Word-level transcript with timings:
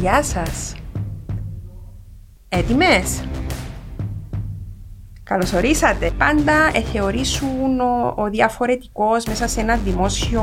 Γεια 0.00 0.22
σας. 0.22 0.74
Έτοιμες; 2.48 3.24
Καλωσορίσατε. 5.22 6.10
Πάντα 6.18 6.70
εθεωρήσουν 6.74 7.80
ο, 7.80 8.14
ο 8.16 8.28
διαφορετικός 8.30 9.24
μέσα 9.24 9.48
σε 9.48 9.60
ένα 9.60 9.76
δημόσιο 9.76 10.42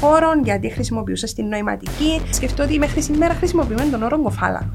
χώρο 0.00 0.28
γιατί 0.44 0.70
χρησιμοποιούσα 0.70 1.26
στην 1.26 1.48
νοηματική. 1.48 2.22
Σκεφτώ 2.30 2.62
ότι 2.62 2.78
μέχρι 2.78 3.02
σήμερα 3.02 3.34
χρησιμοποιούμε 3.34 3.84
τον 3.90 4.02
όρο 4.02 4.22
κοφάλαρο. 4.22 4.72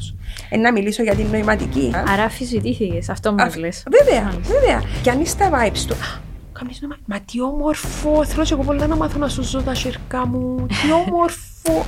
Ε, 0.49 0.57
να 0.57 0.71
μιλήσω 0.71 1.03
για 1.03 1.15
την 1.15 1.27
νοηματική. 1.31 1.91
Άρα 2.07 2.23
αφισβητήθηκε, 2.23 3.11
αυτό 3.11 3.33
μα 3.33 3.57
λες. 3.57 3.83
Βέβαια, 3.91 4.33
βέβαια. 4.41 4.81
Και 5.01 5.09
αν 5.09 5.21
είσαι 5.21 5.37
τα 5.37 5.49
vibes 5.49 5.85
του. 5.87 5.95
Καμία 6.51 6.75
νόημα. 6.81 6.97
Μα 7.05 7.19
τι 7.19 7.41
όμορφο. 7.41 8.25
Θέλω 8.25 8.43
και 8.43 8.53
εγώ 8.53 8.63
πολλά 8.63 8.87
να 8.87 8.95
μάθω 8.95 9.19
να 9.19 9.27
σου 9.27 9.43
ζω 9.43 9.61
τα 9.61 9.73
σιρκά 9.73 10.27
μου. 10.27 10.65
Τι 10.65 10.91
όμορφο. 11.05 11.85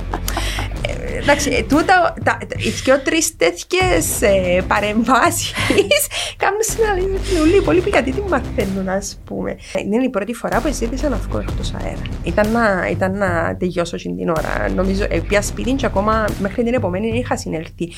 Ε, 1.14 1.18
εντάξει, 1.18 1.50
ε, 1.50 1.62
τούτα, 1.62 2.14
τα, 2.24 2.38
οι 2.56 2.68
δυο-τρει 2.68 3.18
τέτοιες 3.36 4.22
ε, 4.22 4.62
παρεμβάσεις 4.68 5.52
κάνουν 6.42 6.60
συναλλαγή 6.60 7.06
με 7.06 7.18
πολύ 7.38 7.62
πολύ 7.62 7.82
γιατί 7.90 8.12
τι 8.12 8.20
μαθαίνουν, 8.20 8.88
ας 8.88 9.18
πούμε. 9.24 9.56
Είναι 9.84 10.04
η 10.04 10.08
πρώτη 10.08 10.34
φορά 10.34 10.60
που 10.60 10.72
ζήτησα 10.72 11.08
να 11.08 11.16
βγω 11.16 11.38
εκτό 11.38 11.78
αέρα. 11.78 12.02
Ήταν 12.22 12.50
να, 12.50 12.88
ήταν 12.90 13.18
να 13.18 13.56
τελειώσω 13.58 13.96
την 13.96 14.28
ώρα. 14.28 14.68
Νομίζω, 14.74 15.04
ε, 15.08 15.18
πια 15.18 15.42
σπίτι 15.42 15.72
και 15.72 15.86
ακόμα 15.86 16.24
μέχρι 16.38 16.62
την 16.62 16.74
επόμενη 16.74 17.18
είχα 17.18 17.36
συνέλθει. 17.36 17.92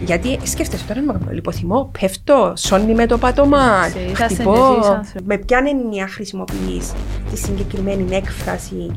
Γιατί 0.00 0.38
σκέφτεσαι 0.42 0.84
τώρα 0.86 1.00
με 1.00 1.32
λιποθυμώ, 1.32 1.90
πέφτω, 2.00 2.52
σώνει 2.56 2.94
με 2.94 3.06
το 3.06 3.18
πάτωμα, 3.18 3.88
χτυπώ. 4.14 4.80
Με 5.24 5.38
ποια 5.38 5.64
έννοια 5.68 6.08
χρησιμοποιεί 6.08 6.82
τη 7.30 7.36
συγκεκριμένη 7.36 8.16
έκφραση 8.16 8.90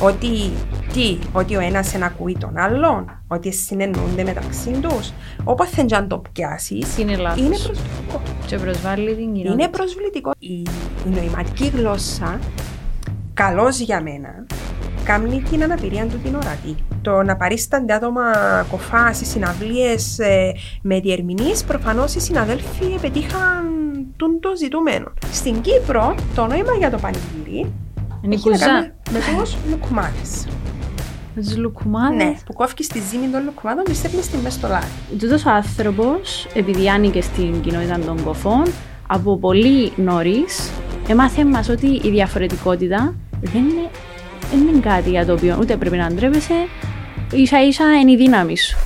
ότι, 0.00 0.52
τι, 0.92 1.18
ότι 1.32 1.56
ο 1.56 1.60
ένας 1.60 1.94
ενακούει 1.94 2.36
τον 2.40 2.58
άλλον, 2.58 3.22
ότι 3.28 3.52
συνεννοούνται 3.52 4.24
μεταξύ 4.24 4.70
τους. 4.70 5.12
Όποτε 5.44 5.70
δεν 5.86 6.08
το 6.08 6.22
πιάσεις, 6.32 6.98
είναι 6.98 7.16
λάθος. 7.16 7.38
Είναι 7.38 7.56
προσβλητικό. 7.56 8.22
Και 8.46 8.56
προσβάλλει 8.56 9.14
την 9.14 9.32
κοινότητα. 9.32 9.52
Είναι 9.52 9.68
προσβλητικό. 9.68 10.30
Η, 10.38 10.52
η 11.06 11.08
νοηματική 11.14 11.72
γλώσσα, 11.74 12.38
καλώ 13.34 13.68
για 13.68 14.02
μένα, 14.02 14.46
κάνει 15.04 15.42
την 15.50 15.62
αναπηρία 15.62 16.06
του 16.06 16.18
την 16.18 16.34
ορατή. 16.34 16.76
Το 17.02 17.22
να 17.22 17.36
παρίστανται 17.36 17.94
άτομα 17.94 18.22
κοφάς 18.70 19.16
στι 19.16 19.24
συναυλίες 19.24 20.18
ε, 20.18 20.52
με 20.82 21.00
διερμηνείς, 21.00 21.64
προφανώς 21.64 22.14
οι 22.14 22.20
συναδέλφοι 22.20 22.98
πετύχαν 23.00 23.64
το 24.16 24.56
ζητούμενο. 24.56 25.12
Στην 25.32 25.60
Κύπρο, 25.60 26.14
το 26.34 26.46
νόημα 26.46 26.72
για 26.78 26.90
το 26.90 26.98
πανηγύρι 26.98 27.72
είναι 28.26 28.34
η 28.34 28.40
κουζά. 28.40 28.94
Με 29.10 29.18
τους 29.42 29.56
λουκουμάδες. 29.70 30.46
Με 31.34 31.42
τους 31.42 31.56
λουκουμάδες. 31.56 32.16
Ναι, 32.16 32.34
που 32.46 32.52
κόφει 32.52 32.74
τη 32.74 33.00
ζύμη 33.10 33.26
των 33.32 33.44
λουκουμάδων 33.44 33.84
και 33.84 33.94
στέλνει 33.94 34.22
στη 34.22 34.36
μέση 34.42 34.58
στο 34.58 34.68
λάδι. 34.68 34.86
Τούτος 35.18 35.44
ο 35.44 35.50
άνθρωπος, 35.50 36.46
επειδή 36.54 36.90
άνοιγε 36.90 37.20
στην 37.20 37.60
κοινότητα 37.60 37.98
των 37.98 38.24
κοφών, 38.24 38.62
από 39.06 39.38
πολύ 39.38 39.92
νωρίς 39.96 40.70
έμαθε 41.08 41.44
μας 41.44 41.68
ότι 41.68 41.86
η 41.86 42.10
διαφορετικότητα 42.10 43.14
δεν 43.40 43.62
είναι, 43.62 43.90
δεν 44.50 44.66
είναι 44.68 44.80
κάτι 44.80 45.10
για 45.10 45.26
το 45.26 45.32
οποίο 45.32 45.56
ούτε 45.60 45.76
πρέπει 45.76 45.96
να 45.96 46.08
ντρέπεσαι, 46.12 46.54
ίσα 47.32 47.66
ίσα 47.66 47.84
είναι 48.00 48.12
η 48.12 48.16
δύναμη 48.16 48.58
σου. 48.58 48.78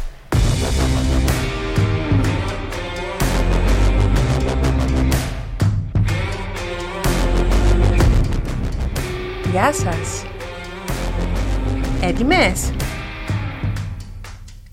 Γεια 9.50 9.72
σας. 9.72 10.24
Έτοιμες; 12.02 12.72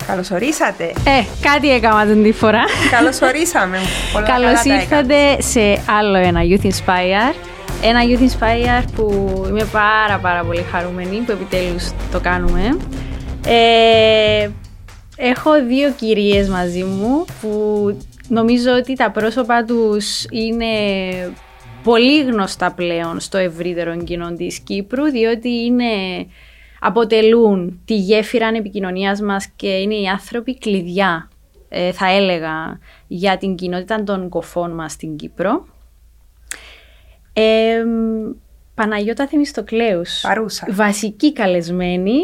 Καλωσορίσατε. 0.06 0.84
Ε, 0.84 1.24
κάτι 1.42 1.70
έκανα 1.70 2.06
την 2.06 2.22
τη 2.22 2.32
φορά. 2.32 2.64
Καλωσορίσαμε. 2.90 3.78
Καλώς 4.26 4.64
ήρθατε 4.64 5.40
σε 5.40 5.60
άλλο 5.98 6.16
ένα 6.16 6.40
Youth 6.42 6.64
Inspire. 6.64 7.34
Ένα 7.82 8.00
Youth 8.02 8.22
Inspire 8.22 8.84
που 8.94 9.32
είμαι 9.48 9.64
πάρα 9.72 10.18
πάρα 10.22 10.44
πολύ 10.44 10.64
χαρούμενη 10.72 11.16
που 11.16 11.32
επιτέλους 11.32 11.90
το 12.12 12.20
κάνουμε. 12.20 12.76
Ε, 13.46 14.48
έχω 15.16 15.50
δύο 15.68 15.92
κυρίες 15.96 16.48
μαζί 16.48 16.82
μου 16.82 17.24
που 17.40 17.50
νομίζω 18.28 18.70
ότι 18.72 18.94
τα 18.94 19.10
πρόσωπα 19.10 19.64
τους 19.64 20.24
είναι 20.30 20.66
πολύ 21.82 22.22
γνωστά 22.22 22.72
πλέον 22.72 23.20
στο 23.20 23.38
ευρύτερο 23.38 23.96
κοινό 23.96 24.32
της 24.32 24.58
Κύπρου, 24.58 25.04
διότι 25.04 25.48
είναι, 25.48 25.84
αποτελούν 26.80 27.80
τη 27.84 27.94
γέφυρα 27.94 28.48
επικοινωνία 28.48 29.18
μας 29.24 29.46
και 29.56 29.68
είναι 29.68 29.94
οι 29.94 30.06
άνθρωποι 30.06 30.58
κλειδιά, 30.58 31.30
ε, 31.68 31.92
θα 31.92 32.10
έλεγα, 32.10 32.78
για 33.06 33.36
την 33.36 33.54
κοινότητα 33.54 34.02
των 34.04 34.28
κοφών 34.28 34.70
μας 34.74 34.92
στην 34.92 35.16
Κύπρο. 35.16 35.66
Ε, 37.32 37.84
Παναγιώτα 38.74 39.26
Θεμιστοκλέους, 39.26 40.20
Παρούσα. 40.20 40.66
βασική 40.70 41.32
καλεσμένη, 41.32 42.18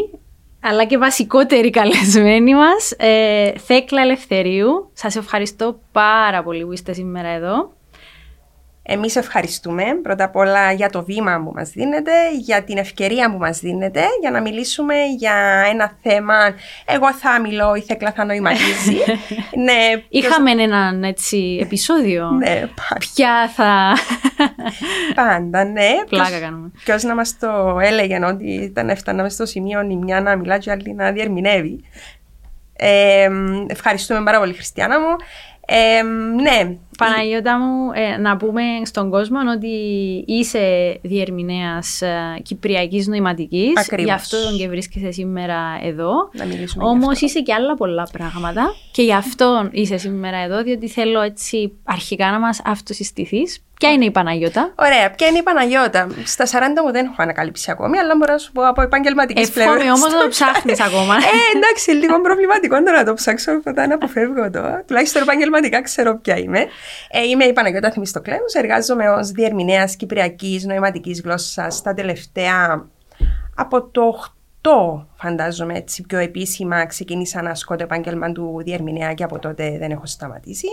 αλλά 0.61 0.85
και 0.85 0.99
βασικότερη 0.99 1.71
καλεσμένη 1.71 2.55
μας, 2.55 2.95
ε, 2.97 3.53
Θέκλα 3.59 4.03
Ελευθερίου. 4.03 4.91
Σας 4.93 5.17
ευχαριστώ 5.17 5.81
πάρα 5.93 6.43
πολύ 6.43 6.65
που 6.65 6.73
είστε 6.73 6.93
σήμερα 6.93 7.29
εδώ. 7.29 7.73
Εμείς 8.87 9.17
ευχαριστούμε 9.17 9.85
πρώτα 10.03 10.25
απ' 10.25 10.37
όλα 10.37 10.73
για 10.73 10.91
το 10.91 11.05
βήμα 11.05 11.43
που 11.45 11.53
μας 11.55 11.71
δίνετε, 11.71 12.13
για 12.41 12.63
την 12.63 12.79
ευκαιρία 12.79 13.33
που 13.33 13.39
μας 13.39 13.59
δίνετε, 13.59 14.01
για 14.21 14.31
να 14.31 14.41
μιλήσουμε 14.41 14.95
για 15.19 15.65
ένα 15.71 15.97
θέμα. 16.03 16.35
Εγώ 16.85 17.13
θα 17.13 17.41
μιλώ, 17.41 17.75
η 17.75 17.81
Θέκλα 17.81 18.13
θα 18.13 18.25
νοηματίζει. 18.25 18.97
ναι, 19.67 20.03
Είχαμε 20.09 20.55
ποιος... 20.55 20.65
έναν 20.65 21.05
έτσι 21.05 21.59
επεισόδιο. 21.63 22.31
ναι, 22.31 22.55
πάντα. 22.55 22.99
Ποια 22.99 23.51
θα. 23.55 23.93
πάντα, 25.23 25.65
ναι. 25.65 25.89
Πλάκα 26.09 26.41
κάνουμε. 26.41 26.71
Ποιος 26.85 27.03
να 27.03 27.15
μας 27.15 27.39
το 27.39 27.79
έλεγε 27.81 28.25
ότι 28.25 28.53
ήταν 28.53 28.89
έφταναμε 28.89 29.29
στο 29.29 29.47
σημείο 29.47 29.81
η 29.91 29.97
μια 29.97 30.21
να 30.21 30.37
μιλά 30.37 30.59
και 30.59 30.71
η 30.71 30.73
άλλη 30.73 30.95
να 30.95 31.13
διερμηνεύει. 31.13 31.85
Ε, 32.77 33.29
ευχαριστούμε 33.67 34.23
πάρα 34.23 34.39
πολύ, 34.39 34.53
Χριστιανά 34.53 35.01
μου. 35.01 35.17
Ε, 35.67 36.03
ναι. 36.43 36.77
Παναγιώτα 36.99 37.59
μου, 37.59 37.91
ε, 37.95 38.17
να 38.17 38.37
πούμε 38.37 38.63
στον 38.85 39.11
κόσμο 39.11 39.39
ότι 39.57 39.69
είσαι 40.27 40.99
διερμηνέας 41.03 42.03
ε, 42.03 42.41
κυπριακής 42.43 43.07
νοηματικής. 43.07 43.73
Ακριβώς. 43.77 44.05
Γι' 44.05 44.11
αυτό 44.11 44.37
και 44.59 44.69
βρίσκεσαι 44.69 45.11
σήμερα 45.11 45.79
εδώ. 45.83 46.13
Να 46.33 46.45
μιλήσουμε 46.45 46.85
Όμως 46.85 47.21
είσαι 47.21 47.41
και 47.41 47.53
άλλα 47.53 47.75
πολλά 47.75 48.09
πράγματα 48.13 48.75
και 48.93 49.03
γι' 49.03 49.15
αυτό 49.15 49.69
είσαι 49.73 49.97
σήμερα 49.97 50.37
εδώ, 50.37 50.63
διότι 50.63 50.89
θέλω 50.89 51.21
έτσι 51.21 51.73
αρχικά 51.85 52.31
να 52.31 52.39
μας 52.39 52.61
αυτοσυστηθείς 52.65 53.65
Ποια 53.85 53.93
είναι 53.93 54.05
η 54.05 54.11
Παναγιώτα; 54.11 54.73
Ωραία, 54.75 55.11
ποια 55.11 55.27
είναι 55.27 55.39
η 55.39 55.43
Παναγιώτα; 55.43 56.07
Στα 56.25 56.45
40 56.47 56.49
μου 56.85 56.93
δεν 56.93 57.05
έχω 57.05 57.15
ανακαλύψει 57.17 57.71
ακόμη, 57.71 57.99
αλλά 57.99 58.15
μπορώ 58.17 58.33
να 58.33 58.39
σου 58.39 58.53
πω 58.53 58.69
από 58.69 58.83
επαγγελματικής 58.83 59.51
πλευρά. 59.51 59.73
Εύχομαι 59.73 59.93
όμως 59.93 60.13
να 60.13 60.21
το 60.21 60.29
ψάχνεις 60.29 60.81
ακόμα. 60.81 61.15
ε, 61.15 61.57
εντάξει, 61.57 61.91
λίγο 61.91 62.21
προβληματικό 62.21 62.83
τώρα 62.83 62.99
να 62.99 63.05
το 63.05 63.15
ψάξω, 63.15 63.53
οπότε 63.53 63.87
να 63.87 63.95
αποφεύγω 63.95 64.51
το. 64.51 64.83
Τουλάχιστον 64.87 65.23
επαγγελματικά 65.23 65.83
ξέρω 65.83 66.19
ποια 66.19 66.37
είμαι. 66.39 66.59
Ε, 67.11 67.23
είμαι 67.23 67.45
η 67.45 67.53
Παναγιώτα 67.53 67.91
Θημιστοκλέους. 67.91 68.53
Εργάζομαι 68.53 69.09
ως 69.09 69.31
διερμηνέας 69.31 69.97
κυπριακής 69.97 70.65
νοηματικής 70.65 71.21
γλώσσας 71.21 71.83
τα 71.83 71.95
τελευταία 71.95 72.87
από 73.55 73.83
το 73.83 74.25
8 74.63 74.71
φαντάζομαι 75.17 75.75
έτσι 75.75 76.03
πιο 76.03 76.19
επίσημα 76.19 76.87
ξεκίνησα 76.87 77.43
να 77.43 77.51
ασκώ 77.51 77.77
το 77.77 77.83
επάγγελμα 77.83 78.33
του 78.33 78.61
διερμηνέα 78.65 79.15
και 79.15 79.25
από 79.25 79.39
τότε 79.39 79.77
δεν 79.79 79.91
έχω 79.91 80.07
σταματήσει. 80.07 80.69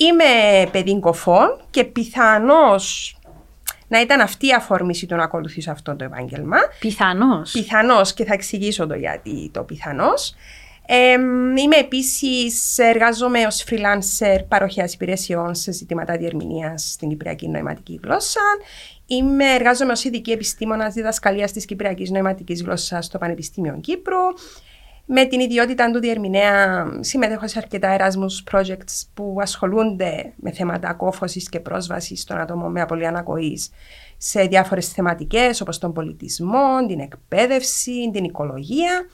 Είμαι 0.00 0.24
παιδί 0.70 1.00
κοφών 1.00 1.60
και 1.70 1.84
πιθανώς 1.84 3.16
να 3.88 4.00
ήταν 4.00 4.20
αυτή 4.20 4.46
η 4.46 4.52
αφορμήση 4.52 5.06
του 5.06 5.16
να 5.16 5.22
ακολουθήσω 5.22 5.70
αυτό 5.70 5.96
το 5.96 6.04
επάγγελμα. 6.04 6.56
Πιθανώς. 6.80 7.50
Πιθανώς 7.50 8.14
και 8.14 8.24
θα 8.24 8.32
εξηγήσω 8.34 8.86
το 8.86 8.94
γιατί 8.94 9.50
το 9.52 9.62
πιθανώς. 9.62 10.34
Ε, 10.86 11.12
είμαι 11.62 11.76
επίσης, 11.78 12.78
εργάζομαι 12.78 13.46
ως 13.46 13.64
freelancer 13.70 14.38
παροχέας 14.48 14.94
υπηρεσιών 14.94 15.54
σε 15.54 15.72
ζητήματα 15.72 16.16
διερμηνίας 16.16 16.90
στην 16.92 17.08
Κυπριακή 17.08 17.48
Νοηματική 17.48 18.00
Γλώσσα. 18.02 18.40
Είμαι, 19.06 19.44
εργάζομαι 19.54 19.92
ως 19.92 20.04
ειδική 20.04 20.30
επιστήμονας 20.30 20.94
διδασκαλίας 20.94 21.52
της 21.52 21.64
Κυπριακής 21.64 22.10
Νοηματικής 22.10 22.62
Γλώσσας 22.62 23.04
στο 23.04 23.18
Πανεπιστήμιο 23.18 23.78
Κύπρου. 23.80 24.16
Με 25.10 25.24
την 25.24 25.40
ιδιότητα 25.40 25.90
του 25.90 25.98
διερμηνέα 25.98 26.86
συμμετέχω 27.00 27.48
σε 27.48 27.58
αρκετά 27.58 27.96
Erasmus 27.98 28.56
projects 28.56 29.06
που 29.14 29.36
ασχολούνται 29.40 30.32
με 30.36 30.50
θέματα 30.50 30.94
κόφωσης 30.94 31.48
και 31.48 31.60
πρόσβασης 31.60 32.24
των 32.24 32.38
ατόμων 32.38 32.70
με 32.70 32.80
απολύτω 32.80 33.08
ανακοής 33.08 33.70
σε 34.16 34.42
διάφορες 34.42 34.88
θεματικές 34.88 35.60
όπως 35.60 35.78
τον 35.78 35.92
πολιτισμό, 35.92 36.86
την 36.88 37.00
εκπαίδευση, 37.00 38.10
την 38.12 38.24
οικολογία 38.24 39.06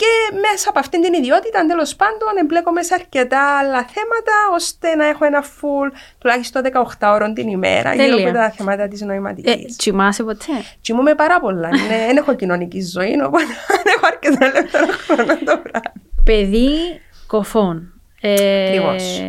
Και 0.00 0.36
μέσα 0.36 0.68
από 0.68 0.78
αυτήν 0.78 1.00
την 1.02 1.12
ιδιότητα, 1.14 1.66
τέλος 1.66 1.96
πάντων, 1.96 2.28
εμπλέκομαι 2.40 2.82
σε 2.82 2.94
αρκετά 2.94 3.58
άλλα 3.58 3.84
θέματα, 3.94 4.34
ώστε 4.54 4.94
να 4.94 5.06
έχω 5.06 5.24
ένα 5.24 5.44
full 5.44 5.88
τουλάχιστον 6.18 6.62
18 6.98 7.12
ώρων 7.14 7.34
την 7.34 7.48
ημέρα 7.48 7.90
Τέλεια. 7.90 8.06
γύρω 8.06 8.28
από 8.28 8.32
τα 8.38 8.50
θέματα 8.50 8.88
της 8.88 9.00
νοηματικής. 9.00 9.52
Ε, 9.52 9.74
τσιμάσαι 9.76 10.22
ποτέ; 10.22 10.52
Τσιμούμε 10.80 11.14
πάρα 11.14 11.40
πολλά. 11.40 11.68
Ναι, 11.68 12.04
δεν 12.06 12.16
έχω 12.16 12.34
κοινωνική 12.34 12.80
ζωή, 12.82 13.20
οπότε 13.26 13.44
δεν 13.68 13.92
έχω 13.96 14.06
αρκετά 14.06 14.46
ελεύθερο 14.46 14.86
χρόνο 14.86 15.26
το 15.44 15.60
βράδυ. 15.62 16.00
Παιδί 16.24 17.00
κοφών. 17.26 17.92
Ε, 18.20 18.66
Ακριβώς. 18.66 19.22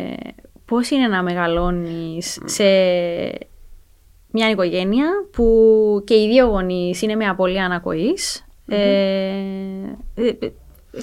πώς 0.64 0.90
είναι 0.90 1.06
να 1.06 1.22
μεγαλώνεις 1.22 2.38
σε 2.44 2.64
μια 4.30 4.50
οικογένεια 4.50 5.06
που 5.32 5.44
και 6.06 6.14
οι 6.14 6.28
δύο 6.28 6.46
γονείς 6.46 7.02
είναι 7.02 7.14
με 7.14 7.26
απώλεια 7.28 7.64
ανακοής. 7.64 8.44
Ε, 8.66 8.76
ε, 10.14 10.26
ε, 10.28 10.52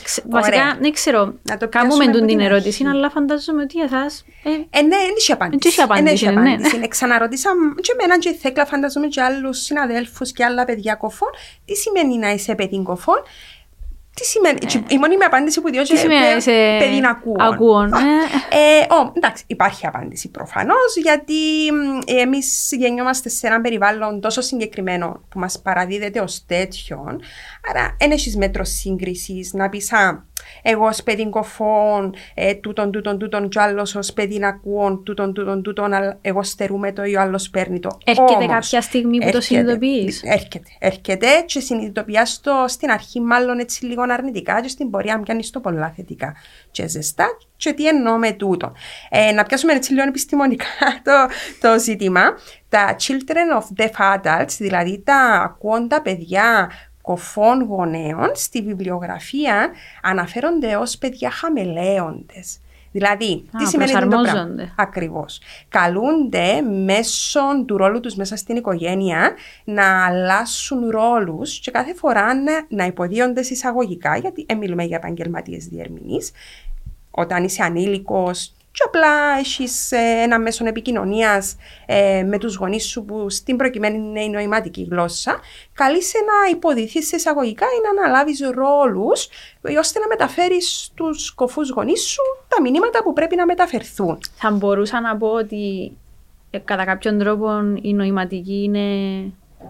ξε- 0.04 0.26
βασικά, 0.30 0.78
δεν 0.82 0.92
ξέρω, 0.92 1.34
Να 1.50 1.58
το 1.58 1.68
κάνουμε 1.70 1.94
πιάσουμε 1.94 2.04
τον 2.04 2.16
από 2.22 2.26
την 2.28 2.38
την 2.38 2.40
ερώτηση, 2.46 2.84
αρχή. 2.86 2.98
αλλά 2.98 3.10
φαντάζομαι 3.10 3.62
ότι 3.62 3.80
εσάς... 3.82 4.26
Ε, 4.44 4.50
Ε, 4.50 4.82
ναι, 4.82 4.96
δεν 4.96 5.14
είχε 5.18 5.34
απάντηση. 5.34 5.60
Δεν 5.62 5.72
είχε 5.72 5.82
απάντηση, 5.82 6.26
Ε, 6.26 6.32
ναι, 6.32 6.42
ναι. 6.42 6.50
απάντηση. 6.54 6.80
Ε, 6.84 6.88
Ξαναρωτήσα 6.88 7.50
και 7.82 7.92
εμένα 8.00 8.20
και 8.20 8.30
η 8.30 8.34
Θέκλα, 8.34 8.66
φανταζόμαι 8.66 9.08
και 9.08 9.22
άλλους 9.22 9.58
συναδέλφους 9.60 10.32
και 10.32 10.44
άλλα 10.44 10.66
παιδιά 10.66 10.96
κοφών. 10.96 11.30
Τι 11.66 11.76
σημαίνει 11.76 12.18
να 12.18 12.30
είσαι 12.32 12.56
παιδί 12.56 12.84
κοφών; 12.84 13.22
Τι 14.20 14.26
σημαίνει, 14.26 14.60
και 14.60 14.84
η 14.88 14.98
μόνη 14.98 15.16
μου 15.18 15.26
απάντηση 15.26 15.62
που 15.62 15.70
διώκει 15.70 15.94
τι 15.94 16.00
σημαίνει 16.00 16.20
να 16.20 16.36
είσαι 16.36 16.78
παιδί 16.80 17.00
να 17.00 17.10
ακούω. 17.10 17.36
ακούων, 17.40 17.94
ε. 17.94 17.98
Ε, 18.58 18.94
ο, 18.94 19.12
εντάξει, 19.16 19.44
υπάρχει 19.48 19.88
απάντηση 19.88 20.30
προφανώς, 20.32 20.96
γιατί 21.02 21.36
εμείς 22.06 22.70
γεννιόμαστε 22.72 23.30
σε 23.30 23.48
ένα 23.48 23.62
περιβάλλον 23.62 24.22
τόσο 24.22 24.42
συγκεκριμένο 24.42 25.24
που 25.30 25.40
μας 25.40 25.62
παραδίδεται 25.62 26.20
ως 26.20 26.46
τέτοιον. 26.48 27.22
Άρα, 27.70 27.96
δεν 28.00 28.12
έχεις 28.12 28.38
μέτρο 28.38 28.64
σύγκρισης 28.64 29.54
να 29.54 29.70
πεις, 29.70 29.94
Α, 29.94 30.26
εγώ 30.62 30.86
ως 30.86 31.04
παιδί 31.04 31.30
κοφών, 31.30 32.14
ε, 32.34 32.54
τούτον, 32.54 32.92
τούτον, 32.92 33.20
τούτον, 33.20 33.50
κι 33.50 33.60
άλλος 33.60 33.96
ως 33.96 34.14
παιδί 34.14 34.46
ακούων, 34.46 35.04
τούτον, 35.04 35.34
τούτον, 35.34 35.64
τούτον, 35.64 35.94
αλλά 35.94 36.18
εγώ 36.22 36.44
στερούμε 36.44 36.92
το 36.92 37.04
ή 37.04 37.16
ο 37.16 37.22
άλλος 37.22 37.50
παίρνει 37.50 37.80
το. 37.80 37.98
Έρχεται 38.04 38.34
Όμως, 38.34 38.48
κάποια 38.48 38.82
στιγμή 38.82 39.18
που 39.18 39.32
το 39.32 39.38
έρχεται, 39.38 39.42
συνειδητοποιείς; 39.42 40.24
Έρχεται, 40.24 40.70
έρχεται 40.80 41.28
και 41.46 41.60
συνειδητοποιεί 41.60 42.16
το 42.42 42.52
στην 42.68 42.92
αρχή, 42.92 43.22
μάλλον 43.22 43.60
έτσι 43.60 43.86
λίγο 43.86 44.02
αρνητικά, 44.10 44.62
και 44.62 44.68
στην 44.68 44.90
πορεία 44.90 45.20
πιάνεις 45.20 45.50
το 45.50 45.60
πολλά 45.60 45.94
θετικά 45.96 46.36
και 46.72 46.88
ζεστά. 46.88 47.26
Και 47.56 47.74
τι 47.74 47.88
εννοώ 47.88 48.18
με 48.18 48.32
τούτο. 48.32 48.74
Ε, 49.10 49.32
να 49.32 49.44
πιάσουμε 49.44 49.74
έτσι 49.74 49.94
λίγο 49.94 50.08
επιστημονικά 50.08 50.66
το, 51.04 51.12
το 51.62 51.80
ζήτημα. 51.80 52.22
Τα 52.70 52.96
children 52.96 53.60
of 53.60 53.84
deaf 53.84 54.16
adults, 54.16 54.56
δηλαδή 54.58 55.02
τα 55.06 55.42
ακούοντα 55.44 56.02
παιδιά 56.02 56.72
κοφών 57.10 57.64
γονέων, 57.64 58.32
στη 58.34 58.62
βιβλιογραφία 58.62 59.70
αναφέρονται 60.02 60.76
ως 60.76 60.98
παιδιά 60.98 61.30
χαμελέοντες. 61.30 62.60
Δηλαδή, 62.92 63.46
τι 63.58 63.64
Α, 63.64 63.68
σημαίνει 63.68 63.94
αυτό 63.94 64.04
το 64.04 64.08
πράγμα; 64.08 64.22
προσαρμόζονται. 64.22 64.74
Ακριβώς. 64.76 65.42
Καλούνται 65.70 66.62
μέσω 66.62 67.40
του 67.66 67.78
ρόλου 67.78 68.00
τους 68.00 68.16
μέσα 68.16 68.36
στην 68.36 68.56
οικογένεια 68.56 69.34
να 69.64 70.06
αλλάσουν 70.06 70.90
ρόλους 70.90 71.60
και 71.60 71.72
κάθε 71.72 71.94
φορά 71.94 72.36
να, 72.36 72.66
να 72.70 72.86
υποδίονται 72.86 73.42
εισαγωγικά, 73.42 74.18
γιατί 74.18 74.46
ε, 74.48 74.54
μιλούμε 74.54 74.84
για 74.84 74.98
επαγγελματίες 74.98 75.66
διερμηνείς, 75.66 76.32
όταν 77.12 77.44
είσαι 77.44 77.64
ανήλικος 77.64 78.54
και 78.80 78.86
απλά 78.88 79.38
έχεις 79.40 79.92
ένα 80.24 80.40
μέσο 80.40 80.66
επικοινωνίας 80.68 81.56
με 82.26 82.38
τους 82.38 82.56
γονείς 82.56 82.86
σου 82.86 83.06
που 83.06 83.30
στην 83.30 83.58
προκειμένη 83.58 83.98
είναι 83.98 84.24
η 84.24 84.30
νοηματική 84.30 84.88
γλώσσα, 84.92 85.40
καλείσαι 85.74 86.18
να 86.18 86.50
υποδηθείς 86.50 87.12
εισαγωγικά 87.12 87.66
ή 87.66 87.80
να 87.84 88.02
αναλάβεις 88.02 88.40
ρόλους 88.40 89.28
ώστε 89.80 90.00
να 90.00 90.08
μεταφέρεις 90.08 90.84
στους 90.84 91.32
κοφούς 91.32 91.70
γονείς 91.70 92.02
σου 92.02 92.22
τα 92.48 92.62
μηνύματα 92.62 93.04
που 93.04 93.14
πρέπει 93.14 93.36
να 93.36 93.46
μεταφερθούν. 93.46 94.18
Θα 94.36 94.52
μπορούσα 94.52 95.02
να 95.02 95.18
πω 95.18 95.28
ότι 95.28 95.92
ε, 96.50 96.58
κατά 96.58 96.86
κάποιον 96.86 97.18
τρόπο 97.18 97.50
η 97.82 97.94
νοηματική 97.94 98.64
είναι 98.64 98.88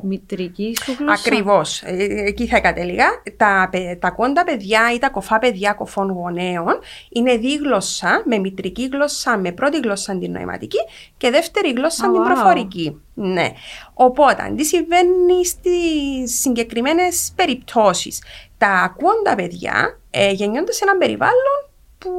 μητρική 0.02 0.78
σου 0.84 0.96
γλώσσα. 1.00 1.14
Ακριβώς. 1.28 1.82
εκεί 2.26 2.48
θα 2.48 2.60
κατέληγα. 2.60 3.06
Τα, 3.38 3.68
παι- 3.72 4.00
τα 4.00 4.10
κόντα 4.10 4.44
παιδιά 4.44 4.94
ή 4.94 4.98
τα 4.98 5.10
κοφά 5.10 5.40
παιδιά 5.40 5.74
κοφών 5.74 6.10
γονέων 6.12 6.80
είναι 7.10 7.38
δίγλωσσα 7.38 8.24
με 8.26 8.38
μητρική 8.38 8.90
γλώσσα, 8.92 9.38
με 9.38 9.52
πρώτη 9.52 9.78
γλώσσα 9.80 10.18
την 10.18 10.32
νοηματική 10.32 10.78
και 11.18 11.30
δεύτερη 11.30 11.72
γλώσσα 11.72 12.08
Α, 12.08 12.12
την 12.12 12.22
wow. 12.22 12.26
προφορική. 12.26 13.02
Ναι. 13.14 13.52
Οπότε, 13.94 14.54
τι 14.56 14.66
συμβαίνει 14.66 15.46
στις 15.46 16.40
συγκεκριμένες 16.40 17.32
περιπτώσεις. 17.36 18.24
Τα 18.58 18.68
ακούοντα 18.68 19.36
παιδιά 19.36 20.00
ε, 20.12 20.32
γεννιόνται 20.32 20.72
σε 20.72 20.84
ένα 20.84 20.98
περιβάλλον 20.98 21.69
που 22.00 22.12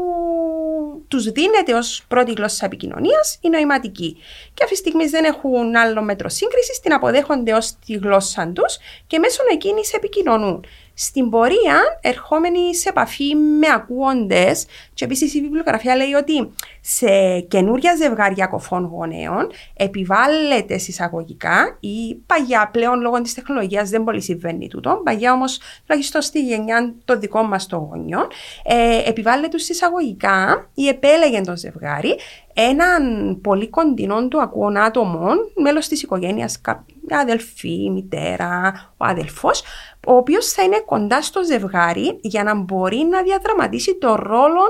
τους 1.09 1.31
δίνεται 1.31 1.75
ως 1.75 2.05
πρώτη 2.09 2.32
γλώσσα 2.32 2.65
επικοινωνίας 2.67 3.38
η 3.41 3.49
νοηματική. 3.49 4.17
Και 4.55 4.65
αυτή 4.65 4.75
τη 4.75 4.77
στιγμή 4.77 5.06
δεν 5.06 5.25
έχουν 5.25 5.77
άλλο 5.77 6.03
μέτρο 6.03 6.29
σύγκρισης, 6.29 6.81
την 6.81 6.93
αποδέχονται 6.93 7.53
ως 7.53 7.75
τη 7.87 7.93
γλώσσα 7.93 8.53
τους 8.55 8.79
και 9.06 9.19
μέσω 9.19 9.43
εκείνης 9.53 9.93
επικοινωνούν. 9.93 10.65
Στην 10.94 11.31
πορεία, 11.31 11.99
ερχόμενοι 12.00 12.77
σε 12.77 12.88
επαφή 12.88 13.35
με 13.35 13.67
ακούοντες, 13.75 14.67
και 15.00 15.06
επίσης 15.06 15.35
η 15.35 15.41
βιβλιογραφία 15.41 15.97
λέει 15.97 16.12
ότι 16.12 16.50
σε 16.81 17.41
καινούρια 17.41 17.94
ζευγάρια 17.97 18.47
κοφών 18.47 18.85
γονέων 18.85 19.50
επιβάλλεται 19.76 20.79
συσσαγωγικά 20.79 21.76
ή 21.81 22.14
παγιά 22.26 22.69
πλέον 22.73 23.00
λόγω 23.00 23.20
της 23.20 23.35
τεχνολογίας 23.35 23.91
δεν 23.91 24.05
πολύ 24.05 24.20
συμβαίνει 24.20 24.69
τούτο. 24.69 25.00
Παγιά 25.05 25.32
όμως, 25.32 25.61
τουλάχιστον 25.87 26.23
στη 26.23 26.43
γενιά 26.43 26.94
των 27.05 27.20
δικών 27.20 27.47
μας 27.47 27.67
των 27.67 27.79
γονιών, 27.79 28.26
ε, 28.64 29.08
επιβάλλεται 29.08 29.56
εισαγωγικά 29.56 30.69
ή 30.75 30.88
επέλεγε 30.88 31.41
το 31.41 31.56
ζευγάρι 31.56 32.17
έναν 32.55 33.38
πολύ 33.41 33.69
κοντινό 33.69 34.29
του 34.29 34.41
ακούων 34.41 34.76
άτομο, 34.76 35.29
μέλος 35.62 35.88
της 35.88 36.03
οικογένειας, 36.03 36.61
κάποια 36.61 37.19
αδελφή, 37.19 37.91
μητέρα, 37.91 38.73
ο 38.96 39.05
αδελφός, 39.05 39.62
ο 40.06 40.14
οποίος 40.14 40.46
θα 40.46 40.62
είναι 40.62 40.82
κοντά 40.87 41.23
στο 41.23 41.44
ζευγάρι 41.44 42.19
για 42.20 42.43
να 42.43 42.55
μπορεί 42.55 43.06
να 43.11 43.23
διαδραματίσει 43.23 43.99
το 43.99 44.14
ρόλο 44.14 44.62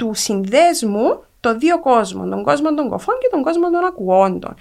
του 0.00 0.10
συνδέσμου 0.14 1.24
των 1.40 1.58
δύο 1.58 1.80
κόσμων, 1.80 2.30
τον 2.30 2.42
κόσμο 2.42 2.74
των 2.74 2.88
κοφών 2.88 3.14
και 3.20 3.28
τον 3.30 3.42
κόσμο 3.42 3.70
των 3.70 3.84
ακουόντων. 3.84 4.54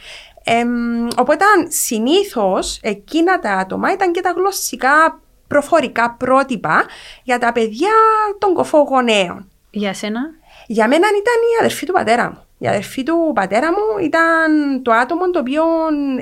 Εμ, 0.44 1.08
οπότε 1.18 1.46
συνήθως 1.68 2.80
εκείνα 2.82 3.40
τα 3.40 3.52
άτομα 3.52 3.94
ήταν 3.94 4.12
και 4.12 4.22
τα 4.22 4.32
γλωσσικά 4.32 5.22
προφορικά 5.48 6.16
πρότυπα 6.20 6.86
για 7.24 7.40
τα 7.40 7.52
παιδιά 7.52 7.92
των 8.38 8.54
κοφών 8.54 8.82
γονέων. 8.82 9.50
Για 9.72 9.94
σένα; 9.94 10.22
Για 10.68 10.88
μένα 10.88 11.08
ήταν 11.08 11.40
η 11.54 11.58
αδερφή 11.60 11.86
του 11.86 11.94
πατέρα 11.94 12.30
μου. 12.30 12.44
Η 12.58 12.68
αδερφή 12.68 13.04
του 13.04 13.32
πατέρα 13.36 13.72
μου 13.72 14.06
ήταν 14.06 14.82
το 14.82 14.92
άτομο 14.92 15.30
το 15.30 15.40
οποίο, 15.40 15.64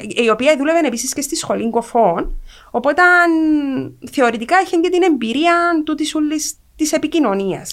η 0.07 0.29
οποία 0.29 0.55
δούλευε 0.57 0.87
επίσης 0.87 1.13
και 1.13 1.21
στη 1.21 1.35
σχολή 1.35 1.69
κοφών. 1.69 2.39
Οπότε 2.71 3.01
θεωρητικά 4.11 4.61
είχε 4.61 4.77
και 4.77 4.89
την 4.89 5.03
εμπειρία 5.03 5.81
του 5.85 5.95
της 5.95 6.15
όλη 6.15 6.41
της 6.75 6.91
επικοινωνίας. 6.91 7.71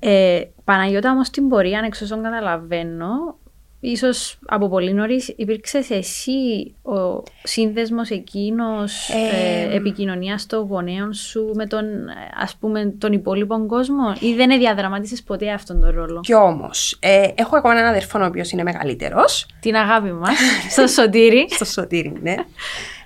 Ε, 0.00 0.40
Παναγιώτα, 0.64 1.10
όμως 1.10 1.26
στην 1.26 1.48
πορεία, 1.48 1.82
εξ 1.84 2.00
όσων 2.00 2.22
καταλαβαίνω, 2.22 3.38
ίσως 3.80 4.38
από 4.46 4.68
πολύ 4.68 4.92
νωρίς 4.92 5.28
υπήρξες 5.36 5.90
εσύ 5.90 6.74
ο 6.82 7.22
σύνδεσμος 7.42 8.10
εκείνος 8.10 9.08
Ε, 9.08 9.72
ε, 9.72 9.76
επικοινωνίας 9.76 10.46
των 10.46 10.66
γονέων 10.66 11.12
σου 11.12 11.50
με 11.54 11.66
τον, 11.66 11.84
ε, 11.84 12.12
ας 12.42 12.56
πούμε, 12.60 12.94
τον 12.98 13.12
υπόλοιπο 13.12 13.66
κόσμο 13.66 14.14
ή 14.20 14.34
δεν 14.34 14.58
διαδραμάτισες 14.58 15.22
ποτέ 15.22 15.50
αυτόν 15.50 15.80
τον 15.80 15.90
ρόλο; 15.90 16.20
Κι 16.20 16.34
όμως, 16.34 16.96
ε, 17.00 17.28
έχω 17.34 17.56
ακόμα 17.56 17.74
έναν 17.74 17.86
αδερφό 17.86 18.20
ο 18.22 18.24
οποίος 18.24 18.50
είναι 18.50 18.62
μεγαλύτερος. 18.62 19.46
Την 19.60 19.76
αγάπη 19.76 20.12
μας, 20.12 20.36
στο 20.70 20.86
Σωτήρι. 20.86 21.46
στο 21.56 21.64
Σωτήρι, 21.64 22.12
ναι. 22.22 22.34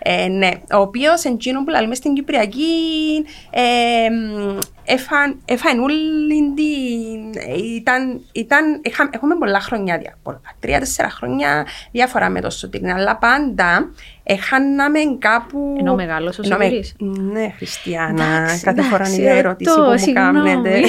Ε, 0.05 0.29
ναι, 0.29 0.51
ο 0.73 0.77
οποίος 0.81 1.25
εντζήνο 1.25 1.65
που 1.65 1.71
λέμε 1.71 1.95
στην 1.95 2.15
Κυπριακή 2.15 2.65
ε, 3.51 4.09
έφαν, 4.85 5.41
έφαν 5.45 5.79
όλη 5.79 6.53
την. 6.55 7.43
Ήταν, 7.77 8.21
ήταν, 8.33 8.81
είχα, 8.83 9.09
έχουμε 9.13 9.35
πολλά 9.37 9.61
χρόνια, 9.61 9.99
δια- 9.99 10.19
πολλά, 10.23 10.41
τρία-τέσσερα 10.61 11.11
χρόνια 11.11 11.67
διάφορα 11.93 12.29
με 12.29 12.41
το 12.41 12.51
Σωτήρι, 12.51 12.91
αλλά 12.91 13.17
πάντα 13.17 13.91
έχαναμε 14.25 14.99
κάπου. 15.19 15.77
Ενώ 15.79 15.95
μεγάλος 15.95 16.39
ο 16.39 16.43
Ενώ 16.45 16.57
με- 16.57 16.65
Σωτήρης. 16.65 16.95
Ναι, 16.99 17.53
Χριστιανά. 17.57 18.25
Εντάξει, 18.25 18.65
Κάθε 18.65 18.83
φορά 18.83 19.09
είναι 19.09 19.17
η 19.17 19.21
εντάξει, 19.23 19.39
ερώτηση 19.39 19.71
ρωτώ, 19.71 19.83
που 19.85 19.91
μου 19.91 19.99
συγγνώμη. 19.99 20.39
κάνετε. 20.51 20.81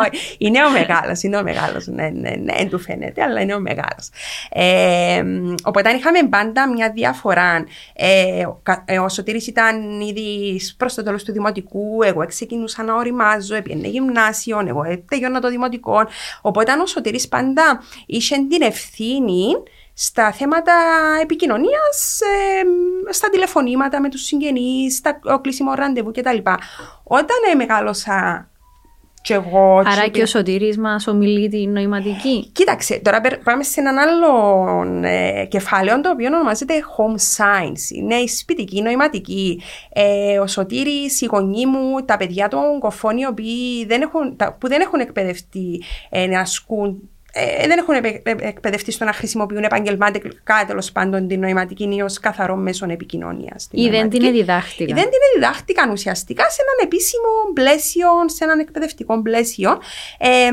Όχι, 0.00 0.34
είναι 0.38 0.64
ο 0.64 0.70
μεγάλος, 0.70 1.22
είναι 1.22 1.36
ο 1.36 1.42
μεγάλος. 1.42 1.86
Ναι, 1.86 2.08
ναι, 2.08 2.30
ναι, 2.30 2.52
δεν 2.56 2.68
του 2.68 2.78
φαίνεται, 2.78 3.22
αλλά 3.22 3.40
είναι 3.40 3.54
ο 3.54 3.60
μεγάλος. 3.60 4.10
Ε, 4.50 5.24
οπότε 5.64 5.90
είχαμε 5.90 6.18
πάντα 6.30 6.68
μια 6.72 6.90
διαφορά. 6.94 7.64
Ε, 7.94 8.44
ο, 8.46 8.60
κα- 8.62 8.84
ε, 8.86 8.98
ο 8.98 9.08
Σωτήρης 9.08 9.46
ήταν 9.46 10.00
ήδη 10.00 10.60
προς 10.76 10.94
το 10.94 11.02
τέλος 11.02 11.24
του 11.24 11.32
δημοτικού. 11.32 12.02
Εγώ 12.02 12.26
ξεκινούσα 12.26 12.77
να 12.82 12.94
οριμάζω, 12.94 13.54
έπαιρνε 13.54 13.88
γυμνάσιο, 13.88 14.62
εγώ 14.66 14.82
τελειώνα 15.08 15.40
το 15.40 15.48
δημοτικό. 15.48 16.06
Οπότε 16.40 16.72
ο 16.72 16.86
Σωτήρης 16.86 17.28
πάντα 17.28 17.82
είχε 18.06 18.36
την 18.36 18.62
ευθύνη 18.62 19.54
στα 19.94 20.32
θέματα 20.32 20.74
επικοινωνίας, 21.22 22.20
ε, 22.20 23.12
στα 23.12 23.30
τηλεφωνήματα 23.30 24.00
με 24.00 24.08
τους 24.08 24.24
συγγενείς, 24.24 24.96
στα 24.96 25.20
κλείσιμο 25.40 25.74
ραντεβού 25.74 26.10
κτλ. 26.10 26.38
Όταν 27.02 27.36
ε, 27.52 27.54
μεγάλωσα 27.54 28.48
και 29.22 29.34
εγώ... 29.34 29.78
Άρα 29.78 30.08
και 30.08 30.22
ο 30.22 30.26
Σωτήρης 30.26 30.78
μας 30.78 31.06
ομιλεί 31.06 31.48
την 31.48 31.72
νοηματική. 31.72 32.50
Κοίταξε, 32.52 33.00
τώρα 33.04 33.20
πάμε 33.44 33.62
σε 33.62 33.80
έναν 33.80 33.98
άλλο 33.98 35.06
ε, 35.06 35.44
κεφάλαιο 35.44 36.00
το 36.00 36.10
οποίο 36.10 36.26
ονομάζεται 36.26 36.74
home 36.74 37.16
science. 37.36 37.96
Είναι 37.96 38.14
η 38.14 38.28
σπιτική 38.28 38.82
νοηματική. 38.82 39.62
Ε, 39.92 40.38
ο 40.38 40.46
Σωτήρης, 40.46 41.20
οι 41.20 41.26
γονείς 41.26 41.66
μου, 41.66 42.04
τα 42.04 42.16
παιδιά 42.16 42.48
των 42.48 42.78
κοφών 42.78 43.16
οι 43.16 43.26
οποίοι 43.26 43.86
δεν 43.86 44.02
έχουν, 44.02 44.36
που 44.58 44.68
δεν 44.68 44.80
έχουν 44.80 45.00
εκπαιδευτεί 45.00 45.82
ε, 46.10 46.26
να 46.26 46.40
ασκούν 46.40 47.10
ε, 47.38 47.66
δεν 47.66 47.78
έχουν 47.78 47.94
εκπαιδευτεί 48.40 48.92
στο 48.92 49.04
να 49.04 49.12
χρησιμοποιούν 49.12 49.62
επαγγελματικά 49.62 50.64
τέλος 50.66 50.92
πάντων 50.92 51.28
την 51.28 51.40
νοηματική 51.40 51.94
ή 51.94 52.02
ως 52.02 52.20
καθαρό 52.20 52.56
μέσο 52.56 52.86
επικοινωνίας. 52.90 53.68
Ή 53.70 53.88
δεν 53.88 54.10
την 54.10 54.32
διδάχτηκαν. 54.32 54.96
Ή 54.96 55.00
δεν 55.00 55.10
την 55.10 55.18
διδάχτηκαν 55.34 55.90
ουσιαστικά 55.90 56.50
σε 56.50 56.62
έναν 56.62 56.86
επίσημο 56.86 57.28
πλαίσιο, 57.54 58.08
σε 58.26 58.44
έναν 58.44 58.58
εκπαιδευτικό 58.58 59.22
πλαίσιο. 59.22 59.70
Ε, 60.18 60.50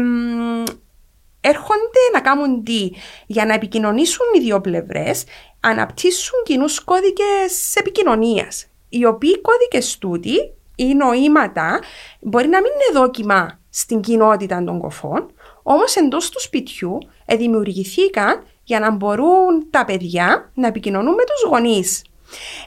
έρχονται 1.42 2.02
να 2.14 2.22
κάνουν 2.22 2.64
τι, 2.64 2.90
για 3.26 3.46
να 3.46 3.54
επικοινωνήσουν 3.54 4.26
οι 4.36 4.40
δύο 4.40 4.62
πλευρές, 4.62 5.24
αναπτύσσουν 5.60 6.44
κοινούς 6.46 6.80
κώδικες 6.80 7.76
επικοινωνίας. 7.76 8.68
Οι 8.90 9.06
οποίοι 9.06 9.42
κώδικες 9.42 9.98
τούτοι 9.98 10.54
ή 10.76 10.94
νοήματα 10.94 11.80
μπορεί 12.20 12.48
να 12.48 12.62
μην 12.62 12.72
είναι 12.72 13.00
δόκιμα 13.00 13.60
στην 13.70 14.02
κοινότητα 14.02 14.64
των 14.64 14.80
κοφών, 14.80 15.32
Όμως 15.68 15.96
εντός 15.96 16.30
του 16.30 16.42
σπιτιού 16.42 16.98
δημιουργηθήκαν 17.38 18.44
για 18.64 18.80
να 18.80 18.92
μπορούν 18.92 19.68
τα 19.70 19.86
παιδιά 19.86 20.52
να 20.54 20.68
επικοινωνούν 20.68 21.14
με 21.14 21.24
τους 21.24 21.50
γονείς. 21.50 22.04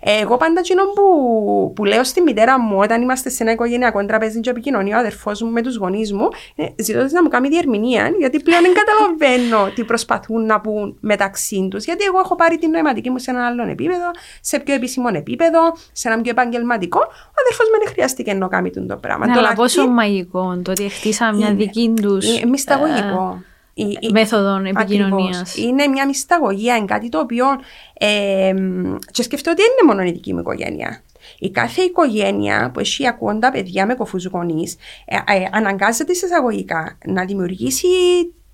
Εγώ 0.00 0.36
πάντα 0.36 0.60
εκείνο 0.60 0.82
που, 0.94 1.72
που 1.74 1.84
λέω 1.84 2.04
στη 2.04 2.20
μητέρα 2.20 2.60
μου 2.60 2.78
όταν 2.78 3.02
είμαστε 3.02 3.30
σε 3.30 3.42
ένα 3.42 3.52
οικογενειακό 3.52 4.04
τραπέζι 4.04 4.40
και 4.40 4.50
επικοινωνεί 4.50 4.94
ο 4.94 4.98
αδερφός 4.98 5.42
μου 5.42 5.50
με 5.50 5.62
τους 5.62 5.76
γονείς 5.76 6.12
μου, 6.12 6.28
ε, 6.56 6.82
ζητώ 6.82 7.06
να 7.10 7.22
μου 7.22 7.28
κάνει 7.28 7.48
διερμηνία, 7.48 8.12
γιατί 8.18 8.40
πλέον 8.40 8.62
δεν 8.62 8.72
καταλαβαίνω 8.74 9.72
τι 9.74 9.84
προσπαθούν 9.84 10.46
να 10.46 10.60
πούν 10.60 10.96
μεταξύ 11.00 11.68
τους. 11.70 11.84
Γιατί 11.84 12.04
εγώ 12.04 12.18
έχω 12.18 12.34
πάρει 12.34 12.58
την 12.58 12.70
νοηματική 12.70 13.10
μου 13.10 13.18
σε 13.18 13.30
ένα 13.30 13.46
άλλο 13.46 13.68
επίπεδο, 13.68 14.10
σε 14.40 14.58
πιο 14.58 14.74
επίσημο 14.74 15.08
επίπεδο, 15.12 15.60
σε 15.92 16.08
ένα 16.08 16.20
πιο 16.20 16.30
επαγγελματικό. 16.30 16.98
Ο 16.98 17.34
αδερφός 17.40 17.68
μου 17.72 17.78
δεν 17.84 17.88
χρειάστηκε 17.92 18.34
να 18.34 18.48
κάνει 18.48 18.70
το 18.70 18.96
πράγμα. 18.96 19.26
Ναι, 19.26 19.32
αλλά 19.32 19.52
πόσο 19.52 19.88
μαγικό 19.88 20.60
το 20.62 20.70
ότι 20.70 20.88
χτίσαμε 20.88 21.36
μια 21.36 21.54
δική 21.54 21.92
τους. 21.96 22.42
Μυσταγωγικό 22.44 23.42
η, 24.00 24.10
μέθοδων 24.12 24.66
επικοινωνίας. 24.66 25.56
Είναι 25.56 25.86
μια 25.86 26.06
μυσταγωγία, 26.06 26.76
είναι 26.76 26.86
κάτι 26.86 27.08
το 27.08 27.18
οποίο. 27.18 27.46
Ε, 27.94 28.54
και 29.10 29.22
σκεφτώ 29.22 29.50
ότι 29.50 29.62
δεν 29.62 29.70
είναι 29.70 29.92
μόνο 29.92 30.08
η 30.08 30.12
δική 30.12 30.32
μου 30.32 30.40
οικογένεια. 30.40 31.02
Η 31.38 31.50
κάθε 31.50 31.82
οικογένεια 31.82 32.70
που 32.74 32.80
έχει 32.80 33.06
ακούοντα 33.06 33.50
παιδιά 33.50 33.86
με 33.86 33.94
κοφούς 33.94 34.26
γονείς 34.26 34.76
ε, 35.04 35.16
ε, 35.16 35.48
αναγκάζεται 35.52 36.12
εισαγωγικά 36.12 36.98
να 37.04 37.24
δημιουργήσει 37.24 37.86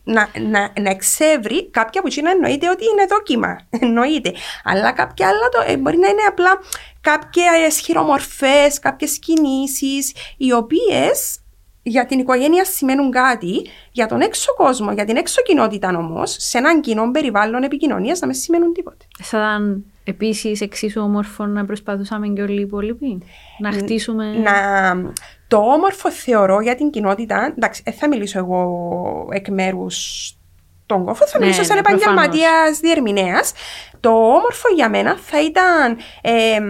να, 0.05 0.29
να, 0.41 0.73
να 0.81 0.91
εξεύρει 0.91 1.71
κάποια 1.71 2.03
που 2.03 2.09
να 2.23 2.31
εννοείται 2.31 2.69
ότι 2.69 2.85
είναι 2.85 3.07
δόκιμα. 3.09 3.61
Εννοείται. 3.81 4.33
Αλλά 4.65 4.93
κάποια 4.93 5.29
άλλα 5.29 5.49
το, 5.49 5.73
ε, 5.73 5.77
μπορεί 5.77 5.97
να 5.97 6.09
είναι 6.09 6.23
απλά 6.29 6.61
κάποιες 7.01 7.79
χειρομορφές, 7.79 8.79
κάποιες 8.79 9.19
κινήσεις, 9.19 10.13
οι 10.37 10.53
οποίες 10.53 11.39
για 11.87 12.07
την 12.07 12.19
οικογένεια 12.19 12.65
σημαίνουν 12.65 13.11
κάτι, 13.11 13.67
για 13.93 14.07
τον 14.07 14.21
έξω 14.21 14.55
κόσμο, 14.55 14.93
για 14.93 15.05
την 15.05 15.17
έξω 15.17 15.43
κοινότητα 15.43 15.97
όμως, 15.99 16.37
σε 16.39 16.59
έναν 16.59 16.81
κοινό 16.81 17.11
περιβάλλον 17.11 17.63
επικοινωνίας 17.63 18.21
να 18.21 18.27
μην 18.27 18.37
σημαίνουν 18.37 18.73
τίποτε. 18.73 19.05
Θα 19.23 19.39
ήταν 19.39 19.85
επίσης 20.05 20.61
εξίσου 20.61 21.01
όμορφο 21.03 21.47
να 21.47 21.65
προσπαθούσαμε 21.65 22.29
και 22.29 22.43
όλοι 22.43 22.59
οι 22.59 22.63
υπόλοιποι; 22.63 23.23
Να 23.59 23.73
χτίσουμε. 23.73 24.33
Να... 24.33 24.53
Το 25.49 25.57
όμορφο 25.57 26.11
θεωρώ 26.11 26.61
για 26.61 26.75
την 26.75 26.91
κοινότητα, 26.91 27.55
εντάξει, 27.57 27.83
δεν 27.85 27.95
θα 27.95 28.09
μιλήσω 28.09 28.39
εγώ 28.39 28.69
εκ 29.31 29.49
μέρους 29.49 30.33
τον 30.87 31.05
κόφο, 31.05 31.27
θα 31.27 31.39
ναι, 31.39 31.45
μιλήσω 31.45 31.65
σαν 31.65 31.75
ναι, 31.75 31.81
επαγγελματία 31.81 32.51
διερμηνέας. 32.81 33.53
Το 34.01 34.11
όμορφο 34.11 34.69
για 34.75 34.89
μένα 34.89 35.17
θα 35.17 35.43
ήταν 35.43 35.99
ε, 36.21 36.61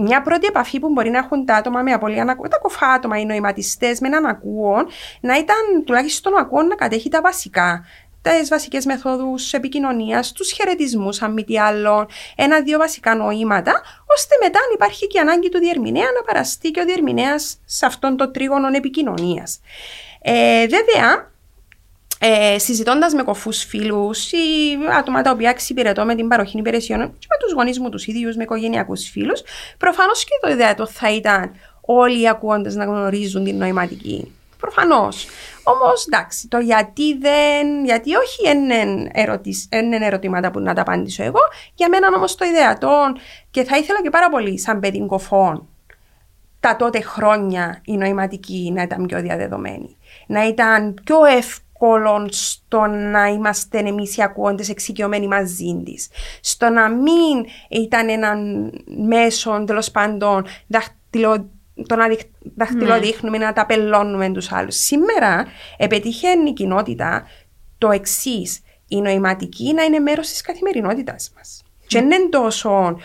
μια 0.00 0.22
πρώτη 0.22 0.46
επαφή 0.46 0.78
που 0.78 0.92
μπορεί 0.92 1.10
να 1.10 1.18
έχουν 1.18 1.44
τα 1.44 1.54
άτομα 1.54 1.82
με 1.82 1.92
απολύτω 1.92 2.24
τα 2.24 2.58
κοφά 2.62 2.86
άτομα, 2.86 3.18
οι 3.18 3.24
νοηματιστές 3.24 4.00
με 4.00 4.08
έναν 4.08 4.26
ακούον, 4.26 4.86
να 5.20 5.36
ήταν 5.36 5.84
τουλάχιστον 5.84 6.32
ο 6.32 6.36
ακούον 6.38 6.66
να 6.66 6.74
κατέχει 6.74 7.08
τα 7.08 7.20
βασικά 7.20 7.84
τις 8.30 8.48
βασικές 8.48 8.84
μεθόδους 8.84 9.52
επικοινωνίας, 9.52 10.32
τους 10.32 10.52
χαιρετισμούς, 10.52 11.22
αν 11.22 11.32
μη 11.32 11.44
τι 11.44 11.58
άλλο, 11.58 12.08
ένα-δύο 12.36 12.78
βασικά 12.78 13.14
νοήματα, 13.14 13.82
ώστε 14.16 14.34
μετά 14.42 14.58
αν 14.58 14.70
υπάρχει 14.74 15.06
και 15.06 15.20
ανάγκη 15.20 15.48
του 15.48 15.58
διερμηνέα 15.58 16.04
να 16.16 16.22
παραστεί 16.32 16.70
και 16.70 16.80
ο 16.80 16.84
διερμηνέας 16.84 17.56
σε 17.64 17.86
αυτόν 17.86 18.16
τον 18.16 18.32
τρίγωνο 18.32 18.68
επικοινωνίας. 18.74 19.60
Ε, 20.22 20.66
βέβαια, 20.66 21.32
ε, 22.26 22.58
Συζητώντας 22.58 23.14
με 23.14 23.22
κοφούς 23.22 23.64
φίλους 23.64 24.32
ή 24.32 24.36
άτομα 24.98 25.22
τα 25.22 25.30
οποία 25.30 25.50
εξυπηρετώ 25.50 26.04
με 26.04 26.14
την 26.14 26.28
παροχή 26.28 26.58
υπηρεσιών 26.58 26.98
και 27.00 27.26
με 27.30 27.36
τους 27.40 27.52
γονείς 27.52 27.78
μου 27.78 27.88
τους 27.88 28.06
ίδιους, 28.06 28.36
με 28.36 28.42
οικογενειακούς 28.42 29.08
φίλους, 29.10 29.42
προφανώς 29.78 30.24
και 30.24 30.30
το 30.40 30.50
ιδέα 30.50 30.74
θα 30.86 31.12
ήταν 31.12 31.54
όλοι 31.80 32.20
οι 32.20 32.28
ακούοντες 32.28 32.74
να 32.74 32.84
γνωρίζουν 32.84 33.44
την 33.44 33.58
νοηματική. 33.58 34.32
Προφανώς. 34.60 35.26
Όμως 35.62 36.06
εντάξει, 36.06 36.48
το 36.48 36.58
γιατί 36.58 37.18
δεν, 37.18 37.84
γιατί 37.84 38.14
όχι 38.14 38.48
είναι 39.70 40.06
ερωτήματα 40.06 40.50
που 40.50 40.60
να 40.60 40.74
τα 40.74 40.80
απαντήσω 40.80 41.22
εγώ. 41.22 41.40
Για 41.74 41.88
μένα 41.88 42.08
όμως 42.16 42.34
το 42.34 42.44
ιδεατό 42.44 43.12
και 43.50 43.64
θα 43.64 43.76
ήθελα 43.76 44.02
και 44.02 44.10
πάρα 44.10 44.28
πολύ 44.28 44.58
σαν 44.58 44.80
παιδί 44.80 45.06
κοφών 45.06 45.68
τα 46.60 46.76
τότε 46.76 47.00
χρόνια 47.00 47.80
η 47.84 47.96
νοηματική 47.96 48.72
να 48.74 48.82
ήταν 48.82 49.06
πιο 49.06 49.20
διαδεδομένη. 49.20 49.96
Να 50.26 50.46
ήταν 50.46 50.94
πιο 51.04 51.24
εύκολο 51.24 51.64
εύκολο 51.84 52.26
στο 52.30 52.86
να 52.86 53.26
είμαστε 53.26 53.78
εμείς 53.78 54.16
οι 54.16 54.22
ακούοντε 54.22 54.64
εξοικειωμένοι 54.68 55.26
μαζί 55.26 55.82
της. 55.84 56.08
Στο 56.40 56.68
να 56.68 56.88
μην 56.88 57.44
ήταν 57.68 58.08
ένα 58.08 58.36
μέσο 59.06 59.64
τέλος 59.66 59.90
πάντων 59.90 60.46
δαχτυλο, 60.66 61.50
το 61.86 61.96
να 61.96 62.06
δαχτυλοδείχνουμε, 62.56 63.38
ναι. 63.38 63.44
να 63.44 63.52
τα 63.52 63.66
πελώνουμε 63.66 64.30
τους 64.30 64.52
άλλους. 64.52 64.76
Σήμερα 64.76 65.46
επετύχει 65.76 66.26
η 66.46 66.52
κοινότητα 66.52 67.26
το 67.78 67.90
εξής. 67.90 68.60
Η 68.88 69.00
νοηματική 69.00 69.72
να 69.72 69.82
είναι 69.82 69.98
μέρος 69.98 70.28
της 70.28 70.40
καθημερινότητάς 70.40 71.32
μας. 71.36 71.62
Και 71.86 71.98
δεν 71.98 72.10
είναι 72.10 72.28
τόσο 72.28 72.96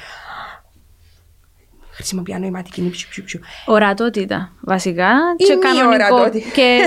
χρησιμοποιεί 1.99 2.39
νοηματική 2.39 2.81
νύψη 2.81 3.07
πιο 3.07 3.23
πιο. 3.23 3.39
Ορατότητα, 3.65 4.51
βασικά. 4.61 5.11
Ή 5.37 5.43
και 5.43 5.55
κανονικό. 5.55 6.39
Και 6.53 6.79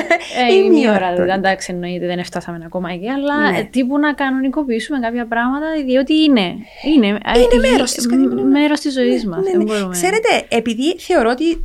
ε, 0.48 0.54
η 0.56 0.70
μη 0.70 0.88
ορατότητα. 0.88 1.34
Εντάξει, 1.34 1.72
εννοείται, 1.72 2.06
δεν 2.06 2.24
φτάσαμε 2.24 2.62
ακόμα 2.64 2.90
εκεί, 2.90 3.08
αλλά 3.08 3.50
ναι. 3.50 3.64
τύπου 3.64 3.98
να 3.98 4.12
κανονικοποιήσουμε 4.12 4.98
κάποια 4.98 5.26
πράγματα, 5.26 5.66
διότι 5.86 6.14
είναι. 6.14 6.54
Είναι, 6.94 7.06
είναι 7.06 7.68
μέρος 7.70 7.92
της 7.92 8.06
μέρος 8.50 8.80
της 8.80 8.92
ζωής 8.92 9.26
μας. 9.26 9.40
Ναι, 9.44 9.64
ναι. 9.64 9.88
Ξέρετε, 9.90 10.28
επειδή 10.48 10.98
θεωρώ 10.98 11.30
ότι 11.30 11.64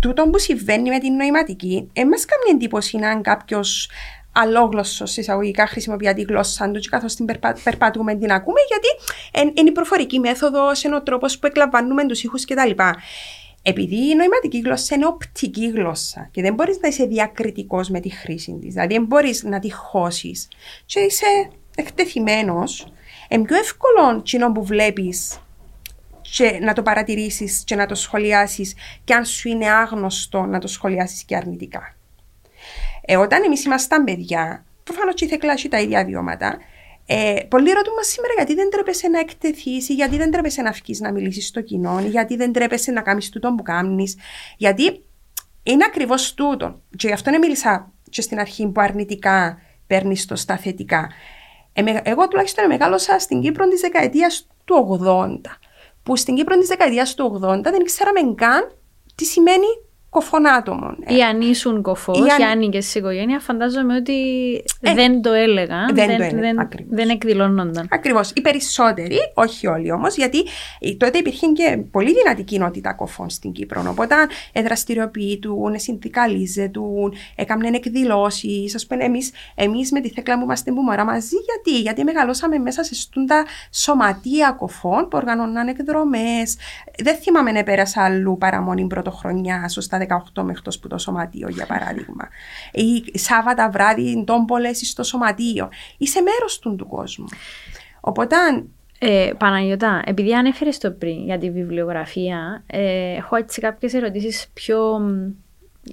τούτο 0.00 0.22
που 0.22 0.38
συμβαίνει 0.38 0.88
με 0.90 0.98
την 0.98 1.14
νοηματική, 1.14 1.90
δεν 1.92 2.08
μα 2.10 2.16
κάνει 2.16 2.50
εντύπωση 2.54 2.96
να 2.96 3.20
κάποιος 3.20 3.90
αλόγλωσσος 4.32 5.16
εισαγωγικά 5.16 5.66
χρησιμοποιεί 5.66 6.12
τη 6.12 6.22
γλώσσα 6.22 6.70
του 6.70 6.80
και 6.80 6.88
καθώς 6.90 7.14
την 7.14 7.24
περπα... 7.24 7.56
περπατούμε 7.64 8.14
την 8.14 8.32
ακούμε, 8.32 8.60
γιατί 8.68 8.88
είναι 9.60 9.68
η 9.68 9.72
προφορική 9.72 10.18
μέθοδος, 10.18 10.82
είναι 10.82 10.96
ο 10.96 11.02
τρόπος 11.02 11.38
που 11.38 11.46
εκλαμβάνουμε 11.46 12.06
τους 12.06 12.22
ήχους 12.22 12.44
κτλ. 12.44 12.70
Επειδή 13.62 14.10
η 14.10 14.14
νοηματική 14.14 14.58
γλώσσα 14.58 14.94
είναι 14.94 15.06
οπτική 15.06 15.68
γλώσσα 15.70 16.28
και 16.30 16.42
δεν 16.42 16.54
μπορείς 16.54 16.78
να 16.80 16.88
είσαι 16.88 17.04
διακριτικός 17.04 17.88
με 17.88 18.00
τη 18.00 18.08
χρήση 18.08 18.58
της, 18.60 18.72
δηλαδή 18.72 18.94
δεν 18.94 19.04
μπορείς 19.04 19.42
να 19.42 19.58
τη 19.58 19.72
χώσεις 19.72 20.48
και 20.86 21.00
είσαι 21.00 21.50
εκτεθειμένος, 21.76 22.92
είναι 23.28 23.44
πιο 23.44 23.56
εύκολο 23.56 24.22
κοινό 24.22 24.52
που 24.52 24.64
βλέπεις 24.64 25.38
και 26.20 26.58
να 26.62 26.72
το 26.72 26.82
παρατηρήσεις 26.82 27.62
και 27.66 27.74
να 27.74 27.86
το 27.86 27.94
σχολιάσεις, 27.94 28.74
και 29.04 29.14
αν 29.14 29.24
σου 29.24 29.48
είναι 29.48 29.70
άγνωστο 29.70 30.42
να 30.42 30.58
το 30.58 30.68
σχολιάσεις 30.68 31.24
και 31.24 31.36
αρνητικά. 31.36 31.96
Ε, 33.04 33.16
όταν 33.16 33.42
εμείς 33.42 33.64
ήμασταν 33.64 34.04
παιδιά, 34.04 34.64
προφανώς 34.84 35.14
και 35.14 35.24
η 35.24 35.68
τα 35.68 35.80
ίδια 35.80 36.04
βιώματα, 36.04 36.58
ε, 37.06 37.34
πολλοί 37.48 37.72
ρωτούν 37.72 37.94
μας 37.94 38.06
σήμερα 38.06 38.32
γιατί 38.36 38.54
δεν 38.54 38.70
τρέπεσαι 38.70 39.08
να 39.08 39.18
εκτεθείς, 39.18 39.88
γιατί 39.88 40.16
δεν 40.16 40.30
τρέπεσαι 40.30 40.62
να 40.62 40.70
βγει 40.70 40.96
να 41.00 41.12
μιλήσεις 41.12 41.46
στο 41.46 41.60
κοινό, 41.60 42.00
γιατί 42.00 42.36
δεν 42.36 42.52
τρέπεσαι 42.52 42.90
να 42.90 43.00
κάνεις 43.00 43.28
τούτο 43.28 43.54
που 43.56 43.62
κάνεις. 43.62 44.16
Γιατί 44.56 45.04
είναι 45.62 45.84
ακριβώς 45.86 46.34
τούτο. 46.34 46.80
Και 46.96 47.06
γι' 47.06 47.12
αυτό 47.12 47.30
δεν 47.30 47.40
μίλησα 47.40 47.92
και 48.10 48.22
στην 48.22 48.38
αρχή 48.38 48.66
που 48.66 48.80
αρνητικά 48.80 49.58
παίρνεις 49.86 50.24
το 50.26 50.36
στα 50.36 50.56
θετικά. 50.56 51.08
Ε, 51.72 51.82
εγώ 52.02 52.28
τουλάχιστον 52.28 52.66
μεγάλωσα 52.66 53.18
στην 53.18 53.40
Κύπρο 53.40 53.68
της 53.68 53.80
δεκαετίας 53.80 54.46
του 54.64 54.98
80. 55.04 55.40
Που 56.02 56.16
στην 56.16 56.34
Κύπρο 56.34 56.58
της 56.58 56.68
δεκαετίας 56.68 57.14
του 57.14 57.40
80 57.44 57.62
δεν 57.62 57.84
ξέραμε 57.84 58.34
καν 58.34 58.76
τι 59.14 59.24
σημαίνει 59.24 59.66
κοφών 60.12 60.46
άτομων. 60.48 60.96
Ή 61.06 61.22
αν 61.22 61.40
ήσουν 61.40 61.82
κοφός, 61.82 62.18
Ή 62.18 62.30
αν- 62.30 62.40
ή 62.40 62.44
άνοιγε 62.44 62.80
σε 62.80 62.98
οικογένεια, 62.98 63.38
φαντάζομαι 63.40 63.96
ότι 63.96 64.14
δεν 64.80 65.22
το 65.22 65.32
έλεγαν. 65.32 65.88
Ε, 65.88 65.92
δεν 65.92 66.06
το 66.06 66.12
δεν, 66.12 66.20
έλεγαν, 66.20 66.40
δεν, 66.40 66.60
ακριβώς. 66.60 66.96
δεν 66.96 67.08
εκδηλώνονταν. 67.08 67.88
Ακριβώς. 67.90 68.30
Οι 68.34 68.40
περισσότεροι, 68.40 69.16
όχι 69.34 69.66
όλοι 69.66 69.92
όμως, 69.92 70.16
γιατί 70.16 70.38
ε, 70.80 70.94
τότε 70.94 71.18
υπήρχε 71.18 71.46
και 71.46 71.78
πολύ 71.90 72.12
δυνατή 72.12 72.42
κοινότητα 72.42 72.92
κοφών 72.94 73.30
στην 73.30 73.52
Κύπρο. 73.52 73.84
Οπότε 73.88 74.14
δραστηριοποιητούν, 74.64 75.78
συνδικαλίζετουν, 75.78 77.14
έκαναν 77.36 77.74
εκδηλώσεις. 77.74 78.74
Α 78.74 78.86
πούμε, 78.86 79.04
εμεί 79.04 79.18
εμείς 79.54 79.92
με 79.92 80.00
τη 80.00 80.08
θέκλα 80.08 80.36
μου 80.36 80.42
είμαστε 80.42 80.72
μπούμαρα 80.72 81.04
μαζί. 81.04 81.36
Γιατί; 81.44 81.80
Γιατί 81.80 82.04
μεγαλώσαμε 82.04 82.58
μέσα 82.58 82.82
σε 82.82 82.94
στούντα 82.94 83.44
σωματεία 83.70 84.56
κοφών 84.58 85.02
που 85.08 85.16
οργανώναν 85.16 85.68
εκδρομές. 85.68 86.56
Δεν 87.02 87.16
θυμάμαι 87.16 87.52
να 87.52 87.62
πέρασα 87.62 88.02
αλλού 88.04 88.38
παρά 88.38 88.60
μόνη 88.60 88.86
πρωτοχρονιά, 88.86 89.70
ω 89.82 89.86
τα 89.88 90.01
18 90.08 90.42
μέχρι 90.42 90.62
το 90.62 90.88
το 90.88 90.98
σωματείο, 90.98 91.48
για 91.48 91.66
παράδειγμα. 91.66 92.28
Ή 92.72 93.18
Σάββατα 93.18 93.70
βράδυ, 93.70 94.24
τόμπολε 94.26 94.72
στο 94.72 95.02
σωματείο. 95.02 95.68
Είσαι 95.98 96.20
μέρος 96.20 96.58
του 96.58 96.76
του 96.76 96.86
κόσμου. 96.86 97.26
Οπότε, 98.00 98.36
Ε, 99.04 99.32
Παναγιώτα, 99.38 100.02
επειδή 100.04 100.34
ανέφερες 100.34 100.78
το 100.78 100.90
πριν 100.90 101.24
για 101.24 101.38
τη 101.38 101.50
βιβλιογραφία, 101.50 102.62
ε, 102.66 103.14
έχω 103.16 103.36
έτσι 103.36 103.60
κάποιες 103.60 103.94
ερωτήσεις 103.94 104.50
πιο 104.54 105.00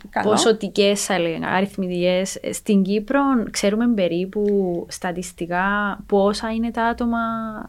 καλό. 0.10 0.29
ποσοτικές, 0.29 1.05
θα 1.05 1.13
έλεγα, 1.13 1.48
αριθμητικές. 1.48 2.36
Ε, 2.36 2.53
Στην 2.53 2.81
Κύπρο 2.84 3.22
ξέρουμε 3.51 3.88
περίπου 3.88 4.46
στατιστικά 4.89 5.63
πόσα 6.05 6.51
είναι 6.51 6.72
τα 6.72 6.84
άτομα 6.84 7.17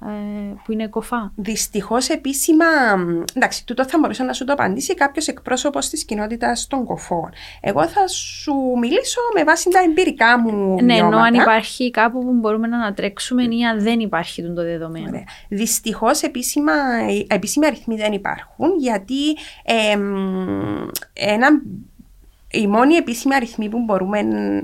ε, 0.07 0.53
που 0.65 0.73
είναι 0.73 0.87
κοφά. 0.89 1.33
Δυστυχώς 1.37 2.09
επίσημα, 2.09 2.65
εντάξει, 3.35 3.67
τούτο 3.67 3.85
θα 3.87 3.99
μπορούσε 3.99 4.23
να 4.23 4.33
σου 4.33 4.45
το 4.45 4.53
απαντήσει 4.53 4.95
κάποιος 4.95 5.27
εκπρόσωπος 5.29 5.89
της 5.89 6.05
κοινότητας 6.05 6.67
των 6.67 6.85
κοφών. 6.85 7.31
Εγώ 7.61 7.87
θα 7.87 8.09
σου 8.09 8.55
μιλήσω 8.81 9.21
με 9.35 9.45
βάση 9.45 9.71
τα 9.71 9.79
εμπειρικά 9.81 10.39
μου 10.39 10.75
Ναι, 10.83 10.95
ενώ 10.95 11.09
βιώματα. 11.09 11.23
αν 11.23 11.35
υπάρχει 11.35 11.91
κάπου 11.91 12.19
που 12.25 12.33
μπορούμε 12.33 12.67
να 12.67 12.77
ανατρέξουμε 12.77 13.43
ή 13.43 13.65
αν 13.65 13.81
δεν 13.83 14.01
υπάρχει 14.01 14.43
το 14.43 14.63
δεδομένο. 14.63 15.07
Ωραία. 15.09 15.25
Δυστυχώς 15.49 16.23
επίσημα, 16.23 16.73
επίσημοι 17.27 17.67
αριθμοί 17.67 17.97
δεν 17.97 18.13
υπάρχουν 18.13 18.79
γιατί 18.79 19.33
εμ, 19.65 20.89
ένα, 21.13 21.49
οι 22.53 22.67
μόνοι 22.67 22.95
επίσημοι 22.95 23.35
αριθμοί 23.35 23.69
που 23.69 23.79
μπορούμε, 23.79 24.21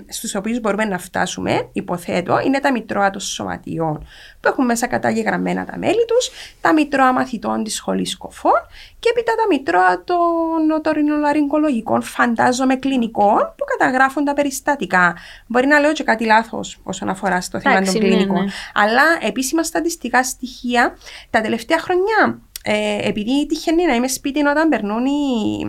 στους 0.08 0.34
οποίους 0.34 0.60
μπορούμε 0.60 0.84
να 0.84 0.98
φτάσουμε, 0.98 1.68
υποθέτω, 1.72 2.40
είναι 2.44 2.60
τα 2.60 2.72
μητρώα 2.72 3.10
των 3.10 3.20
σωματιών 3.20 4.06
που 4.40 4.48
έχουν 4.48 4.64
μέσα 4.64 4.86
καταγεγραμμένα 4.86 5.64
τα 5.64 5.78
μέλη 5.78 6.04
τους, 6.06 6.30
τα 6.60 6.72
μητρώα 6.72 7.12
μαθητών 7.12 7.64
της 7.64 7.74
σχολής 7.74 8.16
κοφών 8.16 8.52
και 8.98 9.08
έπειτα 9.08 9.32
τα 9.34 9.46
μητρώα 9.48 10.04
των 10.04 10.70
οτορινολαριγκολογικών 10.76 12.02
φαντάζομαι 12.02 12.76
κλινικών 12.76 13.38
που 13.56 13.64
καταγράφουν 13.78 14.24
τα 14.24 14.34
περιστατικά. 14.34 15.16
Μπορεί 15.46 15.66
να 15.66 15.78
λέω 15.78 15.92
και 15.92 16.04
κάτι 16.04 16.24
λάθος 16.24 16.78
όσον 16.82 17.08
αφορά 17.08 17.40
στο 17.40 17.60
θέμα 17.60 17.74
Εντάξει, 17.74 17.92
των 17.92 18.02
ναι, 18.02 18.08
κλινικών. 18.08 18.44
ναι. 18.44 18.50
Αλλά 18.74 19.02
επίσημα 19.20 19.62
στατιστικά 19.62 20.24
στοιχεία 20.24 20.96
τα 21.30 21.40
τελευταία 21.40 21.78
χρονιά, 21.78 22.40
ε, 22.62 23.08
επειδή 23.08 23.46
τυχαίνει 23.46 23.86
να 23.86 23.94
είμαι 23.94 24.08
σπίτι 24.08 24.46
όταν 24.46 24.68
περνούν 24.68 25.04
οι, 25.06 25.66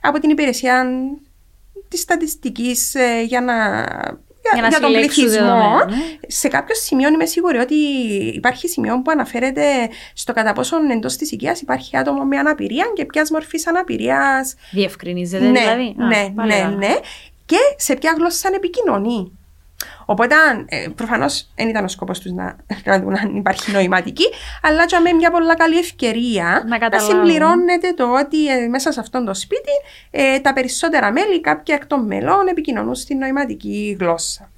από 0.00 0.18
την 0.18 0.30
υπηρεσία 0.30 0.86
της 1.88 2.00
στατιστικής 2.00 2.94
ε, 2.94 3.22
για 3.26 3.40
να... 3.40 3.54
Για 4.52 4.62
να 4.62 4.68
για 4.68 4.80
τον 4.80 4.90
συλλέξουν 4.90 5.24
πληθυσμό, 5.24 5.46
δεδομένα, 5.46 5.84
ναι. 5.84 5.96
σε 6.26 6.48
κάποιο 6.48 6.74
σημείο 6.74 7.08
είμαι 7.08 7.26
σίγουρη 7.26 7.58
ότι 7.58 7.74
υπάρχει 8.34 8.68
σημείο 8.68 9.02
που 9.02 9.10
αναφέρεται 9.10 9.62
στο 10.14 10.32
κατά 10.32 10.52
πόσον 10.52 10.90
εντός 10.90 11.16
της 11.16 11.30
οικίας 11.30 11.60
υπάρχει 11.60 11.96
άτομο 11.96 12.24
με 12.24 12.38
αναπηρία 12.38 12.84
και 12.94 13.04
ποιας 13.04 13.30
μορφής 13.30 13.66
αναπηρίας. 13.66 14.54
Διευκρινίζεται 14.72 15.48
Ναι, 15.48 15.60
δηλαδή. 15.60 15.94
Α, 15.98 16.06
ναι, 16.06 16.30
πάλι 16.34 16.52
ναι, 16.52 16.58
καλά. 16.58 16.76
ναι. 16.76 16.94
Και 17.46 17.56
σε 17.76 17.96
ποια 17.96 18.14
γλώσσα 18.18 18.50
επικοινωνεί. 18.54 19.38
Οπότε, 20.04 20.34
ε, 20.66 20.88
προφανώς 20.94 21.48
δεν 21.54 21.68
ήταν 21.68 21.84
ο 21.84 21.88
σκοπό 21.88 22.12
τους 22.12 22.32
να, 22.32 22.56
να 22.84 23.00
δουν 23.00 23.18
αν 23.18 23.36
υπάρχει 23.36 23.72
νοηματική, 23.72 24.24
αλλά 24.62 24.86
και 24.86 24.98
με 24.98 25.12
μια 25.12 25.30
πολύ 25.30 25.54
καλή 25.56 25.78
ευκαιρία 25.78 26.64
Να 26.66 26.78
καταλάβουν. 26.78 27.16
συμπληρώνεται 27.16 27.92
το 27.92 28.18
ότι 28.18 28.46
ε, 28.46 28.66
μέσα 28.68 28.92
σε 28.92 29.00
αυτό 29.00 29.24
το 29.24 29.34
σπίτι 29.34 29.72
ε, 30.10 30.38
τα 30.40 30.52
περισσότερα 30.52 31.12
μέλη, 31.12 31.40
κάποια 31.40 31.74
εκ 31.74 31.86
των 31.86 32.06
μελών, 32.06 32.46
επικοινωνούν 32.46 32.94
στην 32.94 33.18
νοηματική 33.18 33.96
γλώσσα. 34.00 34.50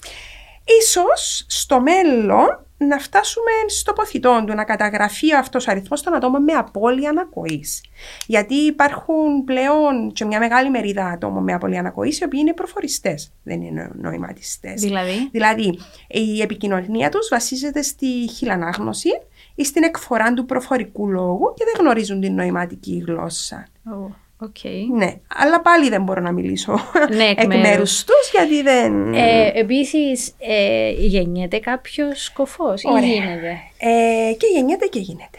Ίσως 0.80 1.44
στο 1.48 1.80
μέλλον 1.80 2.65
να 2.76 2.98
φτάσουμε 2.98 3.50
στο 3.66 3.92
ποθητό 3.92 4.44
του 4.46 4.54
να 4.54 4.64
καταγραφεί 4.64 5.34
αυτός 5.34 5.66
ο 5.66 5.70
αριθμός 5.70 6.02
των 6.02 6.14
ατόμων 6.14 6.42
με 6.42 6.52
απώλεια 6.52 7.10
ακοής. 7.10 7.84
Γιατί 8.26 8.54
υπάρχουν 8.54 9.44
πλέον 9.44 10.12
και 10.12 10.24
μια 10.24 10.38
μεγάλη 10.38 10.70
μερίδα 10.70 11.06
ατόμων 11.06 11.42
με 11.42 11.52
απώλεια 11.52 11.78
ακοής 11.78 12.20
οι 12.20 12.24
οποίοι 12.24 12.40
είναι 12.42 12.52
προφοριστές, 12.52 13.32
δεν 13.42 13.60
είναι 13.62 13.90
νοηματιστές. 13.94 14.80
Δηλαδή, 14.80 15.28
Δηλαδή, 15.30 15.78
η 16.08 16.40
επικοινωνία 16.40 17.08
τους 17.08 17.28
βασίζεται 17.30 17.82
στη 17.82 18.06
χειλεανάγνωση 18.36 19.10
ή 19.54 19.64
στην 19.64 19.82
εκφορά 19.82 20.34
του 20.34 20.44
προφορικού 20.46 21.08
λόγου 21.08 21.54
και 21.56 21.64
δεν 21.64 21.74
γνωρίζουν 21.84 22.20
την 22.20 22.34
νοηματική 22.34 23.04
γλώσσα. 23.06 23.66
ω, 23.86 24.25
οκ. 24.40 24.56
Ναι, 24.96 25.14
αλλά 25.36 25.60
πάλι 25.60 25.88
δεν 25.88 26.02
μπορώ 26.02 26.20
να 26.20 26.32
μιλήσω 26.32 26.72
Ναι, 27.16 27.24
εκ 27.24 27.40
εκ 27.40 27.46
μέρους. 27.46 27.62
μέρους 27.68 28.04
τους 28.04 28.30
γιατί 28.32 28.62
δεν... 28.62 29.14
Ε, 29.14 29.50
επίσης, 29.54 30.34
ε, 30.38 30.90
γεννιέται 30.90 31.58
κάποιος 31.58 32.30
κοφός 32.32 32.82
ή 32.82 32.88
Ωραία. 32.90 33.00
γίνεται; 33.06 33.56
Ε, 33.78 34.32
και 34.32 34.46
γεννιέται 34.54 34.86
και 34.86 34.98
γίνεται. 34.98 35.38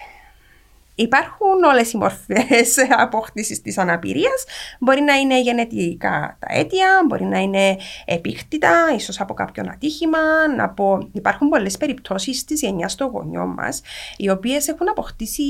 Υπάρχουν 1.00 1.64
όλες 1.72 1.92
οι 1.92 1.98
μορφές 1.98 2.76
απόκτησης 3.06 3.62
της 3.62 3.78
αναπηρίας. 3.78 4.44
Μπορεί 4.80 5.02
να 5.02 5.14
είναι 5.14 5.42
γενετικά 5.42 6.38
τα 6.40 6.48
αίτια, 6.50 6.88
μπορεί 7.08 7.24
να 7.24 7.40
είναι 7.40 7.78
επίκτητα, 8.06 8.72
ίσως 8.96 9.20
από 9.20 9.34
κάποιον 9.34 9.70
ατύχημα. 9.70 10.18
Από... 10.58 11.10
Υπάρχουν 11.12 11.50
πολλές 11.50 11.78
περιπτώσεις 11.78 12.44
της 12.44 12.62
γενιάς 12.62 12.96
των 12.96 13.08
γονιών 13.08 13.54
μας, 13.58 13.82
οι 14.18 14.30
οποίες 14.30 14.68
έχουν 14.68 14.90
αποκτήσει 14.90 15.44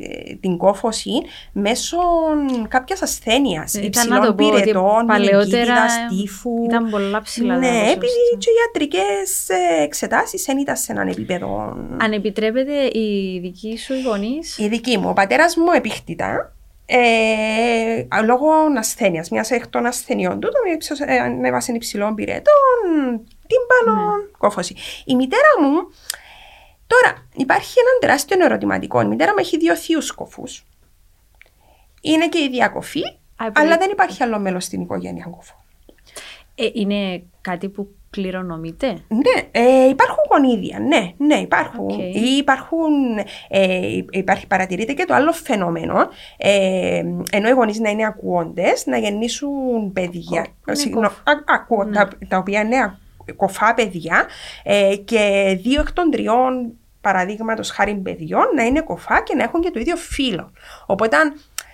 ε, 0.00 0.34
την 0.34 0.56
κόφωση 0.56 1.12
μέσω 1.52 1.98
κάποιας 2.68 3.02
ασθένειας, 3.02 3.72
Ήταν 3.74 3.86
υψηλών 3.86 4.18
να 4.18 4.26
το 4.26 4.34
πω 4.34 4.46
ότι 4.46 4.60
πυρετών, 4.60 5.06
παλαιότερα 5.06 5.40
μηνυκίτιδας, 5.40 5.92
τύφου. 6.08 6.64
Ήταν 6.64 6.90
πολλά 6.90 7.22
ψηλά 7.22 7.54
τα 7.54 7.60
Ναι, 7.60 7.66
ποσοστά. 7.68 7.90
επειδή 7.90 8.36
και 8.38 8.50
οι 8.50 8.54
ιατρικές 8.66 9.48
ε, 9.48 9.82
εξετάσεις 9.82 10.44
δεν 10.44 10.58
ήταν 10.58 10.76
σε 10.76 10.92
έναν 10.92 11.08
επίπεδο 11.08 11.76
Αν 12.00 12.12
επιτρέπετε 12.12 12.98
οι 12.98 13.38
δικοί 13.42 13.78
σου 13.78 13.94
οι 13.94 14.02
γονείς, 14.02 14.58
η 14.58 14.68
δική 14.82 14.98
μου, 14.98 15.08
ο 15.08 15.12
πατέρας 15.12 15.56
μου 15.56 15.70
επίχτητα. 15.74 16.52
Ε, 16.86 18.06
λόγω 18.24 18.48
ασθένειας, 18.78 19.30
μιας 19.30 19.50
εκ 19.50 19.66
των 19.68 19.86
ασθενειών 19.86 20.40
του, 20.40 20.48
με, 20.66 20.72
ύψος, 20.72 21.00
ε, 21.00 21.28
με 21.40 21.50
βάση 21.50 21.72
υψηλών 21.72 22.14
πυρετών, 22.14 23.24
τύμπανων, 23.46 24.18
Ναι. 24.18 24.24
κόφωση. 24.38 24.76
Η 25.04 25.14
μητέρα 25.14 25.48
μου, 25.62 25.76
τώρα 26.86 27.26
υπάρχει 27.34 27.74
έναν 27.78 27.98
τεράστιο 28.00 28.44
ερωτηματικό. 28.44 29.00
Η 29.00 29.04
μητέρα 29.06 29.30
μου 29.30 29.38
έχει 29.38 29.56
δύο 29.58 29.76
θείους 29.76 30.12
κωφούς. 30.12 30.42
Είναι 32.00 32.28
και 32.28 32.38
η 32.38 32.48
ίδια 32.48 32.69
κωφή, 32.69 33.00
Α, 33.00 33.10
αλλά 33.36 33.48
επειδή- 33.56 33.78
δεν 33.78 33.90
υπάρχει 33.90 34.22
άλλο 34.22 34.38
μέλος 34.38 34.64
στην 34.64 34.80
οικογένεια 34.80 35.24
κωφό. 35.30 35.54
ε, 36.54 36.68
είναι 36.72 37.22
κάτι 37.40 37.68
που 37.68 37.94
κληρονομείται. 38.12 38.86
Ναι, 39.08 39.42
ε, 39.50 39.88
υπάρχουν 39.88 40.24
γονίδια, 40.30 40.78
ναι, 40.78 41.12
ναι, 41.26 41.34
υπάρχουν. 41.34 41.84
Οκ. 41.90 41.98
Ή 41.98 42.36
υπάρχουν, 42.38 42.90
ε, 43.48 43.98
υπάρχει, 44.10 44.46
παρατηρείται 44.46 44.92
και 44.92 45.04
το 45.04 45.14
άλλο 45.14 45.32
φαινόμενο, 45.32 46.08
ε, 46.36 47.02
ενώ 47.30 47.48
οι 47.48 47.52
γονείς 47.52 47.78
να 47.80 47.90
είναι 47.90 48.06
ακούοντες, 48.06 48.86
να 48.86 48.96
γεννήσουν 48.98 49.92
παιδιά, 49.92 50.46
είναι 50.66 50.76
συγγνώ- 50.76 51.02
κωφ- 51.24 51.28
α- 51.28 51.54
ακού- 51.54 51.84
Ναι. 51.84 51.92
τα, 51.92 52.08
τα 52.28 52.36
οποία 52.36 52.60
είναι 52.60 52.76
α- 52.76 52.98
κοφά 53.36 53.74
παιδιά 53.74 54.26
ε, 54.62 54.96
και 55.04 55.54
δύο 55.62 55.80
εκ 55.80 55.92
των 55.92 56.10
τριών 56.10 56.72
παραδείγματος 57.00 57.70
χάρη 57.70 57.94
παιδιών 57.94 58.44
να 58.56 58.62
είναι 58.64 58.80
κοφά 58.80 59.22
και 59.22 59.34
να 59.34 59.42
έχουν 59.42 59.60
και 59.60 59.70
το 59.70 59.80
ίδιο 59.80 59.96
φύλλο. 59.96 60.52
Οπότε 60.86 61.16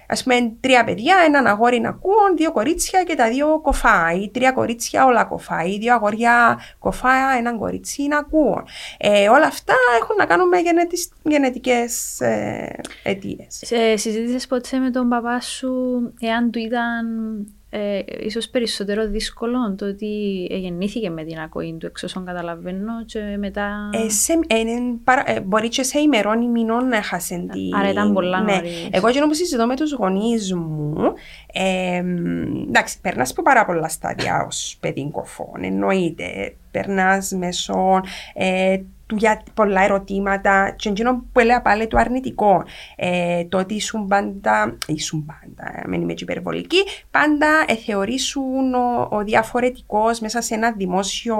Α 0.09 0.23
πούμε, 0.23 0.57
τρία 0.61 0.85
παιδιά, 0.85 1.17
έναν 1.27 1.47
αγόρι 1.47 1.81
να 1.81 1.89
ακούουν, 1.89 2.37
δύο 2.37 2.53
κορίτσια 2.53 3.03
και 3.03 3.15
τα 3.15 3.29
δύο 3.29 3.61
κοφά. 3.61 4.13
Ή 4.13 4.31
τρία 4.31 4.53
κορίτσια 4.53 5.05
όλα 5.05 5.25
κοφά. 5.25 5.65
Ή 5.65 5.79
δύο 5.79 5.95
αγόρια 5.95 6.61
κοφά, 6.79 7.37
έναν 7.39 7.59
κορίτσι 7.59 8.03
να 8.03 8.19
ακούουν. 8.19 8.67
Ε, 8.99 9.29
όλα 9.29 9.47
αυτά 9.47 9.75
έχουν 10.01 10.17
να 10.17 10.27
κάνουν 10.27 10.49
με 10.49 10.59
γενετικ, 10.59 10.99
γενετικές 11.23 12.21
ε, 12.21 12.81
αιτίες. 13.03 13.63
Ε, 13.71 13.97
συζήτησες 13.97 14.47
ποτέ 14.47 14.79
με 14.79 14.91
τον 14.91 15.09
παπά 15.09 15.41
σου 15.41 15.73
εάν 16.21 16.51
του 16.51 16.59
ήταν 16.59 17.07
ε, 17.71 18.01
ίσως 18.21 18.49
περισσότερο 18.49 19.09
δύσκολο 19.09 19.75
το 19.75 19.87
ότι 19.87 20.07
γεννήθηκε 20.51 21.11
με 21.11 21.25
την 21.25 21.39
ακοή 21.39 21.77
του 21.79 21.87
εξ 21.87 22.03
όσων 22.03 22.25
καταλαβαίνω 22.25 23.05
και 23.05 23.37
μετά... 23.39 23.91
Ε, 23.93 24.09
σε, 24.09 24.33
ε, 24.47 24.59
ε, 24.59 24.65
παρα- 25.05 25.31
ε, 25.31 25.41
μπορεί 25.41 25.69
και 25.69 25.83
σε 25.83 26.01
ημερών 26.01 26.41
ή 26.43 26.49
μηνών 26.49 26.89
να 26.89 26.97
έχασε 26.97 27.47
την... 27.53 27.75
Άρα 27.75 27.91
ήταν 27.91 28.13
πολλά 28.13 28.43
ναι. 28.43 28.53
νωρίς. 28.53 28.89
Εγώ 28.91 29.09
εκείνο 29.09 29.27
που 29.27 29.35
συζητώ 29.35 29.67
με 29.67 29.77
τους 29.77 29.93
γονείς 29.93 30.55
μου, 30.55 31.13
ε, 31.53 32.03
εντάξει, 32.69 33.01
περνάς 33.01 33.31
από 33.31 33.43
πάρα 33.43 33.65
πολλά 33.65 33.89
στάδια 33.89 34.45
ως 34.47 34.77
παιδί 34.81 35.11
κοφών, 35.13 35.63
εννοείται. 35.63 36.55
Περνάς 36.71 37.33
μέσω 37.33 38.01
ε, 38.35 38.79
του 39.09 39.17
για 39.17 39.43
πολλά 39.55 39.83
ερωτήματα 39.83 40.75
και 40.77 40.89
εκείνο 40.89 41.25
που 41.33 41.41
έλεγα 41.41 41.63
πάλι 41.63 41.87
το 41.87 41.97
αρνητικό. 41.99 42.65
Ε, 42.97 43.45
το 43.45 43.59
ότι 43.59 43.75
ήσουν 43.75 44.07
πάντα, 44.07 44.79
ήσουν 44.87 45.27
πάντα, 45.27 45.89
μην 45.89 46.03
είμαι 46.03 46.13
και 46.13 46.25
υπερβολική, 46.25 46.79
πάντα 47.11 47.65
ε, 47.67 47.75
θεωρήσουν 47.75 48.75
ο, 48.75 49.09
ο 49.11 49.25
διαφορετικός 49.25 50.21
μέσα 50.21 50.41
σε 50.41 50.55
ένα 50.55 50.73
δημόσιο 50.73 51.37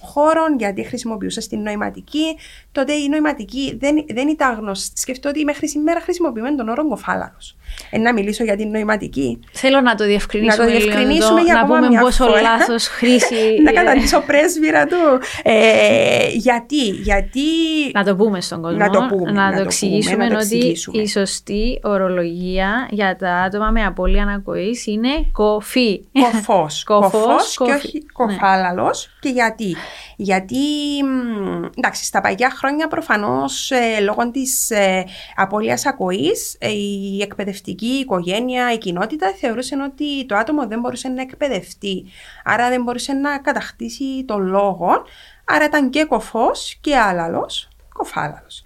χώρο 0.00 0.42
γιατί 0.58 0.82
χρησιμοποιούσες 0.82 1.46
την 1.46 1.60
νοηματική. 1.62 2.36
Τότε 2.72 2.92
η 2.92 3.08
νοηματική 3.08 3.76
δεν, 3.80 4.04
δεν 4.08 4.28
ήταν 4.28 4.58
γνωστή. 4.58 5.00
Σκεφτώ 5.00 5.28
ότι 5.28 5.44
μέχρι 5.44 5.68
σήμερα 5.68 6.00
χρησιμοποιούμε 6.00 6.54
τον 6.54 6.68
όρο 6.68 6.88
κοφάλαρος. 6.88 7.56
Ε, 7.90 7.98
να 7.98 8.12
μιλήσω 8.12 8.44
για 8.44 8.56
την 8.56 8.70
νοηματική. 8.70 9.38
Θέλω 9.52 9.80
να 9.80 9.94
το 9.94 10.04
διευκρινίσουμε, 10.04 10.64
να 10.64 10.70
το 10.72 10.78
διευκρινίσουμε 10.78 11.40
για 11.40 11.54
να 11.54 11.64
πούμε 11.66 12.00
πόσο 12.00 12.26
λάθος 12.42 12.86
χρήση. 12.96 13.62
να 13.64 13.72
καταντήσω 13.72 14.20
πρέσβυρα 14.20 14.86
του. 14.86 14.96
Ε, 15.42 16.26
γιατί, 16.32 16.84
γιατί. 16.84 17.40
Να 17.92 18.04
το 18.04 18.16
πούμε 18.16 18.40
στον 18.40 18.62
κόσμο. 18.62 18.78
Να 18.78 18.90
το, 18.90 19.06
πούμε, 19.08 19.30
να 19.30 19.50
να 19.50 19.56
το 19.56 19.62
εξηγήσουμε 19.62 20.26
πούμε, 20.26 20.38
ότι 20.38 20.76
η 20.92 21.08
σωστή 21.08 21.80
ορολογία 21.82 22.88
για 22.90 23.16
τα 23.16 23.30
άτομα 23.30 23.70
με 23.70 23.84
απώλεια 23.84 24.22
ανακοής 24.22 24.86
είναι 24.86 25.08
κοφή. 25.32 26.00
Κοφός. 26.12 26.84
Κοφός 26.92 27.56
και 27.64 27.72
όχι 27.72 27.98
Ναι. 27.98 28.12
κοφάλαλος. 28.12 29.16
Και 29.20 29.28
γιατί; 29.28 29.76
Γιατί, 30.16 30.98
εντάξει, 31.76 32.04
στα 32.04 32.20
παλιά 32.20 32.50
χρόνια 32.50 32.88
προφανώς 32.88 33.70
ε, 33.70 34.00
λόγω 34.00 34.30
της 34.30 34.70
ε, 34.70 35.04
απώλειας 35.36 35.86
ακοής, 35.86 36.56
ε, 36.60 36.70
η 36.70 37.22
εκπαιδευτική 37.22 37.86
οικογένεια, 37.86 38.72
η 38.72 38.78
κοινότητα 38.78 39.32
θεωρούσε 39.36 39.76
ότι 39.82 40.26
το 40.26 40.36
άτομο 40.36 40.66
δεν 40.66 40.80
μπορούσε 40.80 41.08
να 41.08 41.22
εκπαιδευτεί. 41.22 42.04
Άρα 42.44 42.68
δεν 42.68 42.82
μπορούσε 42.82 43.12
να 43.12 43.38
κατακτήσει 43.38 44.24
τον 44.26 44.46
λόγο. 44.46 45.04
Άρα 45.44 45.64
ήταν 45.64 45.90
και 45.90 46.04
κοφός 46.04 46.78
και 46.80 46.96
άλαλος, 46.96 47.68
κοφάλαλος. 47.92 48.64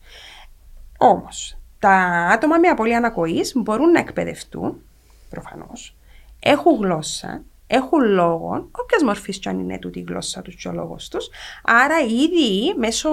Όμως, 0.99 1.59
τα 1.79 1.91
άτομα 2.33 2.59
με 2.59 2.69
απώλεια 2.69 2.97
ανακοή 2.97 3.41
μπορούν 3.55 3.91
να 3.91 3.99
εκπαιδευτούν, 3.99 4.83
προφανώς, 5.31 5.97
έχουν 6.41 6.77
γλώσσα, 6.77 7.43
έχουν 7.71 8.01
λόγο, 8.05 8.69
όποιας 8.73 9.03
μορφής 9.03 9.39
και 9.39 9.49
αν 9.49 9.59
είναι 9.59 9.79
τούτη 9.79 9.99
η 9.99 10.05
γλώσσα 10.09 10.43
τους 10.43 10.55
και 10.55 10.69
ο 10.69 10.73
λόγος 10.73 11.09
τους. 11.09 11.29
Άρα, 11.65 11.99
ήδη 12.01 12.75
μέσω 12.77 13.11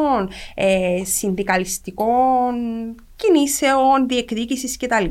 ε, 0.55 1.01
συνδικαλιστικών 1.03 2.55
κινήσεων, 3.15 4.07
διεκδίκησης 4.07 4.77
κτλ. 4.77 5.05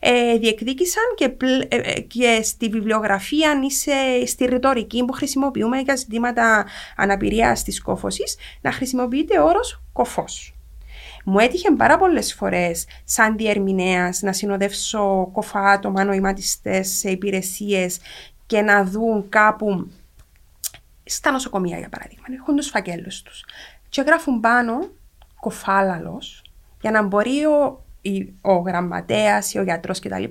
Ε, 0.00 0.36
διεκδίκησαν 0.38 1.04
και, 1.16 1.28
πλ, 1.28 1.46
ε, 1.68 2.00
και 2.00 2.40
στη 2.42 2.68
βιβλιογραφία 2.68 3.60
ή 3.64 3.70
σε, 3.70 4.26
στη 4.26 4.44
ρητορική 4.44 5.04
που 5.04 5.12
χρησιμοποιούμε 5.12 5.78
για 5.78 5.96
ζητήματα 5.96 6.66
αναπηρίας 6.96 7.62
της 7.62 7.82
κόφωσης 7.82 8.36
να 8.60 8.72
χρησιμοποιείται 8.72 9.38
ο 9.38 9.44
όρος 9.44 9.82
κοφός. 9.92 10.54
Μου 11.24 11.38
έτυχε 11.38 11.70
πάρα 11.70 11.98
πολλές 11.98 12.34
φορές, 12.34 12.86
σαν 13.04 13.36
διερμηνέας, 13.36 14.22
να 14.22 14.32
συνοδεύσω 14.32 15.30
κοφά 15.32 15.60
άτομα, 15.60 16.04
νοηματιστές 16.04 16.88
σε 16.88 17.10
υπηρεσίες 17.10 17.98
και 18.46 18.60
να 18.62 18.84
δουν 18.84 19.28
κάπου 19.28 19.90
στα 21.04 21.30
νοσοκομεία, 21.30 21.78
για 21.78 21.88
παράδειγμα, 21.88 22.24
έχουν 22.40 22.56
του 22.56 22.62
φακέλους 22.62 23.22
τους. 23.22 23.44
Και 23.88 24.02
γράφουν 24.02 24.40
πάνω 24.40 24.88
κοφάλαλος 25.40 26.42
για 26.80 26.90
να 26.90 27.02
μπορεί 27.02 27.44
ο, 27.44 27.84
ο 28.40 28.54
γραμματέας 28.54 29.54
ή 29.54 29.58
ο 29.58 29.62
γιατρός 29.62 30.00
κτλ. 30.00 30.24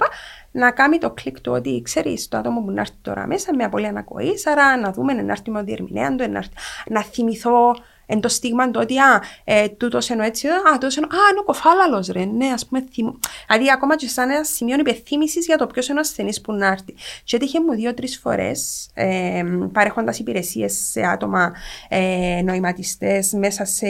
να 0.52 0.72
κάνει 0.72 0.98
το 0.98 1.12
κλικ 1.12 1.42
του 1.42 1.52
ότι 1.52 1.82
ξέρεις 1.84 2.28
το 2.28 2.38
άτομο 2.38 2.62
που 2.62 2.72
να 2.72 2.82
έρθει 2.82 2.96
τώρα 3.02 3.28
μέσα 3.28 3.56
με 3.56 3.64
απολύτω 3.64 3.90
ανακοής, 3.90 4.48
άρα 4.48 4.78
να 4.78 4.92
δούμε 4.92 5.14
να 5.14 5.32
έρθει 5.32 5.52
με 5.52 5.60
ο 5.60 5.64
διερμηνέας 5.64 6.16
του, 6.16 6.50
να 6.90 7.04
θυμηθώ 7.04 7.76
εν 8.06 8.20
το 8.20 8.28
στίγμα 8.28 8.72
του 8.72 8.80
ότι 8.84 8.98
α, 8.98 9.22
ε, 9.44 9.70
τούτος 9.70 10.10
εννοώ 10.10 10.26
έτσι, 10.26 10.48
α, 10.48 10.72
τούτος 10.72 10.98
εννοώ, 10.98 11.10
α, 11.12 11.30
είναι 11.32 11.40
ο 11.40 11.44
κοφάλαλος, 11.44 12.08
ρε, 12.08 12.26
ναι, 12.26 12.48
ας 12.48 12.66
πούμε, 12.66 12.86
θυμ... 12.92 13.08
Δηλαδή, 13.48 13.72
ακόμα 13.72 13.96
και 13.96 14.08
σαν 14.08 14.30
ένα 14.30 14.44
σημείο 14.44 14.76
υπεθύμηση 14.80 15.40
για 15.40 15.58
το 15.58 15.68
ποιος 15.68 15.88
είναι 15.88 15.98
ο 15.98 16.02
ασθενής 16.02 16.42
που 16.42 16.54
να 16.54 16.68
έρθει. 16.68 16.96
Και 17.24 17.36
έτυχε 17.36 17.62
μου 17.62 17.74
δύο-τρεις 17.74 18.20
φορές, 18.20 18.90
ε, 18.94 19.44
παρέχοντας 19.72 20.20
υπηρεσίες 20.20 20.88
σε 20.92 21.02
άτομα 21.02 21.54
ε, 21.90 22.42
νοηματιστές 22.44 23.32
μέσα 23.32 23.66
σε 23.66 23.88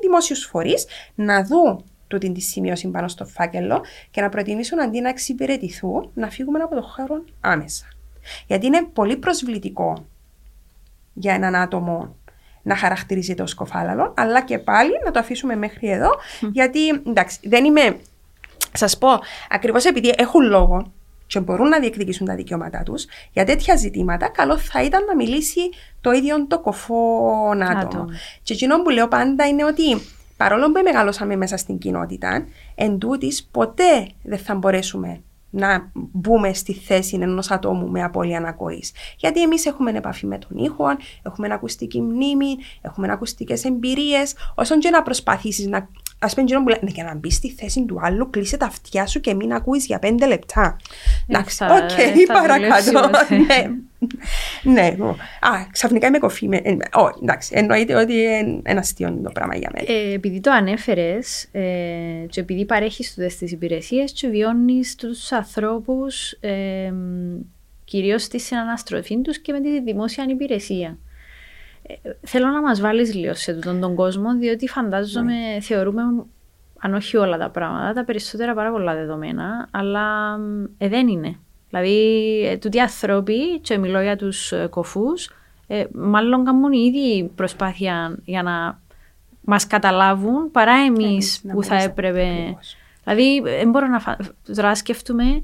δημόσιους 0.00 0.44
φορείς, 0.44 0.86
να 1.14 1.44
δουν 1.44 1.84
τούτη 2.06 2.32
τη 2.32 2.40
σημείωση 2.40 2.88
πάνω 2.88 3.08
στο 3.08 3.24
φάκελο 3.24 3.84
και 4.10 4.20
να 4.20 4.28
προτιμήσουν 4.28 4.80
αντί 4.80 5.00
να 5.00 5.08
εξυπηρετηθούν, 5.08 6.10
να 6.14 6.30
φύγουμε 6.30 6.58
από 6.58 6.74
το 6.74 6.82
χώρο 6.82 7.24
άμεσα. 7.40 7.84
Γιατί 8.46 8.66
είναι 8.66 8.82
πολύ 8.92 9.16
προσβλητικό 9.16 10.06
για 11.12 11.34
έναν 11.34 11.54
άτομο 11.54 12.16
να 12.62 12.76
χαρακτηρίζεται 12.76 13.42
ως 13.42 13.54
κοφάλαλο, 13.54 14.14
αλλά 14.16 14.42
και 14.42 14.58
πάλι 14.58 14.90
να 15.04 15.10
το 15.10 15.18
αφήσουμε 15.18 15.56
μέχρι 15.56 15.88
εδώ, 15.88 16.10
γιατί 16.52 16.88
εντάξει, 17.06 17.38
δεν 17.42 17.64
είμαι, 17.64 17.96
σας 18.72 18.98
πω, 18.98 19.08
ακριβώς 19.50 19.84
επειδή 19.84 20.14
έχουν 20.16 20.42
λόγο 20.42 20.92
και 21.26 21.40
μπορούν 21.40 21.68
να 21.68 21.80
διεκδικήσουν 21.80 22.26
τα 22.26 22.34
δικαιώματά 22.34 22.82
τους, 22.82 23.06
για 23.32 23.44
τέτοια 23.44 23.76
ζητήματα 23.76 24.28
καλό 24.28 24.58
θα 24.58 24.82
ήταν 24.82 25.04
να 25.04 25.16
μιλήσει 25.16 25.60
το 26.00 26.10
ίδιο 26.10 26.46
το 26.46 26.60
κοφό 26.60 27.28
άτομο. 27.50 27.80
Άτομο. 27.80 28.06
Και 28.42 28.52
εκείνο 28.52 28.82
που 28.82 28.90
λέω 28.90 29.08
πάντα 29.08 29.46
είναι 29.46 29.64
ότι 29.64 30.00
παρόλο 30.36 30.72
που 30.72 30.80
μεγαλώσαμε 30.84 31.36
μέσα 31.36 31.56
στην 31.56 31.78
κοινότητα, 31.78 32.46
εν 32.74 32.98
τούτης, 32.98 33.48
ποτέ 33.50 34.08
δεν 34.22 34.38
θα 34.38 34.54
μπορέσουμε 34.54 35.20
να 35.54 35.90
μπούμε 35.94 36.52
στη 36.52 36.72
θέση 36.74 37.18
ενός 37.20 37.50
ατόμου 37.50 37.88
με 37.88 38.02
απώλεια 38.02 38.36
ακοής. 38.36 38.92
Γιατί 39.16 39.42
εμείς 39.42 39.66
έχουμε 39.66 39.90
επαφή 39.90 40.26
με 40.26 40.38
τον 40.38 40.58
ήχο, 40.64 40.84
έχουμε 41.22 41.48
ακουστική 41.52 42.00
μνήμη, 42.00 42.56
έχουμε 42.80 43.12
ακουστικές 43.12 43.64
εμπειρίες. 43.64 44.34
Όσο 44.54 44.78
και 44.78 44.90
να 44.90 45.02
προσπαθήσεις 45.02 45.66
να. 45.66 45.88
Ας 46.18 46.28
πούμε, 46.34 46.62
που 46.62 46.68
λένε 46.68 46.90
για 46.90 47.04
να 47.04 47.14
μπεις 47.14 47.34
στη 47.34 47.50
θέση 47.50 47.84
του 47.84 47.98
άλλου, 48.02 48.30
κλείσε 48.30 48.56
τα 48.56 48.66
αυτιά 48.66 49.06
σου 49.06 49.20
και 49.20 49.34
μην 49.34 49.52
ακούεις 49.52 49.86
για 49.86 49.98
πέντε 49.98 50.26
λεπτά. 50.26 50.76
Εντάξει, 51.26 51.64
OK, 51.64 51.70
okay, 51.70 52.26
παρακάτω. 52.26 53.10
ναι. 53.46 53.70
Ναι. 54.62 54.96
Α, 55.40 55.50
ξαφνικά 55.70 56.06
είμαι 56.06 56.18
κωφή. 56.18 56.48
Με... 56.48 56.60
Oh, 56.92 57.10
εντάξει, 57.22 57.52
εννοείται 57.54 57.94
ότι 57.94 58.14
είναι 58.68 58.78
αστείο 58.78 59.20
το 59.22 59.30
πράγμα 59.30 59.56
για 59.56 59.70
μένα. 59.74 59.92
Ε, 59.92 60.12
επειδή 60.12 60.40
το 60.40 60.50
ανέφερες 60.50 61.48
ε, 61.52 61.62
και 62.28 62.40
επειδή 62.40 62.64
παρέχεις 62.64 63.14
τούτες 63.14 63.36
τις 63.36 63.52
υπηρεσίες, 63.52 64.12
και 64.12 64.28
βιώνεις 64.28 64.94
τους 64.94 65.32
ανθρώπους 65.32 66.32
ε, 66.40 66.92
κυρίως 67.84 68.22
στη 68.22 68.40
συναναστροφή 68.40 69.20
τους 69.20 69.38
και 69.38 69.52
με 69.52 69.60
τη 69.60 69.80
δημόσια 69.80 70.24
υπηρεσία. 70.28 70.98
Ε, 71.82 71.94
θέλω 72.20 72.46
να 72.46 72.60
μας 72.60 72.80
βάλεις 72.80 73.14
λίγο 73.14 73.34
σε 73.34 73.54
τούτον 73.54 73.80
τον 73.80 73.94
κόσμο, 73.94 74.36
διότι 74.38 74.68
φαντάζομαι, 74.68 75.32
ναι. 75.32 75.60
θεωρούμε, 75.60 76.02
αν 76.78 76.94
όχι 76.94 77.16
όλα 77.16 77.38
τα 77.38 77.50
πράγματα, 77.50 77.92
τα 77.92 78.04
περισσότερα 78.04 78.54
πάρα 78.54 78.70
πολλά 78.70 78.94
δεδομένα, 78.94 79.68
αλλά 79.70 80.36
ε, 80.78 80.88
δεν 80.88 81.08
είναι. 81.08 81.36
Δηλαδή, 81.72 81.98
ε, 82.46 82.56
τούτοι 82.56 82.80
άνθρωποι, 82.80 83.58
και 83.60 83.78
μιλώ 83.78 84.00
για 84.02 84.16
τους 84.16 84.52
ε, 84.52 84.66
κοφούς, 84.70 85.30
ε, 85.66 85.84
μάλλον 85.92 86.44
κάνουν 86.44 86.72
ήδη 86.72 87.30
προσπάθεια 87.34 88.18
για 88.24 88.42
να 88.42 88.80
μας 89.44 89.66
καταλάβουν 89.66 90.50
παρά 90.50 90.74
εμείς 90.86 91.40
να 91.42 91.52
που 91.54 91.62
θα 91.62 91.68
μπορείς- 91.74 91.86
έπρεπε. 91.86 92.22
ακριβώς. 92.22 92.76
Δηλαδή, 93.04 93.40
δεν 93.40 93.70
μπορώ 93.70 93.86
να 93.86 94.00
φα... 94.00 94.16
τώρα 94.54 94.68
να 94.68 94.74
σκέφτομαι 94.74 95.42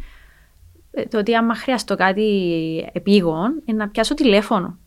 ε, 0.91 1.05
το 1.05 1.19
ότι 1.19 1.35
άμα 1.35 1.55
χρειαστώ 1.55 1.97
κάτι 1.97 2.91
επίγον, 2.93 3.63
ε, 3.65 3.73
να 3.73 3.89
πιάσω 3.89 4.15
τηλέφωνο 4.15 4.79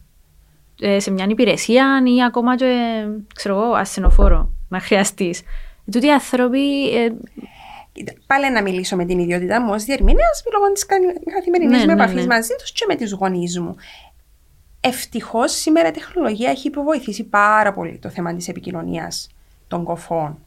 ε, 0.81 0.99
σε 0.99 1.11
μια 1.11 1.25
υπηρεσία 1.29 2.01
ή 2.05 2.23
ακόμα 2.23 2.55
και, 2.55 3.03
ξέρω 3.35 3.55
εγώ, 3.55 3.73
ασθενοφόρο 3.73 4.49
να 4.69 4.79
χρειαστείς. 4.79 5.39
Ε, 5.39 5.91
τούτοι 5.91 6.05
οι 6.07 6.11
άνθρωποι 6.11 6.89
ε, 6.95 7.07
Κοίτα, 7.07 7.50
Πάλι 8.27 8.51
να 8.51 8.61
μιλήσω 8.61 8.95
με 8.95 9.05
την 9.05 9.19
ιδιότητά 9.19 9.61
μου 9.61 9.73
ως 9.73 9.83
διερμηνέας, 9.83 10.43
λόγω 10.53 10.71
της 10.71 10.85
καθημερινής 11.33 11.71
Ναι, 11.71 11.79
μου 11.79 11.85
ναι, 11.85 12.03
επαφής 12.03 12.25
ναι. 12.25 12.33
μαζί 12.35 12.55
τους 12.59 12.71
και 12.71 12.85
με 12.87 12.95
τους 12.95 13.11
γονείς 13.11 13.59
μου. 13.59 13.75
Ευτυχώς 14.81 15.51
σήμερα 15.51 15.87
η 15.87 15.91
τεχνολογία 15.91 16.49
έχει 16.49 16.67
υποβοηθήσει 16.67 17.23
πάρα 17.23 17.73
πολύ 17.73 17.97
το 18.01 18.09
θέμα 18.09 18.35
της 18.35 18.47
επικοινωνίας 18.47 19.29
των 19.67 19.83
κοφών 19.83 20.37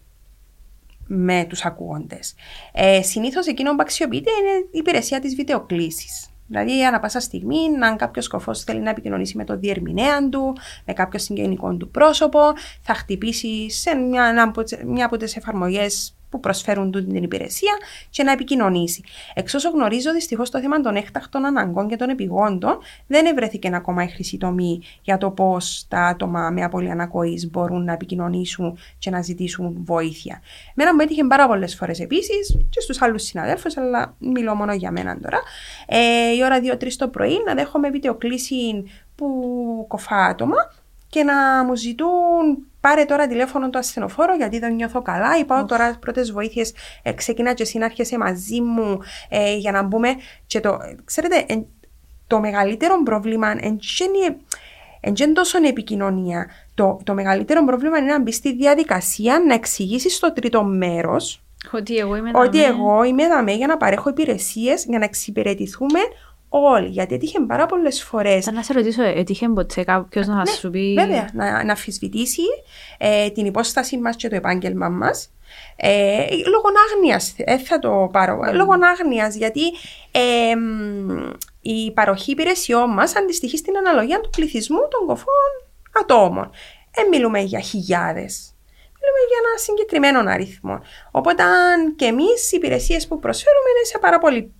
με 1.07 1.45
τους 1.49 1.65
ακούοντες. 1.65 2.35
Ε, 2.73 3.03
συνήθως 3.03 3.47
εκείνο 3.47 3.71
που 3.71 3.77
αξιοποιείται 3.81 4.31
είναι 4.41 4.59
η 4.71 4.79
υπηρεσία 4.79 5.21
της 5.21 5.35
βιντεοκλήσης. 5.35 6.29
Δηλαδή, 6.47 6.85
ανά 6.85 7.01
πάσα 7.01 7.21
στιγμή, 7.21 7.59
αν 7.85 7.97
κάποιος 7.97 8.29
κοφός 8.29 8.65
θέλει 8.65 8.81
να 8.81 8.91
επικοινωνήσει 8.91 9.37
με 9.37 9.45
τον 9.45 9.61
διερμηνέα 9.61 10.29
του, 10.29 10.57
με 10.87 10.93
κάποιο 10.93 11.19
συγγενικό 11.19 11.75
του 11.77 11.91
πρόσωπο, 11.91 12.39
θα 12.81 12.95
χτυπήσει 12.95 13.71
σε 13.71 13.95
μια, 13.95 14.25
ένα 14.25 14.43
από 14.43 14.63
τις- 14.63 14.79
μια 14.87 15.05
από 15.07 15.17
τις 15.17 15.37
εφαρμογές 15.37 16.15
που 16.35 16.41
προσφέρουν 16.41 16.91
τούτη 16.91 17.13
την 17.13 17.23
υπηρεσία 17.23 17.73
και 18.11 18.23
να 18.23 18.33
επικοινωνήσει. 18.33 19.05
Εξ 19.35 19.55
όσο 19.55 19.71
γνωρίζω, 19.71 20.13
δυστυχώς 20.13 20.51
το 20.51 20.61
θέμα 20.61 20.81
των 20.81 20.97
έκτακτων 20.97 21.45
αναγκών 21.45 21.89
και 21.89 21.97
των 21.97 22.09
επιγόντων 22.09 22.79
δεν 23.07 23.27
ευρέθηκε 23.27 23.71
ακόμα 23.73 24.03
η 24.03 24.09
χρυσή 24.09 24.39
τομή 24.39 24.83
για 25.03 25.19
το 25.19 25.31
πώς 25.31 25.87
τα 25.89 26.01
άτομα 26.01 26.51
με 26.51 26.63
απώλεια 26.63 26.93
ανακοής 26.93 27.51
μπορούν 27.51 27.85
να 27.85 27.93
επικοινωνήσουν 27.93 28.79
και 28.99 29.11
να 29.11 29.23
ζητήσουν 29.23 29.77
βοήθεια. 29.85 30.41
Μένα 30.75 30.95
μου 30.95 31.01
έτυχε 31.01 31.25
πάρα 31.25 31.47
πολλές 31.47 31.75
φορές 31.77 32.01
επίσης 32.01 32.59
και 32.71 32.81
στους 32.81 33.03
άλλους 33.03 33.23
συναδέλφους, 33.23 33.77
αλλά 33.77 34.15
μιλώ 34.19 34.55
μόνο 34.55 34.73
για 34.75 34.91
μένα 34.91 35.19
τώρα. 35.21 35.41
Ε, 35.87 36.35
η 36.37 36.45
ώρα 36.45 36.61
2-3 36.61 36.89
το 36.97 37.09
πρωί 37.09 37.43
να 37.47 37.55
δέχομαι 37.55 37.91
βιντεοκλήση 37.91 38.85
που 39.15 39.85
κοφά 39.89 40.17
άτομα 40.17 40.57
και 41.09 41.23
να 41.23 41.65
μου 41.65 41.77
ζητούν 41.77 42.67
πάρε 42.85 43.05
τώρα 43.05 43.27
τηλέφωνο 43.27 43.71
το 43.71 43.79
ασθενοφόρο 43.79 44.35
γιατί 44.35 44.59
δεν 44.59 44.75
νιώθω 44.75 45.03
καλά. 45.03 45.39
Ή 45.39 45.45
πάω 45.45 45.65
τώρα 45.65 45.97
πρώτες 46.01 46.33
βοήθειες. 46.33 46.75
Ε, 47.03 47.13
ξεκινά 47.13 47.55
και 47.55 47.63
εσύ 47.63 47.79
να 47.79 47.85
έρχεσαι 47.85 48.19
μαζί 48.19 48.61
μου 48.61 48.99
ε, 49.29 49.57
για 49.57 49.73
να 49.73 49.83
μπούμε. 49.83 50.09
Και 50.47 50.61
το, 50.61 50.79
ξέρετε, 51.05 51.45
ε, 51.49 51.55
το 52.27 52.41
μεγαλύτερο 52.41 53.03
πρόβλημα 53.03 53.55
δεν 53.55 55.15
είναι 55.21 55.33
τόσο 55.33 55.59
η 55.63 55.67
επικοινωνία. 55.67 56.51
Το, 56.75 57.01
το 57.05 57.15
μεγαλύτερο 57.15 57.65
πρόβλημα 57.65 57.99
είναι 57.99 58.13
να 58.13 58.21
μπεις 58.21 58.37
στη 58.37 58.55
διαδικασία 58.55 59.43
να 59.47 59.55
εξηγήσεις 59.55 60.15
στο 60.15 60.33
τρίτο 60.33 60.65
μέρος 60.65 61.43
ότι 61.73 61.97
εγώ 61.97 62.17
είμαι 62.17 62.31
ότι 62.35 62.65
εγώ 62.65 63.03
είμαι 63.03 63.23
εδώ 63.23 63.53
για 63.53 63.67
να 63.67 63.77
παρέχω 63.77 64.09
υπηρεσίες 64.09 64.85
για 64.85 64.99
να 64.99 65.05
εξυπηρετηθούμε 65.05 66.01
όλοι. 66.63 66.89
Γιατί 66.89 67.15
έτυχε 67.15 67.41
πάρα 67.41 67.67
πολλές 67.67 68.03
φορές. 68.03 68.45
Θα 68.45 68.53
να 68.53 68.63
σε 68.63 68.73
ρωτήσω, 68.73 69.03
έτυχε 69.03 69.49
ποτέ 69.49 69.85
κάποιο 69.85 70.23
να 70.27 70.37
ναι, 70.37 70.47
σου 70.47 70.71
πει. 70.71 70.95
Βέβαια, 70.99 71.29
να, 71.33 71.65
να 71.65 71.73
αφισβητήσει 71.73 72.43
ε, 72.99 73.31
την 73.31 73.47
υπόσταση 73.47 73.99
μας 73.99 74.17
και 74.17 74.29
το 74.29 74.37
επάγγελμα 74.37 74.89
μας. 74.89 75.31
Ε, 75.77 76.27
λόγω 76.47 76.67
άγνοιας, 76.91 77.35
ε, 77.39 77.59
θα 77.59 77.79
το 77.79 78.09
πάρω. 78.13 78.39
Mm. 78.39 78.53
Λόγω 78.53 78.73
άγνοιας, 78.93 79.35
γιατί 79.35 79.63
ε, 80.11 80.55
η 81.61 81.93
παροχή 81.93 82.31
υπηρεσιών 82.31 82.91
μας 82.91 83.17
αντιστοιχεί 83.17 83.57
στην 83.57 83.77
αναλογία 83.77 84.21
του 84.21 84.31
πληθυσμού 84.31 84.89
των 84.91 85.07
κοφών 85.07 85.51
ατόμων. 86.01 86.51
Δεν 86.95 87.09
μιλούμε 87.09 87.41
για 87.41 87.61
χιλιάδες. 87.61 88.55
Μιλούμε 89.01 89.21
για 89.29 89.39
ένα 89.43 89.59
συγκεκριμένο 89.59 90.33
αριθμό. 90.33 90.81
Οπότε, 91.11 91.43
και 91.97 92.05
εμείς 92.05 92.53
οι 92.53 92.57
υπηρεσίες 92.57 93.07
που 93.07 93.19
προσφέρουμε 93.19 93.69
είναι 93.71 93.85
σε 93.85 93.99
πάρα 93.99 94.19
πολύ 94.19 94.55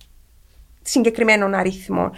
συγκεκριμένων 0.85 1.53
αριθμών. 1.53 2.11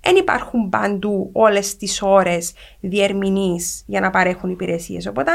Δεν 0.00 0.16
υπάρχουν 0.16 0.68
παντού 0.68 1.30
όλες 1.32 1.76
τις 1.76 2.02
ώρες 2.02 2.52
διερμηνείς 2.80 3.84
για 3.86 4.00
να 4.00 4.10
παρέχουν 4.10 4.50
υπηρεσίες. 4.50 5.06
Οπότε 5.06 5.30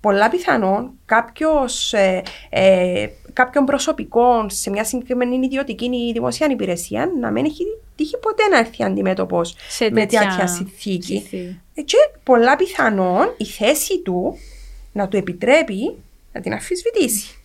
πολλά 0.00 0.28
πιθανόν 0.28 0.90
κάποιος, 1.04 1.92
ε, 1.92 2.22
ε, 2.48 3.06
κάποιον 3.32 3.64
προσωπικό 3.64 4.48
σε 4.48 4.70
μια 4.70 4.84
συγκεκριμένη 4.84 5.46
ιδιωτική 5.46 5.84
ή 5.84 6.12
δημοσία 6.12 6.46
υπηρεσία 6.50 7.10
να 7.20 7.30
μην 7.30 7.44
έχει 7.44 7.64
τύχει 7.96 8.18
ποτέ 8.18 8.46
να 8.48 8.58
έρθει 8.58 8.84
αντιμέτωπος 8.84 9.54
με 9.80 10.06
τέτοια 10.06 10.46
συνθήκη. 10.46 11.22
Και 11.74 11.96
πολλά 12.22 12.56
πιθανόν 12.56 13.34
η 13.36 13.44
θέση 13.44 13.98
του 14.02 14.38
να 14.92 15.08
του 15.08 15.16
επιτρέπει 15.16 15.96
να 16.32 16.40
την 16.40 16.52
αφισβητήσει. 16.52 17.35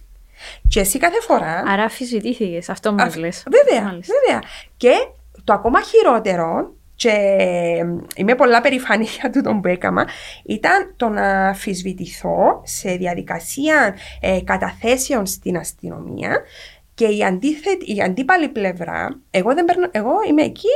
Και 0.67 0.79
εσύ 0.79 0.97
κάθε 0.97 1.21
φορά. 1.21 1.63
Άρα 1.67 1.83
αφισβητήθηκες, 1.83 2.69
αυτό 2.69 2.93
μα 2.93 3.17
λες. 3.17 3.43
Βέβαια, 3.51 3.89
βέβαια. 3.89 4.41
Και 4.77 4.93
το 5.43 5.53
ακόμα 5.53 5.81
χειρότερο, 5.81 6.73
και 6.95 7.13
είμαι 8.15 8.35
πολλά 8.35 8.61
περηφανή 8.61 9.07
για 9.19 9.29
το 9.29 9.59
που 9.61 9.67
έκανα, 9.67 10.07
ήταν 10.45 10.93
το 10.97 11.09
να 11.09 11.47
αφισβητηθώ 11.47 12.61
σε 12.63 12.95
διαδικασία 12.95 13.95
ε, 14.21 14.39
καταθέσεων 14.43 15.25
στην 15.25 15.57
αστυνομία 15.57 16.41
και 16.93 17.05
η, 17.05 17.23
αντίθετη, 17.23 17.95
η 17.95 18.01
αντίπαλη 18.01 18.49
πλευρά, 18.49 19.19
εγώ, 19.31 19.53
δεν 19.53 19.65
παίρνω, 19.65 19.87
εγώ 19.91 20.11
είμαι 20.29 20.41
εκεί 20.41 20.69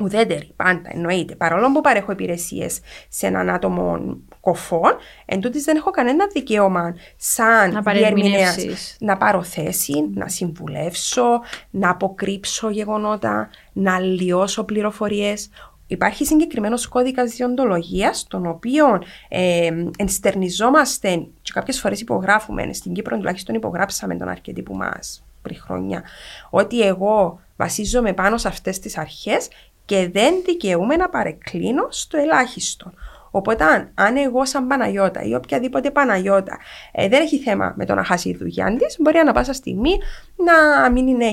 ουδέτερη 0.00 0.52
πάντα 0.56 0.90
εννοείται. 0.92 1.34
Παρόλο 1.34 1.72
που 1.72 1.80
παρέχω 1.80 2.12
υπηρεσίες 2.12 2.80
σε 3.08 3.26
έναν 3.26 3.50
άτομο 3.50 4.16
κοφών, 4.42 4.96
εν 5.24 5.40
τούτης 5.40 5.64
δεν 5.64 5.76
έχω 5.76 5.90
κανένα 5.90 6.26
δικαίωμα 6.32 6.94
σαν 7.16 7.82
διερμηνέας 7.92 8.96
να 8.98 9.16
πάρω 9.16 9.42
θέση, 9.42 10.10
να 10.14 10.28
συμβουλεύσω, 10.28 11.40
να 11.70 11.90
αποκρύψω 11.90 12.70
γεγονότα, 12.70 13.50
να 13.72 13.94
αλλοιώσω 13.94 14.64
πληροφορίες. 14.64 15.50
Υπάρχει 15.86 16.24
συγκεκριμένος 16.24 16.88
κώδικας 16.88 17.30
διοντολογίας, 17.30 18.26
τον 18.28 18.46
οποίο 18.46 19.02
ε, 19.28 19.70
ενστερνιζόμαστε 19.98 21.26
και 21.42 21.52
κάποιες 21.54 21.80
φορές 21.80 22.00
υπογράφουμε. 22.00 22.72
Στην 22.72 22.92
Κύπρο, 22.92 23.16
τουλάχιστον 23.16 23.54
υπογράψαμε 23.54 24.16
τον 24.16 24.28
αρκετή 24.28 24.62
που 24.62 24.74
μας 24.74 25.24
πριν 25.42 25.60
χρόνια, 25.60 26.02
ότι 26.50 26.80
εγώ 26.80 27.40
βασίζομαι 27.56 28.12
πάνω 28.12 28.36
σε 28.36 28.48
αυτές 28.48 28.78
τις 28.78 28.98
αρχές 28.98 29.48
και 29.84 30.08
δεν 30.12 30.34
δικαιούμαι 30.44 30.96
να 30.96 31.08
παρεκκλίνω 31.08 31.86
στο 31.90 32.18
ελάχιστο. 32.18 32.92
Οπότε, 33.34 33.64
αν, 33.64 33.90
αν 33.94 34.16
εγώ, 34.16 34.46
σαν 34.46 34.66
Παναγιώτα 34.66 35.22
ή 35.22 35.34
οποιαδήποτε 35.34 35.90
Παναγιώτα, 35.90 36.58
ε, 36.92 37.08
δεν 37.08 37.22
έχει 37.22 37.38
θέμα 37.38 37.74
με 37.76 37.86
το 37.86 37.94
να 37.94 38.04
χάσει 38.04 38.28
η 38.28 38.36
δουλειά 38.36 38.76
της, 38.78 38.96
μπορεί 38.98 39.18
ανα 39.18 39.32
πάσα 39.32 39.52
στιγμή 39.52 39.98
να 40.36 40.90
μην 40.90 41.06
είναι 41.08 41.32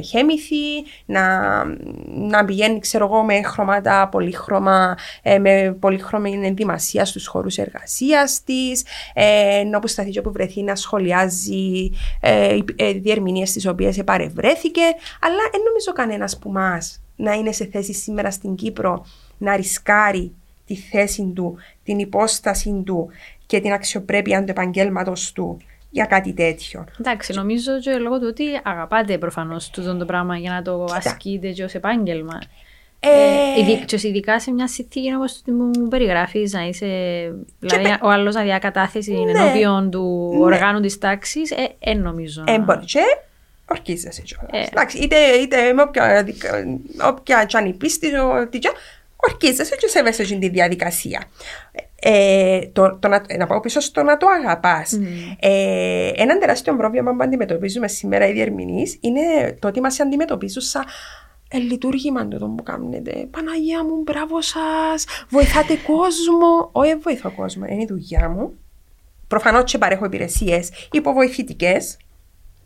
χέμηθη, 0.00 0.84
να, 1.06 1.64
να 2.06 2.44
πηγαίνει, 2.44 2.78
ξέρω 2.78 3.04
εγώ, 3.04 3.22
με 3.22 3.42
χρώματα 3.42 4.08
πολύχρωμα, 4.10 4.96
ε, 5.22 5.38
με 5.38 5.76
πολύχρωμη 5.80 6.40
ενδυμασία 6.44 7.04
στους 7.04 7.26
χώρους 7.26 7.58
εργασίας 7.58 8.42
της, 8.44 8.84
ε, 9.14 9.62
όπου 9.76 9.86
σταθεί 9.86 10.10
και 10.10 10.18
όπου 10.18 10.32
βρεθεί 10.32 10.62
να 10.62 10.74
σχολιάζει 10.74 11.90
ε, 12.20 12.58
ε, 12.76 12.92
διερμηνίες 12.92 13.52
τις 13.52 13.66
οποίες 13.66 13.98
επαρευρέθηκε. 13.98 14.82
Αλλά 15.20 15.42
δεν 15.52 15.60
νομίζω 15.66 15.92
κανένας 15.92 16.38
που 16.38 16.50
μας 16.50 17.02
να 17.16 17.32
είναι 17.32 17.52
σε 17.52 17.64
θέση 17.72 17.92
σήμερα 17.92 18.30
στην 18.30 18.54
Κύπρο 18.54 19.04
να 19.38 19.56
ρισκάρει 19.56 20.34
τη 20.70 20.76
θέση 20.76 21.32
του, 21.34 21.56
την 21.84 21.98
υπόσταση 21.98 22.82
του 22.86 23.08
και 23.46 23.60
την 23.60 23.72
αξιοπρέπεια 23.72 24.44
του 24.44 24.50
επαγγέλματος 24.50 25.32
του 25.32 25.56
για 25.90 26.04
κάτι 26.04 26.32
τέτοιο. 26.32 26.84
Εντάξει, 27.00 27.32
νομίζω 27.32 27.80
και 27.80 27.90
λόγω 27.90 28.18
του 28.18 28.26
ότι 28.28 28.44
αγαπάτε 28.62 29.18
προφανώς 29.18 29.70
τούτο 29.70 29.96
το 29.96 30.04
πράγμα 30.04 30.36
για 30.36 30.50
να 30.50 30.62
το 30.62 30.84
Κοίτα. 30.84 30.96
ασκείτε 30.96 31.50
και 31.50 31.64
ως 31.64 31.74
επάγγελμα. 31.74 32.38
Ε, 33.00 33.08
ε, 33.92 34.08
ειδικά 34.08 34.40
σε 34.40 34.52
μια 34.52 34.68
συνθήκη 34.68 35.14
όπως 35.14 35.42
τη 35.42 35.50
μου 35.52 35.88
περιγράφεις, 35.88 36.52
να 36.52 36.66
είσαι. 36.66 36.86
Δηλαδή, 37.58 37.82
πε... 37.82 37.98
ο 38.02 38.08
άλλος 38.08 38.34
να 38.34 38.42
διακατάθεση 38.42 39.12
ναι, 39.12 39.30
ενώπιον 39.30 39.90
του 39.90 40.30
ναι. 40.32 40.44
οργάνου 40.44 40.80
της 40.80 40.98
τάξης, 40.98 41.50
ε, 41.50 41.74
ε, 41.78 41.94
νομίζω. 41.94 42.44
Ε, 42.46 42.58
μπορεί 42.58 42.84
και 42.84 43.02
ορκίζεσαι 43.70 44.22
κιόλας. 44.22 44.66
Ε. 44.66 44.68
Εντάξει, 44.70 44.98
είτε, 44.98 45.16
είτε 45.16 45.72
με 45.72 45.82
όποια, 45.82 46.26
όποια 47.08 47.46
τσάνη 47.46 47.72
πίστη, 47.72 48.14
ότι 48.14 48.58
ορκίζεσαι 49.28 49.76
και 49.76 49.88
σέβεσαι 49.88 50.22
τη 50.22 50.48
διαδικασία. 50.48 51.24
Ε, 52.02 52.60
το, 52.72 52.98
το 52.98 53.08
να, 53.08 53.24
να 53.38 53.46
πάω 53.46 53.60
πίσω 53.60 53.80
στο 53.80 54.02
να 54.02 54.16
το 54.16 54.26
αγαπάς. 54.26 54.98
Mm. 55.00 55.36
Ε, 55.40 56.10
ένα 56.14 56.38
τεράστιο 56.38 56.76
πρόβλημα 56.76 57.10
που 57.10 57.22
αντιμετωπίζουμε 57.22 57.88
σήμερα 57.88 58.26
οι 58.26 58.32
διερμηνείς 58.32 58.98
είναι 59.00 59.56
το 59.58 59.68
ότι 59.68 59.80
μας 59.80 60.00
αντιμετωπίζουν 60.00 60.62
σαν 60.62 60.84
λειτουργήμα 61.52 62.28
το 62.28 62.46
που 62.56 62.62
κάνετε. 62.62 63.28
Παναγία 63.30 63.84
μου, 63.84 64.02
μπράβο 64.02 64.42
σας, 64.42 65.04
βοηθάτε 65.28 65.74
κόσμο. 65.74 66.68
Όχι, 66.72 66.94
βοηθώ 66.96 67.30
κόσμο, 67.30 67.64
είναι 67.68 67.82
η 67.82 67.86
δουλειά 67.86 68.28
μου. 68.28 68.58
Προφανώς 69.28 69.70
και 69.70 69.78
παρέχω 69.78 70.04
υπηρεσίες 70.04 70.70
υποβοηθητικές. 70.92 71.96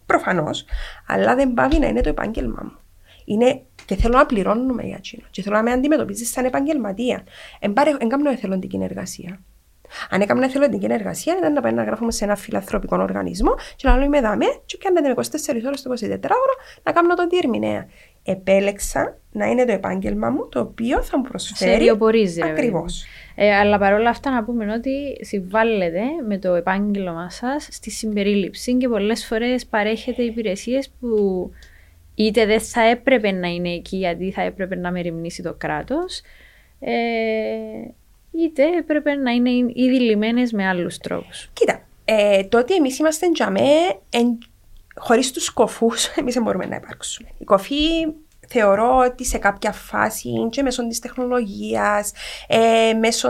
Προφανώς. 0.07 0.65
Αλλά 1.07 1.35
δεν 1.35 1.55
πάβει 1.55 1.79
να 1.79 1.87
είναι 1.87 2.01
το 2.01 2.09
επάγγελμά 2.09 2.61
μου. 2.63 2.79
Είναι 3.25 3.63
και 3.85 3.97
θέλω 3.97 4.17
να 4.17 4.27
πληρώνουμε 4.27 4.83
για 4.83 4.97
εκείνο. 4.97 5.27
Και 5.31 5.43
θέλω 5.43 5.57
να 5.57 5.63
με 5.63 5.71
αντιμετωπίζεις 5.71 6.31
σαν 6.31 6.45
επαγγελματία. 6.45 7.25
Εν 7.59 8.09
κάνω 8.09 8.31
εθελοντική 8.31 8.79
εργασία. 8.83 9.41
Αν 10.11 10.21
έκανα 10.21 10.45
εθελοντική 10.45 10.87
εργασία, 10.89 11.35
ήταν 11.39 11.53
να 11.53 11.61
πάει 11.61 11.73
να 11.73 11.85
γράφουμε 11.85 12.13
σε 12.13 12.25
ένα 12.25 12.37
φιλανθρωπικό 12.37 12.97
οργανισμό 12.97 13.55
και 13.77 13.89
να 13.89 13.97
λέω 13.97 14.05
είμαι 14.05 14.21
δαμέ, 14.21 14.47
και 14.67 14.79
κάνετε 14.85 15.15
24 15.17 15.21
ώρες 15.67 15.83
το 15.83 15.91
24 15.91 16.09
ώρο 16.25 16.55
να 16.83 16.93
κάνω 16.93 17.15
το 17.15 17.27
διερμηνέα. 17.27 17.87
Επέλεξα 18.23 19.19
να 19.33 19.47
είναι 19.47 19.65
το 19.65 19.73
επάγγελμα 19.73 20.31
μου 20.31 20.49
το 20.49 20.61
οποίο 20.61 21.03
θα 21.03 21.19
μου 21.19 21.25
προσφέρει. 21.25 21.71
Ακριβώς. 22.43 23.05
Ε, 23.35 23.55
αλλά 23.55 23.79
παρόλα 23.79 24.11
αυτά 24.11 24.31
να 24.31 24.45
πούμε 24.45 24.73
ότι 24.73 25.17
συμβάλλετε 25.21 26.01
με 26.29 26.39
το 26.39 26.55
επάγγελμα 26.55 27.31
σας 27.31 27.69
στη 27.71 27.91
συμπερίληψη 27.91 28.77
και 28.77 28.89
πολλές 28.89 29.27
φορές 29.27 29.67
παρέχετε 29.67 30.23
υπηρεσίες 30.23 30.91
που 31.01 31.51
είτε 32.15 32.47
δεν 32.47 32.61
θα 32.61 32.83
έπρεπε 32.83 33.31
να 33.31 33.49
είναι 33.49 33.71
εκεί 33.71 33.97
γιατί 33.97 34.31
θα 34.31 34.43
έπρεπε 34.43 34.77
να 34.77 34.91
μεριμνήσει 34.91 35.43
το 35.43 35.55
κράτος, 35.59 36.21
ε, 36.81 36.93
είτε 38.31 38.63
έπρεπε 38.79 39.15
να 39.15 39.31
είναι 39.31 39.51
ήδη 39.75 40.01
λιμένες 40.01 40.53
με 40.53 40.69
άλλους 40.69 40.99
τρόπους. 40.99 41.51
Κοίτα, 41.53 41.87
ε, 42.05 42.45
το 42.45 42.59
ότι 42.59 42.75
εμείς 42.75 42.99
είμαστε 42.99 43.31
τζαμέ, 43.33 43.99
εν, 44.11 44.39
χωρίς 44.95 45.33
τους 45.33 45.51
κοφούς, 45.51 46.07
εμείς 46.07 46.35
δεν 46.35 46.43
μπορούμε 46.43 46.67
να 46.67 46.77
υπάρξουμε. 46.77 47.29
Η 47.39 47.45
κοφή 47.45 48.07
θεωρώ 48.49 48.97
ότι 48.97 49.25
σε 49.25 49.39
κάποια 49.39 49.73
φάση 49.73 50.49
και 50.51 50.63
μέσω 50.63 50.89
της 50.89 50.99
τεχνολογίας, 50.99 52.13
ε, 52.47 52.93
μέσω, 52.93 53.29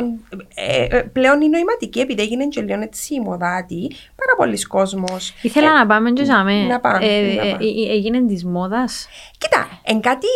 ε, 0.55 0.87
ε, 0.91 1.03
πλέον 1.03 1.41
η 1.41 1.49
νοηματική, 1.49 2.01
επειδή 2.01 2.23
έγινε 2.23 2.47
και 2.47 2.61
λίγο 2.61 2.81
έτσι 2.81 3.21
μοδάτη, 3.21 3.91
πάρα 4.17 4.35
πολλοί 4.37 4.63
κόσμος. 4.63 5.35
Ήθελα 5.43 5.71
ε, 5.71 5.73
να 5.73 5.87
πάμε 5.87 6.13
και 6.13 6.23
Να 6.69 6.81
πάμε. 6.81 7.07
Ε, 7.07 7.19
ε, 7.19 7.49
ε, 7.49 7.93
έγινε 7.93 8.27
της 8.27 8.45
μόδας. 8.45 9.09
Κοίτα, 9.39 9.81
εν 9.85 10.01
κάτι. 10.01 10.27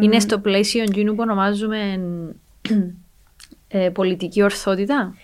Είναι 0.00 0.20
στο 0.20 0.38
πλαίσιο 0.38 0.82
εκείνου 0.82 1.14
που 1.14 1.22
ονομάζουμε 1.22 2.00
πολιτική 3.92 4.42
ορθότητα. 4.42 5.14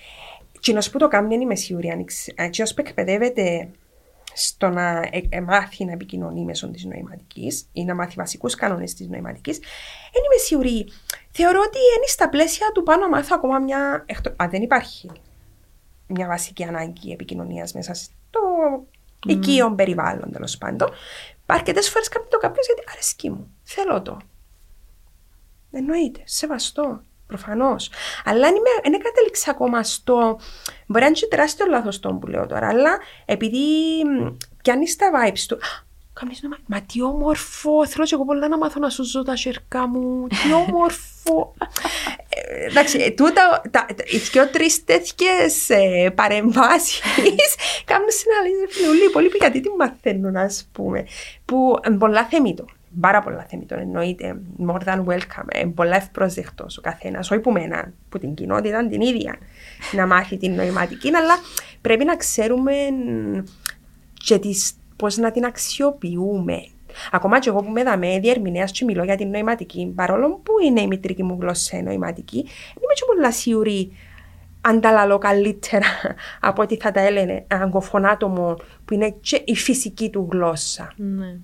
Τι 0.61 0.73
να 0.73 0.81
σου 0.81 0.91
που 0.91 0.99
το 0.99 1.09
κάνει 1.09 1.29
δεν 1.29 1.41
είμαι 1.41 1.55
σίγουρη 1.55 1.89
αν 1.89 2.05
που 2.75 2.83
εκπαιδεύεται 2.87 3.69
στο 4.39 4.69
να 4.69 5.09
ε, 5.29 5.41
μάθει 5.41 5.85
να 5.85 5.93
επικοινωνεί 5.93 6.45
μέσω 6.45 6.69
της 6.71 6.85
νοηματικής 6.85 7.69
ή 7.73 7.85
να 7.85 7.95
μάθει 7.95 8.15
βασικούς 8.17 8.55
κανόνες 8.55 8.95
της 8.95 9.09
νοηματικής, 9.09 9.59
δεν 10.13 10.23
είμαι 10.25 10.43
σίγουρη. 10.45 10.93
Θεωρώ 11.31 11.61
ότι 11.67 11.79
είναι 11.79 12.07
στα 12.07 12.29
πλαίσια 12.29 12.71
του 12.75 12.83
πάνω 12.83 13.01
να 13.01 13.09
μάθω 13.09 13.35
ακόμα 13.35 13.59
μια. 13.59 14.05
Εκτο... 14.07 14.31
Α, 14.31 14.49
δεν 14.49 14.63
υπάρχει. 14.63 15.11
μια 16.07 16.27
βασική 16.27 16.65
ανάγκη 16.65 17.13
επικοινωνίας 17.13 17.73
μέσα 17.73 17.95
στο 17.95 18.41
οικείο 19.27 19.75
περιβάλλον 19.75 20.33
τέλος 20.33 20.59
πάντων. 20.59 20.91
Αρκετές 21.47 21.89
φορές 21.89 22.09
κάνει 22.09 22.27
το 22.31 22.39
κάποιος 22.39 22.67
γιατί 22.67 22.83
αρέσκει 22.93 23.31
μου. 23.31 23.51
Θέλω 23.63 24.03
το. 24.03 24.17
Εννοείται. 25.71 26.21
Σεβαστό. 26.25 27.01
Προφανώς. 27.27 27.91
Αλλά 28.25 28.47
αν 28.47 28.55
δεν 28.91 29.03
κατέληξα 29.03 29.51
ακόμα 29.51 29.83
στο. 29.83 30.39
Μπορεί 30.87 31.03
να 31.03 31.07
είναι 31.07 31.29
τεράστιο 31.31 31.67
λάθος 31.69 32.01
το 32.01 32.13
που 32.13 32.27
λέω 32.27 32.47
τώρα, 32.47 32.69
αλλά 32.69 32.99
επειδή 33.25 33.69
πιάνεις 34.63 34.97
τα 34.97 35.11
vibes 35.15 35.45
του. 35.49 35.59
Καμίς 36.21 36.43
νόμα, 36.43 36.59
μα 36.67 36.81
τι 36.81 37.03
όμορφο, 37.03 37.87
θέλω 37.87 38.05
και 38.05 38.15
εγώ 38.15 38.25
πολλά 38.25 38.49
να 38.49 38.59
μάθω 38.59 38.81
να 38.81 38.91
σου 38.91 39.05
ζω 39.05 39.23
τα 39.23 39.37
σέρκα 39.37 39.89
μου, 39.89 40.27
τι 40.27 40.53
όμορφο. 40.67 41.55
Ε, 42.29 42.65
εντάξει, 42.65 43.15
τούτα, 43.17 43.63
οι 44.05 44.17
δυο 44.17 44.49
τρεις 44.49 44.85
τέτοιες 44.85 45.71
ε, 45.71 46.11
παρεμβάσεις 46.15 47.01
κάνουν 47.91 48.09
συναλλήσεις 48.11 49.13
πολύ 49.13 49.29
πει 49.29 49.37
γιατί 49.37 49.61
τι 49.61 49.69
μαθαίνουν, 49.79 50.37
ας 50.37 50.69
πούμε, 50.73 51.07
που 51.45 51.81
πολλά 51.99 52.25
θεμήτω 52.25 52.65
πάρα 53.01 53.21
πολλά 53.21 53.47
θεμητό 53.49 53.75
εννοείται, 53.75 54.41
more 54.67 54.81
than 54.85 55.05
welcome, 55.05 55.47
ε, 55.49 55.65
πολλά 55.75 55.97
ευπρόσδεκτος 55.97 56.79
ο 56.79 56.81
καθένας, 56.81 57.31
όχι 57.31 57.41
που 57.41 57.51
μένα, 57.51 57.93
που 58.09 58.19
την 58.19 58.35
κοινότητα 58.35 58.87
την 58.87 59.01
ίδια, 59.01 59.39
να 59.93 60.07
μάθει 60.07 60.37
την 60.37 60.55
νοηματική, 60.55 61.09
αλλά 61.15 61.35
πρέπει 61.81 62.05
να 62.05 62.17
ξέρουμε 62.17 62.73
και 64.15 64.41
πώς 64.97 65.17
να 65.17 65.31
την 65.31 65.45
αξιοποιούμε. 65.45 66.65
Ακόμα 67.11 67.39
και 67.39 67.49
εγώ 67.49 67.63
που 67.63 67.71
με 67.71 67.83
δαμέ 67.83 68.19
διερμηνέας 68.19 68.73
και 68.73 68.85
μιλώ 68.85 69.05
για 69.05 69.17
την 69.17 69.31
νοηματική, 69.31 69.93
παρόλο 69.95 70.41
που 70.43 70.53
είναι 70.67 70.81
η 70.81 70.87
μητρική 70.87 71.23
μου 71.23 71.37
γλώσσα 71.41 71.83
νοηματική, 71.83 72.39
είμαι 72.39 72.93
και 72.95 73.05
πολλά 73.15 73.33
σίγουρη 73.33 73.93
αν 74.61 74.81
τα 74.81 74.91
λαλώ 74.91 75.19
καλύτερα 75.19 75.87
από 76.41 76.63
ότι 76.63 76.77
θα 76.77 76.93
τα 76.93 77.01
έλεγε 77.01 77.45
αγκοφωνάτομο 77.49 78.57
που 78.85 78.95
είναι 78.95 79.17
και 79.21 79.43
η 79.45 79.55
φυσική 79.55 80.11
του 80.11 80.29
γλώσσα. 80.31 80.93
Ναι. 80.97 81.39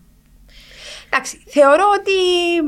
Εντάξει, 1.14 1.42
θεωρώ 1.46 1.84
ότι 1.98 2.12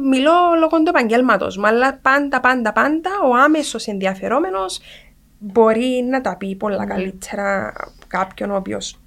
μιλώ 0.09 0.33
λόγω 0.59 0.77
του 0.77 0.89
επαγγέλματος 0.89 1.57
μου, 1.57 1.67
αλλά 1.67 1.99
πάντα, 2.03 2.41
πάντα, 2.41 2.73
πάντα 2.73 3.11
ο 3.31 3.35
άμεσος 3.35 3.87
ενδιαφερόμενος 3.87 4.81
μπορεί 5.39 6.07
να 6.11 6.21
τα 6.21 6.37
πει 6.37 6.55
πολλά 6.55 6.85
mm. 6.85 6.87
καλύτερα 6.87 7.73
κάποιον 8.07 8.51
ο 8.51 8.57
οποίος. 8.57 8.99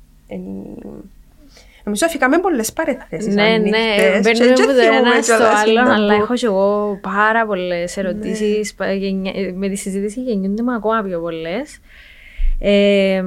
Νομίζω 1.84 2.06
αφήκαμε 2.06 2.38
πολλές 2.38 2.74
παρεθέσει. 2.74 3.30
Ναι, 3.30 3.58
ναι, 3.58 4.20
μπαίνουμε 4.22 4.52
από 4.52 4.66
το 4.66 4.80
ένας 4.80 5.26
στο 5.26 5.44
άλλο, 5.64 5.94
αλλά 5.94 6.14
έχω 6.14 6.34
και 6.34 6.46
εγώ 6.46 7.00
πάρα 7.02 7.46
πολλές 7.46 7.98
ερωτήσεις. 7.98 8.76
Ναι. 8.78 9.52
Με 9.54 9.70
τη 9.70 9.76
συζήτηση 9.76 10.22
γεννιούνται 10.22 10.64
μου 10.64 10.74
ακόμα 10.74 11.02
πιο 11.02 11.20
πολλές. 11.20 11.80
Ε, 12.60 13.24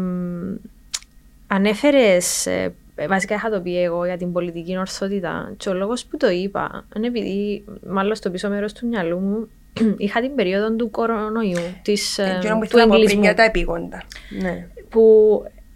Ανέφερες 1.46 2.46
ε, 2.46 2.75
βασικά 3.08 3.34
είχα 3.34 3.50
το 3.50 3.60
πει 3.60 3.82
εγώ 3.82 4.04
για 4.04 4.16
την 4.16 4.32
πολιτική 4.32 4.76
ορθότητα. 4.76 5.54
Και 5.56 5.68
ο 5.68 5.74
λόγος 5.74 6.04
που 6.04 6.16
το 6.16 6.28
είπα 6.30 6.84
είναι 6.96 7.06
επειδή, 7.06 7.64
μάλλον 7.86 8.14
στο 8.14 8.30
πίσω 8.30 8.48
μέρος 8.48 8.72
του 8.72 8.86
μυαλού 8.86 9.18
μου, 9.18 9.48
είχα 9.96 10.20
την 10.20 10.34
περίοδο 10.34 10.76
του 10.76 10.90
κορονοϊού, 10.90 11.58
της, 11.82 12.18
ε, 12.18 12.38
του 12.68 12.78
εγκλισμού. 12.78 13.22
για 13.22 13.34
τα 13.34 13.42
επίγοντα. 13.42 14.02
Ναι. 14.40 14.66
Που 14.88 15.02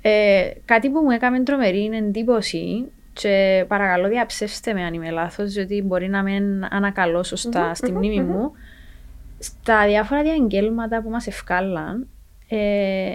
ε, 0.02 0.50
κάτι 0.64 0.90
που 0.90 1.00
μου 1.00 1.10
έκανε 1.10 1.42
τρομερή 1.42 1.90
εντύπωση 1.92 2.84
και 3.12 3.64
παρακαλώ 3.68 4.08
διαψεύστε 4.08 4.72
με 4.72 4.84
αν 4.84 4.94
είμαι 4.94 5.10
λάθος, 5.10 5.52
διότι 5.52 5.82
μπορεί 5.82 6.08
να 6.08 6.22
μην 6.22 6.64
ανακαλώ 6.70 7.22
σωστά 7.22 7.74
στη 7.74 7.92
μνήμη 7.92 8.20
μου. 8.20 8.52
Στα 9.38 9.86
διάφορα 9.86 10.22
διαγγέλματα 10.22 11.02
που 11.02 11.10
μας 11.10 11.26
ευκάλαν, 11.26 12.08
ε, 12.48 13.12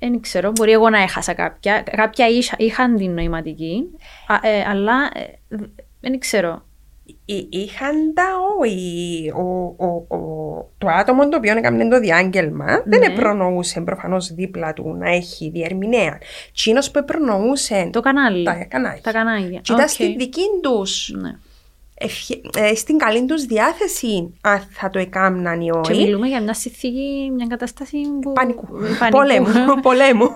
δεν 0.00 0.20
ξέρω, 0.20 0.50
μπορεί 0.50 0.72
εγώ 0.72 0.90
να 0.90 1.02
έχασα 1.02 1.34
κάποια. 1.34 1.82
Κάποια 1.96 2.26
είχαν 2.56 2.96
την 2.96 3.14
νοηματική, 3.14 3.84
ε, 4.42 4.68
αλλά 4.68 5.10
ε, 5.14 5.56
δεν 6.00 6.18
ξέρω. 6.18 6.62
Είχαν 7.50 8.14
τα 8.14 8.24
όχι. 8.60 9.32
Το 10.78 10.88
άτομο 10.88 11.28
το 11.28 11.36
οποίο 11.36 11.56
έκανε 11.56 11.88
το 11.88 12.00
διάγγελμα 12.00 12.82
δεν 12.84 12.98
ναι. 12.98 13.10
προνοούσε 13.10 13.80
προφανώς 13.80 14.32
δίπλα 14.34 14.72
του 14.72 14.96
να 14.98 15.10
έχει 15.10 15.50
διερμηνέα. 15.50 16.18
Τσίνος 16.52 16.90
που 16.90 17.04
προνοούσε. 17.04 17.90
Το 17.92 18.00
κανάλι. 18.00 18.44
Τα 18.44 18.64
κανάλια. 18.68 19.00
Τα 19.02 19.12
κανάλια. 19.12 19.60
Και 19.60 19.72
ήταν 19.72 19.88
στη 19.88 20.16
δική 20.16 20.42
τους. 20.62 21.12
Ναι 21.20 21.30
ε, 22.56 22.74
στην 22.74 22.98
καλή 22.98 23.24
τους 23.24 23.44
διάθεση 23.44 24.34
αν 24.40 24.62
θα 24.70 24.90
το 24.90 24.98
έκαναν 24.98 25.60
ή 25.60 25.70
όχι. 25.70 25.92
Και 25.92 26.04
μιλούμε 26.04 26.26
για 26.26 26.42
μια 26.42 26.54
συνθήκη, 26.54 27.30
μια 27.34 27.46
κατάσταση 27.46 27.96
που... 28.20 28.32
πανικού. 28.32 28.66
Πολέμου. 29.10 29.46
πολέμου. 29.82 30.34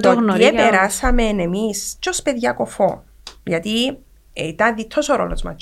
το 0.00 0.34
τι 0.38 0.52
περάσαμε 0.52 1.22
εμείς, 1.22 1.96
και 1.98 2.08
ω 2.08 2.22
παιδιά 2.22 2.52
κοφό. 2.52 3.04
Γιατί 3.44 3.98
ήταν 4.32 4.74
διτός 4.74 5.08
ο 5.08 5.16
ρόλος 5.16 5.42
μας 5.42 5.54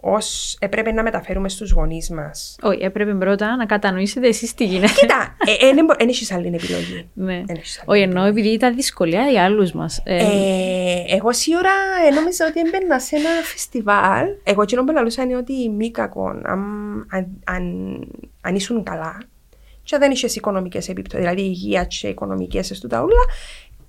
ως 0.00 0.56
έπρεπε 0.60 0.92
να 0.92 1.02
μεταφέρουμε 1.02 1.48
στους 1.48 1.70
γονείς 1.70 2.10
μας. 2.10 2.56
Όχι, 2.62 2.82
έπρεπε 2.82 3.14
πρώτα 3.14 3.56
να 3.56 3.66
κατανοήσετε 3.66 4.28
εσείς 4.28 4.54
τι 4.54 4.64
γίνεται. 4.64 4.92
Κοίτα, 4.92 5.36
δεν 5.98 6.08
έχεις 6.08 6.32
άλλη 6.32 6.46
επιλογή. 6.46 7.08
Ναι. 7.12 7.42
Όχι, 7.84 8.00
εννοώ 8.00 8.24
επειδή 8.24 8.48
ήταν 8.48 8.74
δυσκολία 8.74 9.22
για 9.22 9.44
άλλους 9.44 9.72
μας. 9.72 10.00
Ε, 10.04 10.16
ε, 10.16 11.04
εγώ 11.08 11.32
σίγουρα 11.32 11.70
νόμιζα 12.14 12.46
ότι 12.46 12.60
έμπαινα 12.60 12.98
σε 12.98 13.16
ένα 13.16 13.28
φεστιβάλ. 13.44 14.26
Εγώ 14.42 14.64
κοινό 14.64 14.84
που 14.84 14.92
λαλούσα 14.92 15.22
είναι 15.22 15.36
ότι 15.36 15.68
μη 15.68 15.90
κακό, 15.90 16.28
αν, 16.28 17.06
αν, 17.44 17.64
αν 18.40 18.54
ήσουν 18.54 18.82
καλά, 18.82 19.18
και 19.86 19.98
δεν 19.98 20.10
είσαι 20.10 20.26
οικονομικές 20.34 20.88
επιπτώσει, 20.88 21.22
δηλαδή 21.22 21.42
υγεία 21.42 21.84
και 21.84 22.08
οικονομικές 22.08 22.80
του 22.80 22.88
τα 22.88 23.00
όλα, 23.00 23.24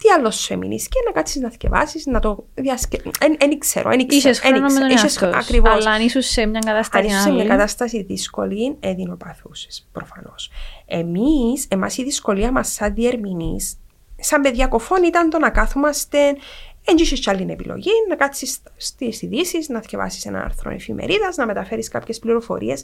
τι 0.07 0.13
άλλο 0.13 0.31
σου 0.31 0.53
έμεινες 0.53 0.87
και 0.87 0.99
να 1.05 1.11
κάτσεις 1.11 1.41
να 1.41 1.49
θυκευάσει, 1.49 2.09
να 2.09 2.19
το 2.19 2.45
διασκεδάσει. 2.53 3.37
Δεν 3.39 3.59
ξέρω, 3.59 3.89
δεν 3.89 4.07
ξέρω. 4.07 4.29
Είσαι 4.29 4.41
χρόνο 4.41 4.67
με 4.67 4.79
τον 5.19 5.33
Ακριβώς. 5.33 5.71
Αλλά 5.71 5.91
αν 5.91 6.01
ήσουν 6.01 6.21
σε 6.21 6.45
μια 6.45 6.59
κατάσταση. 6.65 7.05
Αν 7.05 7.09
ήσουν 7.09 7.21
σε 7.21 7.31
μια 7.31 7.45
κατάσταση 7.45 8.03
δύσκολη, 8.03 8.77
έδινοπαθούσε 8.79 9.67
προφανώς. 9.91 10.51
Εμείς, 10.85 11.65
εμάς 11.69 11.97
η 11.97 12.03
δυσκολία 12.03 12.51
μας 12.51 12.71
σαν 12.71 12.93
διερμηνείς, 12.93 13.77
σαν 14.19 14.41
παιδιά 14.41 14.67
κοφών 14.67 15.03
ήταν 15.03 15.29
το 15.29 15.39
να 15.39 15.49
κάθομαστε 15.49 16.35
δεν 16.87 16.97
είχες 16.97 17.27
άλλη 17.27 17.51
επιλογή 17.51 17.89
να 18.09 18.15
κάτσεις 18.15 18.59
στις 18.77 19.21
ειδήσεις, 19.21 19.69
να 19.69 19.79
διαβάσει 19.79 20.23
ένα 20.25 20.43
άρθρο 20.43 20.71
εφημερίδας, 20.71 21.35
να 21.35 21.45
μεταφέρεις 21.45 21.87
κάποιες 21.87 22.19
πληροφορίες. 22.19 22.83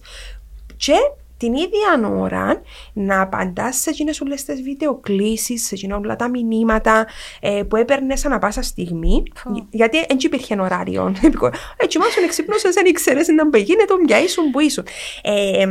Και 0.78 0.94
την 1.38 1.54
ίδια 1.54 2.10
ώρα 2.20 2.62
να 2.94 3.22
απαντάς 3.22 3.76
σε 3.76 3.90
εκείνες 3.90 4.22
όλες 4.22 4.44
τις 4.44 4.62
βιντεοκλήσεις, 4.62 5.66
σε 5.66 5.76
εκείνα 5.76 5.96
όλα 5.96 6.16
τα 6.16 6.30
μηνύματα 6.30 7.08
ε, 7.40 7.64
που 7.68 7.76
έπαιρνες 7.76 8.26
ανά 8.26 8.40
πάσα 8.40 8.62
στιγμή. 8.62 9.24
Γιατί 9.70 10.06
δεν 10.08 10.18
υπήρχε 10.20 10.62
ωράριο. 10.62 11.16
Έτσι, 11.84 11.98
μα 11.98 12.06
σου 12.06 12.24
εξυπνούσες, 12.24 12.74
δεν 12.74 12.86
ήξερες 12.86 13.28
να 13.28 13.48
μπει, 13.48 13.60
γίνεται, 13.60 13.94
μια 14.06 14.22
ήσουν 14.22 14.52
που 14.52 14.60
ήσουν. 14.60 14.86
Ε, 15.22 15.66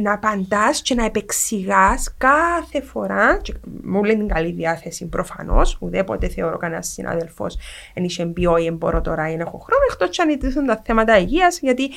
να 0.00 0.12
απαντάς 0.12 0.82
και 0.82 0.94
να 0.94 1.04
επεξηγάς 1.04 2.14
κάθε 2.18 2.82
φορά. 2.82 3.38
Και, 3.42 3.54
μου 3.82 4.04
λένε 4.04 4.18
την 4.18 4.28
καλή 4.28 4.52
διάθεση 4.52 5.08
προφανώς. 5.08 5.78
Ουδέποτε 5.80 6.28
θεωρώ 6.28 6.56
κανένας 6.56 6.88
συνάδελφος 6.88 7.58
εν 7.94 8.04
είχε 8.04 8.24
μπει, 8.24 8.46
όχι, 8.46 8.70
μπορώ 8.70 9.00
τώρα 9.00 9.30
ή 9.30 9.32
έχω 9.32 9.58
χρόνο. 9.58 9.82
Εκτός 9.92 10.18
αν 10.18 10.66
τα 10.66 10.82
θέματα 10.84 11.18
υγείας, 11.18 11.58
γιατί 11.60 11.90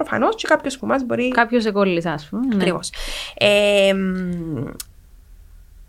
Προφανώς 0.00 0.34
και 0.34 0.46
κάποιος 0.48 0.78
που 0.78 0.86
μας 0.86 1.02
μπορεί. 1.02 1.28
Κάποιος 1.28 1.64
εκόλλη, 1.64 2.02
ας 2.04 2.28
πούμε. 2.30 2.46
Ναι. 2.46 2.54
Ακριβώς. 2.54 2.92
Ε, 3.34 3.94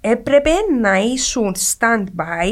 έπρεπε 0.01 0.49
να 0.81 0.97
ήσουν 0.97 1.55
stand-by 1.55 2.49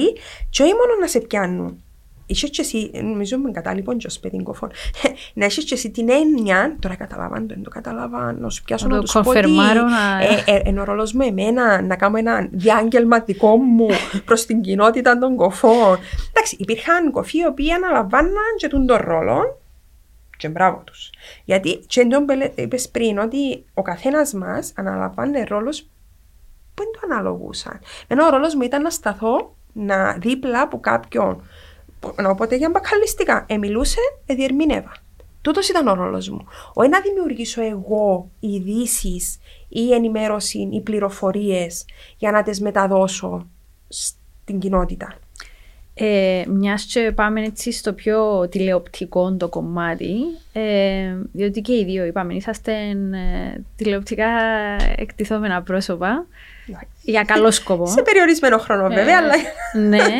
και 0.49 0.63
όχι 0.63 0.73
μόνο 0.73 0.99
να 0.99 1.07
σε 1.07 1.19
πιάνουν. 1.19 1.83
Είσαι 2.25 2.47
και 2.47 2.61
εσύ, 2.61 2.91
νομίζω 2.93 3.37
με 3.37 3.51
κατάλοιπον 3.51 3.97
και 3.97 4.07
ως 4.07 4.19
παιδί 4.19 4.43
κοφών, 4.43 4.71
να 5.33 5.45
είσαι 5.45 5.61
και 5.61 5.73
εσύ 5.73 5.91
την 5.91 6.09
έννοια, 6.09 6.75
τώρα 6.79 6.95
καταλάβαν 6.95 7.47
το, 7.47 7.53
δεν 7.53 7.63
το 7.63 7.69
καταλάβαν, 7.69 8.37
να 8.39 8.49
σου 8.49 8.63
πιάσω 8.63 8.87
να, 8.87 8.95
να 8.95 9.01
τους 9.01 9.11
πω 9.11 9.29
ότι 9.29 9.39
ε, 10.45 10.51
ε, 10.51 10.61
είναι 10.65 10.79
ο 10.79 10.83
ρόλος 10.83 11.13
μου 11.13 11.21
εμένα 11.21 11.81
να 11.81 11.95
κάνω 11.95 12.17
ένα 12.17 12.47
διάγγελμα 12.51 13.19
δικό 13.19 13.55
μου 13.55 13.87
προς 14.25 14.45
την 14.45 14.61
κοινότητα 14.61 15.17
των 15.17 15.35
κοφών. 15.35 15.97
Εντάξει, 16.29 16.55
υπήρχαν 16.59 17.11
κοφοί 17.11 17.37
οι 17.37 17.45
οποίοι 17.45 17.71
αναλαμβάναν 17.71 18.55
και 18.57 18.67
τον 18.67 18.87
ρόλο 18.97 19.58
και 20.39 20.49
μπράβο 20.49 20.81
τους. 20.85 21.09
Γιατί, 21.43 21.77
και 21.87 22.01
εντός 22.01 22.21
είπες 22.55 22.89
πριν, 22.89 23.17
ότι 23.17 23.65
ο 23.73 23.81
καθένας 23.81 24.33
μας 24.33 24.73
αναλαμβάνει 24.75 25.43
ρόλο 25.43 25.69
που 26.73 26.83
δεν 26.83 26.91
το 26.93 26.99
αναλογούσαν. 27.03 27.79
Ενώ 28.07 28.25
ο 28.25 28.29
ρόλος 28.29 28.55
μου 28.55 28.61
ήταν 28.61 28.81
να 28.81 28.89
σταθώ 28.89 29.55
να 29.73 30.13
δίπλα 30.13 30.61
από 30.61 30.79
κάποιον. 30.79 31.43
Οπότε 32.27 32.55
για 32.55 32.69
μπακαλιστικά. 32.69 33.45
Εμιλούσε, 33.47 33.99
εδιερμήνευα. 34.25 34.91
Τούτος 35.41 35.69
ήταν 35.69 35.87
ο 35.87 35.93
ρόλος 35.93 36.29
μου. 36.29 36.47
Όχι 36.73 36.89
να 36.89 36.99
δημιουργήσω 36.99 37.61
εγώ 37.61 38.29
ειδήσεις 38.39 39.39
ή 39.69 39.93
ενημέρωση 39.93 40.69
ή 40.71 40.81
πληροφορίες 40.81 41.85
για 42.17 42.31
να 42.31 42.43
τις 42.43 42.61
μεταδώσω 42.61 43.47
στην 43.87 44.59
κοινότητα. 44.59 45.17
Ε, 46.01 46.43
Μιας 46.47 46.83
και 46.83 47.11
πάμε 47.15 47.41
έτσι 47.41 47.71
στο 47.71 47.93
πιο 47.93 48.47
τηλεοπτικό 48.49 49.33
το 49.33 49.47
κομμάτι, 49.49 50.15
ε, 50.53 51.15
διότι 51.31 51.61
και 51.61 51.73
οι 51.73 51.83
δύο 51.85 52.05
είπαμε, 52.05 52.33
είσαστε 52.33 52.73
ε, 52.73 53.61
τηλεοπτικά 53.75 54.27
εκτιθόμενα 54.97 55.61
πρόσωπα. 55.61 56.25
Για 57.01 57.23
καλό 57.23 57.51
σκοπό. 57.51 57.87
Σε 57.87 58.01
περιορισμένο 58.01 58.57
χρόνο, 58.57 58.87
βέβαια, 58.87 59.17
αλλά. 59.17 59.33
Ναι. 59.87 60.05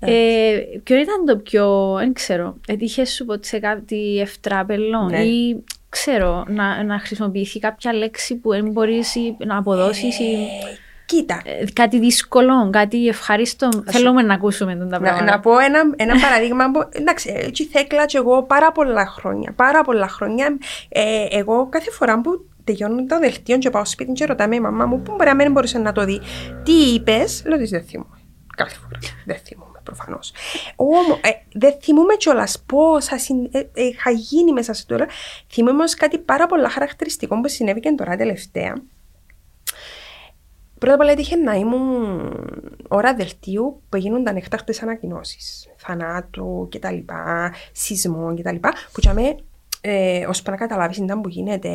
Ε, 0.00 0.58
ποιο 0.82 0.96
ήταν 0.96 1.24
το 1.26 1.36
πιο, 1.36 1.94
δεν 1.98 2.12
ξέρω, 2.12 2.56
έτυχε 2.66 3.04
σου 3.04 3.24
ποτέ 3.24 3.46
σε 3.46 3.58
κάτι 3.58 4.18
ευτράπελο 4.20 5.02
Ναι. 5.02 5.22
ή 5.22 5.64
ξέρω 5.88 6.44
να, 6.48 6.84
να 6.84 6.98
χρησιμοποιηθεί 6.98 7.58
κάποια 7.58 7.92
λέξη 7.92 8.36
που 8.36 8.50
δεν 8.50 8.70
μπορείς 8.70 9.14
να 9.46 9.56
αποδώσεις 9.56 10.18
ή 10.18 10.48
Κοίτα, 11.08 11.40
ε, 11.44 11.64
κάτι 11.72 11.98
δύσκολο, 11.98 12.70
κάτι 12.70 13.08
ευχάριστο. 13.08 13.68
Θέλουμε 13.86 14.22
να 14.22 14.34
ακούσουμε 14.34 14.76
τον 14.76 14.88
τα 14.88 14.98
Να, 14.98 15.04
πράγματα. 15.04 15.24
να 15.30 15.40
πω 15.40 15.58
ένα, 15.58 15.80
ένα 15.96 16.14
παραδείγμα. 16.24 16.70
που- 16.70 16.88
Εντάξει, 16.92 17.32
έτσι 17.36 17.64
θέκλα 17.64 18.06
και 18.06 18.16
εγώ 18.16 18.42
πάρα 18.42 18.72
πολλά 18.72 19.06
χρόνια. 19.06 19.52
Πάρα 19.56 19.82
πολλά 19.84 20.08
χρόνια. 20.08 20.58
Ε, 20.88 21.26
εγώ 21.30 21.68
κάθε 21.68 21.90
φορά 21.90 22.20
που 22.20 22.46
τελειώνω 22.64 23.04
το 23.06 23.18
δελτίο 23.18 23.58
και 23.58 23.70
πάω 23.70 23.84
σπίτι 23.84 24.12
και 24.12 24.24
ρωτάμε 24.24 24.54
η 24.56 24.60
μαμά 24.60 24.86
μου 24.86 25.02
που 25.02 25.14
μπορεί 25.14 25.28
να 25.28 25.34
μην 25.34 25.52
μπορούσε 25.52 25.78
να 25.78 25.92
το 25.92 26.04
δεις; 26.04 26.18
Τι 26.62 26.72
είπες, 26.72 27.42
λέω 27.46 27.58
της 27.58 27.70
δεν 27.70 27.82
θυμούμαι. 27.84 28.16
Κάθε 28.56 28.74
φορά. 28.74 28.98
Δεν 29.26 29.36
θυμούμαι 29.44 29.80
προφανώς. 29.82 30.32
Όμω, 30.76 31.18
ε, 31.22 31.28
δεν 31.52 31.74
θυμούμαι 31.82 32.14
κιόλας 32.14 32.62
πόσα 32.66 33.18
συν, 33.18 33.48
ε, 33.50 33.58
ε, 33.58 33.66
είχα 33.74 34.10
γίνει 34.10 34.52
μέσα 34.52 34.72
σε 34.72 34.86
τώρα. 34.86 35.06
Θυμούμαι 35.52 35.72
όμως 35.72 35.94
κάτι 35.94 36.18
πάρα 36.18 36.46
πολλά 36.46 36.68
χαρακτηριστικό 36.68 37.40
που 37.40 37.48
συνέβη 37.48 37.80
και 37.80 37.94
τώρα 37.96 38.16
τελευταία. 38.16 38.74
Πρώτα 40.78 40.94
απ' 40.94 41.00
όλα 41.00 41.10
έτυχε 41.10 41.36
να 41.36 41.52
ήμουν 41.52 42.32
ώρα 42.88 43.14
δελτίου 43.14 43.82
που 43.88 43.96
γίνονταν 43.96 44.36
εκτάκτες 44.36 44.82
ανακοινώσεις. 44.82 45.68
Θανάτου 45.76 46.68
κτλ. 46.70 46.96
Σεισμών 47.72 48.36
κτλ. 48.36 48.56
Που 48.92 49.00
για 49.00 49.12
ε, 49.80 50.26
ώσπου 50.26 50.50
να 50.50 50.56
καταλάβεις 50.56 50.96
ήταν 50.96 51.20
που 51.20 51.28
γίνεται, 51.28 51.68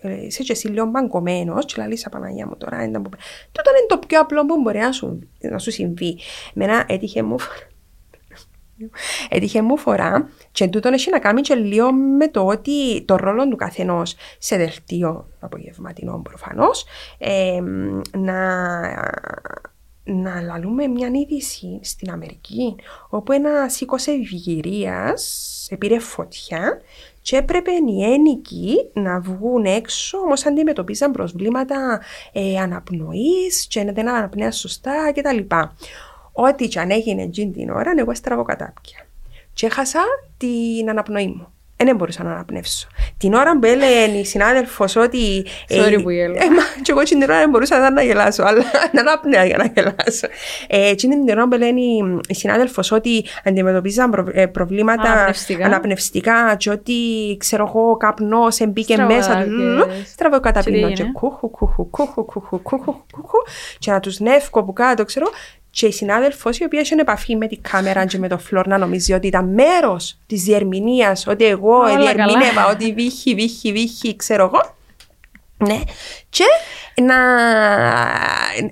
ε, 0.00 0.24
είσαι 0.24 0.42
και 0.42 0.52
εσύ 0.52 0.68
λίγο 0.68 0.86
μαγκωμένο, 0.86 1.58
και 1.58 1.82
λέει 1.86 1.96
«Σα 1.96 2.08
Παναγία 2.08 2.46
μου 2.46 2.56
τώρα. 2.56 2.84
Ήταν 2.84 3.02
που... 3.02 3.10
Τούτο 3.52 3.70
είναι 3.70 3.86
το 3.88 3.98
πιο 4.06 4.20
απλό 4.20 4.46
που 4.46 4.60
μπορεί 4.60 4.78
να 4.78 4.92
σου, 4.92 5.18
να 5.40 5.58
σου 5.58 5.70
συμβεί. 5.70 6.18
Μένα 6.54 6.84
έτυχε 6.88 7.22
μου 7.22 7.36
Έτυχε 9.28 9.62
μου 9.62 9.78
φορά 9.78 10.28
και 10.52 10.68
τούτο 10.68 10.88
έχει 10.88 11.10
να 11.10 11.18
κάνει 11.18 11.40
και 11.40 11.54
λίγο 11.54 11.92
με 11.92 12.28
το 12.28 12.46
ότι 12.46 13.02
το 13.04 13.16
ρόλο 13.16 13.48
του 13.48 13.56
καθενός 13.56 14.16
σε 14.38 14.56
δελτίο 14.56 15.26
απογευματινό 15.40 16.20
προφανώς 16.24 16.84
ε, 17.18 17.60
να, 18.18 18.40
να 20.04 20.40
λαλούμε 20.40 20.86
μια 20.86 21.10
είδηση 21.12 21.80
στην 21.82 22.10
Αμερική 22.10 22.76
όπου 23.08 23.32
ένας 23.32 23.80
οίκος 23.80 24.06
ευγυρίας 24.06 25.68
πήρε 25.78 25.98
φωτιά 25.98 26.80
και 27.22 27.36
έπρεπε 27.36 27.70
οι 27.70 28.04
ένοικοι 28.04 28.90
να 28.92 29.20
βγουν 29.20 29.64
έξω, 29.64 30.18
όμως 30.18 30.46
αντιμετωπίζαν 30.46 31.12
προβλήματα 31.12 32.00
ε, 32.32 32.58
αναπνοής 32.58 33.66
και 33.66 33.92
δεν 33.92 34.08
αναπνέαν 34.08 34.52
σωστά 34.52 35.12
κτλ. 35.14 35.38
Ό,τι 36.36 36.68
και 36.68 36.78
αν 36.80 36.90
έγινε 36.90 37.22
εκείνη 37.22 37.50
την 37.52 37.70
ώρα, 37.70 37.92
εγώ 37.98 38.14
στραβώ 38.14 38.42
κατάπια. 38.42 39.06
Και 39.52 39.66
έχασα 39.66 40.00
την 40.38 40.90
αναπνοή 40.90 41.26
μου. 41.26 41.48
Δεν 41.76 41.96
μπορούσα 41.96 42.22
να 42.22 42.30
αναπνεύσω. 42.30 42.86
Την 43.16 43.34
ώρα 43.34 43.58
που 43.58 43.66
έλεγε 43.66 44.18
η 44.18 44.24
συνάδελφος 44.24 44.96
ότι. 44.96 45.46
Sorry 45.68 46.00
που 46.02 46.10
γέλω. 46.10 46.34
Ε, 46.34 46.50
μα, 46.50 46.62
και 46.82 46.90
εγώ 46.92 47.02
την 47.02 47.22
ώρα 47.22 47.38
δεν 47.38 47.50
μπορούσα 47.50 47.90
να 47.90 48.02
γελάσω, 48.02 48.42
αλλά 48.42 48.62
να 48.92 49.00
αναπνέα 49.00 49.44
για 49.44 49.56
να 49.56 49.64
γελάσω. 49.74 50.26
Ε, 50.68 50.88
εκείνη 50.88 51.14
την 51.24 51.28
ώρα 51.38 51.48
που 51.48 51.54
έλεγε 51.54 51.80
η, 51.80 52.20
η 52.28 52.34
συνάδελφος 52.34 52.90
ότι 52.92 53.24
αντιμετωπίζαν 53.44 54.10
προ, 54.10 54.26
ε, 54.32 54.46
προβλήματα 54.46 55.10
Αναπνευστικά. 55.10 55.64
αναπνευστικά 55.66 56.54
και 56.56 56.70
ότι 56.70 56.92
ξέρω 57.38 57.64
εγώ 57.74 57.96
καπνός 57.96 58.58
μπήκε 58.68 58.92
Στραβωκάτες. 58.92 59.26
μέσα. 59.28 59.46
Στραβώ 60.06 60.40
κατά 60.40 60.60
Και 60.60 60.66
τι 60.70 60.72
πίνω. 60.72 60.86
έγινε; 60.86 61.04
Και 61.04 61.12
κούχου, 61.12 61.50
κούχου, 61.50 61.90
κούχου, 61.90 62.24
κούχου, 62.24 62.62
κούχου, 62.62 62.92
κούχου. 63.12 63.38
Και 63.78 63.90
να 63.90 64.00
τους 64.00 64.18
νεύκω 64.20 64.60
από 64.60 64.72
κάτω, 64.72 65.04
ξέρω. 65.04 65.26
Και 65.74 65.86
η 65.86 65.92
συνάδελφος, 65.92 66.58
η 66.58 66.64
οποία 66.64 66.80
είχε 66.80 66.94
επαφή 66.98 67.36
με 67.36 67.46
την 67.46 67.58
κάμερα 67.70 68.06
και 68.06 68.18
με 68.18 68.28
το 68.28 68.38
φλόρ, 68.38 68.66
να 68.66 68.78
νομίζει 68.78 69.12
ότι 69.12 69.26
ήταν 69.26 69.48
μέρος 69.54 70.18
της 70.26 70.42
διερμηνίας, 70.42 71.26
ότι 71.26 71.44
εγώ 71.44 71.76
Όλα 71.76 71.96
διερμήνευα, 71.96 72.54
καλά. 72.54 72.70
ότι 72.70 72.92
βύχει, 72.92 73.34
βύχει, 73.34 73.72
βύχει, 73.72 74.16
ξέρω 74.16 74.44
εγώ. 74.44 74.76
Ναι. 75.56 75.80
Και 76.28 76.44
να. 77.02 77.16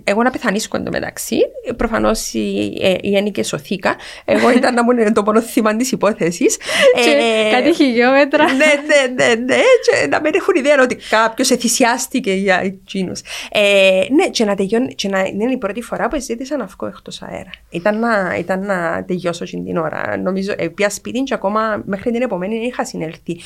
Εγώ 0.04 0.22
να 0.22 0.30
πεθανίσκω 0.30 0.76
εντωμεταξύ. 0.76 1.38
Προφανώς 1.76 2.32
η, 2.32 2.78
ε, 2.80 2.94
η 3.00 3.16
Έννικε 3.16 3.42
σωθήκα. 3.42 3.96
Εγώ 4.24 4.50
ήταν 4.58 4.74
να 4.74 4.84
μου 4.84 4.90
είναι 4.90 5.12
το 5.12 5.22
μόνο 5.22 5.40
θύμα 5.40 5.76
της 5.76 5.92
υπόθεσης. 5.92 6.56
Και 7.04 7.50
κάτι 7.50 7.74
χιλιόμετρα. 7.74 8.44
ναι, 8.44 8.52
ναι, 8.54 9.24
ναι, 9.24 9.34
ναι. 9.34 9.56
Και 9.56 10.06
να 10.06 10.20
μην 10.20 10.32
έχουν 10.34 10.54
ιδέα 10.56 10.82
ότι 10.82 10.98
κάποιος 11.10 11.50
εθυσιάστηκε 11.50 12.32
για 12.32 12.60
εκείνου. 12.62 13.12
Ε, 13.50 14.04
ναι, 14.10 14.28
και 14.28 14.44
να 14.44 14.54
τελειώνει. 14.54 14.94
Και 14.94 15.08
να 15.08 15.20
είναι 15.20 15.52
η 15.52 15.58
πρώτη 15.58 15.82
φορά 15.82 16.08
που 16.08 16.20
ζήτησα 16.20 16.56
να 16.56 16.64
βγω 16.64 16.86
εκτός 16.86 17.22
αέρα. 17.22 17.50
Ήταν 17.70 17.98
να, 17.98 18.36
ήταν 18.38 18.66
να 18.66 19.04
τελειώσω 19.04 19.44
εκείνη 19.44 19.64
την 19.64 19.76
ώρα. 19.76 20.16
Νομίζω, 20.16 20.54
ε, 20.56 20.68
πια 20.68 20.90
σπίτι 20.90 21.20
και 21.22 21.34
ακόμα 21.34 21.82
μέχρι 21.86 22.10
την 22.10 22.22
επομένη 22.22 22.54
δεν 22.58 22.64
είχα 22.66 22.84
συνέλθει. 22.84 23.40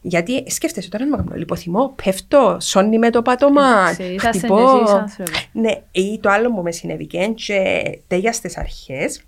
Γιατί 0.00 0.44
σκέφτεσαι 0.50 0.88
τώρα 0.88 1.06
να 1.06 1.16
κάνω 1.16 1.32
λιποθυμώ, 1.34 1.94
πέφτω, 2.04 2.56
σώνει 2.60 2.98
με 2.98 3.10
το 3.10 3.22
πάτωμα, 3.22 3.80
Εντάξει, 3.80 4.02
είσαστε 4.02 4.38
χτυπώ. 4.38 4.56
κι 4.56 4.82
εσείς 4.82 4.94
άνθρωποι. 4.94 5.30
Ναι, 5.52 5.72
ή 5.90 6.18
το 6.20 6.30
άλλο 6.30 6.54
που 6.54 6.62
με 6.62 6.72
συνέβηκε 6.72 7.32
και 7.34 7.82
τέλεια 8.06 8.32
στις 8.32 8.58
αρχές, 8.58 9.22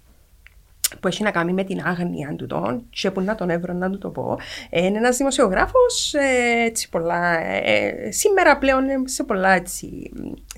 που 1.01 1.09
έχει 1.09 1.23
να 1.23 1.31
κάνει 1.31 1.53
με 1.53 1.65
την 1.65 1.81
άγνοια 1.85 2.35
του 2.37 2.47
τον 2.47 2.87
και 2.91 3.11
που 3.11 3.21
να 3.21 3.35
τον 3.35 3.51
έβρω 3.51 3.73
να 3.73 3.91
του 3.91 3.99
το 3.99 4.09
πω. 4.09 4.39
Ε, 4.71 4.85
είναι 4.87 4.99
ένας 4.99 5.17
δημοσιογράφος 5.17 6.15
ε, 6.15 6.65
έτσι 6.65 6.89
πολλά, 6.89 7.41
ε, 7.41 8.11
σήμερα 8.11 8.59
πλέον 8.59 8.89
είναι 8.89 9.09
σε 9.09 9.25
πολλά 9.25 9.51
έτσι, 9.51 10.11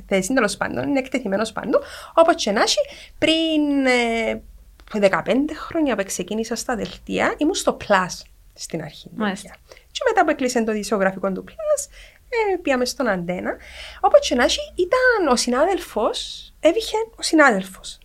θέσεις 0.06 0.34
τέλος 0.34 0.56
πάντων, 0.56 0.88
είναι 0.88 0.98
εκτεθειμένος 0.98 1.52
παντού, 1.52 1.78
όπως 2.14 2.34
και 2.34 2.50
να 2.50 2.62
έχει, 2.62 2.78
πριν 3.18 3.86
ε, 3.86 4.40
15 4.92 5.10
χρόνια 5.54 5.96
που 5.96 6.02
ξεκίνησα 6.06 6.54
στα 6.56 6.76
δελτία, 6.76 7.34
ήμουν 7.36 7.54
στο 7.54 7.76
Plus 7.80 8.32
στην 8.55 8.82
αρχή. 8.82 9.11
Μάλιστα. 9.14 9.48
παιδιά. 9.50 9.76
Και 9.90 10.00
μετά 10.09 10.24
που 10.24 10.30
έκλεισε 10.30 10.64
το 10.64 10.72
δισογραφικό 10.72 11.32
του 11.32 11.44
Plus, 11.48 11.90
ε, 12.28 12.57
πήγαμε 12.57 12.84
στον 12.84 13.09
Αντένα. 13.09 13.57
Όπως 14.00 14.28
και 14.28 14.34
να 14.34 14.44
έχει, 14.44 14.61
ήταν 14.74 15.32
ο 15.32 15.36
συνάδελφος, 15.36 16.48
έβηχε 16.61 16.96
ο 17.16 17.22
συνάδελφος 17.22 17.98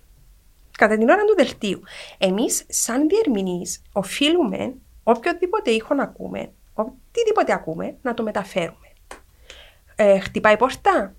κατά 0.77 0.97
την 0.97 1.09
ώρα 1.09 1.23
του 1.25 1.35
δελτίου. 1.37 1.81
Εμείς, 2.17 2.65
σαν 2.67 3.07
διερμηνείς, 3.07 3.81
οφείλουμε 3.91 4.73
οποιοδήποτε 5.03 5.71
ήχο 5.71 5.93
να 5.93 6.03
ακούμε, 6.03 6.51
οτιδήποτε 6.73 7.53
ακούμε, 7.53 7.95
να 8.01 8.13
το 8.13 8.23
μεταφέρουμε. 8.23 8.87
Ε, 9.95 10.19
χτυπάει 10.19 10.53
η 10.53 10.57
πόρτα, 10.57 11.13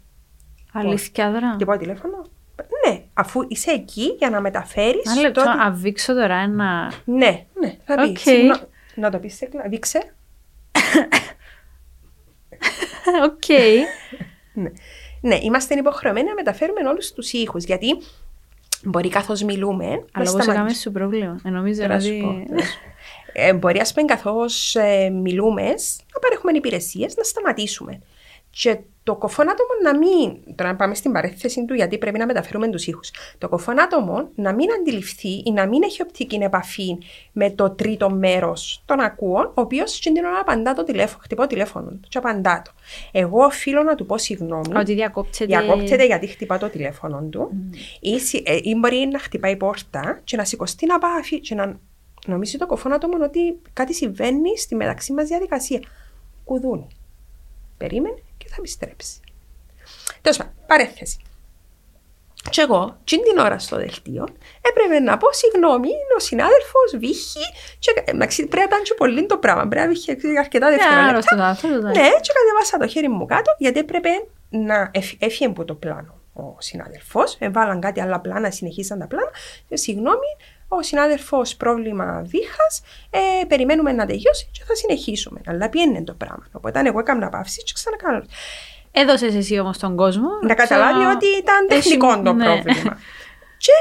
Αλήθεια 0.72 1.32
τώρα. 1.32 1.52
χτυπάει 1.52 1.78
τηλέφωνο; 1.78 2.24
Ναι, 2.86 3.02
αφού 3.14 3.44
είσαι 3.48 3.70
εκεί 3.70 4.14
για 4.18 4.30
να 4.30 4.40
μεταφέρεις 4.40 5.10
Ένα 5.10 5.20
λεπτό, 5.20 5.42
το 5.42 5.50
ότι- 5.50 5.58
να 5.58 5.70
βήξω 5.70 6.14
τώρα 6.14 6.34
ένα. 6.36 6.92
Ναι, 7.04 7.46
ναι, 7.60 7.76
θα 7.84 7.94
πει. 7.94 8.08
Οκ. 8.08 8.58
Συγγνώ- 8.98 9.00
Να 9.04 9.10
το 9.10 9.18
πεις, 9.18 9.36
Θέκλα, 9.36 9.62
δείξε. 9.68 10.14
Οκ. 13.24 13.48
Ναι. 14.52 14.70
ναι, 15.20 15.38
είμαστε 15.42 15.74
υποχρεωμένοι 15.74 16.28
να 16.28 16.34
μεταφέρουμε 16.34 16.88
όλους 16.88 17.12
τους 17.12 17.32
ήχους, 17.32 17.64
γιατί 17.64 17.86
μπορεί 18.84 19.08
καθώς 19.08 19.42
μιλούμε... 19.42 19.86
να 19.86 19.92
Αλλά 19.92 20.02
πώ 20.12 20.24
σταματήσουμε. 20.24 20.54
έκαμε 20.54 20.74
σου 20.74 20.92
πρόβλημα. 20.92 21.40
Ε, 21.44 21.50
Νομίζω 21.50 21.80
Τώρα 21.82 22.00
σου 22.00 22.08
πω, 22.08 22.14
δηλαδή. 22.14 22.44
τώρα 22.48 22.62
σου 22.62 22.78
πω. 22.78 22.86
Ε, 23.32 23.54
μπορεί, 23.54 23.78
ας 23.78 23.92
πούμε, 23.92 24.06
καθώς 24.06 24.76
ε, 24.76 25.08
μιλούμε, 25.10 25.62
να 26.12 26.18
παρέχουμε 26.20 26.52
υπηρεσίες, 26.54 27.16
να 27.16 27.22
σταματήσουμε. 27.22 28.00
Και 28.62 28.78
το 29.02 29.16
κοφόν 29.16 29.48
άτομο 29.50 29.68
να 29.82 29.98
μην. 29.98 30.54
Τώρα 30.54 30.70
να 30.70 30.76
πάμε 30.76 30.94
στην 30.94 31.12
παρέθεση 31.12 31.64
του, 31.64 31.74
γιατί 31.74 31.98
πρέπει 31.98 32.18
να 32.18 32.26
μεταφέρουμε 32.26 32.68
τους 32.68 32.86
ήχους. 32.86 33.10
Το 33.38 33.48
κοφόν 33.48 33.80
άτομο 33.80 34.28
να 34.34 34.54
μην 34.54 34.72
αντιληφθεί 34.72 35.42
ή 35.44 35.50
να 35.52 35.66
μην 35.66 35.82
έχει 35.82 36.02
οπτική 36.02 36.36
επαφή 36.36 36.98
με 37.32 37.50
το 37.50 37.70
τρίτο 37.70 38.10
μέρος 38.10 38.82
των 38.86 39.00
ακούων, 39.00 39.46
ο 39.46 39.60
οποίος 39.60 40.00
την 40.00 40.16
ώρα 40.16 40.38
απαντά 40.40 40.72
το 40.74 40.84
τηλέφωνο, 40.84 41.20
χτυπώ 41.22 41.40
το 41.40 41.46
τηλέφωνο 41.46 41.90
του, 41.90 42.00
και 42.08 42.18
απαντά 42.18 42.62
το. 42.64 42.70
Εγώ 43.12 43.44
οφείλω 43.44 43.82
να 43.82 43.94
του 43.94 44.06
πω 44.06 44.18
συγγνώμη. 44.18 44.76
Ότι 44.76 44.94
διακόπτεται. 44.94 45.44
Διακόπτεται 45.44 46.06
γιατί 46.06 46.26
χτυπά 46.26 46.58
το 46.58 46.68
τηλέφωνο 46.68 47.22
του. 47.30 47.50
Ή, 48.00 48.18
σι- 48.20 48.48
ε, 48.48 48.58
ή 48.62 48.74
μπορεί 48.78 49.08
να 49.12 49.18
χτυπάει 49.18 49.52
η 49.52 49.56
πόρτα 49.56 50.20
και 50.24 50.36
να 50.36 50.44
σηκωστεί 50.44 50.86
να 50.86 50.98
πάει 50.98 51.40
και 51.40 51.54
να 51.54 51.78
νομίζει 52.26 52.58
το 52.58 52.66
κοφόν 52.66 52.92
άτομο 52.92 53.24
ότι 53.24 53.58
κάτι 53.72 53.94
συμβαίνει 53.94 54.58
στη 54.58 54.74
μεταξύ 54.74 55.12
μας 55.12 55.28
διαδικασία. 55.28 55.80
Κουδούνι. 56.44 56.86
Περίμενε 57.76 58.18
και 58.48 58.54
θα 58.54 58.56
επιστρέψει. 58.58 59.20
Τέλος 60.22 60.36
πάντων, 60.38 60.52
παρέθεση. 60.66 61.16
Και 62.50 62.60
εγώ, 62.60 62.98
την 63.04 63.22
την 63.22 63.38
ώρα 63.38 63.58
στο 63.58 63.76
δελτίο, 63.76 64.28
έπρεπε 64.68 64.98
να 65.00 65.16
πω 65.16 65.32
συγγνώμη, 65.32 65.88
είναι 65.88 66.14
ο 66.16 66.20
συνάδελφος, 66.20 66.90
βύχει. 66.98 67.44
Και, 67.78 68.02
εντάξει, 68.04 68.46
πρέπει 68.46 68.56
να 68.56 68.62
ήταν 68.76 68.82
και 68.82 68.94
πολύ 68.94 69.26
το 69.26 69.36
πράγμα. 69.38 69.68
Πρέπει 69.68 69.86
να 69.86 69.92
βύχει 69.92 70.10
αρκετά 70.38 70.66
Είναι 70.66 70.76
δευτερόλεπτα. 70.76 71.08
άρρωστος 71.10 71.38
άνθρωπος, 71.38 71.76
ναι. 71.82 71.90
Ναι, 71.90 72.08
και 72.08 72.32
κατεβάσα 72.38 72.78
το 72.80 72.86
χέρι 72.86 73.08
μου 73.08 73.26
κάτω, 73.26 73.54
γιατί 73.58 73.78
έπρεπε 73.78 74.08
να 74.48 74.90
εφ- 74.94 75.22
έφυγε 75.22 75.46
από 75.46 75.64
το 75.64 75.74
πλάνο 75.74 76.20
ο 76.32 76.56
συνάδελφος. 76.58 77.36
Έβαλαν 77.38 77.80
κάτι 77.80 78.00
άλλα 78.00 78.20
πλάνα, 78.20 78.50
συνεχίσαν 78.50 78.98
τα 78.98 79.06
πλάνα. 79.06 79.30
Και, 79.68 79.76
Συγγνώμη, 79.76 80.28
ο 80.68 80.82
συνάδελφος 80.82 81.56
πρόβλημα 81.56 82.22
βήχα, 82.26 82.66
ε, 83.10 83.44
περιμένουμε 83.44 83.92
να 83.92 84.06
τελειώσει 84.06 84.48
και 84.52 84.62
θα 84.66 84.74
συνεχίσουμε. 84.74 85.40
Αλλά 85.46 85.68
πιένει 85.68 86.04
το 86.04 86.12
πράγμα. 86.12 86.46
Οπότε 86.52 86.82
εγώ 86.84 86.98
έκανα 86.98 87.28
παύση 87.28 87.62
και 87.62 87.72
ξανακάνω. 87.74 88.24
Έδωσες 88.90 89.34
εσύ 89.34 89.58
όμως 89.58 89.78
τον 89.78 89.96
κόσμο. 89.96 90.28
Να 90.42 90.54
καταλάβει 90.54 91.04
ότι 91.04 91.26
ήταν 91.26 91.66
τεχνικό 91.68 92.22
το 92.22 92.32
ναι. 92.32 92.44
πρόβλημα. 92.44 92.98
και 93.64 93.72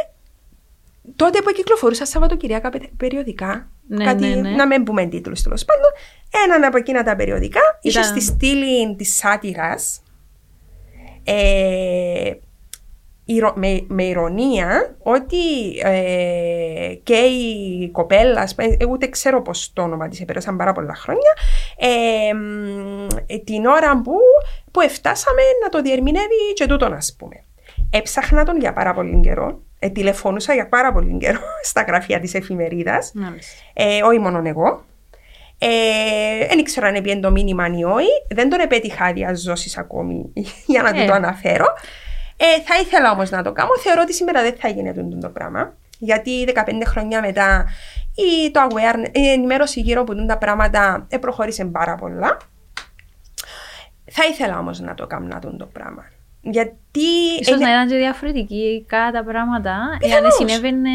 τότε 1.16 1.42
που 1.42 1.52
κυκλοφορούσα 1.52 2.06
Σαββατοκυριακά 2.06 2.72
περιοδικά, 2.98 3.70
ναι, 3.88 4.06
κάτι, 4.06 4.28
ναι, 4.28 4.36
ναι. 4.36 4.50
να 4.50 4.68
μην 4.68 4.84
πούμε 4.84 5.06
τίτλους 5.06 5.42
τέλος 5.42 5.66
πάντων, 5.66 5.92
έναν 6.46 6.64
από 6.64 6.78
εκείνα 6.78 7.04
τα 7.04 7.16
περιοδικά 7.16 7.60
Ήταν... 7.82 8.04
είχε 8.04 8.04
στη 8.04 8.22
στήλη 8.22 8.96
της 8.96 9.16
σάτυρας. 9.16 10.02
Ε, 11.24 12.32
με, 13.56 13.84
με 13.88 14.04
ηρωνία 14.04 14.96
ότι 15.04 15.38
ε, 15.84 16.94
και 17.04 17.16
η 17.16 17.90
κοπέλα, 17.92 18.50
ε, 18.56 18.86
ούτε 18.90 19.08
ξέρω 19.08 19.42
πώς 19.42 19.74
το 19.74 19.82
όνομα 19.82 20.08
της, 20.08 20.22
επέρασαν 20.22 20.58
πάρα 20.58 20.72
πολλά 20.72 20.96
χρόνια, 20.96 21.32
ε, 21.78 23.38
την 23.38 23.66
ώρα 23.66 24.02
που, 24.02 24.14
που 24.72 24.82
εφτάσαμε 24.82 25.42
να 25.64 25.70
το 25.70 25.82
διερμηνεύει 25.82 26.54
και 26.54 26.66
τούτον 26.66 26.94
ας 26.94 27.16
πούμε. 27.20 27.44
Έψαχνα 27.90 28.44
τον 28.44 28.60
για 28.60 28.74
πάρα 28.74 28.94
πολύ 28.94 29.20
καιρό, 29.24 29.60
ε, 29.80 29.90
τηλεφωνούσα 29.90 30.54
για 30.54 30.68
πάρα 30.68 30.94
πολύ 30.94 31.18
καιρό 31.18 31.40
στα 31.70 31.82
γραφεία 31.82 32.20
της 32.20 32.34
εφημερίδας, 32.34 33.14
ε, 33.74 34.02
όχι 34.04 34.20
μόνο 34.20 34.42
εγώ. 34.46 34.86
Δεν 35.60 36.58
ε, 36.58 36.60
ήξερα 36.60 36.88
αν 36.88 36.96
έπιεν 36.96 37.22
το 37.22 37.32
μήνυμα 37.32 37.68
ή 37.68 37.84
όχι, 37.84 38.08
δεν 38.30 38.50
τον 38.50 38.60
επέτυχα 38.60 39.14
διαζώσεις 39.14 39.78
ακόμη 39.78 40.34
για 40.66 40.82
να 40.82 41.02
ε. 41.02 41.06
το 41.06 41.14
αναφέρω. 41.14 41.66
Ε, 42.38 42.62
θα 42.62 42.80
ήθελα 42.80 43.12
όμως 43.12 43.30
να 43.30 43.44
το 43.44 43.52
κάνω. 43.52 43.70
Θεωρώ 43.84 44.02
ότι 44.02 44.14
σήμερα 44.14 44.42
δεν 44.42 44.56
θα 44.60 44.68
γίνει 44.68 45.20
το 45.22 45.30
πράγμα. 45.30 45.74
Γιατί 46.00 46.54
15 46.54 46.62
χρόνια 46.86 47.22
μετά 47.22 47.66
η, 48.16 48.52
το 48.52 48.68
awareness, 48.70 49.10
η 49.12 49.32
ενημέρωση 49.32 49.80
γύρω 49.80 50.02
από 50.02 50.26
τα 50.26 50.38
πράγματα 50.38 51.06
ε, 51.10 51.18
προχώρησε 51.18 51.66
πάρα 51.66 51.96
πολλά. 51.96 52.38
Θα 54.12 54.26
ήθελα 54.26 54.60
όμως 54.60 54.80
να 54.80 54.94
το 54.94 55.08
κάνω 55.08 55.40
το 55.58 55.66
πράγμα. 55.66 56.06
Γιατί. 56.42 57.10
Ίσως 57.40 57.56
είναι... 57.56 57.66
να 57.66 57.72
ήταν 57.72 57.88
και 57.88 57.96
διαφορετικά 57.96 59.10
τα 59.14 59.24
πράγματα. 59.24 59.98
Εάν 60.00 60.32
συνέβαινε 60.32 60.90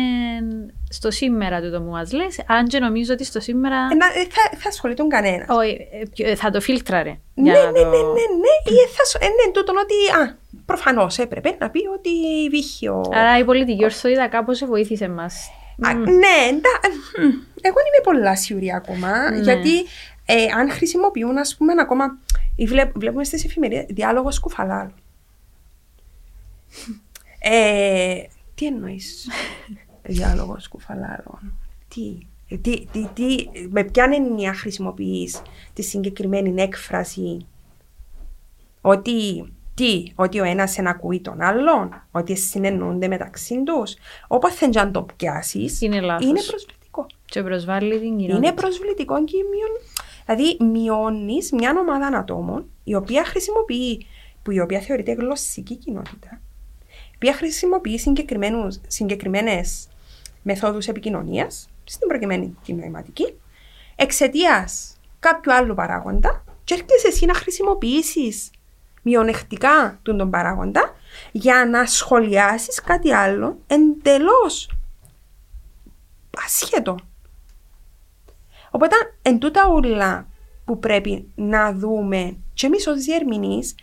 στο 0.89 1.11
σήμερα 1.11 1.61
του 1.61 1.71
το 1.71 1.81
μου 1.81 1.91
μας 1.91 2.13
λες, 2.13 2.41
αν 2.47 2.67
και 2.67 2.79
νομίζω 2.79 3.13
ότι 3.13 3.25
στο 3.25 3.41
σήμερα... 3.41 3.77
Ε, 3.77 3.95
να, 3.95 4.07
ε, 4.07 4.27
θα, 4.31 4.59
θα 4.59 4.69
ασχοληθούν 4.69 5.09
κανένας. 5.09 5.47
Όχι, 5.49 5.89
ε, 6.17 6.35
θα 6.35 6.51
το 6.51 6.61
φίλτραρε. 6.61 7.19
Ναι, 7.35 7.53
ναι, 7.53 7.59
ναι, 7.59 7.81
ναι, 7.81 8.25
ναι, 8.43 8.55
ή 8.65 8.77
θα, 8.95 9.19
ε, 9.19 9.27
ναι, 9.27 9.53
τούτον 9.53 9.77
ότι, 9.77 9.95
α, 10.21 10.37
προφανώς 10.65 11.19
έπρεπε 11.19 11.57
να 11.61 11.71
πει 11.71 11.87
ότι 11.87 12.11
βήχιο... 12.51 13.11
Άρα 13.13 13.39
η 13.39 13.45
πολιτική 13.45 13.85
ορθότητα 13.85 14.29
κάπως 14.29 14.65
βοήθησε 14.65 15.09
μας. 15.09 15.51
Α, 15.81 15.95
ναι, 15.95 16.49
εντά, 16.49 16.71
εγώ 17.61 17.77
είμαι 17.79 18.03
πολλά 18.03 18.37
σιουρή 18.37 18.73
ακόμα, 18.73 19.31
ναι. 19.31 19.39
γιατί 19.39 19.85
ε, 20.27 20.45
αν 20.57 20.71
χρησιμοποιούν, 20.71 21.39
ας 21.39 21.57
πούμε, 21.57 21.73
ακόμα, 21.79 22.19
βλέπουμε 22.95 23.25
στις 23.25 23.45
εφημερίδες, 23.45 23.87
διάλογος 23.89 24.35
σκουφαλάλου. 24.35 24.95
ε, 27.39 28.23
τι 28.55 28.67
εννοείς 28.67 29.29
διάλογος 30.03 30.69
κουφαλάρων. 30.69 31.53
Τι, 31.89 32.19
τι, 32.57 32.87
τι, 32.87 33.09
τι, 33.15 33.37
με 33.71 33.85
ποια 33.85 34.11
έννοια 34.13 34.55
χρησιμοποιείς 34.55 35.43
τη 35.73 35.83
συγκεκριμένη 35.83 36.63
έκφραση 36.63 37.47
ότι, 38.81 39.53
τι, 39.83 40.13
ότι 40.15 40.41
ο 40.41 40.45
ένας 40.45 40.79
ενακούει 40.79 41.21
τον 41.21 41.41
άλλον, 41.41 42.03
ότι 42.11 42.37
συνεννούνται 42.37 43.09
μεταξύ 43.09 43.63
τους. 43.63 43.95
Όποτε 44.29 44.55
δεν 44.71 44.93
το 44.93 45.07
πιάσεις, 45.17 45.81
είναι, 45.81 45.97
είναι 45.97 46.43
προσβλητικό. 46.47 47.07
Και 47.25 47.43
προσβάλλει 47.43 48.01
την 48.01 48.17
κοινότητα. 48.17 48.37
Είναι 48.37 48.53
προσβλητικό 48.53 49.25
και 49.25 49.37
μειον... 49.37 49.71
Δηλαδή, 50.27 50.65
μειώνεις 50.65 51.53
μια 51.53 51.75
ομάδα 51.79 52.19
ατόμων 52.19 52.65
η 52.85 52.95
οποία 52.95 53.25
χρησιμοποιεί, 53.25 54.07
που 54.43 54.51
η 54.51 54.61
οποία 54.61 54.81
θεωρείται 54.81 55.13
γλωσσική 55.13 55.77
κοινότητα, 55.77 56.41
η 56.91 57.15
οποία 57.15 57.35
χρησιμοποιεί 57.35 58.01
συγκεκριμένες 58.87 59.89
μεθόδους 60.43 60.89
επικοινωνίας, 60.89 61.69
στην 61.85 62.09
προκειμένη 62.09 62.57
την 62.65 62.77
νοηματική, 62.77 63.35
εξαιτίας 63.97 64.97
κάποιου 65.19 65.53
άλλου 65.53 65.75
παράγοντα 65.75 66.45
και 66.65 66.75
έρχεσαι 66.75 67.09
εσύ 67.09 67.27
να 67.27 67.35
χρησιμοποιήσεις 67.35 68.51
μειονεκτικά 69.03 69.99
τον, 70.03 70.17
τον 70.17 70.31
παράγοντα 70.31 70.95
για 71.33 71.67
να 71.67 71.87
σχολιάσεις 71.87 72.81
κάτι 72.81 73.13
άλλο 73.13 73.59
εντελώς 73.67 74.71
ασχέτο. 76.45 76.97
Οπότε 78.71 78.97
εν 79.23 79.39
τούτα 79.39 79.69
ούλα 79.69 80.27
που 80.65 80.79
πρέπει 80.79 81.33
να 81.35 81.73
δούμε 81.73 82.37
και 82.55 82.67
εμείς 82.67 82.87
ως 82.87 83.05
διερμηνείς 83.05 83.75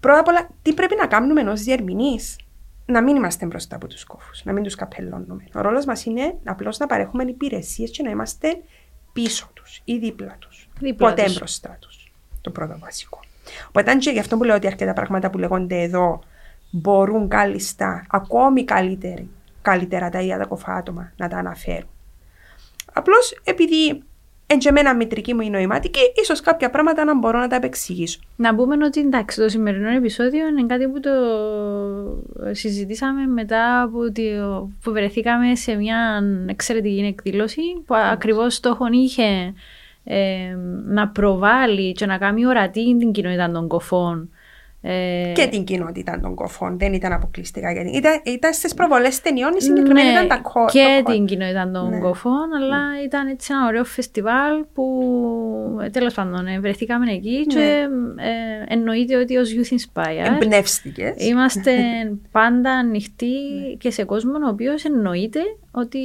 πρώτα 0.00 0.18
απ' 0.18 0.28
όλα 0.28 0.48
τι 0.62 0.72
πρέπει 0.72 0.94
να 0.96 1.06
κάνουμε 1.06 1.50
ως 1.50 1.60
διερμηνείς; 1.62 2.38
Να 2.86 3.02
μην 3.02 3.16
είμαστε 3.16 3.46
μπροστά 3.46 3.76
από 3.76 3.86
τους 3.86 4.04
κόφους, 4.04 4.44
να 4.44 4.52
μην 4.52 4.62
τους 4.62 4.74
καπελώνουμε. 4.74 5.44
Ο 5.54 5.60
ρόλος 5.60 5.84
μας 5.84 6.04
είναι 6.04 6.38
απλώς 6.44 6.78
να 6.78 6.86
παρέχουμε 6.86 7.24
υπηρεσίες 7.24 7.90
και 7.90 8.02
να 8.02 8.10
είμαστε 8.10 8.62
πίσω 9.12 9.50
τους 9.54 9.80
ή 9.84 9.98
δίπλα 9.98 10.36
τους. 10.38 10.68
Ποτέ 10.96 11.24
τους. 11.24 11.36
μπροστά 11.36 11.76
τους. 11.80 11.99
Το 12.40 12.50
πρώτο 12.50 12.78
βασικό. 12.78 13.20
Οπότε, 13.68 13.94
και 13.96 14.10
γι' 14.10 14.18
αυτό 14.18 14.36
που 14.36 14.44
λέω 14.44 14.56
ότι 14.56 14.66
αρκετά 14.66 14.92
πράγματα 14.92 15.30
που 15.30 15.38
λέγονται 15.38 15.82
εδώ 15.82 16.22
μπορούν 16.70 17.28
κάλλιστα, 17.28 18.06
ακόμη 18.10 18.64
καλύτερη, 18.64 19.28
καλύτερα 19.62 20.08
τα 20.08 20.20
ίδια 20.20 20.38
τα 20.38 20.44
κοφά 20.44 20.72
άτομα 20.72 21.12
να 21.16 21.28
τα 21.28 21.36
αναφέρουν. 21.36 21.88
Απλώς 22.92 23.40
επειδή 23.44 24.02
εντζεμένα 24.46 24.94
μητρική 24.94 25.34
μου 25.34 25.40
η 25.40 25.50
νοηματική, 25.50 26.00
ίσως 26.22 26.40
κάποια 26.40 26.70
πράγματα 26.70 27.04
να 27.04 27.18
μπορώ 27.18 27.38
να 27.38 27.48
τα 27.48 27.56
επεξηγήσω. 27.56 28.20
Να 28.36 28.54
πούμε 28.54 28.84
ότι 28.84 29.00
εντάξει, 29.00 29.40
το 29.40 29.48
σημερινό 29.48 29.88
επεισόδιο 29.88 30.46
είναι 30.46 30.66
κάτι 30.66 30.88
που 30.88 31.00
το 31.00 31.10
συζητήσαμε 32.50 33.26
μετά 33.26 33.82
από 33.82 33.98
ότι 33.98 34.30
που 34.82 34.92
βρεθήκαμε 34.92 35.54
σε 35.54 35.74
μια 35.74 36.22
εξαιρετική 36.46 37.00
εκδήλωση 37.00 37.60
που 37.86 37.94
mm. 37.94 38.10
ακριβώς 38.12 38.54
στόχο 38.54 38.86
είχε 38.92 39.54
ε, 40.12 40.56
να 40.86 41.08
προβάλλει 41.08 41.92
και 41.92 42.06
να 42.06 42.18
κάνει 42.18 42.46
ορατή 42.46 42.96
την 42.96 43.12
κοινότητα 43.12 43.50
των 43.50 43.68
κοφών 43.68 44.28
ε... 44.82 45.32
Και 45.34 45.46
την 45.46 45.64
κοινότητα 45.64 46.20
των 46.20 46.34
κοφών. 46.34 46.78
Δεν 46.78 46.92
ήταν 46.92 47.12
αποκλειστικά 47.12 47.72
γιατί. 47.72 47.96
Ήταν, 47.96 48.20
ήταν 48.24 48.52
στις 48.52 48.74
προβολές 48.74 49.20
ταινιών, 49.20 49.52
η 49.58 49.62
συγκεκριμένη 49.62 50.06
ναι, 50.06 50.12
ήταν 50.12 50.28
τα 50.28 50.36
κόρ. 50.36 50.70
Και 50.70 51.02
την 51.06 51.26
κοινότητα 51.26 51.70
των 51.70 51.88
ναι. 51.88 51.98
κοφών, 51.98 52.52
αλλά 52.56 52.88
ναι. 52.88 53.00
ήταν 53.00 53.28
έτσι 53.28 53.52
ένα 53.52 53.66
ωραίο 53.66 53.84
φεστιβάλ 53.84 54.64
που 54.74 54.84
ε, 55.82 55.90
τέλος 55.90 56.14
πάντων 56.14 56.46
ε, 56.46 56.60
βρεθήκαμε 56.60 57.12
εκεί 57.12 57.36
ναι. 57.36 57.54
και 57.54 57.88
ε, 58.16 58.72
εννοείται 58.74 59.16
ότι 59.16 59.36
ως 59.36 59.50
Youth 59.54 59.74
Inspire. 59.74 60.42
Εμπνεύστηκες. 60.42 61.14
Είμαστε 61.26 61.72
πάντα 62.32 62.70
ανοιχτοί 62.70 63.26
ναι. 63.26 63.74
και 63.74 63.90
σε 63.90 64.04
κόσμο 64.04 64.32
ο 64.32 64.48
οποίος 64.48 64.84
εννοείται 64.84 65.40
ότι 65.70 65.98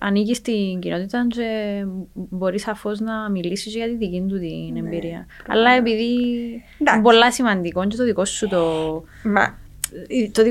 ανήκει 0.00 0.34
στην 0.34 0.78
κοινότητα 0.80 1.26
και 1.28 1.82
μπορείς 2.12 2.62
σαφώς 2.62 3.00
να 3.00 3.30
μιλήσεις 3.30 3.74
για 3.74 3.86
τη 3.86 3.96
δική 3.96 4.24
του 4.28 4.38
την 4.38 4.72
ναι, 4.72 4.78
εμπειρία. 4.78 5.26
Αλλά 5.48 5.70
επειδή 5.70 6.12
είναι 6.78 7.02
πολλά 7.02 7.32
σημαντικό 7.32 7.86
και 7.86 7.96
το 7.96 8.04
δικό 8.04 8.24
σου 8.24 8.48
το. 8.48 9.02
Μα... 9.24 9.66
Το, 10.32 10.42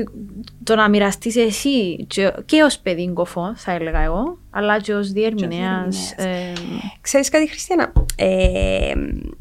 το 0.64 0.74
να 0.74 0.88
μοιραστείς 0.88 1.36
εσύ 1.36 2.04
και, 2.06 2.32
και 2.44 2.62
ως 2.62 2.78
παιδί 2.78 3.12
κοφό, 3.12 3.52
θα 3.56 3.72
έλεγα 3.72 4.00
εγώ, 4.00 4.38
αλλά 4.50 4.80
και 4.80 4.94
ως 4.94 5.12
διερμηνέας. 5.12 6.12
Ε... 6.12 6.52
Ξέρεις 7.00 7.28
κάτι, 7.28 7.48
Χριστιανά. 7.48 7.92
Ε, 8.16 8.92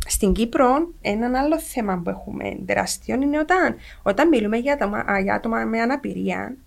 στην 0.07 0.33
Κύπρο, 0.33 0.67
ένα 1.01 1.39
άλλο 1.39 1.59
θέμα 1.59 2.01
που 2.03 2.09
έχουμε 2.09 2.57
τεράστιο 2.65 3.15
είναι 3.15 3.39
όταν, 3.39 3.75
όταν 4.03 4.27
μιλούμε 4.27 4.57
για 4.57 4.73
άτομα, 4.73 5.19
για 5.23 5.33
άτομα 5.33 5.65
με 5.65 5.79
αναπηρία, 5.79 6.57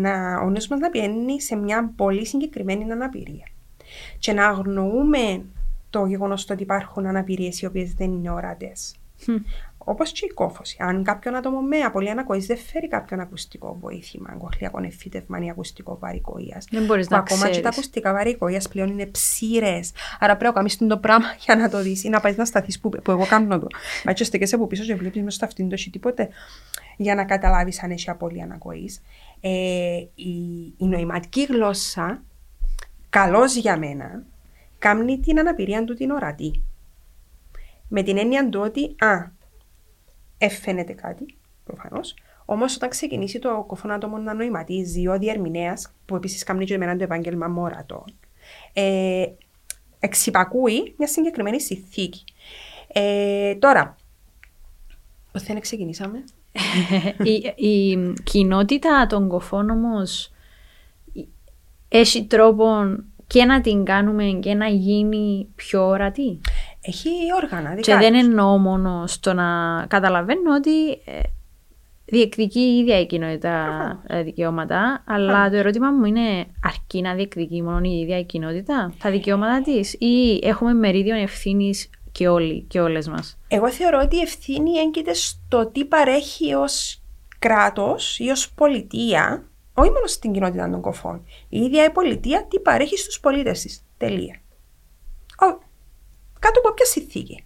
να, 0.00 0.40
ο 0.40 0.50
νους 0.50 0.68
μας 0.68 0.80
να 0.80 0.90
πιένει 0.90 1.40
σε 1.40 1.56
μια 1.56 1.92
πολύ 1.96 2.26
συγκεκριμένη 2.26 2.92
αναπηρία. 2.92 3.46
Και 4.18 4.32
να 4.32 4.46
αγνοούμε 4.46 5.44
το 5.90 6.06
γεγονός 6.06 6.50
ότι 6.50 6.62
υπάρχουν 6.62 7.06
αναπηρίες 7.06 7.60
οι 7.60 7.66
οποίες 7.66 7.92
δεν 7.92 8.12
είναι 8.12 8.30
ορατές. 8.30 8.94
Mm. 9.26 9.40
Όπως 9.86 10.12
και 10.12 10.26
η 10.30 10.34
κόφωση. 10.34 10.76
Αν 10.80 11.02
κάποιον 11.02 11.34
άτομο 11.34 11.60
με 11.60 11.78
απολύτω 11.78 12.12
ανακοής 12.12 12.46
δεν 12.46 12.56
φέρει 12.56 12.88
κάποιον 12.88 13.20
ακουστικό 13.20 13.78
βοήθημα, 13.80 14.36
κοχλιακό 14.38 14.82
εφήτευμα 14.82 15.38
ή 15.44 15.50
ακουστικό 15.50 15.98
βαρικοία. 16.00 16.62
Δεν 16.70 16.84
μπορείς 16.84 17.08
να 17.08 17.18
Ακόμα 17.18 17.48
και 17.48 17.60
τα 17.60 17.68
ακουστικά 17.68 18.12
βαρικοία 18.12 18.62
πλέον 18.70 18.88
είναι 18.88 19.06
ψήρες. 19.06 19.92
Άρα 20.18 20.36
πρέπει 20.36 20.54
να 20.54 20.58
κάνεις 20.58 20.76
το 20.76 20.98
πράγμα 20.98 21.26
για 21.44 21.56
να 21.56 21.68
το 21.68 21.82
δεις 21.82 22.04
ή 22.04 22.08
να 22.08 22.20
πάεις 22.20 22.36
να 22.36 22.44
σταθείς 22.44 22.80
που, 22.80 22.88
που 22.88 23.10
εγώ 23.10 23.26
κάνω 23.26 23.58
το. 23.58 23.66
Μα 24.04 24.10
έτσι 24.10 24.24
στεκέσαι 24.24 24.54
από 24.54 24.66
πίσω 24.66 24.84
και 24.84 24.94
βλέπεις 24.94 25.22
μέσα 25.22 25.36
στο 25.36 25.44
αυτήν 25.44 25.68
το 25.68 25.76
τίποτε 25.90 26.28
για 26.96 27.14
να 27.14 27.24
καταλάβεις 27.24 27.82
αν 27.82 27.90
έχει 27.90 28.10
απολύτω 28.10 28.42
ανακοής 28.42 29.02
ε, 29.46 30.06
η, 30.14 30.64
η 30.76 30.84
νοηματική 30.86 31.44
γλώσσα, 31.44 32.22
καλώς 33.10 33.54
για 33.54 33.78
μένα, 33.78 34.22
κάνει 34.78 35.20
την 35.20 35.38
αναπηρία 35.38 35.84
του 35.84 35.94
την 35.94 36.10
ορατή. 36.10 36.62
Με 37.88 38.02
την 38.02 38.18
έννοια 38.18 38.48
του 38.48 38.60
ότι, 38.60 38.94
α, 38.98 39.30
εφαίνεται 40.38 40.92
κάτι, 40.92 41.36
προφανώς, 41.64 42.14
Όμως, 42.44 42.74
όταν 42.74 42.88
ξεκινήσει 42.88 43.38
το 43.38 43.64
κοφόν 43.66 43.90
άτομο 43.90 44.18
να 44.18 44.34
νοηματίζει, 44.34 45.08
ο 45.08 45.18
διερμηνέας, 45.18 45.92
που 46.06 46.16
επίσης 46.16 46.42
κάνει 46.42 46.64
και 46.64 46.74
εμένα 46.74 46.96
το 46.96 47.02
επάγγελμα 47.04 47.48
μόρατο, 47.48 48.04
ε, 48.72 49.24
εξυπακούει 49.98 50.94
μια 50.98 51.08
συγκεκριμένη 51.08 51.60
συνθήκη. 51.60 52.24
Ε, 52.92 53.54
τώρα, 53.54 53.96
πώ 55.32 55.38
θα 55.40 55.60
ξεκινήσαμε; 55.60 56.24
Η, 57.22 57.66
η 57.68 57.98
κοινότητα 58.22 59.06
των 59.08 59.28
κοφών 59.28 59.70
όμως 59.70 60.30
έχει 61.88 62.24
τρόπο 62.24 62.66
και 63.26 63.44
να 63.44 63.60
την 63.60 63.84
κάνουμε 63.84 64.24
και 64.24 64.54
να 64.54 64.66
γίνει 64.66 65.48
πιο 65.54 65.86
ορατή. 65.86 66.40
Έχει 66.80 67.10
όργανα, 67.42 67.74
Και 67.74 67.94
δεν 67.94 68.14
εννοώ 68.14 68.58
μόνο 68.58 69.06
στο 69.06 69.32
να 69.32 69.44
καταλαβαίνω 69.88 70.54
ότι 70.56 70.90
ε, 70.90 71.20
διεκδικεί 72.04 72.60
η 72.60 72.78
ίδια 72.78 73.00
η 73.00 73.06
κοινότητα 73.06 74.02
ε, 74.06 74.22
δικαιώματα, 74.22 75.04
αλλά 75.06 75.50
το 75.50 75.56
ερώτημα 75.56 75.90
μου 75.90 76.04
είναι 76.04 76.46
αρκεί 76.62 77.00
να 77.00 77.14
διεκδικεί 77.14 77.62
μόνο 77.62 77.80
η 77.82 77.98
ίδια 77.98 78.18
η 78.18 78.24
κοινότητα 78.24 78.94
τα 79.02 79.10
δικαιώματα 79.10 79.60
της, 79.62 79.94
ή 79.98 80.40
έχουμε 80.42 80.72
μερίδιο 80.72 81.16
ευθύνης 81.16 81.90
και 82.14 82.28
όλοι 82.28 82.62
και 82.62 82.80
όλες 82.80 83.08
μας. 83.08 83.38
Εγώ 83.48 83.70
θεωρώ 83.70 84.00
ότι 84.02 84.16
η 84.16 84.20
ευθύνη 84.20 84.78
έγκυται 84.78 85.14
στο 85.14 85.66
τι 85.66 85.84
παρέχει 85.84 86.54
ως 86.54 87.02
κράτος 87.38 88.18
ή 88.18 88.28
ως 88.30 88.52
πολιτεία, 88.52 89.48
όχι 89.74 89.90
μόνο 89.90 90.06
στην 90.06 90.32
κοινότητα 90.32 90.70
των 90.70 90.80
κοφών. 90.80 91.26
Η 91.48 91.58
ίδια 91.58 91.84
η 91.84 91.90
πολιτεία 91.90 92.46
τι 92.46 92.60
παρέχει 92.60 92.96
στους 92.98 93.20
πολίτες 93.20 93.60
της. 93.60 93.84
Τελεία. 93.96 94.40
Ο, 95.40 95.46
κάτω 96.38 96.58
από 96.58 96.72
ποια 96.74 96.84
συνθήκη. 96.84 97.44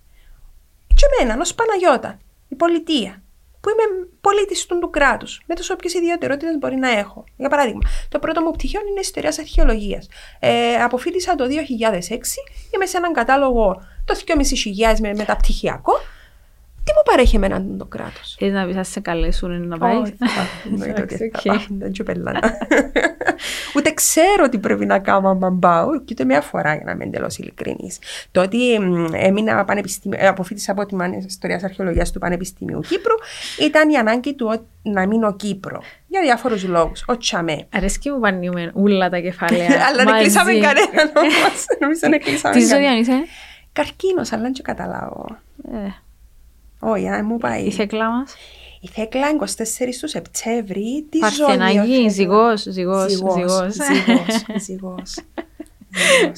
Και 0.86 1.04
εμένα, 1.20 1.40
ως 1.40 1.54
Παναγιώτα, 1.54 2.18
η 2.48 2.54
πολιτεία, 2.54 3.22
που 3.60 3.68
είμαι 3.68 4.08
πολίτης 4.20 4.66
του, 4.66 4.78
του 4.78 4.90
κράτους, 4.90 5.42
με 5.46 5.54
τις 5.54 5.70
όποιες 5.70 5.94
ιδιαιτερότητες 5.94 6.58
μπορεί 6.58 6.76
να 6.76 6.90
έχω. 6.90 7.24
Για 7.36 7.48
παράδειγμα, 7.48 7.80
το 8.08 8.18
πρώτο 8.18 8.40
μου 8.40 8.50
πτυχίο 8.50 8.80
είναι 8.90 9.00
ιστορίας 9.00 9.38
αρχαιολογίας. 9.38 10.08
Ε, 10.38 10.74
αποφύτησα 10.74 11.34
το 11.34 11.46
2006, 11.46 12.44
είμαι 12.74 12.86
σε 12.86 12.96
έναν 12.96 13.12
κατάλογο 13.12 13.82
το 14.08 14.20
2.500 14.26 14.98
με 15.00 15.14
μεταπτυχιακό. 15.14 15.92
Τι 16.84 16.94
μου 16.94 17.02
παρέχει 17.04 17.36
εμένα 17.36 17.64
το 17.78 17.84
κράτος; 17.84 18.36
Θέλεις 18.38 18.54
να 18.54 18.66
πεις, 18.66 18.74
να 18.74 18.84
σε 18.84 19.00
καλέσουν 19.00 19.68
να 19.68 19.78
πάει; 19.78 19.96
Όχι, 19.96 20.16
δεν 21.78 21.92
Ούτε 23.76 23.90
ξέρω 23.90 24.48
τι 24.50 24.58
πρέπει 24.58 24.86
να 24.86 24.98
κάνω 24.98 25.38
αν 25.42 25.58
πάω, 25.58 25.98
και 25.98 26.06
ούτε 26.10 26.24
μια 26.24 26.40
φορά 26.40 26.74
για 26.74 26.82
να 26.84 26.90
είμαι 26.90 27.04
εντελώς 27.04 27.38
ειλικρινής. 27.38 27.98
Το 28.30 28.40
ότι 28.40 28.72
έμεινα 29.12 29.64
πανεπιστήμιο, 29.64 30.28
αποφύτησα 30.28 30.72
από 30.72 30.86
τη 30.86 30.96
ιστορίας 31.26 31.62
αρχαιολογίας 31.62 32.12
του 32.12 32.18
Πανεπιστημίου 32.18 32.80
Κύπρου 32.80 33.14
ήταν 33.60 33.90
η 33.90 33.96
ανάγκη 33.96 34.34
του 34.34 34.66
να 34.82 35.06
μείνω 35.06 35.36
Κύπρο. 35.36 35.82
Για 36.06 36.20
διάφορους 36.20 36.64
λόγους. 36.64 37.04
Ο 37.06 37.16
Τσαμέ. 37.16 37.66
Αρέσκει 37.72 38.10
μου 38.10 38.20
πανιούμε 38.20 38.72
ούλα 38.74 39.08
τα 39.08 39.18
κεφάλαια. 39.18 39.68
Αλλά 39.88 40.04
δεν 40.04 40.18
κλείσαμε 40.18 40.52
κανέναν 40.52 41.12
όμως. 41.14 41.64
Νομίζω 41.80 42.00
δεν 42.00 42.20
κλείσαμε. 42.20 42.54
Τι 42.54 42.64
ζωή 42.64 42.98
είσαι; 43.00 43.24
Καρκίνος, 43.78 44.32
αλλά 44.32 44.42
δεν 44.42 44.52
καταλάβω. 44.62 45.26
Ε. 45.72 45.88
Όχι, 46.80 47.08
αν 47.08 47.24
μου 47.26 47.38
πάει. 47.38 47.62
Η 47.62 47.70
θέκλα 47.70 48.10
μας. 48.10 48.34
Η 48.80 48.88
θέκλα 48.88 49.26
24 49.30 49.98
του 50.00 50.08
Σεπτέμβρη. 50.08 51.06
Τι 51.10 51.18
Παρθεναγή, 51.18 52.08
ζυγός, 52.08 52.62
ζυγός. 52.62 53.10
Ζυγός. 53.12 53.76
Ζυγός. 54.56 55.16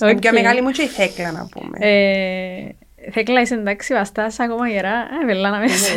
Είναι 0.03 0.15
πιο 0.21 0.33
μεγάλη 0.33 0.63
μου 0.63 0.71
και 0.71 0.83
η 0.83 0.87
θέκλα 0.87 1.33
να 1.33 1.49
πούμε. 1.51 1.79
Ε, 1.79 2.69
θέκλα 3.11 3.41
είσαι 3.41 3.55
εντάξει, 3.55 3.95
βαστάς 3.95 4.39
ακόμα 4.39 4.69
γερά. 4.69 4.95
Ε, 5.23 5.25
βελάνα 5.27 5.59
μέσα. 5.59 5.93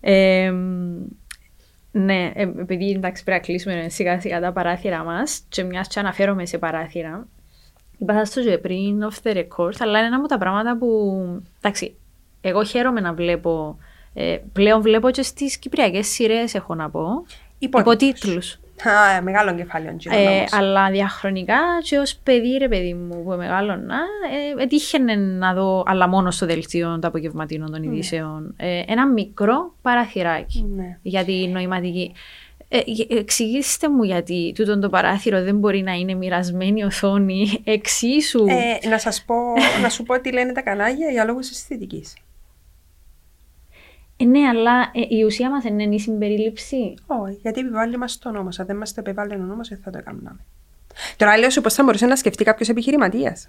ε, 0.00 0.52
ναι, 2.06 2.30
ε, 2.34 2.42
επειδή 2.42 2.90
εντάξει 2.90 3.24
πρέπει 3.24 3.40
να 3.40 3.46
κλείσουμε 3.46 3.88
σιγά 3.88 4.20
σιγά 4.20 4.40
τα 4.40 4.52
παράθυρα 4.52 5.04
μας 5.04 5.42
και 5.48 5.62
μιας 5.62 5.88
και 5.88 5.98
αναφέρομαι 5.98 6.46
σε 6.46 6.58
παράθυρα, 6.58 7.26
Είπα 8.02 8.24
στο 8.24 8.42
και 8.42 8.58
πριν 8.58 9.08
off 9.10 9.28
the 9.28 9.36
record, 9.36 9.72
αλλά 9.78 9.98
είναι 9.98 10.06
ένα 10.06 10.16
από 10.16 10.28
τα 10.28 10.38
πράγματα 10.38 10.76
που. 10.76 10.88
Εντάξει, 11.60 11.94
εγώ 12.40 12.64
χαίρομαι 12.64 13.00
να 13.00 13.12
βλέπω. 13.12 13.78
Ε, 14.14 14.38
πλέον 14.52 14.82
βλέπω 14.82 15.10
και 15.10 15.22
στις 15.22 15.56
κυπριακές 15.56 16.06
σειρές, 16.06 16.54
έχω 16.54 16.74
να 16.74 16.90
πω. 16.90 17.24
Υποτίτλους. 17.58 18.58
Α, 18.88 19.22
μεγάλο 19.22 19.54
κεφάλαιο. 19.54 19.96
Ε, 20.10 20.44
αλλά 20.50 20.90
διαχρονικά 20.90 21.58
και 21.82 21.98
ως 21.98 22.16
παιδί, 22.22 22.56
ρε 22.58 22.68
παιδί 22.68 22.94
μου, 22.94 23.22
που 23.22 23.30
μεγάλωνα, 23.36 23.98
ε, 24.58 24.62
έτυχαινε 24.62 25.14
να 25.14 25.54
δω, 25.54 25.82
αλλά 25.86 26.08
μόνο 26.08 26.30
στο 26.30 26.46
δελτίο 26.46 26.88
των 26.88 27.04
απογευματίνων 27.04 27.70
των 27.70 27.80
ναι. 27.80 27.86
ειδήσεων, 27.86 28.54
ε, 28.56 28.82
ένα 28.86 29.08
μικρό 29.08 29.74
παραθυράκι 29.82 30.66
ναι. 30.76 30.98
για 31.02 31.24
τη 31.24 31.48
νοηματική. 31.48 32.12
Ε, 32.74 33.16
εξηγήστε 33.18 33.88
μου 33.88 34.02
γιατί 34.02 34.52
τούτο 34.54 34.78
το 34.78 34.88
παράθυρο 34.88 35.42
δεν 35.42 35.58
μπορεί 35.58 35.82
να 35.82 35.92
είναι 35.92 36.14
μοιρασμένη 36.14 36.84
οθόνη 36.84 37.60
εξίσου. 37.64 38.44
Ε, 38.48 38.88
να, 38.88 38.98
σας 38.98 39.24
πω, 39.24 39.34
να 39.82 39.88
σου 39.88 40.02
πω 40.02 40.20
τι 40.20 40.32
λένε 40.32 40.52
τα 40.52 40.62
κανάλια 40.62 41.10
για 41.10 41.24
λόγους 41.24 41.50
αισθητικής. 41.50 42.16
Ε, 44.16 44.24
ναι, 44.24 44.48
αλλά 44.48 44.90
ε, 44.94 45.16
η 45.16 45.22
ουσία 45.24 45.50
μας 45.50 45.64
είναι 45.64 45.94
η 45.94 45.98
συμπερίληψη. 45.98 46.94
Όχι, 47.06 47.38
γιατί 47.42 47.60
επιβάλλει 47.60 47.96
μας 47.96 48.18
το 48.18 48.30
νόμος. 48.30 48.58
Αν 48.58 48.66
δεν 48.66 48.76
μας 48.76 48.94
το 48.94 49.00
επιβάλλει 49.00 49.34
ο 49.34 49.38
νόμος, 49.38 49.68
δεν 49.68 49.80
θα 49.84 49.90
το 49.90 49.98
έκαναμε. 49.98 50.36
Τώρα 51.16 51.38
λέω 51.38 51.50
σου 51.50 51.60
πώς 51.60 51.74
θα 51.74 51.82
μπορούσε 51.82 52.06
να 52.06 52.16
σκεφτεί 52.16 52.44
κάποιος 52.44 52.68
επιχειρηματίας; 52.68 53.48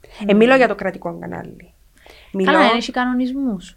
Mm. 0.00 0.24
Ε, 0.26 0.34
μιλώ 0.34 0.56
για 0.56 0.68
το 0.68 0.74
κρατικό 0.74 1.18
κανάλι. 1.18 1.72
Μιλώ... 2.32 2.52
Καλά, 2.52 2.70
είναι 2.70 2.82
κανονισμούς. 2.92 3.76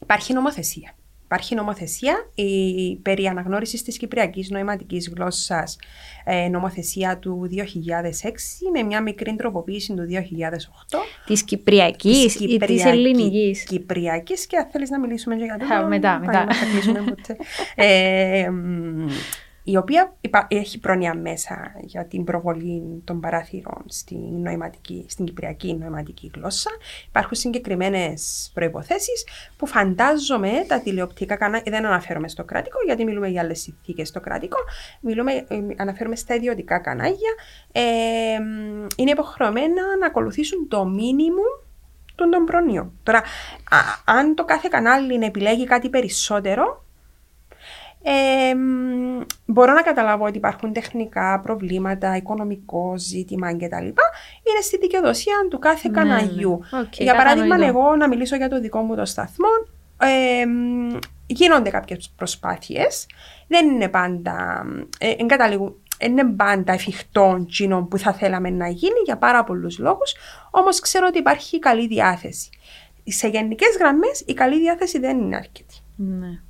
Υπάρχει 0.00 0.32
νομοθεσία. 0.32 0.94
Υπάρχει 1.26 1.54
νομοθεσία 1.54 2.30
η 2.34 2.96
περί 2.96 3.26
αναγνώρισης 3.26 3.82
της 3.82 3.96
κυπριακής 3.96 4.50
νοηματικής 4.50 5.12
γλώσσας 5.16 5.78
ε, 6.24 6.48
νομοθεσία 6.48 7.18
του 7.18 7.48
2006 7.52 7.56
με 8.72 8.82
μια 8.82 9.02
μικρή 9.02 9.36
τροποποίηση 9.36 9.94
του 9.94 10.06
2008. 10.10 10.98
Της 11.26 11.42
κυπριακής 11.42 12.18
της 12.18 12.34
ή 12.34 12.58
της 12.58 12.84
ελληνικής; 12.84 13.64
Κυπριακής 13.64 14.46
και 14.46 14.56
αν 14.56 14.68
θέλεις 14.70 14.90
να 14.90 15.00
μιλήσουμε 15.00 15.34
για 15.34 15.56
το... 15.58 15.86
μετά, 15.86 16.18
μετά. 16.18 16.46
ε, 17.74 18.50
η 19.68 19.76
οποία 19.76 20.16
έχει 20.48 20.78
πρόνοια 20.78 21.14
μέσα 21.14 21.72
για 21.80 22.06
την 22.06 22.24
προβολή 22.24 23.02
των 23.04 23.20
παράθυρων 23.20 23.82
στην, 23.86 24.18
νοηματική, 24.18 25.04
στην 25.08 25.24
κυπριακή 25.24 25.74
νοηματική 25.74 26.30
γλώσσα. 26.34 26.70
Υπάρχουν 27.08 27.36
συγκεκριμένες 27.36 28.50
προποθέσει 28.54 29.10
που 29.56 29.66
φαντάζομαι 29.66 30.50
τα 30.68 30.80
τηλεοπτικά 30.80 31.36
κανάλια. 31.36 31.72
Δεν 31.72 31.86
αναφέρομαι 31.86 32.28
στο 32.28 32.44
κρατικό, 32.44 32.78
γιατί 32.84 33.04
μιλούμε 33.04 33.28
για 33.28 33.42
άλλες 33.42 33.60
συνθήκες 33.60 34.08
στο 34.08 34.20
κρατικό. 34.20 34.56
Μιλούμε, 35.00 35.32
ε, 35.32 35.60
αναφέρομαι 35.76 36.16
στα 36.16 36.34
ιδιωτικά 36.34 36.78
κανάλια. 36.78 37.34
Ε, 37.72 37.82
είναι 38.96 39.10
υποχρεωμένα 39.10 39.96
να 40.00 40.06
ακολουθήσουν 40.06 40.68
το 40.68 40.84
μήνυμο 40.84 41.42
των 42.14 42.44
προνοιών. 42.44 42.92
Τώρα, 43.02 43.22
αν 44.04 44.34
το 44.34 44.44
κάθε 44.44 44.68
κανάλι 44.70 45.24
επιλέγει 45.24 45.64
κάτι 45.64 45.88
περισσότερο, 45.88 46.85
ε, 48.08 48.54
μπορώ 49.46 49.72
να 49.72 49.82
καταλάβω 49.82 50.24
ότι 50.24 50.36
υπάρχουν 50.36 50.72
τεχνικά 50.72 51.40
προβλήματα, 51.40 52.16
οικονομικό 52.16 52.94
ζήτημα 52.96 53.52
κτλ. 53.52 53.86
Είναι 53.86 54.60
στη 54.62 54.78
δικαιοδοσία 54.78 55.34
του 55.50 55.58
κάθε 55.58 55.88
ναι, 55.88 55.94
καναγιού. 55.94 56.60
Ναι. 56.70 56.80
Okay, 56.82 56.98
για 56.98 57.14
παράδειγμα, 57.14 57.66
εγώ 57.66 57.96
να 57.96 58.08
μιλήσω 58.08 58.36
για 58.36 58.48
το 58.48 58.60
δικό 58.60 58.80
μου 58.80 58.96
το 58.96 59.04
σταθμό. 59.04 59.48
Ε, 60.00 60.44
γίνονται 61.26 61.70
κάποιες 61.70 62.12
προσπάθειες. 62.16 63.06
Δεν 63.46 63.68
είναι 63.68 63.88
πάντα. 63.88 64.66
Ε, 64.98 65.14
είναι 65.98 66.24
πάντα 66.24 66.72
εφικτό 66.72 67.44
κοινό 67.48 67.82
που 67.82 67.98
θα 67.98 68.12
θέλαμε 68.12 68.50
να 68.50 68.68
γίνει 68.68 69.00
για 69.04 69.16
πάρα 69.16 69.44
πολλούς 69.44 69.78
λόγους. 69.78 70.14
Όμως 70.50 70.80
ξέρω 70.80 71.06
ότι 71.08 71.18
υπάρχει 71.18 71.58
καλή 71.58 71.86
διάθεση. 71.86 72.48
Σε 73.04 73.28
γενικές 73.28 73.76
γραμμές 73.78 74.22
η 74.26 74.34
καλή 74.34 74.60
διάθεση 74.60 74.98
δεν 74.98 75.18
είναι 75.18 75.36
αρκετή. 75.36 75.74
Ναι. 75.96 76.40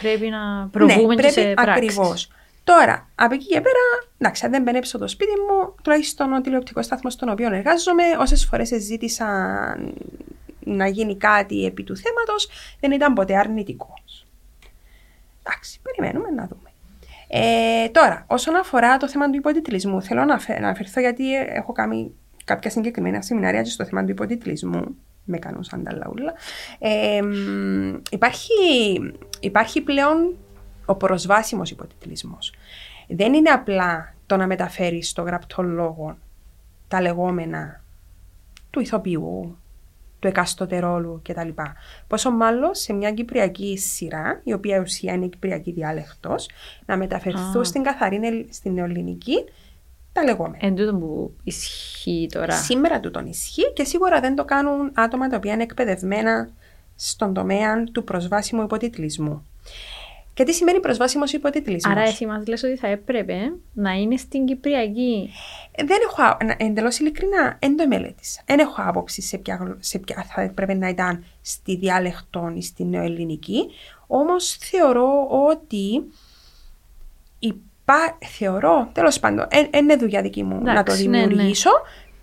Πρέπει 0.00 0.28
να 0.28 0.68
προβούμε 0.70 1.14
ναι, 1.14 1.20
πρέπει, 1.20 1.32
σε 1.32 1.54
Ακριβώς. 1.56 2.30
Τώρα, 2.64 3.08
από 3.14 3.34
εκεί 3.34 3.46
και 3.46 3.60
πέρα, 3.60 4.08
εντάξει, 4.18 4.44
αν 4.44 4.50
δεν 4.50 4.62
μπαινέψω 4.62 4.98
το 4.98 5.08
σπίτι 5.08 5.30
μου, 5.30 5.74
τουλάχιστον 5.82 6.32
ο 6.32 6.40
τηλεοπτικός 6.40 6.84
σταθμός 6.84 7.12
στον 7.12 7.28
οποίο 7.28 7.54
εργάζομαι, 7.54 8.02
όσες 8.18 8.44
φορές 8.44 8.68
ζήτησα 8.68 9.26
να 10.60 10.86
γίνει 10.86 11.16
κάτι 11.16 11.64
επί 11.64 11.82
του 11.82 11.96
θέματος, 11.96 12.48
δεν 12.80 12.90
ήταν 12.90 13.12
ποτέ 13.12 13.36
αρνητικός. 13.36 14.26
Εντάξει, 15.42 15.80
περιμένουμε 15.82 16.30
να 16.30 16.46
δούμε. 16.46 16.68
Ε, 17.28 17.88
τώρα, 17.88 18.24
όσον 18.26 18.56
αφορά 18.56 18.96
το 18.96 19.08
θέμα 19.08 19.30
του 19.30 19.36
υποτιτλισμού, 19.36 20.02
θέλω 20.02 20.24
να 20.24 20.38
αναφερθώ 20.56 21.00
γιατί 21.00 21.34
έχω 21.34 21.72
κάνει 21.72 22.14
κάποια 22.44 22.70
συγκεκριμένα 22.70 23.22
σεμινάρια 23.22 23.64
στο 23.64 23.84
θέμα 23.84 24.04
του 24.04 24.10
υποτιτλισμού 24.10 24.96
με 25.24 25.38
κάνω 25.38 25.62
σαν 25.62 25.82
τα 25.82 25.96
λαούλα. 25.96 26.32
Ε, 26.78 27.20
υπάρχει, 28.10 28.52
υπάρχει 29.40 29.80
πλέον 29.80 30.36
ο 30.84 30.94
προσβάσιμος 30.94 31.70
υποτιτλισμός. 31.70 32.54
Δεν 33.08 33.34
είναι 33.34 33.50
απλά 33.50 34.14
το 34.26 34.36
να 34.36 34.46
μεταφέρεις 34.46 35.08
στο 35.08 35.22
γραπτό 35.22 35.62
λόγο 35.62 36.18
τα 36.88 37.00
λεγόμενα 37.00 37.82
του 38.70 38.80
ηθοποιού, 38.80 39.58
του 40.18 40.28
εκάστοτε 40.28 40.78
ρόλου 40.78 41.20
κτλ. 41.24 41.48
Πόσο 42.06 42.30
μάλλον 42.30 42.74
σε 42.74 42.92
μια 42.92 43.12
κυπριακή 43.12 43.78
σειρά, 43.78 44.40
η 44.44 44.52
οποία 44.52 44.80
ουσία 44.80 45.12
είναι 45.12 45.26
κυπριακή 45.26 45.72
διάλεκτος, 45.72 46.48
να 46.86 46.96
μεταφερθούν 46.96 47.60
Α. 47.60 47.64
στην 47.64 47.82
καθαρή 47.82 48.46
στην 48.50 48.72
νεοελληνική 48.72 49.44
τα 50.14 50.24
λεγόμενα. 50.24 50.66
Εν 50.66 50.74
τούτο 50.74 50.94
που 50.94 51.32
ισχύει 51.44 52.28
τώρα. 52.32 52.54
Σήμερα 52.54 53.00
του 53.00 53.10
τον 53.10 53.26
ισχύει 53.26 53.72
και 53.72 53.84
σίγουρα 53.84 54.20
δεν 54.20 54.34
το 54.34 54.44
κάνουν 54.44 54.90
άτομα 54.94 55.28
τα 55.28 55.36
οποία 55.36 55.52
είναι 55.52 55.62
εκπαιδευμένα 55.62 56.48
στον 56.96 57.34
τομέα 57.34 57.84
του 57.84 58.04
προσβάσιμου 58.04 58.62
υποτιτλισμού. 58.62 59.46
Και 60.34 60.44
τι 60.44 60.52
σημαίνει 60.52 60.80
προσβάσιμος 60.80 61.32
υποτιτλισμός; 61.32 61.96
Άρα 61.96 62.02
εσύ 62.08 62.26
μας 62.26 62.46
λες 62.46 62.62
ότι 62.62 62.76
θα 62.76 62.86
έπρεπε 62.88 63.52
να 63.72 63.92
είναι 63.92 64.16
στην 64.16 64.44
Κυπριακή. 64.44 65.30
Δεν 65.76 65.98
έχω, 66.08 66.36
εντελώς 66.56 66.98
ειλικρινά, 66.98 67.56
δεν 67.60 67.76
το 67.76 67.86
μελέτησα. 67.88 68.42
Δεν 68.46 68.58
έχω 68.58 68.74
άποψη 68.76 69.22
σε 69.22 69.38
ποια, 69.38 69.56
γλω- 69.56 69.76
σε 69.80 69.98
ποια 69.98 70.26
θα 70.34 70.40
έπρεπε 70.40 70.74
να 70.74 70.88
ήταν 70.88 71.24
στη 71.42 71.76
διάλεκτον 71.76 72.56
ή 72.56 72.62
στη 72.62 72.84
νεοελληνική. 72.84 73.64
Όμως 74.06 74.56
θεωρώ 74.56 75.28
ότι 75.48 76.04
υπά... 77.84 78.18
θεωρώ, 78.38 78.88
τέλος 78.92 79.20
πάντων, 79.20 79.46
δεν 79.50 79.68
είναι 79.74 79.96
δουλειά 79.96 80.22
δική 80.22 80.42
μου 80.42 80.54
να 80.54 80.64
το 80.64 80.70
Εντάξει, 80.70 81.08
ναι, 81.08 81.18
ναι. 81.18 81.26
δημιουργήσω. 81.26 81.70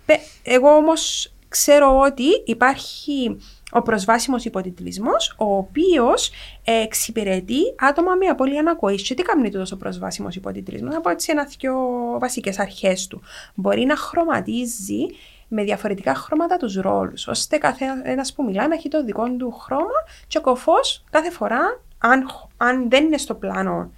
Πε- 0.06 0.20
Εγώ 0.42 0.74
όμως 0.74 1.32
ξέρω 1.48 1.98
ότι 1.98 2.24
υπάρχει 2.44 3.38
ο 3.72 3.82
προσβάσιμος 3.82 4.44
υποτιτλισμός, 4.44 5.34
ο 5.38 5.56
οποίος 5.56 6.30
ε, 6.64 6.82
εξυπηρετεί 6.82 7.74
άτομα 7.78 8.14
με 8.14 8.26
απώλεια 8.26 8.60
ακοής. 8.60 9.02
Και 9.02 9.14
τι 9.14 9.22
κάνει 9.22 9.50
τούτος 9.50 9.72
ο 9.72 9.76
προσβάσιμος 9.76 10.36
υποτιτλισμός, 10.36 10.94
να 10.94 11.00
πω 11.00 11.10
έτσι 11.10 11.30
ένα 11.30 11.48
δυο 11.58 11.74
βασικές 12.20 12.58
αρχές 12.58 13.06
του. 13.06 13.22
Μπορεί 13.54 13.84
να 13.84 13.96
χρωματίζει 13.96 15.06
με 15.48 15.62
διαφορετικά 15.62 16.14
χρώματα 16.14 16.56
τους 16.56 16.74
ρόλους, 16.74 17.26
ώστε 17.26 17.56
κάθε 17.56 17.84
ένας 18.04 18.32
που 18.32 18.44
μιλά 18.44 18.68
να 18.68 18.74
έχει 18.74 18.88
το 18.88 19.04
δικό 19.04 19.28
του 19.30 19.50
χρώμα 19.50 20.04
και 20.26 20.38
ο 20.38 20.40
κωφός 20.40 21.04
κάθε 21.10 21.30
φορά, 21.30 21.80
αν, 21.98 22.26
αν 22.56 22.90
δεν 22.90 23.04
είναι 23.04 23.18
στο 23.18 23.34
πλάνο 23.34 23.90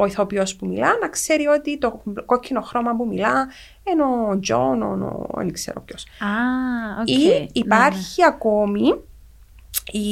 ο 0.00 0.06
ηθοποιός 0.06 0.56
που 0.56 0.66
μιλά, 0.66 0.98
να 1.00 1.08
ξέρει 1.08 1.46
ότι 1.46 1.78
το 1.78 2.02
κόκκινο 2.26 2.60
χρώμα 2.60 2.96
που 2.96 3.06
μιλά 3.06 3.48
είναι 3.90 4.02
ο 4.02 4.38
Τζον, 4.40 4.82
ο, 4.82 5.26
ο, 5.30 5.36
δεν 5.36 5.52
ξέρω 5.52 5.80
ποιος. 5.80 6.02
Α, 6.04 6.26
οκ. 7.00 7.08
Ή 7.08 7.26
Ναι, 7.26 7.46
υπάρχει 7.52 8.24
ακόμη 8.24 8.88
η, 9.92 10.08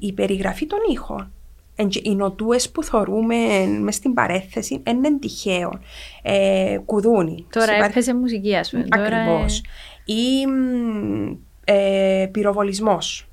η 0.00 0.12
περιγραφή 0.12 0.66
των 0.66 0.78
ήχων. 0.92 1.32
Εν- 1.76 1.88
Οι 2.02 2.14
νοτούες 2.14 2.70
που 2.70 2.82
θωρούμε 2.82 3.36
μες 3.80 3.94
στην 3.94 4.14
παρέθεση 4.14 4.80
δεν 4.84 4.96
είναι 4.96 5.18
τυχαίο. 5.18 5.78
Ε, 6.22 6.78
κουδούνι. 6.84 7.30
ναι. 7.34 7.46
Τώρα 7.50 7.64
Υπάρχει- 7.72 7.90
έπαιζε 7.90 8.14
μουσική, 8.14 8.56
ας 8.56 8.70
πούμε. 8.70 8.84
Τώρα, 8.84 9.04
Ακριβώς. 9.04 9.62
Ή 10.04 10.46
μ, 10.46 11.36
ε, 11.64 12.28
πυροβολισμός. 12.32 13.28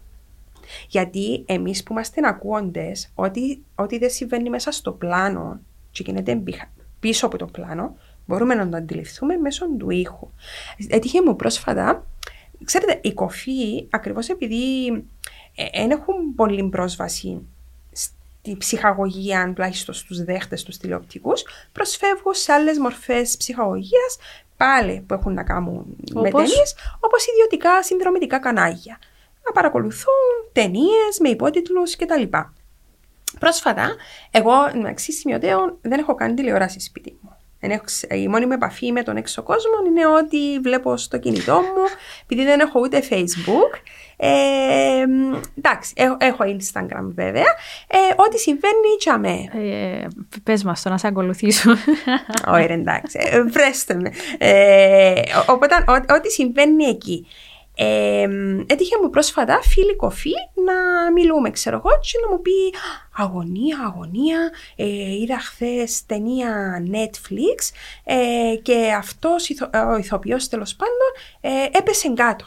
Γιατί 0.89 1.43
εμείς 1.45 1.83
που 1.83 1.91
είμαστε 1.93 2.21
ακούοντες, 2.27 3.11
ό,τι, 3.15 3.57
ό,τι 3.75 3.97
δεν 3.97 4.09
συμβαίνει 4.09 4.49
μέσα 4.49 4.71
στο 4.71 4.91
πλάνο 4.91 5.59
και 5.95 6.03
γίνεται 6.05 6.35
μπιχα- 6.35 6.71
πίσω 6.99 7.25
από 7.25 7.37
το 7.37 7.45
πλάνο, 7.45 7.95
μπορούμε 8.25 8.55
να 8.55 8.69
το 8.69 8.77
αντιληφθούμε 8.77 9.35
μέσω 9.37 9.65
του 9.77 9.89
ήχου. 9.89 10.29
Έτυχε 10.87 11.21
μου 11.21 11.35
πρόσφατα, 11.35 12.05
ξέρετε, 12.63 12.99
η 13.03 13.13
κοφή, 13.13 13.87
ακριβώς 13.89 14.29
επειδή 14.29 14.89
δεν 15.73 15.91
έχουν 15.91 16.35
πολύ 16.35 16.69
πρόσβαση 16.69 17.41
στη 17.91 18.55
ψυχαγωγία, 18.57 19.51
τουλάχιστον 19.55 19.93
στους 19.93 20.23
δέχτες 20.23 20.63
τους 20.63 20.77
τηλεοπτικούς, 20.77 21.43
προσφεύγουν 21.71 22.33
σε 22.33 22.51
άλλες 22.51 22.77
μορφές 22.77 23.37
ψυχαγωγίας, 23.37 24.17
πάλι 24.57 25.03
που 25.07 25.13
έχουν 25.13 25.33
να 25.33 25.43
κάνουν 25.43 25.95
με 26.13 26.19
Όπως; 26.19 26.31
ταινίες, 26.31 26.75
όπως 26.99 27.27
ιδιωτικά 27.27 27.83
συνδρομητικά 27.83 28.39
κανάλια. 28.39 28.99
Να 29.45 29.51
παρακολουθούν 29.51 30.13
ταινίες 30.51 31.19
με 31.21 31.29
υπότιτλους 31.29 31.95
κτλ. 31.95 32.23
Πρόσφατα, 33.39 33.95
εγώ 34.31 34.51
μεταξύ 34.73 35.11
σημειωτέων 35.11 35.77
δεν 35.81 35.99
έχω 35.99 36.15
κάνει 36.15 36.33
τηλεόραση 36.33 36.79
σπίτι 36.79 37.17
μου. 37.21 37.29
Δεν 37.59 37.71
έχω, 37.71 37.83
ξε- 37.83 38.13
η 38.13 38.27
μόνη 38.27 38.45
μου 38.45 38.51
επαφή 38.51 38.91
με 38.91 39.03
τον 39.03 39.17
έξω 39.17 39.43
κόσμο 39.43 39.71
είναι 39.87 40.07
ότι 40.07 40.59
βλέπω 40.63 40.97
στο 40.97 41.17
κινητό 41.17 41.53
μου, 41.53 41.83
επειδή 42.23 42.43
δεν 42.43 42.59
έχω 42.59 42.79
ούτε 42.79 43.03
Facebook. 43.09 43.79
Ε, 44.17 44.27
μ, 45.07 45.33
εντάξει, 45.57 45.93
έχω, 45.95 46.17
έχω 46.19 46.43
Instagram 46.43 47.11
βέβαια. 47.15 47.45
Ε, 47.87 47.97
ό,τι 48.15 48.37
συμβαίνει, 48.39 48.95
τσαμέ. 48.99 49.49
ε, 49.53 50.07
πες 50.43 50.63
μας 50.63 50.81
το 50.81 50.89
να 50.89 50.97
σε 50.97 51.07
ακολουθήσω. 51.07 51.71
Όχι, 52.47 52.65
ρε, 52.65 52.73
εντάξει. 52.73 53.17
ε, 53.21 53.41
Βρέστε 53.43 53.93
με. 53.93 54.11
Ε, 54.37 55.13
ο- 55.37 55.53
οπότε, 55.53 55.75
ό- 55.87 56.13
ό,τι 56.13 56.29
συμβαίνει 56.31 56.85
εκεί. 56.85 57.27
Ε, 57.77 58.27
μ, 58.27 58.59
έτυχε 58.67 58.95
μου 59.01 59.09
πρόσφατα 59.09 59.59
φίλη 59.61 59.95
κοφή 59.95 60.31
να 60.65 61.11
μιλούμε, 61.11 61.49
ξέρω 61.51 61.75
εγώ, 61.77 61.89
και 62.01 62.19
να 62.25 62.31
μου 62.35 62.41
πει 62.41 62.51
αγωνία, 63.17 63.77
αγωνία. 63.85 64.51
Ε, 64.75 64.85
είδα 65.21 65.39
χθες 65.39 66.05
ταινία 66.05 66.83
Netflix 66.91 67.71
ε, 68.03 68.55
και 68.61 68.93
αυτός 68.97 69.49
ηθο- 69.49 69.69
ε, 69.75 69.77
ο 69.77 69.97
ηθοποιός 69.97 70.47
τέλος 70.47 70.75
πάντων 70.75 71.11
ε, 71.41 71.77
έπεσε 71.77 72.13
κάτω. 72.13 72.45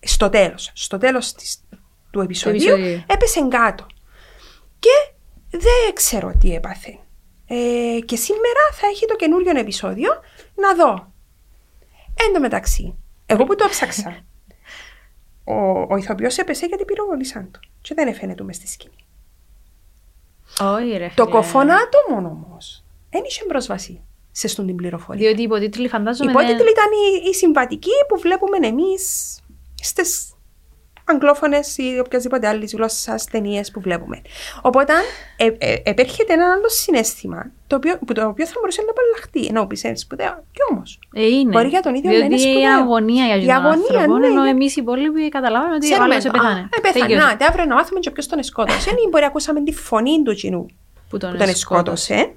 Στο 0.00 0.28
τέλος, 0.28 0.70
στο 0.74 0.98
τέλος 0.98 1.32
της, 1.32 1.60
του 2.10 2.20
επεισοδίου, 2.20 2.72
επεισοδίου. 2.72 3.04
έπεσε 3.06 3.48
κάτω. 3.48 3.86
Και 4.78 5.12
δεν 5.50 5.94
ξέρω 5.94 6.32
τι 6.40 6.54
έπαθε. 6.54 6.98
Ε, 7.48 7.98
και 8.04 8.16
σήμερα 8.16 8.62
θα 8.72 8.86
έχει 8.86 9.06
το 9.06 9.16
καινούριο 9.16 9.58
επεισόδιο 9.58 10.10
να 10.54 10.74
δω. 10.74 11.12
Εν 12.26 12.32
τω 12.34 12.40
μεταξύ, 12.40 12.94
εγώ 13.26 13.44
που 13.44 13.54
το 13.56 13.64
έψαξα, 13.64 14.24
ο, 15.46 15.80
ο 15.88 15.96
ηθοποιός 15.96 16.38
έπεσε 16.38 16.66
γιατί 16.66 16.84
πυροβολήσαν 16.84 17.50
του. 17.50 17.60
Και 17.80 17.94
δεν 17.94 18.08
έφαινε 18.08 18.34
του 18.34 18.44
μες 18.44 18.56
στη 18.56 18.66
σκηνή. 18.68 18.94
Όχι 20.60 20.96
ρε 20.96 21.10
Το 21.14 21.24
φίλε. 21.24 21.36
κοφωνάτο 21.36 21.98
όμως 22.16 22.84
δεν 23.10 23.22
είχε 23.26 23.44
πρόσβαση 23.44 24.00
σε 24.32 24.48
στον 24.48 24.66
την 24.66 24.76
πληροφορία. 24.76 25.20
Διότι 25.26 25.40
οι 25.40 25.44
υποτίτλοι 25.44 25.88
φαντάζομαι 25.88 26.30
Η 26.30 26.34
δεν- 26.34 26.44
υπότιτλοι 26.44 26.70
ήταν 26.70 26.86
η, 27.24 27.28
η 27.28 27.34
συμβατική 27.34 27.90
που 28.08 28.20
βλέπουμε 28.20 28.66
εμείς 28.66 29.34
στις 29.82 30.32
αγγλόφωνες 31.08 31.76
ή 31.78 31.98
οποιασδήποτε 32.04 32.48
άλλη 32.48 32.66
γλώσσα 32.72 33.18
ταινίες 33.30 33.70
που 33.70 33.80
βλέπουμε. 33.80 34.22
Οπότε 34.62 34.92
ε, 35.36 35.50
ε, 35.58 35.76
επέρχεται 35.84 36.32
ένα 36.32 36.52
άλλο 36.52 36.68
συνέστημα 36.68 37.50
το 37.66 37.76
οποίο, 37.76 37.98
που 38.06 38.12
το 38.12 38.26
οποίο 38.26 38.46
θα 38.46 38.52
μπορούσε 38.60 38.82
να 38.82 38.90
απαλλαχτεί. 38.90 39.46
Ενώ 39.48 39.66
πει 39.66 39.80
είναι 39.84 39.96
σπουδαίο. 39.96 40.44
Κι 40.52 40.60
όμως. 40.72 40.98
Ε, 41.14 41.26
είναι. 41.26 41.50
Μπορεί 41.50 41.68
για 41.68 41.80
τον 41.80 41.94
ίδιο 41.94 42.10
να 42.10 42.16
Διότι 42.16 42.32
είναι 42.32 42.42
σπουδαίο. 42.42 42.60
η 42.60 42.66
αγωνία 42.66 43.24
για 43.26 43.36
Η 43.36 43.40
τον 43.40 43.50
αγωνία, 43.50 43.70
άνθρωπο, 43.72 44.18
ναι, 44.18 44.26
ενώ 44.26 44.42
ναι. 44.42 44.50
εμείς 44.50 44.76
οι 44.76 44.80
υπόλοιποι 44.82 45.28
καταλάβαμε 45.28 45.74
ότι 45.74 45.86
ο 45.86 45.90
Ξέρουμε 45.90 46.12
άλλος 46.14 46.24
το. 46.24 46.30
επέθανε. 46.34 46.60
Α, 46.60 46.68
Επέθανε. 46.78 47.04
Τελείωσε. 47.06 47.26
Να, 47.26 47.36
τε 47.36 47.44
αύριο 47.44 47.64
να 47.64 47.74
μάθουμε 47.74 48.00
και 48.00 48.10
ποιος 48.10 48.26
τον 48.26 48.42
σκότωσε. 48.42 48.90
Ή 48.90 49.08
μπορεί 49.10 49.22
να 49.22 49.28
ακούσαμε 49.28 49.62
τη 49.62 49.72
φωνή 49.72 50.22
του 50.22 50.34
κοινού 50.34 50.66
Που 51.08 51.18
τον 51.18 51.30
που 51.30 51.36
τον 51.36 51.46
σκότωσε. 51.46 51.58
σκότωσε 51.58 52.32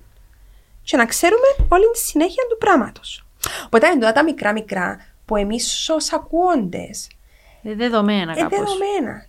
και 0.84 0.98
να 0.98 1.06
ξέρουμε 1.06 1.48
όλη 1.70 1.84
τη 1.92 1.98
συνέχεια 2.00 2.44
του 2.50 2.58
πράγματος. 2.58 3.24
Οπότε 3.66 3.88
είναι 3.88 4.00
τώρα 4.00 4.12
τα 4.12 4.24
μικρά 4.24 4.52
μικρά 4.52 5.00
που 5.26 5.36
εμείς 5.36 5.90
ως 5.90 6.14
ακούοντες 6.14 7.08
Ε, 7.08 7.16
Δεδομένα 7.62 8.22
είναι 8.32 8.34
κάπως. 8.42 8.58
δεδομένα. 8.58 9.26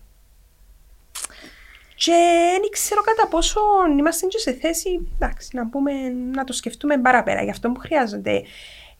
Και 1.94 2.12
δεν 2.60 2.70
ξέρω 2.70 3.00
κατά 3.02 3.28
πόσο 3.28 3.60
είμαστε 3.98 4.26
και 4.26 4.38
σε 4.38 4.52
θέση 4.52 5.08
εντάξει, 5.14 5.48
να, 5.52 5.66
πούμε, 5.68 5.92
να 6.32 6.44
το 6.44 6.52
σκεφτούμε 6.52 6.98
παραπέρα. 6.98 7.42
Γι' 7.42 7.50
αυτό 7.50 7.70
που 7.70 7.80
χρειάζεται, 7.80 8.42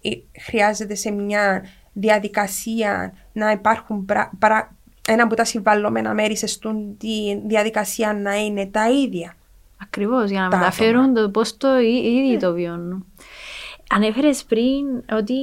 ε, 0.02 0.10
χρειάζεται 0.40 0.94
σε 0.94 1.10
μια 1.10 1.64
διαδικασία 1.92 3.14
να 3.32 3.50
υπάρχουν 3.50 4.04
πρα, 4.04 4.30
παρα- 4.38 4.74
ένα 5.08 5.22
από 5.22 5.34
τα 5.34 5.44
συμβαλλόμενα 5.44 6.14
μέρη 6.14 6.36
σε 6.36 6.44
αυτήν 6.44 6.96
τη 6.98 7.40
διαδικασία 7.46 8.12
να 8.14 8.34
είναι 8.34 8.66
τα 8.66 8.90
ίδια. 8.90 9.34
Ακριβώς, 9.82 10.30
για 10.30 10.40
να 10.40 10.48
Τα 10.48 10.56
μεταφέρουν 10.56 11.14
το 11.14 11.30
πώς 11.30 11.56
το 11.56 11.78
οι 11.80 12.00
οι 12.04 12.16
ίδιοι 12.16 12.36
το 12.36 12.52
βιώνουν. 12.52 13.06
Ανέφερες 13.92 14.44
πριν 14.44 15.02
ότι 15.12 15.34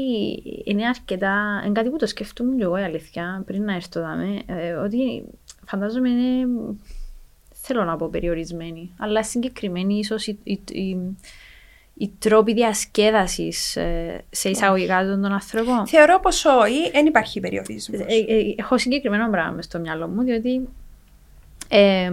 είναι 0.63 0.87
αρκετά, 0.87 1.61
είναι 1.63 1.71
κάτι 1.71 1.89
που 1.89 1.97
το 1.97 2.05
σκεφτούμε 2.05 2.55
και 2.55 2.63
εγώ 2.63 2.77
η 2.77 2.81
αλήθεια, 2.81 3.43
πριν 3.45 3.63
να 3.63 3.73
έρθω 3.75 4.01
δάμε, 4.01 4.41
ε, 4.45 4.71
ότι 4.71 5.23
φαντάζομαι 5.65 6.09
είναι, 6.09 6.47
θέλω 7.53 7.83
να 7.83 7.95
πω 7.95 8.07
περιορισμένη, 8.07 8.93
αλλά 8.99 9.23
συγκεκριμένη 9.23 9.97
ίσως 9.97 10.27
οι, 10.27 10.39
οι, 10.43 10.61
οι, 10.67 10.97
οι 11.93 12.11
τρόποι 12.19 12.53
διασκέδασης 12.53 13.75
ε, 13.75 14.23
σε 14.29 14.49
εισαγωγικά 14.49 15.05
των 15.05 15.21
των 15.21 15.31
ανθρώπων. 15.31 15.87
Θεωρώ 15.87 16.19
πως 16.19 16.45
όχι, 16.45 16.91
δεν 16.91 17.05
υπάρχει 17.05 17.39
περιορισμός. 17.39 17.99
Ε, 17.99 18.05
ε, 18.27 18.53
έχω 18.57 18.77
συγκεκριμένο 18.77 19.29
πράγμα 19.29 19.51
μες 19.51 19.65
στο 19.65 19.79
μυαλό 19.79 20.07
μου, 20.07 20.23
διότι 20.23 20.67
ε, 21.67 22.11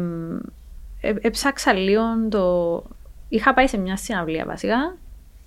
ε, 1.01 1.15
έψαξα 1.21 1.73
λίγο 1.73 2.03
το... 2.29 2.83
Είχα 3.29 3.55
πάει 3.55 3.67
σε 3.67 3.77
μια 3.77 3.97
συναυλία 3.97 4.45
βασικά 4.45 4.97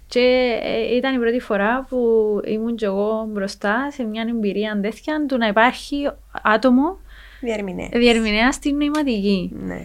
και 0.07 0.57
ε, 0.63 0.95
ήταν 0.95 1.15
η 1.15 1.17
πρώτη 1.19 1.39
φορά 1.39 1.85
που 1.89 1.97
ήμουν 2.45 2.75
και 2.75 2.85
εγώ 2.85 3.25
μπροστά 3.29 3.91
σε 3.91 4.03
μια 4.03 4.25
εμπειρία 4.29 4.79
τέτοια 4.81 5.25
του 5.27 5.37
να 5.37 5.47
υπάρχει 5.47 6.09
άτομο 6.43 6.97
Διερμηνέ. 7.41 7.89
διερμηνέας 7.93 8.55
στην 8.55 8.77
νοηματική. 8.77 9.51
Ναι. 9.53 9.81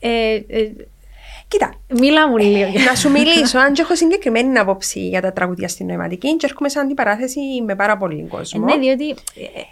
Ε, 0.00 0.34
ε, 0.48 0.70
Κοίτα, 1.48 1.74
Μίλα 1.98 2.28
μου 2.28 2.36
λίγο. 2.36 2.70
να 2.88 2.94
σου 2.94 3.10
μιλήσω, 3.10 3.58
αν 3.58 3.72
και 3.72 3.80
έχω 3.82 3.96
συγκεκριμένη 3.96 4.58
άποψη 4.58 5.08
για 5.08 5.20
τα 5.20 5.32
τραγουδιά 5.32 5.68
στην 5.68 5.86
νοηματική, 5.86 6.36
και 6.36 6.46
έρχομαι 6.48 6.68
σε 6.68 6.78
αντιπαράθεση 6.78 7.40
με 7.66 7.74
πάρα 7.74 7.96
πολύ 7.96 8.26
κόσμο. 8.28 8.64
Ναι, 8.64 8.76
διότι 8.78 9.08
ε, 9.10 9.14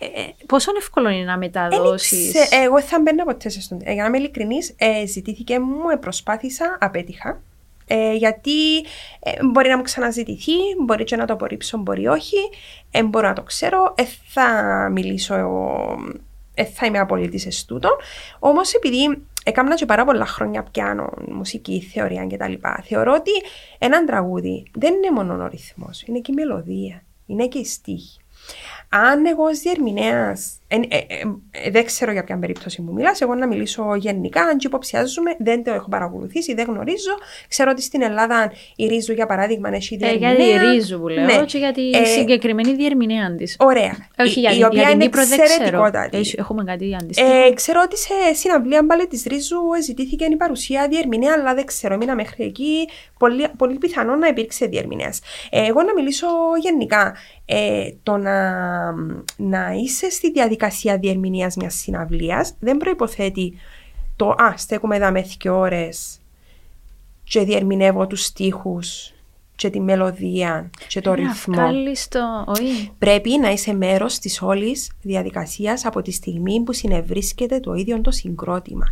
ε, 0.01 0.21
ε, 0.21 0.35
πόσο 0.47 0.73
εύκολο 0.79 1.09
είναι 1.09 1.25
να 1.25 1.37
μεταδώσεις. 1.39 2.31
Σε- 2.31 2.57
εγώ 2.65 2.81
θα 2.81 3.01
μπαίνα 3.01 3.25
ποτέ 3.25 3.49
σε 3.49 3.61
στον. 3.61 3.79
ε, 3.85 3.93
Για 3.93 4.03
να 4.03 4.09
είμαι 4.09 4.19
ειλικρινής, 4.19 4.75
ε, 4.79 5.07
ζητήθηκε 5.07 5.59
μου, 5.61 5.89
ε, 5.93 5.97
προσπάθησα, 5.97 6.79
απέτυχα. 6.81 7.41
Ε, 7.89 8.15
γιατί 8.15 8.79
ε, 9.21 9.45
μπορεί 9.53 9.69
να 9.69 9.77
μου 9.77 9.83
ξαναζητηθεί, 9.83 10.53
μπορεί 10.85 11.05
και 11.05 11.17
να 11.17 11.27
το 11.27 11.33
απορρίψω, 11.33 11.79
μπορεί 11.79 12.07
όχι. 12.07 12.37
Ε, 12.91 13.03
μπορώ 13.03 13.29
να 13.29 13.35
το 13.35 13.43
ξέρω. 13.43 13.95
Ε, 13.97 14.03
θα 14.27 14.47
μιλήσω, 14.93 15.35
ε, 16.55 16.65
θα 16.65 16.87
είμαι 16.87 16.99
απολύτης 16.99 17.45
εις 17.45 17.65
τούτο. 17.65 17.89
Όμως 18.39 18.75
επειδή 18.75 19.23
έκανα 19.45 19.75
και 19.75 19.87
πάρα 19.87 20.05
πολλά 20.05 20.27
χρόνια 20.27 20.63
πιάνο, 20.63 21.13
μουσική, 21.29 21.81
θεωρία 21.81 22.27
κτλ. 22.27 22.53
Θεωρώ 22.83 23.15
ότι 23.15 23.31
ένα 23.79 24.05
τραγούδι 24.05 24.67
δεν 24.75 24.95
είναι 24.95 25.11
μόνο 25.11 25.45
ο 25.45 25.47
ρυθμός, 25.47 26.03
είναι 26.03 26.19
και 26.19 26.33
η 26.33 26.35
μελωδία, 26.35 27.03
είναι 27.27 27.47
και 27.47 27.59
η 27.59 27.65
στίχη. 27.65 28.21
Αν 28.91 29.27
εγώ 29.27 29.45
ως 29.45 29.59
διερμηνέας, 29.59 30.53
ε, 30.69 30.77
ε, 30.77 30.81
ε, 30.97 31.05
ε, 31.51 31.71
δεν 31.71 31.85
ξέρω 31.85 32.13
για 32.13 32.25
ποια 32.25 32.39
περίπτωση 32.39 32.83
μου 32.83 32.93
μιλάς, 32.93 33.21
εγώ 33.21 33.35
να 33.35 33.47
μιλήσω 33.47 33.95
γενικά, 33.97 34.43
αν 34.43 34.57
και 34.59 34.67
υποψιάζομαι, 34.67 35.35
δεν 35.39 35.65
το 35.65 35.73
έχω 35.73 35.89
παρακολουθήσει, 35.89 36.55
δεν 36.55 36.67
γνωρίζω. 36.69 37.11
Ξέρω 37.49 37.71
ότι 37.71 37.83
στην 37.83 38.03
Ελλάδα 38.03 38.53
η 38.77 38.87
Ρίζου, 38.87 39.13
για 39.13 39.27
παράδειγμα, 39.27 39.69
έχει 39.75 39.95
Ε, 39.95 39.97
διερμηνέα. 39.97 40.33
για 40.47 40.61
τη 40.61 40.67
Ρίζου 40.67 41.01
που 41.01 41.09
λέω 41.09 41.25
Ναι. 41.25 41.45
και 41.45 41.59
για 41.59 41.73
τη 41.73 41.91
Ε, 41.91 42.05
συγκεκριμένη 42.05 42.75
διερμηνέα 42.75 43.35
της. 43.35 43.57
Ωραία. 43.59 43.97
Όχι, 44.19 44.39
η, 44.39 44.41
για, 44.41 44.51
η 44.51 44.55
την- 44.55 44.65
οποία 44.65 44.79
για 44.81 44.87
την 44.91 44.95
είναι 44.95 45.05
Κύπρο 45.05 45.21
δεν 45.27 45.39
ξέρω. 45.39 45.43
εξαιρετικότατη. 45.43 46.17
Έχει- 46.17 46.37
Έχουμε 46.39 46.65
κάτι 46.65 46.97
αντίστοιχο. 47.01 47.29
Ε, 47.33 47.53
ξέρω 47.55 47.81
ότι 47.85 47.97
σε 47.99 48.13
συναυλία 48.33 48.83
μπάλε 48.85 49.05
της 49.05 49.25
Ρίζου 49.27 49.61
ζητήθηκε 49.85 50.25
η 50.25 50.37
παρουσία 50.37 50.89
διερμηνέα, 50.91 51.33
αλλά 51.39 51.55
δεν 51.55 51.65
ξέρω, 51.67 51.95
έμεινα 51.95 52.15
μέχρι 52.15 52.45
εκεί. 52.45 52.89
Πολύ, 53.19 53.47
πολύ 53.59 53.79
πιθανό 53.79 54.17
να 54.17 54.27
υπήρξε 54.27 54.67
διερμηνέας. 54.67 55.21
Ε, 55.51 55.67
εγώ 55.67 55.83
να 55.83 55.93
μιλήσω 55.93 56.27
γενικά. 56.63 57.15
Ε, 57.51 57.91
το 58.03 58.17
να, 58.17 58.33
να 59.37 59.73
είσαι 59.73 60.11
στη 60.11 60.31
διαδικασία 60.31 60.99
διερμηνίας 60.99 61.57
μιας 61.57 61.75
συναυλίας 61.75 62.55
δεν 62.61 62.77
προϋποθέτει 62.77 63.55
το 64.17 64.29
«Α, 64.29 64.55
στέκομαι 64.57 64.97
εδώ 64.97 65.11
με 65.11 65.21
δύο 65.21 65.59
ώρες 65.59 66.21
και 67.25 67.41
διερμηνεύω 67.45 68.07
τους 68.07 68.25
στίχους 68.25 69.13
και 69.59 69.71
τη 69.71 69.81
μελωδία 69.81 70.71
και 70.89 71.01
το 71.01 71.11
Να 71.11 71.17
ρυθμό». 71.17 71.55
βγάλεις 71.55 72.09
το... 72.09 72.19
Όχι. 72.47 72.91
Πρέπει 72.99 73.39
να 73.39 73.51
είσαι 73.51 73.73
μέρος 73.73 74.19
της 74.19 74.43
όλης 74.43 74.91
διαδικασίας 75.03 75.85
από 75.85 76.03
τη 76.03 76.11
στιγμή 76.11 76.63
που 76.63 76.73
συνευρίσκεται 76.73 77.61
το 77.61 77.75
ίδιο 77.75 78.01
το 78.01 78.11
συγκρότημα. 78.11 78.87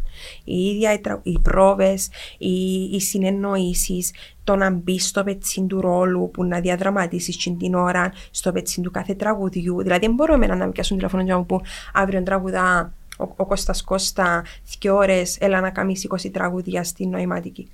Η 0.45 0.67
ίδια 0.67 0.93
οι, 0.93 0.99
τρα... 0.99 1.21
οι 1.23 1.39
πρόβες, 1.39 2.09
οι, 2.39 2.83
οι 2.93 3.01
συνεννοήσεις, 3.01 4.11
το 4.45 4.57
να 4.57 4.71
μπει 4.71 4.99
στο 4.99 5.25
πετσί 5.25 5.62
του 5.62 5.81
ρόλου 5.81 6.31
που 6.31 6.45
να 6.45 6.61
διαδραματίσεις 6.61 7.37
την 7.37 7.59
την 7.59 7.75
ώρα, 7.75 8.12
στο 8.31 8.53
πετσί 8.53 8.81
του 8.81 8.91
κάθε 8.91 9.14
τραγουδιού. 9.14 9.83
Δηλαδή 9.83 10.07
δεν 10.07 10.14
μπορώ 10.14 10.35
εμένα 10.35 10.57
να 10.57 10.64
μου 10.64 10.73
πιάσουν 10.73 10.97
τηλέφωνο 10.97 11.25
και 11.25 11.31
να 11.31 11.39
μου 11.39 11.47
πούν 11.47 11.62
αύριο 11.93 12.23
τραγουδά 12.23 12.93
ο, 13.19 13.25
ο 13.37 13.47
Κώστας 13.47 13.83
Κώστα, 13.83 14.45
δύο 14.79 14.97
ώρες, 14.97 15.37
έλα 15.41 15.61
να 15.61 15.71
κάνεις 15.71 16.07
20 16.11 16.31
τραγούδια 16.33 16.85
στην 16.85 17.11
νοηματική. 17.11 17.71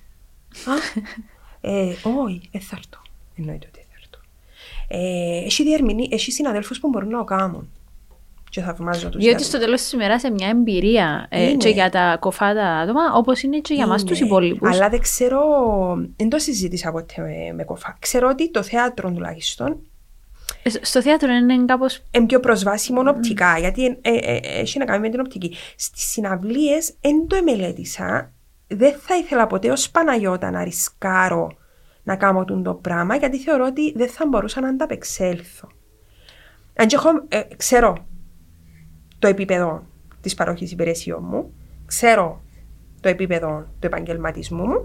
Α, 1.63 1.71
ε, 1.71 1.97
όχι, 2.25 2.41
δεν 2.53 2.61
θα 2.61 2.77
έρθω. 2.79 3.03
Εννοείται 3.37 3.67
ότι 3.69 3.79
θα 3.79 3.95
έρθω. 4.01 4.21
Ε, 4.89 5.45
έχει, 5.45 5.63
διερμηνεί, 5.63 6.09
έχει 6.13 6.31
συναδέλφους 6.33 6.81
που 6.81 6.89
μπορούν 6.89 7.09
να 7.09 7.19
το 7.19 7.25
κάνουν. 7.25 7.71
Και 8.51 8.61
θαυμάζω 8.61 9.09
τους. 9.09 9.21
Διότι 9.23 9.37
για 9.37 9.47
στο 9.47 9.59
τέλος 9.59 9.81
της 9.81 9.93
ημέρας 9.93 10.21
σε 10.21 10.31
μια 10.31 10.49
εμπειρία 10.49 11.27
ε, 11.31 11.43
Είναι. 11.43 11.57
και 11.57 11.69
για 11.69 11.91
τα 11.91 12.17
κοφάτα 12.21 12.77
άτομα, 12.77 13.01
όπως 13.15 13.43
είναι 13.43 13.59
και 13.59 13.75
για 13.75 13.85
εμά 13.85 13.95
Είναι. 13.99 14.05
τους 14.09 14.21
υπόλοιπους. 14.21 14.71
Αλλά 14.71 14.89
δεν 14.89 15.01
ξέρω, 15.01 15.41
δεν 16.17 16.29
το 16.29 16.39
συζήτησα 16.39 16.93
ποτέ 16.93 17.23
με, 17.23 17.53
με 17.55 17.65
κοφά. 17.65 17.97
Ξέρω 17.99 18.29
ότι 18.29 18.51
το 18.51 18.63
θέατρο 18.63 19.11
τουλάχιστον 19.13 19.77
Στο 20.83 21.03
θέατρο 21.03 21.33
είναι 21.33 21.65
κάπω. 21.65 21.87
είναι 22.11 22.27
πιο 22.27 22.41
προσβάσιμο 22.41 23.01
οπτικά, 23.07 23.59
γιατί 23.59 23.85
ε, 23.85 23.99
ε, 24.03 24.37
ε, 24.43 24.61
έχει 24.61 24.79
να 24.79 24.85
κάνει 24.85 25.01
με 25.01 25.09
την 25.09 25.21
οπτική. 25.21 25.55
Στις 25.77 26.03
συναυλίες 26.11 26.95
δεν 27.01 27.27
το 27.27 27.37
εμελέτησα, 27.37 28.33
δεν 28.77 28.95
θα 28.99 29.17
ήθελα 29.17 29.47
ποτέ 29.47 29.71
ως 29.71 29.91
Παναγιώτα 29.91 30.51
να 30.51 30.65
ρισκάρω 30.65 31.51
να 32.03 32.17
κάνω 32.17 32.45
τον 32.45 32.63
το 32.63 32.75
πράγμα, 32.75 33.17
γιατί 33.17 33.39
θεωρώ 33.39 33.65
ότι 33.67 33.93
δεν 33.97 34.09
θα 34.09 34.27
μπορούσα 34.27 34.61
να 34.61 34.69
ανταπεξέλθω. 34.69 35.69
Αν 36.77 36.87
και 36.87 36.95
έχω, 36.97 37.09
ε, 37.29 37.41
ξέρω 37.57 38.07
το 39.19 39.27
επίπεδο 39.29 39.83
της 40.21 40.35
παροχής 40.35 40.73
υπηρεσιών 40.73 41.25
μου, 41.31 41.53
ξέρω 41.87 42.43
το 43.01 43.09
επίπεδο 43.09 43.67
του 43.81 43.87
επαγγελματισμού 43.87 44.67
μου, 44.67 44.83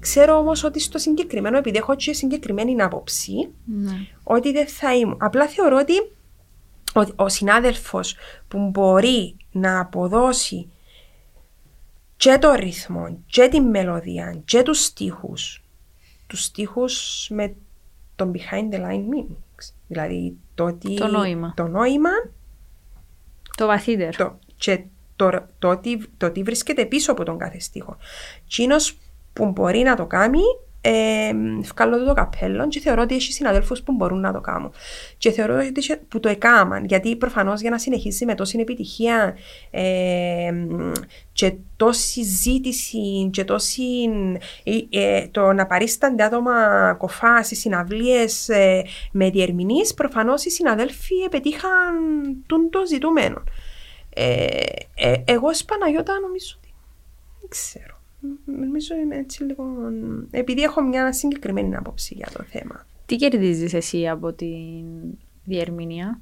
ξέρω 0.00 0.36
όμως 0.36 0.64
ότι 0.64 0.80
στο 0.80 0.98
συγκεκριμένο, 0.98 1.58
επειδή 1.58 1.76
έχω 1.76 1.94
και 1.96 2.12
συγκεκριμένη 2.12 2.82
άποψη, 2.82 3.50
Ναι. 3.64 3.92
ότι 4.22 4.52
δεν 4.52 4.66
θα 4.66 4.94
ήμουν. 4.94 5.16
Απλά 5.20 5.46
θεωρώ 5.46 5.76
ότι 5.76 5.92
ο, 6.94 7.24
ο 7.24 7.28
συνάδελφος 7.28 8.16
που 8.48 8.68
μπορεί 8.70 9.36
να 9.52 9.80
αποδώσει 9.80 10.70
και 12.20 12.38
το 12.38 12.52
ρυθμό 12.52 13.18
και 13.26 13.48
τη 13.48 13.60
μελωδία 13.60 14.40
και 14.44 14.62
τους 14.62 14.84
στίχους 14.84 15.62
τους 16.26 16.44
στίχους 16.44 17.26
με 17.30 17.54
τον 18.16 18.32
behind 18.34 18.74
the 18.74 18.78
line 18.78 19.04
meanings 19.14 19.72
δηλαδή 19.86 20.36
το, 20.54 20.64
ότι, 20.64 20.94
Το 20.94 21.06
νόημα. 21.06 21.52
το 21.56 21.66
νόημα 21.66 22.10
Το 23.56 23.66
βαθύτερο. 23.66 24.10
το, 24.16 24.38
και 24.56 24.84
το, 25.16 25.30
το, 25.58 25.68
ότι, 25.68 26.08
το 26.16 26.26
ότι 26.26 26.42
βρίσκεται 26.42 26.86
πίσω 26.86 27.12
από 27.12 27.24
τον 27.24 27.38
κάθε 27.38 27.60
στίχο. 27.60 27.96
Τσίνος 28.48 28.98
που 29.32 29.50
μπορεί 29.50 29.78
να 29.78 29.96
το 29.96 30.06
κάνει, 30.06 30.40
ε, 30.80 31.30
βγάλω 31.62 31.98
του 31.98 32.04
το 32.04 32.14
καπέλο 32.14 32.68
και 32.68 32.80
θεωρώ 32.80 33.02
ότι 33.02 33.14
έχει 33.14 33.32
συναδέλφους 33.32 33.82
που 33.82 33.92
μπορούν 33.92 34.20
να 34.20 34.32
το 34.32 34.40
κάνουν. 34.40 34.72
Και 35.18 35.30
θεωρώ 35.30 35.54
ότι 35.54 35.72
έχει- 35.76 35.96
που 35.96 36.20
το 36.20 36.28
έκαναν, 36.28 36.84
γιατί 36.84 37.16
προφανώς 37.16 37.60
για 37.60 37.70
να 37.70 37.78
συνεχίσει 37.78 38.24
με 38.24 38.34
τόση 38.34 38.58
επιτυχία 38.60 39.36
ε, 39.70 40.52
και 41.32 41.54
τόση 41.76 42.22
ζήτηση 42.22 43.28
και 43.32 43.44
τόση. 43.44 43.82
ε, 44.90 45.00
ε, 45.16 45.28
το 45.30 45.52
να 45.52 45.66
παρίστανται 45.66 46.22
άτομα 46.24 46.52
κοφά 46.98 47.42
σε 47.42 47.54
συναυλίες 47.54 48.48
ε, 48.48 48.82
με 49.12 49.30
διερμηνείς, 49.30 49.94
προφανώς 49.94 50.44
οι 50.44 50.50
συναδέλφοι 50.50 51.14
επετύχαν 51.26 51.94
τον 52.46 52.70
το 52.70 52.86
ζητούμενο. 52.86 53.42
Ε, 54.14 54.46
ε, 54.94 55.14
εγώ 55.24 55.46
ως 55.48 55.64
Παναγιώτα 55.64 56.12
νομίζω 56.20 56.54
ότι 56.58 56.74
δεν 57.40 57.48
ξέρω. 57.48 57.89
Μ, 58.20 58.28
Νομίζω 58.60 58.94
είμαι 58.94 59.16
έτσι 59.16 59.42
λίγο... 59.44 59.64
Επειδή 60.30 60.62
έχω 60.62 60.82
μια 60.82 61.12
συγκεκριμένη 61.12 61.76
άποψη 61.76 62.14
για 62.14 62.28
το 62.32 62.44
θέμα. 62.50 62.86
Τι 63.06 63.16
κερδίζεις 63.16 63.74
εσύ 63.74 64.08
από 64.08 64.32
την 64.32 64.84
διερμηνία, 65.44 66.20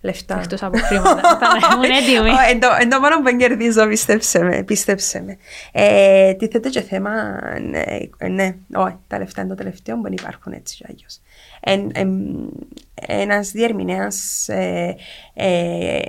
Λεφτά. 0.00 0.38
εκτός 0.38 0.62
από 0.62 0.78
χρήματα. 0.78 1.20
Θα 1.38 1.74
ήμουν 1.74 1.90
έτοιμη. 1.90 2.28
Ω, 2.28 2.34
Εν 2.50 2.60
το, 2.60 2.68
εν 2.80 2.88
το 2.88 3.00
μόνο 3.00 3.22
που 3.22 3.36
κερδίζω, 3.36 3.88
πίστεψε 3.88 4.42
με. 4.42 4.62
Πίστεψε 4.62 5.22
με. 5.22 5.36
Ε, 5.72 6.34
τίθεται 6.34 6.68
και 6.68 6.80
θέμα, 6.80 7.12
ναι, 7.60 7.82
ε, 8.18 8.28
ναι, 8.28 8.56
όχι, 8.74 8.96
τα 9.06 9.18
λεφτά 9.18 9.40
είναι 9.40 9.50
το 9.50 9.56
τελευταίο 9.56 9.96
που 9.96 10.02
δεν 10.02 10.12
υπάρχουν 10.12 10.52
έτσι 10.52 10.76
κι 10.76 10.84
αλλιώς. 10.88 11.20
Εν, 11.60 11.90
εν, 11.94 12.48
ένας 12.94 13.50
διερμηνέας 13.50 14.48
ε, 14.48 14.96
ε, 15.34 16.00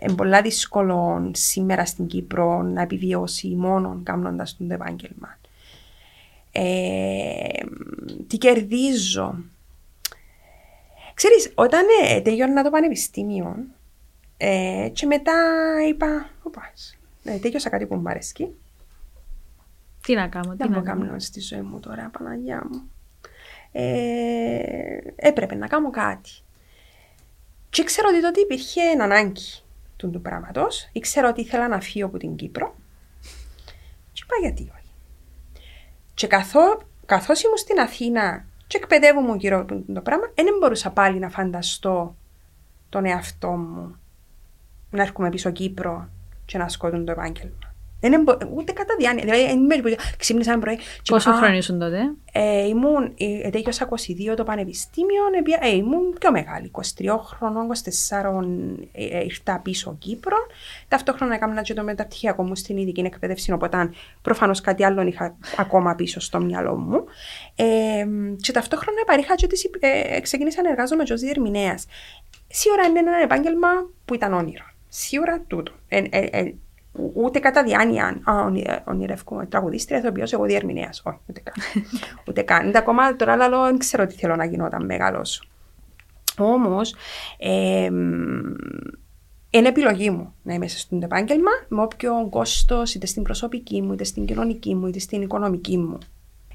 είναι 0.00 0.14
πολλά 0.16 0.42
δύσκολο 0.42 1.30
σήμερα 1.34 1.86
στην 1.86 2.06
Κύπρο 2.06 2.62
να 2.62 2.82
επιβιώσει 2.82 3.48
μόνο 3.48 4.00
κάνοντας 4.02 4.56
τον 4.56 4.68
το 4.68 4.74
επάγγελμα. 4.74 5.38
Ε, 6.52 7.64
τι 8.26 8.38
κερδίζω. 8.38 9.34
Ξέρεις, 11.14 11.52
όταν 11.54 11.84
ε, 12.04 12.20
τελειώνα 12.20 12.62
το 12.62 12.70
πανεπιστήμιο 12.70 13.56
ε, 14.36 14.88
και 14.92 15.06
μετά 15.06 15.32
είπα, 15.88 16.30
οπα, 16.42 16.72
ε, 17.24 17.38
τέλειωσα 17.38 17.68
κάτι 17.70 17.86
που 17.86 17.94
μου 17.94 18.08
αρέσκει. 18.08 18.48
Τι 20.02 20.14
να 20.14 20.28
κάνω, 20.28 20.50
τι 20.50 20.56
Δεν 20.56 20.70
να 20.70 20.72
μπορώ 20.72 20.80
να 20.80 20.92
κάνω. 20.92 21.06
κάνω 21.06 21.18
στη 21.18 21.40
ζωή 21.40 21.60
μου 21.60 21.80
τώρα, 21.80 22.10
Παναγιά 22.18 22.66
μου. 22.70 22.90
Ε, 23.78 24.98
έπρεπε 25.16 25.54
να 25.54 25.66
κάνω 25.66 25.90
κάτι. 25.90 26.30
Και 27.70 27.84
ξέρω 27.84 28.08
ότι 28.10 28.20
τότε 28.22 28.40
υπήρχε 28.40 28.80
ανάγκη 29.00 29.62
του, 29.96 30.10
του 30.10 30.20
πράγματος. 30.20 30.88
Ήξερα 30.92 31.28
ότι 31.28 31.40
ήθελα 31.40 31.68
να 31.68 31.80
φύγω 31.80 32.06
από 32.06 32.18
την 32.18 32.36
Κύπρο. 32.36 32.74
Και 34.12 34.22
είπα 34.24 34.36
γιατί 34.40 34.62
όχι. 34.62 34.92
Και 36.14 36.26
καθώ, 36.26 36.82
καθώς 37.06 37.42
ήμουν 37.42 37.56
στην 37.56 37.80
Αθήνα 37.80 38.44
και 38.66 38.76
εκπαιδεύομαι 38.76 39.36
γύρω 39.36 39.60
από 39.60 39.82
το 39.94 40.00
πράγμα, 40.00 40.24
δεν 40.34 40.56
μπορούσα 40.60 40.90
πάλι 40.90 41.18
να 41.18 41.28
φανταστώ 41.28 42.16
τον 42.88 43.04
εαυτό 43.04 43.50
μου 43.50 43.96
να 44.90 45.02
έρχομαι 45.02 45.30
πίσω 45.30 45.50
Κύπρο 45.50 46.08
και 46.44 46.58
να 46.58 46.64
ασκώ 46.64 46.90
το 46.90 47.12
επάγγελμα. 47.12 47.65
Δεν 48.00 48.22
μπο- 48.22 48.36
ούτε 48.56 48.72
κατά 48.72 48.94
διάνοια. 48.98 49.24
Δηλαδή, 49.24 49.42
εν 49.42 49.58
μέρει 49.58 49.82
που 49.82 49.88
ξύπνησα 50.18 50.52
ένα 50.52 50.60
πρωί. 50.60 50.76
και 50.76 50.82
Πόσο 51.10 51.28
είπα, 51.30 51.38
«Α, 51.38 51.42
χρόνο 51.42 51.56
ήσουν 51.56 51.78
τότε; 51.78 52.00
ε, 52.32 52.66
ήμουν, 52.66 53.14
ε, 53.44 53.50
τέλειωσα 53.50 53.84
22 53.84 54.34
το 54.36 54.44
πανεπιστήμιο, 54.44 55.22
επία- 55.38 55.58
ε, 55.62 55.68
ήμουν 55.76 56.16
πιο 56.20 56.30
μεγάλη, 56.30 56.70
23 56.70 57.18
χρονών, 57.18 57.66
24 57.66 58.44
ε, 58.92 59.04
ε, 59.18 59.24
ήρθα 59.24 59.60
πίσω 59.60 59.96
Κύπρο. 59.98 60.36
Ταυτόχρονα 60.88 61.34
έκανα 61.34 61.62
και 61.62 61.74
το 61.74 61.82
μεταπτυχιακό 61.82 62.42
μου 62.42 62.54
στην 62.54 62.76
ειδική 62.76 63.00
εκπαίδευση, 63.00 63.52
οπότε 63.52 63.90
προφανώς 64.22 64.60
κάτι 64.60 64.84
άλλο 64.84 65.02
είχα 65.02 65.36
ακόμα 65.56 65.94
πίσω 65.94 66.20
στο 66.20 66.40
μυαλό 66.40 66.76
μου. 66.76 67.04
Ε, 67.56 67.64
και 68.40 68.52
ταυτόχρονα 68.52 69.04
παρήχα 69.06 69.34
και 69.34 69.46
τις, 69.46 69.64
υπ- 69.64 69.84
ε, 69.84 70.20
ξεκίνησα 70.20 70.62
να 70.62 70.68
εργάζομαι 70.70 71.02
ως 71.10 71.20
διερμηνέας. 71.20 71.86
Σίγουρα 72.48 72.86
είναι 72.86 72.98
ένα 72.98 73.16
επάγγελμα 73.22 73.68
που 74.04 74.14
ήταν 74.14 74.32
όνειρο. 74.32 74.64
Σίγουρα 74.88 75.40
τούτο. 75.46 75.72
Ε, 75.88 76.02
ε, 76.10 76.18
ε, 76.30 76.42
ου- 76.42 76.58
ούτε 77.14 77.38
κατά 77.38 77.62
διάνοια, 77.62 78.20
α, 78.24 78.44
ονει- 78.44 78.82
ονειρεύομαι 78.84 79.46
τραγουδίστρια, 79.46 79.98
ηθοποιός, 79.98 80.32
εγώ 80.32 80.44
διερμηνέας. 80.44 81.02
Όχι, 81.04 81.18
ούτε 81.28 81.40
καν. 81.40 81.54
ούτε 82.28 82.42
καν. 82.42 82.66
Είναι 82.66 82.78
ακόμα 82.78 83.16
τώρα 83.16 83.32
άλλο, 83.32 83.62
δεν 83.64 83.78
ξέρω 83.78 84.06
τι 84.06 84.14
θέλω 84.14 84.36
να 84.36 84.44
γίνω 84.44 84.64
όταν 84.64 84.84
μεγαλώσω. 84.84 85.44
Όμως, 86.38 86.94
ε, 87.38 87.90
είναι 89.50 89.68
επιλογή 89.68 90.10
μου 90.10 90.34
να 90.42 90.54
είμαι 90.54 90.68
σε 90.68 90.76
αυτό 90.76 90.98
το 90.98 91.04
επάγγελμα 91.04 91.50
με 91.68 91.82
όποιο 91.82 92.26
κόστος 92.30 92.94
είτε 92.94 93.06
στην 93.06 93.22
προσωπική 93.22 93.82
μου, 93.82 93.92
είτε 93.92 94.04
στην 94.04 94.26
κοινωνική 94.26 94.74
μου, 94.74 94.86
είτε 94.86 94.98
στην 94.98 95.22
οικονομική 95.22 95.78
μου. 95.78 95.98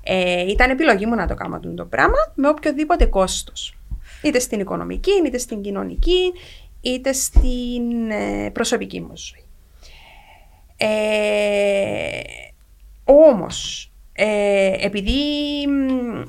Ε, 0.03 0.51
ήταν 0.51 0.69
επιλογή 0.69 1.05
μου 1.05 1.15
να 1.15 1.27
το 1.27 1.33
κάνω 1.33 1.55
αυτό 1.55 1.73
το 1.73 1.85
πράγμα 1.85 2.17
με 2.35 2.47
οποιοδήποτε 2.47 3.05
κόστος. 3.05 3.77
Είτε 4.23 4.39
στην 4.39 4.59
οικονομική, 4.59 5.11
είτε 5.25 5.37
στην 5.37 5.61
κοινωνική, 5.61 6.31
είτε 6.81 7.13
στην 7.13 8.11
ε, 8.11 8.49
προσωπική 8.53 9.01
μου 9.01 9.11
ζωή. 9.13 9.45
Ε, 10.83 12.21
όμως, 13.03 13.91
ε, 14.13 14.73
επειδή 14.79 15.11
μ, 15.67 16.23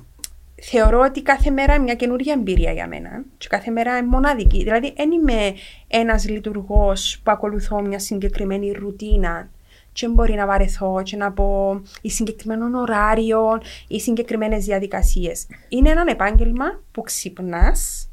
θεωρώ 0.62 1.00
ότι 1.00 1.22
κάθε 1.22 1.50
μέρα 1.50 1.74
είναι 1.74 1.82
μια 1.82 1.94
καινούργια 1.94 2.32
εμπειρία 2.32 2.72
για 2.72 2.88
μένα 2.88 3.24
και 3.38 3.46
κάθε 3.48 3.70
μέρα 3.70 3.96
είναι 3.96 4.06
μοναδική. 4.06 4.62
Δηλαδή, 4.62 4.92
δεν 4.96 5.10
είμαι 5.10 5.54
ένας 5.88 6.28
λειτουργός 6.28 7.20
που 7.22 7.30
ακολουθώ 7.30 7.80
μια 7.80 7.98
συγκεκριμένη 7.98 8.70
ρουτίνα 8.70 9.50
και 9.92 10.08
μπορεί 10.08 10.34
να 10.34 10.46
βαρεθώ 10.46 11.02
και 11.04 11.16
να 11.16 11.32
πω 11.32 11.82
ή 12.00 12.10
συγκεκριμένων 12.10 12.74
ωράριων 12.74 13.60
ή 13.88 14.00
συγκεκριμένες 14.00 14.64
διαδικασίες. 14.64 15.46
Είναι 15.68 15.90
ένα 15.90 16.04
επάγγελμα 16.08 16.82
που 16.92 17.02
ξυπνάς 17.02 18.06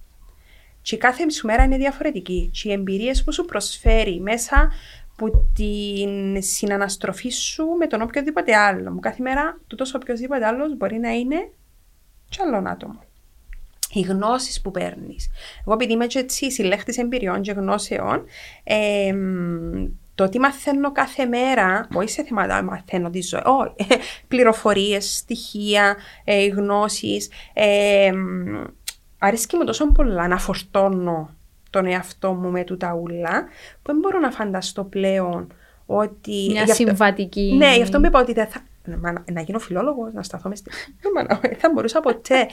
και 0.81 0.97
κάθε 0.97 1.29
σου 1.29 1.45
μέρα 1.45 1.63
είναι 1.63 1.77
διαφορετική. 1.77 2.49
Και 2.53 2.69
οι 2.69 2.71
εμπειρίες 2.71 3.23
που 3.23 3.33
σου 3.33 3.45
προσφέρει 3.45 4.19
μέσα 4.19 4.71
από 5.19 5.45
την 5.53 6.41
συναναστροφή 6.41 7.29
σου 7.29 7.65
με 7.65 7.87
τον 7.87 8.01
οποιοδήποτε 8.01 8.55
άλλο. 8.55 8.91
Μου 8.91 8.99
κάθε 8.99 9.21
μέρα 9.21 9.59
τούτος 9.67 9.93
οποιοδήποτε 9.93 10.45
άλλος 10.45 10.77
μπορεί 10.77 10.97
να 10.97 11.09
είναι 11.09 11.51
κι 12.29 12.41
άλλον 12.41 12.67
άτομο. 12.67 13.03
Οι 13.93 14.01
γνώσεις 14.01 14.61
που 14.61 14.71
παίρνεις. 14.71 15.29
Εγώ, 15.61 15.73
επειδή 15.73 15.93
είμαι 15.93 16.05
και 16.05 16.19
έτσι 16.19 16.51
συλλέχτης 16.51 16.97
εμπειριών 16.97 17.41
και 17.41 17.51
γνώσεων, 17.51 18.25
ε, 18.63 19.13
το 20.15 20.23
ότι 20.23 20.39
μαθαίνω 20.39 20.91
κάθε 20.91 21.25
μέρα, 21.25 21.87
όχι 21.93 22.09
σε 22.09 22.23
θέματα 22.23 22.63
μαθαίνω 22.63 23.09
τη 23.09 23.21
ζωή, 23.21 23.41
όχι, 23.45 24.01
πληροφορίες, 24.27 25.15
στοιχεία, 25.15 25.95
ε, 26.23 26.47
γνώσεις. 26.47 27.29
Ε, 27.53 28.11
αρέσκει 29.17 29.55
μου 29.55 29.63
τόσο 29.63 29.91
πολλά 29.91 30.27
να 30.27 30.37
φορτώνω 30.37 31.38
τον 31.69 31.85
εαυτό 31.85 32.33
μου 32.33 32.49
με 32.49 32.63
τούτα 32.63 32.93
ούλα, 32.93 33.43
που 33.81 33.91
δεν 33.91 33.97
μπορώ 33.99 34.19
να 34.19 34.31
φανταστώ 34.31 34.83
πλέον 34.83 35.53
ότι... 35.85 36.31
Μια 36.49 36.63
γι' 36.63 36.71
αυτό- 36.71 36.73
συμβατική. 36.85 37.53
Ναι, 37.57 37.75
γι' 37.75 37.81
αυτό 37.81 37.99
μου 37.99 38.05
είπα 38.05 38.19
ότι 38.19 38.33
δεν 38.33 38.47
θα... 38.47 38.59
Μα, 39.01 39.11
να, 39.11 39.23
να 39.31 39.41
γίνω 39.41 39.59
φιλόλογος, 39.59 40.13
να 40.13 40.23
σταθώ 40.23 40.49
μες 40.49 40.57
στη. 40.57 40.69
Μα, 41.15 41.23
να- 41.23 41.39
Δεν 41.41 41.55
θα 41.57 41.71
μπορούσα 41.73 41.99
ποτέ. 41.99 42.47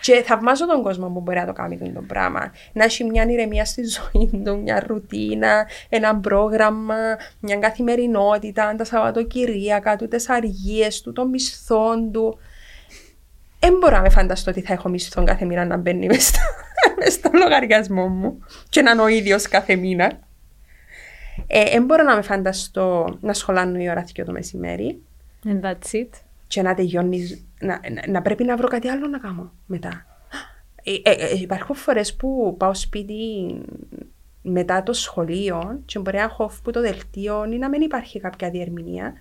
και 0.00 0.22
θαυμάζω 0.26 0.66
τον 0.66 0.82
κόσμο 0.82 1.08
που 1.08 1.20
μπορεί 1.20 1.38
να 1.38 1.46
το 1.46 1.52
κάνει 1.52 1.74
αυτό 1.82 1.92
το 1.94 2.00
πράγμα. 2.06 2.52
Να 2.72 2.84
έχει 2.84 3.04
μια 3.04 3.24
ηρεμία 3.28 3.64
στη 3.64 3.82
ζωή 3.84 4.42
του, 4.44 4.60
μια 4.62 4.84
ρουτίνα, 4.86 5.66
ένα 5.88 6.16
πρόγραμμα, 6.16 6.94
μια 7.40 7.56
καθημερινότητα, 7.56 8.74
τα 8.76 8.84
Σαββατοκυριακά 8.84 9.96
του, 9.96 10.08
τις 10.08 10.28
αργίες 10.28 11.00
του, 11.00 11.12
των 11.12 11.28
μισθών 11.28 12.12
του. 12.12 12.38
Δεν 13.58 13.76
μπορώ 13.80 13.96
να 13.96 14.02
με 14.02 14.08
φανταστώ 14.08 14.50
ότι 14.50 14.60
θα 14.60 14.72
έχω 14.72 14.88
μισθό 14.88 15.24
κάθε 15.24 15.44
μήνα 15.44 15.64
να 15.64 15.76
μπαίνει 15.76 16.06
μες 16.06 16.30
στο, 17.00 17.04
μες 17.04 17.12
στο 17.12 17.30
λογαριασμό 17.32 18.08
μου 18.08 18.44
και 18.68 18.82
να 18.82 18.90
είναι 18.90 19.02
ο 19.02 19.08
ίδιος 19.08 19.48
κάθε 19.48 19.76
μήνα. 19.76 20.18
Ε, 21.46 21.70
δεν 21.70 21.84
μπορώ 21.84 22.02
να 22.02 22.16
με 22.16 22.22
φανταστώ 22.22 23.18
να 23.20 23.32
σχολάνω 23.32 23.78
η 23.78 23.90
ώρα 23.90 24.04
2 24.16 24.22
το 24.26 24.32
μεσημέρι 24.32 25.02
And 25.44 25.60
that's 25.60 25.92
it. 25.92 26.08
και 26.46 26.62
να 26.62 26.74
τελειώνει, 26.74 27.46
να, 27.60 27.80
να, 27.90 28.02
να 28.08 28.22
πρέπει 28.22 28.44
να 28.44 28.56
βρω 28.56 28.68
κάτι 28.68 28.88
άλλο 28.88 29.06
να 29.06 29.18
κάνω 29.18 29.52
μετά. 29.66 30.06
Ε, 30.82 31.10
ε, 31.10 31.10
ε, 31.10 31.38
υπάρχουν 31.40 31.76
φορές 31.76 32.14
που 32.16 32.54
πάω 32.58 32.74
σπίτι 32.74 33.14
μετά 34.42 34.82
το 34.82 34.92
σχολείο 34.92 35.80
και 35.84 35.98
μπορεί 35.98 36.16
να 36.16 36.22
έχω 36.22 36.50
που 36.62 36.70
το 36.70 36.80
δελτίο 36.80 37.44
ή 37.44 37.56
να 37.58 37.68
μην 37.68 37.80
υπάρχει 37.80 38.20
κάποια 38.20 38.50
διερμηνία. 38.50 39.12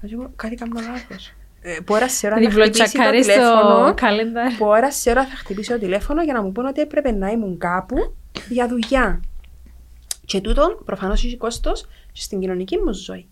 Να 0.00 0.08
σου 0.08 0.16
πω, 0.16 0.32
κάτι 0.36 0.54
κάνω 0.54 0.80
λάθος. 0.80 1.34
Ε, 1.68 1.80
Που 1.84 1.94
ώρα 1.94 2.08
σε 2.08 2.26
ώρα 2.26 2.34
θα 2.36 2.40
χτυπήσει 2.42 2.58
το 2.58 2.64
Διπλοτσακάρι 2.72 3.22
στο 3.22 3.32
τηλέφωνο. 3.32 3.94
calendar. 4.00 4.56
Που 4.58 4.66
ώρα 4.66 4.90
σε 4.92 5.10
ώρα 5.10 5.24
θα 5.26 5.36
χτυπήσει 5.36 5.70
το 5.70 5.78
τηλέφωνο 5.78 6.22
για 6.22 6.32
να 6.32 6.42
μου 6.42 6.52
πούνε 6.52 6.68
ότι 6.68 6.80
έπρεπε 6.80 7.12
να 7.12 7.28
ήμουν 7.28 7.58
κάπου 7.58 8.14
για 8.48 8.68
δουλειά. 8.68 9.20
Και 10.24 10.40
τούτον 10.40 10.82
προφανώς 10.84 11.24
έχει 11.24 11.36
κόστος 11.36 11.86
στην 12.12 12.40
κοινωνική 12.40 12.76
μου 12.78 12.92
ζωή. 12.94 13.26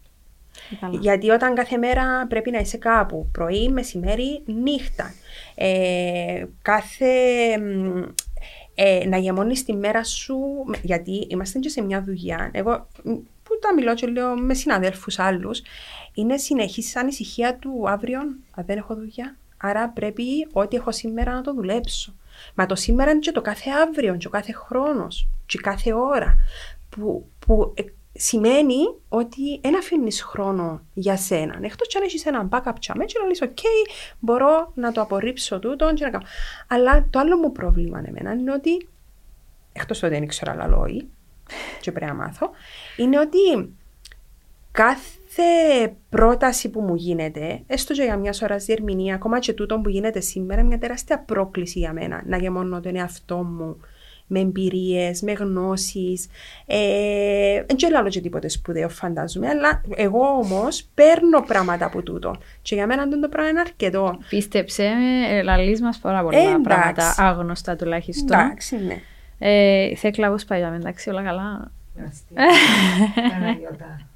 Καλά. 0.80 0.98
Γιατί 1.00 1.30
όταν 1.30 1.54
κάθε 1.54 1.76
μέρα 1.76 2.26
πρέπει 2.28 2.50
να 2.50 2.58
είσαι 2.58 2.76
κάπου, 2.76 3.28
πρωί, 3.32 3.68
μεσημέρι, 3.68 4.42
νύχτα. 4.44 5.14
Ε, 5.54 6.44
κάθε. 6.62 7.06
μ, 7.58 8.02
Ε, 8.76 9.06
να 9.06 9.16
γεμώνεις 9.16 9.64
τη 9.64 9.72
μέρα 9.72 10.04
σου, 10.04 10.36
με- 10.66 10.78
γιατί 10.82 11.26
είμαστε 11.30 11.58
και 11.58 11.68
σε 11.68 11.82
μια 11.82 12.02
δουλειά. 12.02 12.50
Εγώ 12.52 12.88
μ, 13.02 13.10
που 13.42 13.58
τα 13.60 13.74
μιλώ 13.74 13.94
και 13.94 14.06
λέω 14.06 14.34
με 14.36 14.54
συναδέλφους 14.54 15.18
άλλους, 15.18 15.62
είναι 16.14 16.36
συνεχής 16.36 16.96
ανησυχία 16.96 17.56
του 17.56 17.84
αύριο, 17.86 18.20
αν 18.54 18.64
δεν 18.66 18.78
έχω 18.78 18.94
δουλειά. 18.94 19.36
Άρα 19.56 19.88
πρέπει 19.88 20.24
ό,τι 20.52 20.76
έχω 20.76 20.92
σήμερα 20.92 21.32
να 21.32 21.40
το 21.40 21.54
δουλέψω. 21.54 22.14
Μα 22.54 22.66
το 22.66 22.74
σήμερα 22.74 23.10
είναι 23.10 23.20
και 23.20 23.32
το 23.32 23.40
κάθε 23.40 23.70
αύριο, 23.70 24.16
και 24.16 24.26
ο 24.26 24.30
κάθε 24.30 24.52
χρόνος, 24.52 25.28
και 25.46 25.58
κάθε 25.58 25.94
ώρα. 25.94 26.36
Που, 26.88 27.30
που 27.38 27.72
ε, 27.76 27.82
σημαίνει 28.12 28.78
ότι 29.08 29.60
δεν 29.62 29.76
αφήνεις 29.76 30.22
χρόνο 30.22 30.80
για 30.94 31.16
σένα. 31.16 31.58
Εκτός 31.62 31.96
αν 31.96 32.02
έχεις 32.02 32.26
έναν 32.26 32.48
backup 32.52 32.72
τσαμέ, 32.80 33.04
και 33.04 33.18
να 33.20 33.26
λες, 33.26 33.42
OK, 33.42 33.62
μπορώ 34.18 34.72
να 34.74 34.92
το 34.92 35.00
απορρίψω 35.00 35.58
τούτο 35.58 35.92
και 35.94 36.04
να 36.04 36.10
κάνω. 36.10 36.24
Αλλά 36.68 37.06
το 37.10 37.18
άλλο 37.18 37.36
μου 37.36 37.52
πρόβλημα 37.52 38.02
εμένα 38.06 38.32
είναι 38.32 38.52
ότι, 38.52 38.88
εκτός 39.72 40.02
ότι 40.02 40.12
δεν 40.12 40.22
ήξερα 40.22 40.52
άλλα 40.52 40.66
λόγια, 40.66 41.04
και 41.80 41.92
πρέπει 41.92 42.10
να 42.10 42.16
μάθω, 42.16 42.50
είναι 42.96 43.18
ότι 43.18 43.74
κάθε 44.72 45.18
πρόταση 46.08 46.70
που 46.70 46.80
μου 46.80 46.94
γίνεται, 46.94 47.62
έστω 47.66 47.94
και 47.94 48.02
για 48.02 48.16
μιας 48.16 48.42
ώρας 48.42 48.64
διερμηνία, 48.64 49.14
ακόμα 49.14 49.38
και 49.38 49.52
τούτο 49.52 49.80
που 49.80 49.88
γίνεται 49.88 50.20
σήμερα, 50.20 50.60
είναι 50.60 50.68
μια 50.68 50.78
τεράστια 50.78 51.18
πρόκληση 51.18 51.78
για 51.78 51.92
μένα 51.92 52.22
να 52.26 52.36
γεμώνω 52.36 52.80
τον 52.80 52.96
εαυτό 52.96 53.36
μου 53.36 53.76
με 54.26 54.40
εμπειρίες, 54.40 55.22
με 55.22 55.32
γνώσεις. 55.32 56.26
Ε, 56.66 57.62
δεν 57.66 57.76
ξέρω 57.76 57.98
άλλο 57.98 58.08
και 58.08 58.20
τίποτε 58.20 58.48
σπουδαίο, 58.48 58.88
φαντάζομαι. 58.88 59.48
Αλλά 59.48 59.82
εγώ 59.94 60.26
όμως 60.26 60.88
παίρνω 60.94 61.40
πράγματα 61.46 61.84
από 61.86 62.02
τούτο. 62.02 62.34
Και 62.62 62.74
για 62.74 62.86
μένα 62.86 63.02
αυτό 63.02 63.20
το 63.20 63.28
πράγμα 63.28 63.50
είναι 63.50 63.60
αρκετό. 63.60 64.18
Πίστεψε 64.28 64.82
με, 64.82 65.42
λαλείς 65.42 65.80
μας 65.80 65.98
πάρα 65.98 66.22
πολλά 66.22 66.38
Ε, 66.38 66.42
εντάξει. 66.42 66.62
πράγματα, 66.62 67.14
άγνωστα 67.18 67.76
τουλάχιστον. 67.76 68.40
Εντάξει, 68.40 68.76
ναι. 68.76 69.00
Ε, 69.38 69.84
η 69.84 69.96
Θέκλα 69.96 70.30
πώς 70.30 70.44
πάει, 70.44 70.60
εντάξει, 70.60 71.10
όλα 71.10 71.22
καλά. 71.22 71.70
Παναγιώτα. 73.30 74.00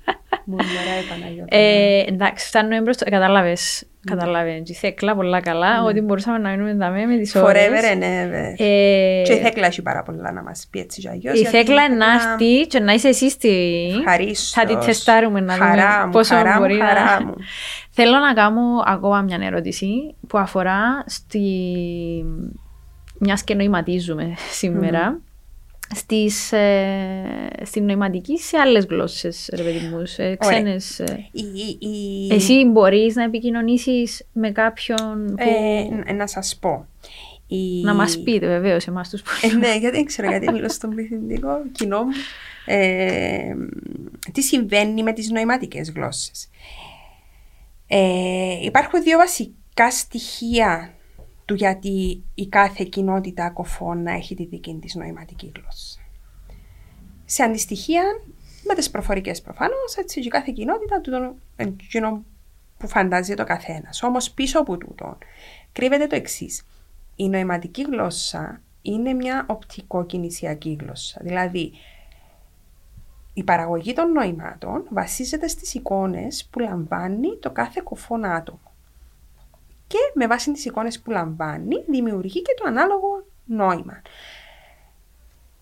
Μου 0.50 0.56
ωραία 0.56 0.98
η 0.98 1.08
Παναγιώτα. 1.08 1.56
Ε, 1.56 2.04
εντάξει, 2.06 2.46
φτάνουμε 2.46 2.80
μπροστά. 2.80 3.10
Κατάλαβες, 3.10 3.86
κατάλαβες. 4.06 4.68
Η 4.68 4.74
Θέκλα 4.74 5.14
πολλά 5.14 5.40
καλά, 5.40 5.82
ότι 5.84 6.00
μπορούσαμε 6.00 6.38
να 6.38 6.50
μείνουμε 6.50 6.74
δαμέ 6.74 7.06
με 7.06 7.16
τις 7.16 7.34
ώρες. 7.34 7.62
Forever 7.62 7.94
and 7.94 8.02
ever. 8.02 8.54
Ε, 8.56 9.22
Και 9.24 9.32
η 9.32 9.38
Θέκλα 9.38 9.66
έχει 9.66 9.82
πάρα 9.82 10.02
πολλά 10.02 10.32
να 10.32 10.42
μας 10.42 10.66
πει 10.70 10.78
έτσι 10.78 11.00
για 11.00 11.10
αλλιώς, 11.10 11.36
η 11.36 11.40
γιατί 11.40 11.56
Θέκλα 11.56 11.94
να 11.94 12.06
έρθει 12.12 12.66
και 12.66 12.80
να 12.80 12.92
είσαι 12.92 13.08
εσύ 13.08 13.30
στη... 13.30 13.86
Ευχαρίστως. 13.98 14.50
Θα 14.50 14.64
την 14.64 14.78
τεστάρουμε 14.78 15.40
να 15.40 15.52
Χαρά 15.52 15.92
δούμε 15.92 16.04
μου, 16.04 16.10
πόσο 16.12 16.34
χαρά 16.34 16.52
μου, 16.52 16.58
μπορεί 16.58 16.74
να... 16.74 16.86
χαρά 16.86 17.24
μου. 17.24 17.34
Θέλω 17.90 18.18
να 18.18 18.32
κάνω 18.32 18.60
ακόμα 18.86 19.20
μια 19.20 19.38
ερώτηση 19.42 19.88
που 20.28 20.38
αφορά 20.38 21.04
στη... 21.06 21.42
μιας 23.18 23.44
και 23.44 23.54
νοηματίζουμε 23.54 24.34
σήμερα. 24.50 25.20
Στις, 25.94 26.52
ε, 26.52 27.48
στην 27.64 27.84
νοηματική 27.84 28.38
σε 28.38 28.56
άλλες 28.56 28.84
γλώσσες, 28.84 29.50
ρε 29.54 29.62
παιδί 29.62 29.86
μου, 29.86 30.06
σε 30.06 30.36
ξένες. 30.36 31.00
ε. 31.00 31.28
Η- 31.32 31.40
η- 31.40 31.86
η- 31.88 32.34
Εσύ 32.34 32.64
μπορείς 32.64 33.14
να 33.14 33.22
επικοινωνήσεις 33.24 34.26
με 34.32 34.50
κάποιον 34.50 35.34
που... 35.36 35.44
Ε, 36.06 36.12
να 36.12 36.26
σας 36.26 36.56
πω. 36.60 36.86
Η- 37.46 37.80
Να 37.82 37.94
μας 37.94 38.18
πείτε 38.22 38.46
βεβαίως 38.46 38.86
εμάς 38.86 39.08
τους 39.10 39.22
Ε, 39.42 39.52
ναι, 39.56 39.76
γιατί 39.80 39.96
δεν 39.96 40.04
ξέρω 40.04 40.28
γιατί 40.28 40.52
μιλώ 40.52 40.68
στον 40.68 40.90
πληθυντικό 40.90 41.62
κοινό 41.72 42.02
μου. 42.02 42.10
Ε, 42.66 43.54
τι 44.32 44.42
συμβαίνει 44.42 45.02
με 45.02 45.12
τις 45.12 45.30
νοηματικές 45.30 45.90
γλώσσες. 45.90 46.48
Ε, 47.86 48.58
υπάρχουν 48.62 49.02
δύο 49.02 49.18
βασικά 49.18 49.90
στοιχεία 49.90 50.94
του 51.48 51.54
γιατί 51.54 52.24
η 52.34 52.46
κάθε 52.46 52.84
κοινότητα 52.84 53.50
κοφών 53.50 54.02
να 54.02 54.12
έχει 54.12 54.34
τη 54.34 54.44
δική 54.44 54.78
της 54.80 54.94
νοηματική 54.94 55.52
γλώσσα. 55.56 56.00
Σε 57.24 57.42
αντιστοιχεία 57.42 58.02
με 58.64 58.74
τις 58.74 58.90
προφορικές 58.90 59.42
προφανώς, 59.42 59.96
έτσι 59.96 60.20
και 60.20 60.28
κάθε 60.28 60.52
κοινότητα 60.54 61.00
του 61.00 61.10
τον, 61.10 62.24
που 62.78 62.88
φαντάζεται 62.88 63.42
ο 63.42 63.44
καθένας. 63.44 64.02
Όμως 64.02 64.30
πίσω 64.30 64.60
από 64.60 64.76
τούτο 64.76 65.18
κρύβεται 65.72 66.06
το 66.06 66.16
εξής. 66.16 66.66
Η 67.16 67.28
νοηματική 67.28 67.82
γλώσσα 67.82 68.60
είναι 68.82 69.12
μια 69.12 69.44
οπτικοκινησιακή 69.48 70.78
γλώσσα. 70.80 71.20
Δηλαδή, 71.22 71.72
η 73.34 73.44
παραγωγή 73.44 73.92
των 73.92 74.12
νοημάτων 74.12 74.86
βασίζεται 74.90 75.48
στις 75.48 75.74
εικόνες 75.74 76.48
που 76.50 76.58
λαμβάνει 76.58 77.36
το 77.40 77.50
κάθε 77.50 77.80
κοφόν 77.84 78.24
άτομο. 78.24 78.67
Και 79.88 79.98
με 80.14 80.26
βάση 80.26 80.52
τις 80.52 80.64
εικόνες 80.64 81.00
που 81.00 81.10
λαμβάνει 81.10 81.84
δημιουργεί 81.88 82.42
και 82.42 82.54
το 82.56 82.64
ανάλογο 82.66 83.24
νόημα. 83.44 84.02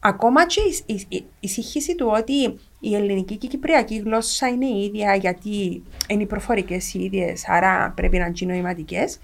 Ακόμα 0.00 0.46
και 0.46 0.60
η, 0.86 1.04
η, 1.08 1.26
η, 1.40 1.94
του 1.96 2.10
ότι 2.14 2.58
η 2.80 2.94
ελληνική 2.94 3.36
και 3.36 3.46
η 3.46 3.48
κυπριακή 3.48 3.96
γλώσσα 3.96 4.48
είναι 4.48 4.66
η 4.66 4.84
ίδια 4.84 5.14
γιατί 5.14 5.82
είναι 6.08 6.22
οι 6.22 6.26
προφορικές 6.26 6.94
οι 6.94 7.02
ίδιες, 7.04 7.48
άρα 7.48 7.92
πρέπει 7.96 8.18
να 8.18 8.24
είναι 8.26 8.52
νοηματικές, 8.52 9.18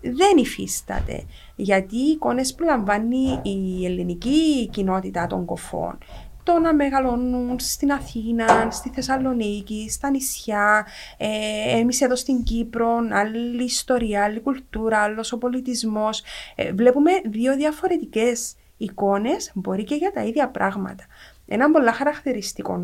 δεν 0.00 0.36
υφίσταται. 0.36 1.24
Γιατί 1.56 1.96
οι 1.96 2.10
εικόνες 2.10 2.54
που 2.54 2.64
λαμβάνει 2.64 3.40
η 3.42 3.84
ελληνική 3.84 4.68
κοινότητα 4.68 5.26
των 5.26 5.44
κοφών 5.44 5.98
το 6.42 6.58
να 6.58 6.74
μεγαλώνουν 6.74 7.58
στην 7.58 7.92
Αθήνα, 7.92 8.70
στη 8.70 8.90
Θεσσαλονίκη, 8.94 9.86
στα 9.90 10.10
νησιά, 10.10 10.86
ε, 11.16 11.78
εμείς 11.78 12.00
εδώ 12.00 12.16
στην 12.16 12.42
Κύπρο, 12.42 12.96
άλλη 13.10 13.64
ιστορία, 13.64 14.24
άλλη 14.24 14.40
κουλτούρα, 14.40 14.98
άλλος 14.98 15.32
ο 15.32 15.38
πολιτισμός. 15.38 16.22
Ε, 16.54 16.72
βλέπουμε 16.72 17.10
δύο 17.24 17.56
διαφορετικές 17.56 18.54
εικόνες, 18.76 19.50
μπορεί 19.54 19.84
και 19.84 19.94
για 19.94 20.12
τα 20.12 20.22
ίδια 20.22 20.48
πράγματα. 20.48 21.04
Ένα 21.46 21.70
πολύ 21.70 21.90
χαρακτηριστικό 21.90 22.78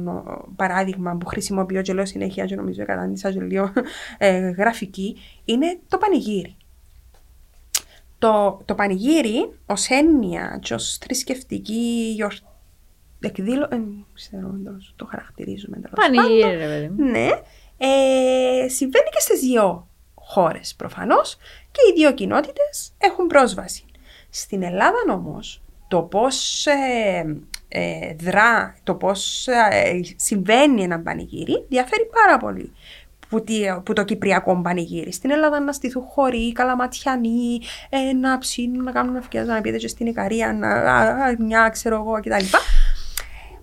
παράδειγμα 0.56 1.16
που 1.16 1.26
χρησιμοποιώ 1.26 1.82
και 1.82 1.92
λέω 1.92 2.06
συνέχεια 2.06 2.44
και 2.44 2.54
νομίζω 2.54 2.84
κατάντησα 2.84 3.32
και 3.32 3.40
λίγο 3.40 3.72
ε, 4.18 4.38
γραφική 4.38 5.16
είναι 5.44 5.78
το 5.88 5.98
πανηγύρι. 5.98 6.56
Το, 8.18 8.60
το 8.64 8.74
πανηγύρι 8.74 9.52
ως 9.66 9.88
έννοια 9.88 10.58
και 10.62 10.74
ως 10.74 10.98
θρησκευτική 11.00 12.12
γιορτή 12.14 12.42
εκδήλωση. 13.20 13.68
Ε, 13.72 13.78
ξέρω, 14.14 14.54
το 14.96 15.06
χαρακτηρίζουμε. 15.06 15.80
Πανηγύρι, 15.94 16.56
ρε 16.56 16.66
παιδί 16.66 17.02
Ναι. 17.02 17.28
Ε, 17.76 18.68
συμβαίνει 18.68 19.08
και 19.10 19.20
στις 19.20 19.40
δύο 19.40 19.88
χώρες 20.14 20.74
προφανώς 20.74 21.36
και 21.70 21.80
οι 21.90 21.92
δύο 21.94 22.12
κοινότητες 22.12 22.92
έχουν 22.98 23.26
πρόσβαση. 23.26 23.84
Στην 24.30 24.62
Ελλάδα 24.62 24.96
όμως, 25.12 25.62
το 25.88 26.02
πώς 26.02 26.66
ε, 26.66 27.40
ε, 27.68 28.14
δρά, 28.14 28.76
το 28.82 28.94
πώς 28.94 29.46
ε, 29.46 30.00
συμβαίνει 30.16 30.82
ένα 30.82 31.00
πανηγύρι 31.00 31.64
διαφέρει 31.68 32.08
πάρα 32.12 32.38
πολύ 32.38 32.72
που, 33.28 33.44
που 33.82 33.92
το 33.92 34.04
Κυπριακό 34.04 34.60
πανηγύρι. 34.62 35.12
Στην 35.12 35.30
Ελλάδα 35.30 35.60
να 35.60 35.72
στηθούν 35.72 36.02
χωρί, 36.02 36.52
καλαματιανοί, 36.52 37.60
ε, 37.88 38.12
να 38.12 38.38
ψήνουν, 38.38 38.84
να 38.84 38.92
κάνουν 38.92 39.16
ευκαιρία 39.16 39.54
να 39.54 39.60
πείτε 39.60 39.76
και 39.76 39.88
στην 39.88 40.06
Ικαρία, 40.06 40.52
να, 40.52 40.72
μια 41.38 41.68
ξέρω 41.68 41.94
εγώ 41.94 42.12
κτλ. 42.12 42.44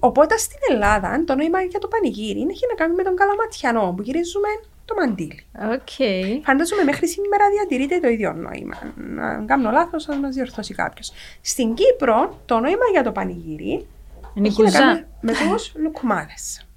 Οπότε 0.05 0.37
στην 0.37 0.59
Ελλάδα 0.71 1.23
το 1.25 1.35
νόημα 1.35 1.61
για 1.61 1.79
το 1.79 1.87
πανηγύρι 1.87 2.45
έχει 2.49 2.65
να 2.69 2.75
κάνει 2.75 2.95
με 2.95 3.03
τον 3.03 3.15
καλαματιανό 3.15 3.93
που 3.95 4.01
γυρίζουμε 4.01 4.47
το 4.85 4.93
μαντίλι. 4.95 5.43
Okay. 5.53 6.39
Φαντάζομαι 6.43 6.83
μέχρι 6.83 7.07
σήμερα 7.07 7.43
διατηρείται 7.53 7.99
το 7.99 8.07
ίδιο 8.07 8.33
νόημα. 8.33 8.77
Αν 9.21 9.45
κάνω 9.45 9.71
λάθος, 9.71 10.03
θα 10.05 10.15
μας 10.15 10.35
διορθώσει 10.35 10.73
κάποιος. 10.73 11.11
Στην 11.41 11.73
Κύπρο 11.73 12.39
το 12.45 12.59
νόημα 12.59 12.85
για 12.91 13.03
το 13.03 13.11
πανηγύρι 13.11 13.87
είναι 14.33 14.47
έχει 14.47 14.61
να 14.61 14.71
κάνει 14.71 15.03
με 15.21 15.31
τους 15.31 15.73
λουκουμάδες. 15.75 16.67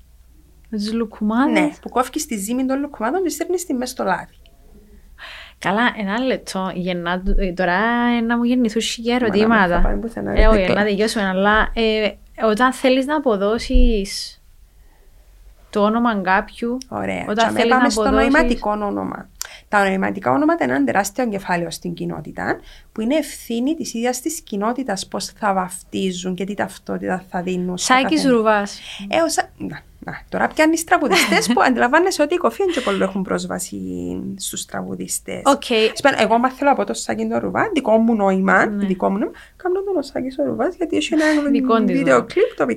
Με 0.69 0.79
τους 0.79 0.93
λουκουμάδες; 0.93 1.61
Ναι, 1.61 1.71
που 1.83 1.89
κόφει 1.89 2.11
τη 2.11 2.37
ζύμη 2.37 2.67
των 2.67 2.81
λουκουμάδων 2.81 3.23
και 3.23 3.29
στέλνει 3.29 3.57
τη 3.57 3.75
μέσα 3.75 3.93
στο 3.93 4.05
λάδι. 4.05 4.35
Καλά, 5.59 5.95
ένα 5.97 6.21
λεπτό. 6.21 6.71
Γεννά, 6.75 7.23
τώρα 7.55 7.81
να 8.23 8.37
μου 8.37 8.45
γεννηθούν 8.45 8.83
χιλιά 8.83 9.15
ερωτήματα. 9.15 10.01
Ε, 10.35 10.47
όχι, 10.47 10.73
να 10.73 10.85
τελειώσουμε, 10.85 11.25
αλλά 11.25 11.71
ε, 11.75 12.11
όταν 12.45 12.73
θέλεις 12.73 13.07
να 13.07 13.17
αποδώσεις 13.17 14.43
το 15.71 15.81
όνομα 15.81 16.21
κάποιου, 16.21 16.79
Ωραία. 16.89 17.25
όταν 17.29 17.51
θέλεις 17.51 17.69
πάμε 17.69 17.83
να 17.83 17.89
αποδώσεις... 17.89 17.95
στο 17.95 18.11
νοηματικό 18.11 18.71
όνομα. 18.71 19.29
Τα 19.69 19.85
νοηματικά 19.85 20.31
ονόματα 20.31 20.65
είναι 20.65 20.75
ένα 20.75 20.85
τεράστιο 20.85 21.29
κεφάλαιο 21.29 21.71
στην 21.71 21.95
κοινότητα 21.95 22.61
που 22.93 23.01
είναι 23.01 23.17
ευθύνη 23.17 23.75
της 23.75 23.95
ίδιας 23.95 24.21
της 24.21 24.41
κοινότητας 24.41 25.07
πώς 25.07 25.27
θα 25.27 25.53
βαφτίζουν 25.55 26.35
και 26.35 26.45
τι 26.45 26.55
ταυτότητα 26.55 27.25
θα 27.31 27.43
δίνουν. 27.43 27.79
Σάκης 27.79 28.25
Ρουβάς. 28.25 28.81
Ε, 29.09 29.17
να, 29.99 30.25
τώρα 30.29 30.49
πιάνει 30.49 30.83
τραγουδιστέ 30.83 31.53
που 31.53 31.63
αντιλαμβάνεσαι 31.63 32.23
ότι 32.23 32.35
οι 32.35 32.37
κοφοί 32.37 32.65
και 32.65 32.81
πολύ 32.81 33.03
έχουν 33.03 33.23
πρόσβαση 33.23 33.79
στους 34.37 34.65
τραγουδιστέ. 34.65 35.43
Okay. 35.45 36.11
Εγώ 36.19 36.39
μα 36.39 36.51
θέλω 36.51 36.71
από 36.71 36.85
το 36.85 36.95
Σάκη 36.95 37.27
το 37.27 37.39
Ρουβά, 37.39 37.71
δικό 37.75 37.99
μου 37.99 38.15
νόημα, 38.15 38.67
ναι. 38.67 38.87
δικό 38.87 39.11
μου 39.11 39.19
νόημα, 39.19 39.35
κάνω 39.57 39.83
τον 39.83 40.03
Σάκης 40.03 40.39
ο 40.39 40.45
Ρουβάς 40.45 40.75
γιατί 40.75 40.97
έχει 40.97 41.15
ένα 41.15 41.25
βίντεο 41.87 42.25
κλειπ 42.25 42.55
το 42.57 42.63
οποίο 42.63 42.77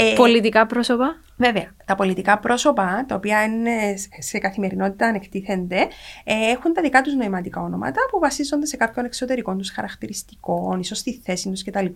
ε, 0.00 0.14
πολιτικά 0.14 0.66
πρόσωπα; 0.66 1.16
Βέβαια. 1.40 1.74
Τα 1.84 1.94
πολιτικά 1.94 2.38
πρόσωπα, 2.38 3.04
τα 3.08 3.14
οποία 3.14 3.44
είναι 3.44 3.94
σε 4.18 4.38
καθημερινότητα 4.38 5.06
ανεκτίθενται, 5.06 5.88
ε, 6.24 6.34
έχουν 6.50 6.72
τα 6.72 6.82
δικά 6.82 7.00
τους 7.02 7.14
νοηματικά 7.14 7.60
ονόματα 7.60 8.00
που 8.10 8.18
βασίζονται 8.18 8.66
σε 8.66 8.76
κάποιον 8.76 9.04
εξωτερικό 9.04 9.56
τους 9.56 9.70
χαρακτηριστικό, 9.70 10.76
ίσως 10.80 10.98
στη 10.98 11.20
θέση 11.24 11.50
τους 11.50 11.64
κτλ. 11.64 11.86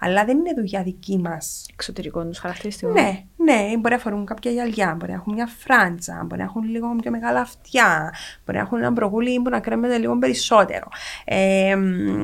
Αλλά 0.00 0.24
δεν 0.24 0.38
είναι 0.38 0.52
δουλειά 0.56 0.82
δική 0.82 1.18
μας. 1.18 1.66
Εξωτερικό 1.72 2.24
τους 2.24 2.38
χαρακτηριστικό. 2.38 2.92
Ναι, 2.92 3.24
ναι. 3.36 3.76
Μπορεί 3.78 3.94
να 3.94 4.00
φορούν 4.00 4.26
κάποια 4.26 4.50
γυαλιά, 4.50 4.94
μπορεί 4.98 5.10
να 5.10 5.16
έχουν 5.16 5.34
μια 5.34 5.48
φράντσα, 5.58 6.22
μπορεί 6.26 6.40
να 6.40 6.46
έχουν 6.46 6.62
λίγο 6.62 6.96
πιο 7.00 7.10
μεγάλα 7.10 7.40
αυτιά, 7.40 8.14
μπορεί 8.44 8.58
να 8.58 8.64
έχουν 8.64 8.78
ένα 8.78 8.92
προγούλι 8.92 9.40
που 9.40 9.50
να 9.50 9.60
κρέμεται 9.60 9.98
λίγο 9.98 10.18
περισσότερο. 10.18 10.88
Ε, 11.24 11.74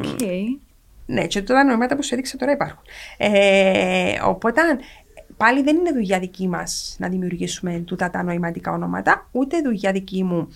okay. 0.02 0.58
Ναι, 1.06 1.26
και 1.26 1.42
τα 1.42 1.64
νοήματα 1.64 1.96
που 1.96 2.02
σου 2.02 2.14
έδειξα 2.14 2.36
τώρα 2.36 2.52
υπάρχουν. 2.52 2.82
Ε, 3.16 4.20
οπότε 4.24 4.60
πάλι 5.36 5.62
δεν 5.62 5.76
είναι 5.76 5.92
δουλειά 5.92 6.18
δική 6.18 6.48
μας 6.48 6.96
να 6.98 7.08
δημιουργήσουμε 7.08 7.82
τούτα 7.86 8.10
τα 8.10 8.22
νοηματικά 8.22 8.72
ονόματα, 8.72 9.28
ούτε 9.30 9.60
δουλειά 9.60 9.92
δική 9.92 10.24
μου 10.24 10.48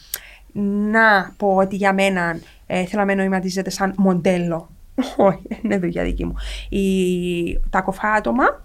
να 0.90 1.32
πω 1.36 1.54
ότι 1.54 1.76
για 1.76 1.92
μένα 1.92 2.38
ε, 2.66 2.84
θέλω 2.84 3.00
να 3.00 3.06
με 3.06 3.14
νοηματίζεται 3.14 3.70
σαν 3.70 3.92
μοντέλο. 3.96 4.70
Όχι, 5.16 5.42
δεν 5.48 5.58
είναι 5.62 5.78
δουλειά 5.78 6.04
δική 6.04 6.24
μου. 6.24 6.34
Η, 6.68 7.60
τα 7.70 7.80
κοφά 7.80 8.12
άτομα 8.12 8.64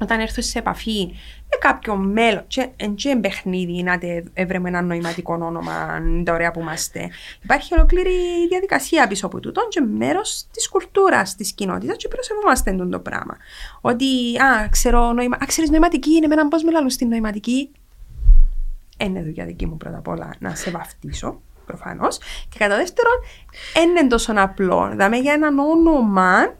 όταν 0.00 0.20
έρθω 0.20 0.42
σε 0.42 0.58
επαφή 0.58 1.06
με 1.50 1.56
κάποιο 1.60 1.96
μέλο, 1.96 2.44
και 2.46 2.68
εν 3.08 3.20
παιχνίδι 3.20 3.82
να 3.82 3.98
έβρεμε 4.32 4.68
ένα 4.68 4.82
νοηματικό 4.82 5.34
όνομα, 5.34 6.02
τα 6.24 6.32
ωραία 6.32 6.50
που 6.50 6.60
είμαστε. 6.60 7.10
Υπάρχει 7.42 7.74
ολόκληρη 7.74 8.12
διαδικασία 8.48 9.06
πίσω 9.06 9.26
από 9.26 9.40
τούτο 9.40 9.66
και 9.68 9.80
μέρος 9.80 10.46
της 10.50 10.68
κουλτούρας 10.68 11.34
της 11.34 11.52
κοινότητας 11.52 11.96
και 11.96 12.08
προσεβόμαστε 12.08 12.72
το 12.90 13.00
πράγμα. 13.00 13.36
Ότι, 13.80 14.38
α, 14.38 14.68
ξέρω, 14.70 15.12
νοημα, 15.12 15.36
α, 15.36 15.46
ξέρεις, 15.46 15.70
νοηματική 15.70 16.10
είναι 16.10 16.26
με 16.26 16.34
έναν 16.34 16.48
πώς 16.48 16.62
μιλάνε 16.62 16.90
στην 16.90 17.08
νοηματική; 17.08 17.70
Είναι 18.98 19.22
δουλειά 19.22 19.44
δική 19.44 19.66
μου 19.66 19.76
πρώτα 19.76 19.98
απ' 19.98 20.08
όλα 20.08 20.34
να 20.38 20.54
σε 20.54 20.70
βαφτίσω 20.70 21.40
προφανώς. 21.66 22.18
Και 22.48 22.58
κατά 22.58 22.76
δεύτερον, 22.76 23.14
δεν 23.74 23.88
είναι 23.88 24.06
τόσο 24.06 24.32
απλό. 24.36 24.88
Δηλαδή 24.90 25.18
για 25.18 25.32
έναν 25.32 25.58
όνομα 25.58 26.54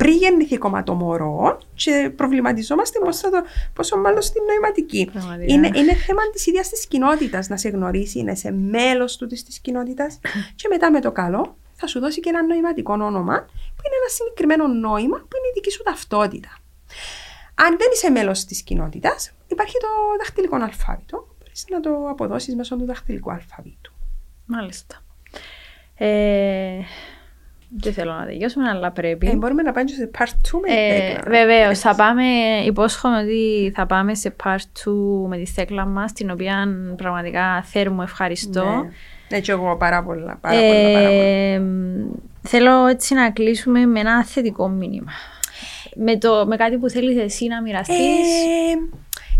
πριν 0.00 0.16
γεννηθεί 0.16 0.58
κόμμα 0.58 0.82
το 0.82 0.94
μωρό 0.94 1.58
και 1.74 2.12
προβληματιζόμαστε 2.16 2.98
πόσο, 2.98 3.30
το, 3.30 3.42
πόσο 3.72 3.96
μάλλον 3.96 4.22
στην 4.22 4.42
νοηματική. 4.44 5.10
Είναι, 5.46 5.70
είναι 5.74 5.94
θέμα 5.94 6.22
της 6.32 6.46
ίδιας 6.46 6.68
της 6.68 6.86
κοινότητας 6.86 7.48
να 7.48 7.56
σε 7.56 7.68
γνωρίσει, 7.68 8.22
να 8.22 8.32
είσαι 8.32 8.50
μέλος 8.50 9.16
του 9.16 9.26
της 9.26 9.58
κοινότητας 9.62 10.18
και 10.60 10.68
μετά 10.68 10.90
με 10.90 11.00
το 11.00 11.12
καλό 11.12 11.56
θα 11.74 11.86
σου 11.86 12.00
δώσει 12.00 12.20
και 12.20 12.28
ένα 12.28 12.46
νοηματικό 12.46 12.92
όνομα 12.92 13.34
που 13.76 13.82
είναι 13.86 13.96
ένα 14.00 14.08
συγκεκριμένο 14.08 14.66
νόημα 14.66 15.16
που 15.16 15.36
είναι 15.36 15.48
η 15.50 15.52
δική 15.54 15.70
σου 15.70 15.82
ταυτότητα. 15.82 16.58
Αν 17.54 17.76
δεν 17.78 17.88
είσαι 17.92 18.10
μέλος 18.10 18.44
της 18.44 18.62
κοινότητας, 18.62 19.32
υπάρχει 19.46 19.76
το 19.80 19.88
δαχτυλικό 20.18 20.56
αλφάβητο. 20.56 21.26
Μπορείς 21.38 21.64
να 21.68 21.80
το 21.80 22.08
αποδώσεις 22.10 22.54
μέσω 22.54 22.76
του 22.76 22.84
δαχτυλικού 22.84 23.30
αλφαβήτου. 23.32 23.92
Μάλιστα. 24.46 25.02
Ε, 25.94 26.80
δεν 27.76 27.92
θέλω 27.92 28.12
να 28.12 28.24
τελειώσουμε, 28.24 28.68
αλλά 28.68 28.90
πρέπει. 28.90 29.26
Ε, 29.28 29.34
μπορούμε 29.34 29.62
να 29.62 29.72
πάμε 29.72 29.88
σε 29.88 30.10
part 30.18 30.56
2 30.56 30.60
με 30.68 30.74
ε, 30.74 31.14
τη 31.14 31.30
Βεβαίως, 31.30 31.78
θα 31.78 31.94
πάμε. 31.94 32.24
Υπόσχομαι 32.64 33.18
ότι 33.18 33.72
θα 33.74 33.86
πάμε 33.86 34.14
σε 34.14 34.34
part 34.44 34.88
2 34.88 34.92
με 35.28 35.36
τη 35.36 35.46
στέκλα 35.46 35.84
μας, 35.84 36.12
την 36.12 36.30
οποία 36.30 36.68
πραγματικά 36.96 37.62
θέρμο 37.62 38.00
ευχαριστώ. 38.02 38.64
Ναι. 38.64 38.90
Ναι, 39.28 39.40
και 39.40 39.52
εγώ 39.52 39.76
πάρα 39.76 40.02
πολλά. 40.02 40.38
Πάρα 40.40 40.60
πολλά, 40.60 40.92
πάρα 40.92 41.08
πολλά. 41.08 41.10
Ε, 41.10 41.62
θέλω 42.42 42.86
έτσι 42.86 43.14
να 43.14 43.30
κλείσουμε 43.30 43.86
με 43.86 44.00
ένα 44.00 44.24
θετικό 44.24 44.68
μήνυμα. 44.68 45.12
με, 45.94 46.18
το, 46.18 46.44
με 46.46 46.56
κάτι 46.56 46.76
που 46.76 46.88
θέλεις 46.88 47.18
εσύ 47.18 47.46
να 47.46 47.62
μοιραστείς. 47.62 47.96
Ε, 47.96 48.78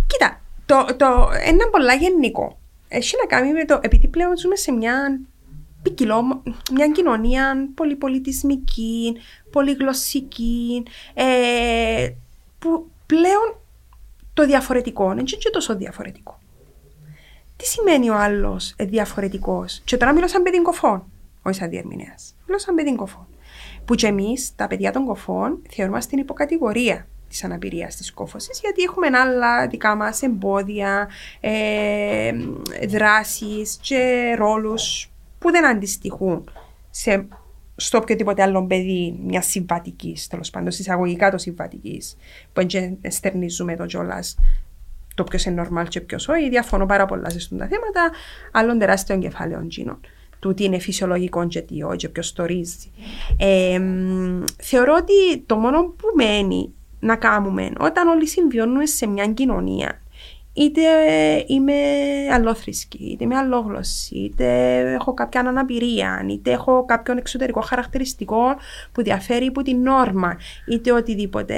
κοίτα, 0.06 0.40
το, 0.66 0.96
το, 0.96 1.28
ένα 1.44 1.68
πολλά 1.70 1.94
γενικό. 1.94 2.58
Έχει 2.88 3.16
να 3.20 3.36
κάνει 3.36 3.52
με 3.52 3.64
το, 3.64 3.78
επειδή 3.82 4.08
πλέον 4.08 4.38
ζούμε 4.38 4.56
σε 4.56 4.72
μια 4.72 5.20
ποικιλό, 5.82 6.42
μια 6.72 6.88
κοινωνία 6.88 7.68
πολυπολιτισμική, 7.74 9.16
πολυγλωσσική, 9.50 10.82
ε, 11.14 12.10
που 12.58 12.90
πλέον 13.06 13.56
το 14.34 14.46
διαφορετικό 14.46 15.12
είναι 15.12 15.22
και 15.22 15.50
τόσο 15.52 15.76
διαφορετικό. 15.76 16.38
Τι 17.56 17.66
σημαίνει 17.66 18.10
ο 18.10 18.14
άλλος 18.14 18.74
διαφορετικός, 18.78 19.80
και 19.84 19.96
τώρα 19.96 20.12
μιλώ 20.12 20.28
σαν 20.28 20.42
παιδί 20.42 20.62
κοφών, 20.62 21.04
όχι 21.42 21.56
σαν 21.56 21.68
διερμηνέας. 21.68 22.34
Μιλώ 22.46 22.58
σαν 22.58 22.74
παιδί 22.74 22.94
κοφών. 22.94 23.26
Που 23.84 23.94
και 23.94 24.06
εμείς, 24.06 24.52
τα 24.56 24.66
παιδιά 24.66 24.92
των 24.92 25.06
κοφών, 25.06 25.62
θεωρούμε 25.70 26.00
στην 26.00 26.18
υποκατηγορία 26.18 27.06
της 27.28 27.44
αναπηρίας 27.44 27.96
της 27.96 28.12
κόφωσης, 28.12 28.60
γιατί 28.60 28.82
έχουμε 28.82 29.18
άλλα 29.18 29.66
δικά 29.66 29.94
μας 29.94 30.22
εμπόδια, 30.22 31.08
ε, 31.40 32.32
δράσεις 32.88 33.78
και 33.80 34.34
ρόλους 34.38 35.09
που 35.40 35.50
δεν 35.50 35.66
αντιστοιχούν 35.66 36.50
σε, 36.90 37.26
στο 37.76 37.98
οποιοδήποτε 37.98 38.42
άλλο 38.42 38.66
παιδί 38.66 39.18
μιας 39.26 39.46
συμβατικής, 39.46 40.26
τέλος 40.26 40.50
πάντων, 40.50 40.68
εισαγωγικά 40.68 41.30
το 41.30 41.38
συμβατικής, 41.38 42.16
που 42.52 42.66
δεν 42.70 42.98
στερνίζουμε 43.08 43.76
το 43.76 43.86
κιόλα 43.86 44.24
το 45.14 45.24
ποιος 45.24 45.44
είναι 45.44 45.68
normal 45.68 45.84
και 45.88 46.00
ποιος 46.00 46.28
όχι. 46.28 46.48
Διαφωνώ 46.48 46.86
πάρα 46.86 47.06
πολλά 47.06 47.30
σε 47.30 47.36
αυτά 47.36 47.56
τα 47.56 47.66
θέματα, 47.66 48.10
άλλων 48.52 48.78
τεράστιων 48.78 49.20
κεφάλαιων 49.20 49.68
τζίνων. 49.68 50.00
Του 50.38 50.54
τι 50.54 50.64
είναι 50.64 50.78
φυσιολογικό 50.78 51.46
και 51.46 51.60
τι 51.60 51.82
όχι, 51.82 51.96
και 51.96 52.08
ποιος 52.08 52.32
το 52.32 52.44
ρίζει. 52.44 52.90
Ε, 53.36 53.80
θεωρώ 54.62 54.94
ότι 54.98 55.42
το 55.46 55.56
μόνο 55.56 55.82
που 55.82 56.06
μένει 56.16 56.72
να 57.00 57.16
κάνουμε 57.16 57.72
όταν 57.78 58.08
όλοι 58.08 58.28
συμβιώνουμε 58.28 58.86
σε 58.86 59.06
μια 59.06 59.26
κοινωνία 59.26 60.00
είτε 60.60 60.80
είμαι 61.46 61.74
αλλόθρησκη, 62.32 63.04
είτε 63.04 63.24
είμαι 63.24 63.36
αλλόγλωση, 63.36 64.16
είτε 64.16 64.78
έχω 64.92 65.14
κάποια 65.14 65.40
αναπηρία, 65.40 66.26
είτε 66.28 66.50
έχω 66.50 66.84
κάποιον 66.84 67.16
εξωτερικό 67.18 67.60
χαρακτηριστικό 67.60 68.42
που 68.92 69.02
διαφέρει 69.02 69.46
από 69.46 69.62
την 69.62 69.82
νόρμα, 69.82 70.36
είτε 70.66 70.92
οτιδήποτε. 70.92 71.54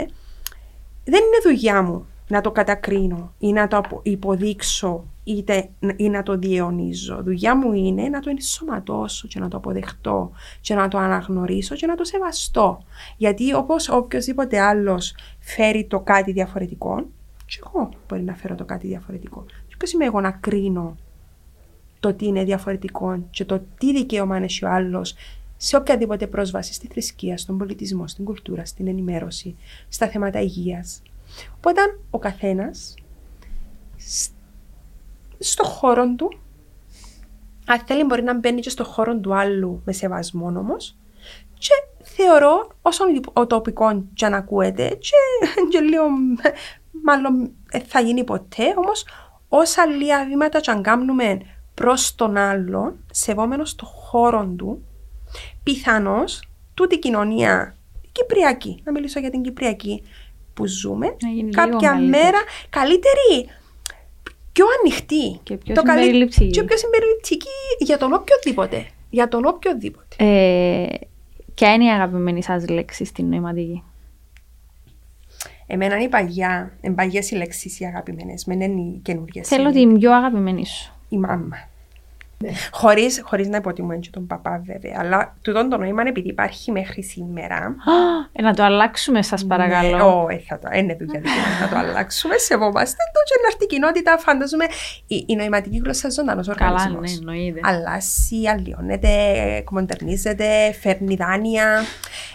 Δεν 1.05 1.21
είναι 1.21 1.55
δουλειά 1.57 1.83
μου 1.83 2.07
να 2.29 2.41
το 2.41 2.51
κατακρίνω 2.51 3.35
ή 3.39 3.53
να 3.53 3.69
το 3.69 4.01
υποδείξω 4.03 5.05
είτε, 5.25 5.69
ή 5.97 6.09
να 6.09 6.23
το 6.23 6.37
διαιωνίζω. 6.39 7.23
Δουλειά 7.23 7.57
μου 7.57 7.73
είναι 7.73 8.09
να 8.09 8.21
το 8.21 8.31
ενσωματώσω 8.31 9.29
και 9.29 9.41
να 9.41 9.49
το 9.49 9.57
αποδεχτώ 9.57 10.33
και 10.61 10.75
να 10.75 10.89
το 10.89 10.99
αναγνωρίσω 10.99 11.75
και 11.75 11.87
να 11.87 11.95
το 11.95 12.05
σεβαστώ. 12.05 12.85
Γιατί 13.17 13.55
όπως 13.55 13.89
οποιοδήποτε 13.89 14.61
άλλος 14.61 15.15
φέρει 15.41 15.87
το 15.87 16.01
κάτι 16.01 16.33
διαφορετικό, 16.33 17.05
και 17.53 17.61
εγώ 17.67 17.89
μπορεί 18.09 18.23
να 18.23 18.35
φέρω 18.35 18.55
το 18.55 18.65
κάτι 18.65 18.87
διαφορετικό. 18.87 19.45
Και 19.69 19.75
ποιος 19.79 19.93
είμαι 19.93 20.05
εγώ 20.05 20.21
να 20.21 20.31
κρίνω 20.31 20.97
το 22.01 22.15
τι 22.15 22.27
είναι 22.27 22.45
διαφορετικό 22.45 23.27
και 23.31 23.45
το 23.45 23.63
τι 23.79 23.93
δικαίωμα 23.93 24.37
έχει 24.37 24.65
ο 24.65 24.69
άλλος 24.69 25.15
σε 25.57 25.77
οποιαδήποτε 25.77 26.27
πρόσβαση 26.27 26.73
στη 26.73 26.87
θρησκεία, 26.87 27.39
στον 27.39 27.59
πολιτισμό, 27.59 28.09
στην 28.09 28.25
κουλτούρα, 28.25 28.65
στην 28.65 28.89
ενημέρωση, 28.89 29.57
στα 29.89 30.09
θέματα 30.09 30.41
υγείας. 30.41 31.03
Οπότε 31.57 31.81
ο 32.11 32.19
καθένας 32.19 32.95
στο 35.39 35.65
χώρο 35.65 36.15
του, 36.15 36.39
αν 37.67 37.81
θέλει 37.87 38.05
μπορεί 38.05 38.23
να 38.23 38.39
μπαίνει 38.39 38.61
και 38.61 38.71
στο 38.71 38.85
χώρο 38.85 39.17
του 39.17 39.35
άλλου 39.35 39.83
με 39.85 39.93
σεβασμό 39.93 40.47
όμως. 40.47 40.97
Και 41.59 42.03
θεωρώ 42.03 42.69
όσο 42.83 43.05
τοπικό 43.47 44.05
και 44.15 44.27
αν 44.27 44.35
ακούεται 44.35 44.89
και, 44.89 45.17
και 45.71 45.81
λίγο 45.81 46.05
μάλλον 47.05 47.51
θα 47.87 48.01
γίνει 48.01 48.25
ποτέ, 48.25 48.75
όμως 48.77 49.07
όσα 49.49 49.87
λίγα 49.87 50.25
βήματα 50.27 50.61
και 50.61 50.71
αν 50.71 50.83
κάνουμε 50.83 51.41
προς 51.75 52.15
τον 52.15 52.37
άλλον, 52.37 53.05
σεβόμενος 53.11 53.75
το 53.75 53.87
χώρο 53.87 54.53
του, 54.57 54.85
πιθανώς 55.63 56.43
τούτη 56.75 56.95
η 56.95 56.99
κοινωνία, 56.99 57.77
η 58.03 58.09
Κυπριακή, 58.13 58.81
να 58.85 58.93
μιλήσω 58.93 59.21
για 59.21 59.31
την 59.31 59.43
Κυπριακή, 59.43 60.03
που 60.55 60.67
ζούμε, 60.67 61.17
κάποια 61.51 61.99
μέρα 61.99 62.39
καλύτερη, 62.71 63.49
πιο 64.53 64.67
ανοιχτή. 64.81 65.41
Και 65.43 65.57
πιο 65.57 65.75
συμπεριληπτική. 65.75 66.51
Και 66.51 66.63
πιο 66.63 66.77
συμπεριληπτική 66.77 67.49
για 67.79 67.99
τον 67.99 68.13
οποιοδήποτε. 68.13 68.87
Για 69.11 69.29
τον 69.29 69.45
οποιοδήποτε. 69.45 70.17
Ε, 70.19 70.87
ποια 71.55 71.73
είναι 71.73 71.85
η 71.85 71.89
αγαπημένη 71.89 72.43
σας 72.43 72.69
λέξη 72.69 73.05
στην 73.05 73.29
νοηματική; 73.29 73.83
Εμένα 75.67 75.95
είναι 75.95 76.05
η 76.05 76.09
παγιά, 76.09 76.73
είναι 76.81 76.95
παγιές 76.95 77.31
οι 77.31 77.35
λέξεις 77.35 77.81
οι 77.81 77.85
αγαπημένες, 77.85 78.45
με 78.45 78.55
είναι 78.55 78.65
οι 78.65 79.01
καινούργιες. 79.03 79.49
Θέλω 79.49 79.71
την 79.71 79.99
πιο 79.99 80.13
αγαπημένη 80.13 80.67
σου. 80.67 80.93
Η 81.09 81.19
μάμα. 81.19 81.57
Χωρίς, 82.81 83.21
χωρίς 83.25 83.49
να 83.49 83.57
υποτιμούμε 83.57 83.97
και 83.97 84.11
τον 84.13 84.27
παπά 84.27 84.63
βέβαια. 84.65 84.97
Αλλά 84.99 85.37
τούτο 85.43 85.69
το 85.69 85.77
νόημα 85.77 86.03
επειδή 86.07 86.29
υπάρχει 86.29 86.71
μέχρι 86.73 87.03
σήμερα. 87.03 87.75
Ε, 88.33 88.43
να 88.43 88.55
το 88.55 88.63
αλλάξουμε 88.63 89.23
σας 89.23 89.47
παρακαλώ. 89.47 89.97
Ναι, 89.97 90.03
όχι, 90.03 90.45
θα 90.49 90.59
το, 90.59 90.69
είναι 90.75 90.97
δουλειά 91.01 91.21
να 91.61 91.69
το 91.69 91.77
αλλάξουμε. 91.77 92.37
Σεβόμαστε 92.37 92.97
το 93.13 93.21
και 93.25 93.41
να 93.43 93.47
έρθει 93.47 93.65
η 93.65 93.67
κοινότητα. 93.67 94.19
Φαντάζομαι 94.19 94.65
η, 95.07 95.25
η 95.29 95.37
νοηματική 95.37 95.81
γλώσσα 95.85 96.11
ζωντανός 96.11 96.49
οργανισμός. 96.49 96.93
Καλά, 96.93 97.01
ναι, 97.01 97.11
εννοείται. 97.11 97.61
Αλλάσει, 97.63 98.37
αλλοιώνεται, 98.53 99.09
κομοντερνίζεται, 99.65 100.73
φέρνει 100.81 101.15
δάνεια. 101.15 101.83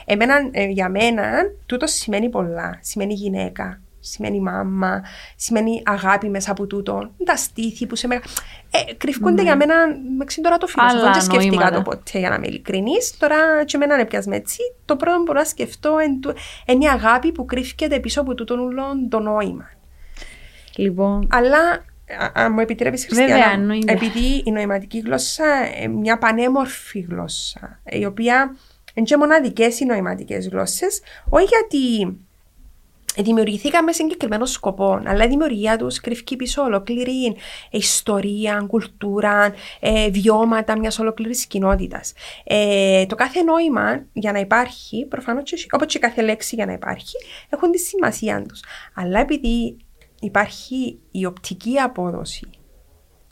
Εμένα, 0.05 0.35
ε, 0.51 0.65
για 0.65 0.89
μένα, 0.89 1.23
τούτο 1.65 1.87
σημαίνει 1.87 2.29
πολλά. 2.29 2.79
Σημαίνει 2.81 3.13
γυναίκα, 3.13 3.81
σημαίνει 4.11 4.39
μάμα, 4.39 5.03
σημαίνει 5.35 5.81
αγάπη 5.85 6.29
μέσα 6.29 6.51
από 6.51 6.67
τούτο. 6.67 7.11
Τα 7.25 7.35
στήθη 7.35 7.85
που 7.85 7.95
σε 7.95 8.07
μένα. 8.07 8.21
Ε, 8.71 8.93
κρυφκούνται 8.93 9.35
ναι. 9.35 9.41
για 9.41 9.55
μένα, 9.55 9.75
με 10.17 10.25
τώρα 10.41 10.57
το 10.57 10.67
φιλοσοφό, 10.67 11.11
δεν 11.11 11.21
σκέφτηκα 11.21 11.71
το 11.71 11.81
ποτέ 11.81 12.19
για 12.19 12.29
να 12.29 12.35
είμαι 12.35 12.47
ειλικρινής. 12.47 13.17
Τώρα 13.17 13.63
και 13.65 13.75
εμένα 13.75 13.99
έπιασμε 13.99 14.35
έτσι. 14.35 14.57
Το 14.85 14.95
πρώτο 14.95 15.17
που 15.17 15.23
μπορώ 15.23 15.39
να 15.39 15.45
σκεφτώ 15.45 15.95
είναι 16.65 16.85
η 16.85 16.87
αγάπη 16.87 17.31
που 17.31 17.45
κρύφκεται 17.45 17.99
πίσω 17.99 18.21
από 18.21 18.35
τούτο 18.35 18.55
ούλον 18.55 19.09
το 19.09 19.19
νόημα. 19.19 19.69
Λοιπόν. 20.75 21.27
Αλλά 21.31 21.85
αν 22.33 22.53
μου 22.53 22.59
επιτρέπεις, 22.59 23.05
Χριστιανά, 23.05 23.73
επειδή 23.85 24.41
η 24.45 24.51
νοηματική 24.51 24.99
γλώσσα 24.99 25.45
είναι 25.81 25.93
μια 25.93 26.17
πανέμορφη 26.17 26.99
γλώσσα, 26.99 27.79
η 27.83 28.05
οποία 28.05 28.55
είναι 28.93 29.05
και 29.05 29.17
μοναδικές 29.17 29.79
οι 29.79 29.85
νοηματικές 29.85 30.47
γλώσσες, 30.47 31.01
όχι 31.29 31.45
γιατί 31.45 32.17
δημιουργηθήκαμε 33.23 33.91
σε 33.91 34.01
συγκεκριμένο 34.01 34.45
σκοπό, 34.45 35.01
αλλά 35.05 35.23
η 35.23 35.27
δημιουργία 35.27 35.77
τους 35.77 35.99
κρυφκεί 35.99 36.35
πίσω 36.35 36.61
ολόκληρη 36.61 37.35
ιστορία, 37.71 38.65
κουλτούρα, 38.67 39.53
ε, 39.79 40.09
βιώματα 40.09 40.77
μιας 40.77 40.99
ολόκληρης 40.99 41.45
κοινότητας. 41.45 42.13
Ε, 42.43 43.05
το 43.05 43.15
κάθε 43.15 43.41
νόημα 43.41 44.05
για 44.13 44.31
να 44.31 44.39
υπάρχει, 44.39 45.05
προφανώς 45.05 45.67
όπως 45.71 45.87
και 45.87 45.99
κάθε 45.99 46.21
λέξη 46.21 46.55
για 46.55 46.65
να 46.65 46.71
υπάρχει, 46.71 47.15
έχουν 47.49 47.71
τη 47.71 47.77
σημασία 47.77 48.41
τους. 48.47 48.63
Αλλά 48.93 49.19
επειδή 49.19 49.77
υπάρχει 50.19 50.99
η 51.11 51.25
οπτική 51.25 51.77
απόδοση 51.79 52.49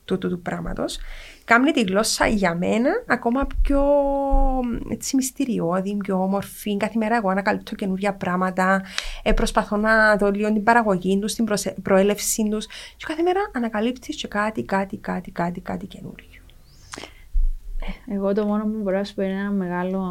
του, 0.05 0.17
του, 0.17 0.29
του 0.29 0.41
πράγματος, 0.41 0.97
κάνει 1.45 1.71
τη 1.71 1.81
γλώσσα 1.81 2.27
για 2.27 2.55
μένα 2.55 2.89
ακόμα 3.07 3.47
πιο 3.61 3.83
έτσι, 4.91 5.15
μυστηριώδη, 5.15 5.97
πιο 5.97 6.21
όμορφη. 6.21 6.77
Κάθε 6.77 6.97
μέρα 6.97 7.15
εγώ 7.15 7.29
ανακαλύπτω 7.29 7.75
καινούργια 7.75 8.13
πράγματα, 8.13 8.83
ε, 9.23 9.33
προσπαθώ 9.33 9.77
να 9.77 10.15
δω 10.15 10.31
λίγο 10.31 10.53
την 10.53 10.63
παραγωγή 10.63 11.19
τους, 11.19 11.33
την 11.33 11.45
προέλευσή 11.81 12.47
τους. 12.49 12.65
Και 12.65 13.05
κάθε 13.07 13.21
μέρα 13.21 13.39
ανακαλύπτεις 13.53 14.15
και 14.15 14.27
κάτι, 14.27 14.63
κάτι, 14.63 14.97
κάτι, 14.97 15.31
κάτι, 15.31 15.61
κάτι 15.61 15.85
καινούργιο. 15.85 16.41
Ε, 18.07 18.13
εγώ 18.15 18.33
το 18.33 18.45
μόνο 18.45 18.63
που 18.63 18.81
μπορώ 18.81 18.97
να 18.97 19.03
σου 19.03 19.13
πω 19.13 19.21
είναι 19.21 19.39
ένα 19.39 19.51
μεγάλο 19.51 20.01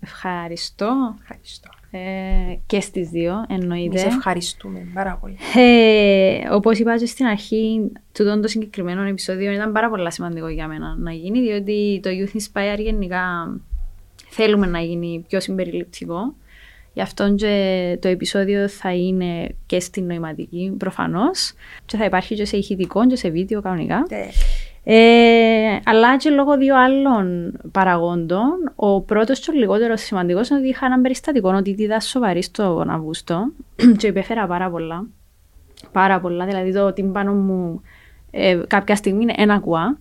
ευχαριστώ. 0.00 1.16
Ευχαριστώ. 1.20 1.75
Ε, 1.90 1.98
και 2.66 2.80
στις 2.80 3.08
δύο, 3.08 3.44
εννοείται. 3.48 3.98
Σε 3.98 4.06
ευχαριστούμε 4.06 4.86
πάρα 4.94 5.18
πολύ. 5.20 5.36
Ε, 5.54 6.48
Όπως 6.50 6.78
είπα 6.78 6.98
και 6.98 7.06
στην 7.06 7.26
αρχή, 7.26 7.92
τούτο 8.12 8.40
το 8.40 8.48
συγκεκριμένο 8.48 9.02
επεισόδιο 9.02 9.52
ήταν 9.52 9.72
πάρα 9.72 9.90
πολύ 9.90 10.12
σημαντικό 10.12 10.48
για 10.48 10.68
μένα 10.68 10.96
να 10.98 11.12
γίνει, 11.12 11.40
διότι 11.40 12.00
το 12.02 12.10
Youth 12.10 12.36
Inspire 12.36 12.78
γενικά 12.78 13.56
θέλουμε 14.28 14.66
να 14.66 14.80
γίνει 14.80 15.24
πιο 15.28 15.40
συμπεριληπτικό. 15.40 16.34
Γι' 16.92 17.02
αυτό 17.02 17.34
και 17.34 17.98
το 18.00 18.08
επεισόδιο 18.08 18.68
θα 18.68 18.94
είναι 18.94 19.54
και 19.66 19.80
στην 19.80 20.06
νοηματική 20.06 20.74
προφανώς. 20.78 21.52
Και 21.86 21.96
θα 21.96 22.04
υπάρχει 22.04 22.34
και 22.34 22.44
σε 22.44 22.56
ηχητικό 22.56 23.06
και 23.06 23.16
σε 23.16 23.30
βίντεο 23.30 23.60
κανονικά. 23.60 24.06
Ναι. 24.10 24.26
Ε, 24.88 25.78
αλλά 25.84 26.16
και 26.16 26.30
λόγω 26.30 26.56
δύο 26.56 26.76
άλλων 26.76 27.52
παραγόντων. 27.72 28.72
Ο 28.76 29.00
πρώτος 29.00 29.40
και 29.40 29.50
ο 29.50 29.54
λιγότερος 29.54 30.00
σημαντικός 30.00 30.48
είναι 30.48 30.58
ότι 30.58 30.68
είχα 30.68 30.86
ένα 30.86 31.00
περιστατικό 31.00 31.54
ότι 31.54 31.70
ήταν 31.70 32.00
σοβαρή 32.00 32.42
στον 32.42 32.90
Αύγουστο 32.90 33.52
και 33.98 34.06
υπέφερα 34.06 34.46
πάρα 34.46 34.70
πολλά. 34.70 35.06
Πάρα 35.92 36.20
πολλά. 36.20 36.46
Δηλαδή 36.46 36.72
το 36.72 36.92
τύμπανο 36.92 37.32
μου 37.32 37.80
ε, 38.30 38.60
κάποια 38.66 38.96
στιγμή 38.96 39.22
είναι 39.22 39.34
ένα 39.36 39.58
κουά. 39.58 39.98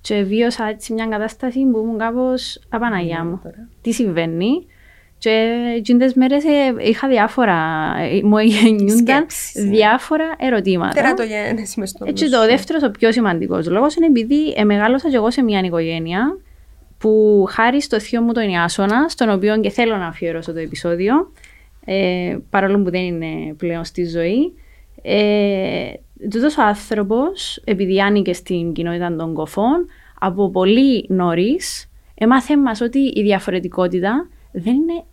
Και 0.00 0.22
βίωσα 0.22 0.64
έτσι 0.64 0.92
μια 0.92 1.06
κατάσταση 1.06 1.64
που 1.64 1.78
ήμουν 1.78 1.98
κάπως 1.98 2.60
απαναγιά 2.68 3.24
μου. 3.24 3.40
Τι 3.82 3.92
συμβαίνει; 3.92 4.66
Και 5.22 5.72
εκείνες 5.76 6.14
μέρες 6.14 6.44
ε, 6.44 6.74
είχα 6.78 7.08
διάφορα, 7.08 7.54
ε, 7.98 8.22
μου 8.22 8.38
γεννιούνταν 8.38 8.96
Σκέψεις, 9.06 9.64
ναι. 9.64 9.70
διάφορα 9.70 10.24
ερωτήματα. 10.38 10.94
Τερατογέννηση 10.94 11.80
μες 11.80 11.90
στο 11.90 12.04
Έτσι 12.08 12.24
νου 12.24 12.30
το 12.30 12.36
σου. 12.36 12.46
δεύτερος, 12.46 12.82
ο 12.82 12.90
πιο 12.90 13.12
σημαντικός 13.12 13.68
λόγος 13.68 13.94
είναι 13.94 14.06
επειδή 14.06 14.54
ε, 14.56 14.64
μεγάλωσα 14.64 15.10
και 15.10 15.16
εγώ 15.16 15.30
σε 15.30 15.42
μια 15.42 15.60
οικογένεια 15.60 16.38
που 16.98 17.44
χάρη 17.48 17.82
στο 17.82 18.00
θείο 18.00 18.22
μου 18.22 18.32
τον 18.32 18.48
Ιάσονα, 18.48 19.08
στον 19.08 19.30
οποίο 19.30 19.60
και 19.60 19.70
θέλω 19.70 19.96
να 19.96 20.06
αφιερώσω 20.06 20.52
το 20.52 20.58
επεισόδιο, 20.58 21.32
ε, 21.84 22.36
παρόλο 22.50 22.82
που 22.82 22.90
δεν 22.90 23.02
είναι 23.02 23.54
πλέον 23.54 23.84
στη 23.84 24.04
ζωή, 24.04 24.54
ε, 25.02 25.92
τούτος 26.30 26.56
ο 26.58 26.62
άνθρωπος, 26.62 27.62
επειδή 27.64 28.00
άνοιγε 28.00 28.32
στην 28.32 28.72
κοινότητα 28.72 29.16
των 29.16 29.34
κοφών, 29.34 29.86
από 30.18 30.50
πολύ 30.50 31.06
νωρίς 31.08 31.90
έμαθε 32.14 32.56
μας 32.56 32.80
ότι 32.80 32.98
η 32.98 33.22
διαφορετικότητα 33.22 34.28
δεν 34.52 34.74
είναι, 34.74 35.04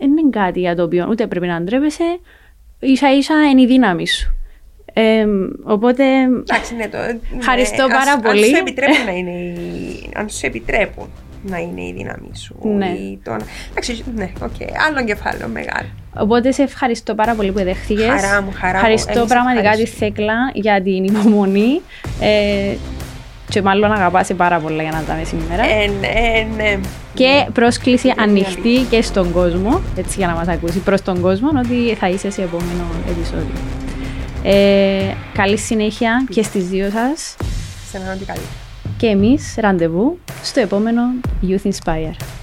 δεν 0.00 0.10
είναι 0.16 0.30
κάτι 0.30 0.60
για 0.60 0.74
το 0.76 0.82
οποίο 0.82 1.06
ούτε 1.10 1.26
πρέπει 1.26 1.46
να 1.46 1.60
ντρέπεσαι, 1.62 2.18
ίσα 2.78 3.16
ίσα 3.16 3.34
είναι 3.50 3.60
η 3.62 3.66
δύναμη 3.66 4.08
σου. 4.08 4.34
Ε, 4.92 5.26
οπότε 5.62 6.04
Εντάξει, 6.22 6.74
ναι, 6.76 6.88
το, 6.88 6.96
ναι, 6.98 7.18
Ευχαριστώ 7.38 7.82
ας- 7.84 7.90
πάρα 7.92 8.12
αν 8.12 8.20
πολύ. 8.20 8.44
σου 8.44 8.56
επιτρέπουν 8.56 9.04
να 9.04 9.12
είναι 9.12 9.30
η- 9.30 10.10
αν 10.16 10.28
σου 10.28 10.46
επιτρέπουν 10.46 11.08
να 11.42 11.58
είναι 11.58 11.80
η 11.80 11.92
δύναμη 11.96 12.30
σου. 12.36 12.56
Ναι. 12.62 12.86
ή 12.88 13.20
το 13.24 13.30
να- 13.30 13.44
Εντάξει, 13.70 14.04
ναι, 14.14 14.32
οκ. 14.42 14.50
Άλλο 14.88 15.04
κεφάλαιο 15.04 15.48
μεγάλο. 15.48 15.88
Οπότε 16.18 16.52
σε 16.52 16.62
ευχαριστώ 16.62 17.14
πάρα 17.14 17.34
πολύ 17.34 17.52
που 17.52 17.62
δέχτηκες. 17.62 18.06
Χαρά 18.06 18.42
μου, 18.42 18.50
χαρά 18.54 18.70
μου. 18.72 18.76
Ευχαριστώ 18.78 19.18
Εμείς 19.18 19.32
πραγματικά 19.32 19.62
τη 19.62 19.68
ευχαριστούμε. 19.82 20.06
Θέκλα 20.10 20.34
για 20.54 20.82
την 20.82 21.04
υπομονή. 21.04 21.80
Ε, 22.20 22.74
και 23.50 23.62
μάλλον 23.62 23.92
αγαπάσαι 23.92 24.34
πάρα 24.34 24.58
πολλά 24.58 24.82
για 24.82 24.90
να 24.92 25.02
τα 25.02 25.24
σήμερα. 25.24 25.62
Ε, 25.62 25.86
ναι, 26.00 26.46
ναι. 26.56 26.78
και 27.14 27.46
πρόσκληση 27.52 28.06
Είναι 28.06 28.22
ανοιχτή 28.22 28.86
και 28.90 29.02
στον 29.02 29.32
κόσμο, 29.32 29.80
έτσι 29.96 30.18
για 30.18 30.26
να 30.26 30.32
μας 30.32 30.48
ακούσει, 30.48 30.78
προς 30.78 31.02
τον 31.02 31.20
κόσμο, 31.20 31.48
ότι 31.58 31.94
θα 31.94 32.08
είσαι 32.08 32.30
σε 32.30 32.42
επόμενο 32.42 32.84
επεισόδιο. 33.08 33.54
Ε, 34.42 35.14
καλή 35.32 35.58
συνέχεια 35.58 36.26
και 36.30 36.42
στις 36.42 36.68
δύο 36.68 36.90
σας 36.90 37.36
Σε 37.90 37.96
έναν 37.96 38.08
ό,τι 38.14 38.24
καλύτερο. 38.24 38.50
και 38.96 39.06
εμείς 39.06 39.54
ραντεβού 39.58 40.18
στο 40.42 40.60
επόμενο 40.60 41.02
Youth 41.48 41.70
Inspire. 41.70 42.39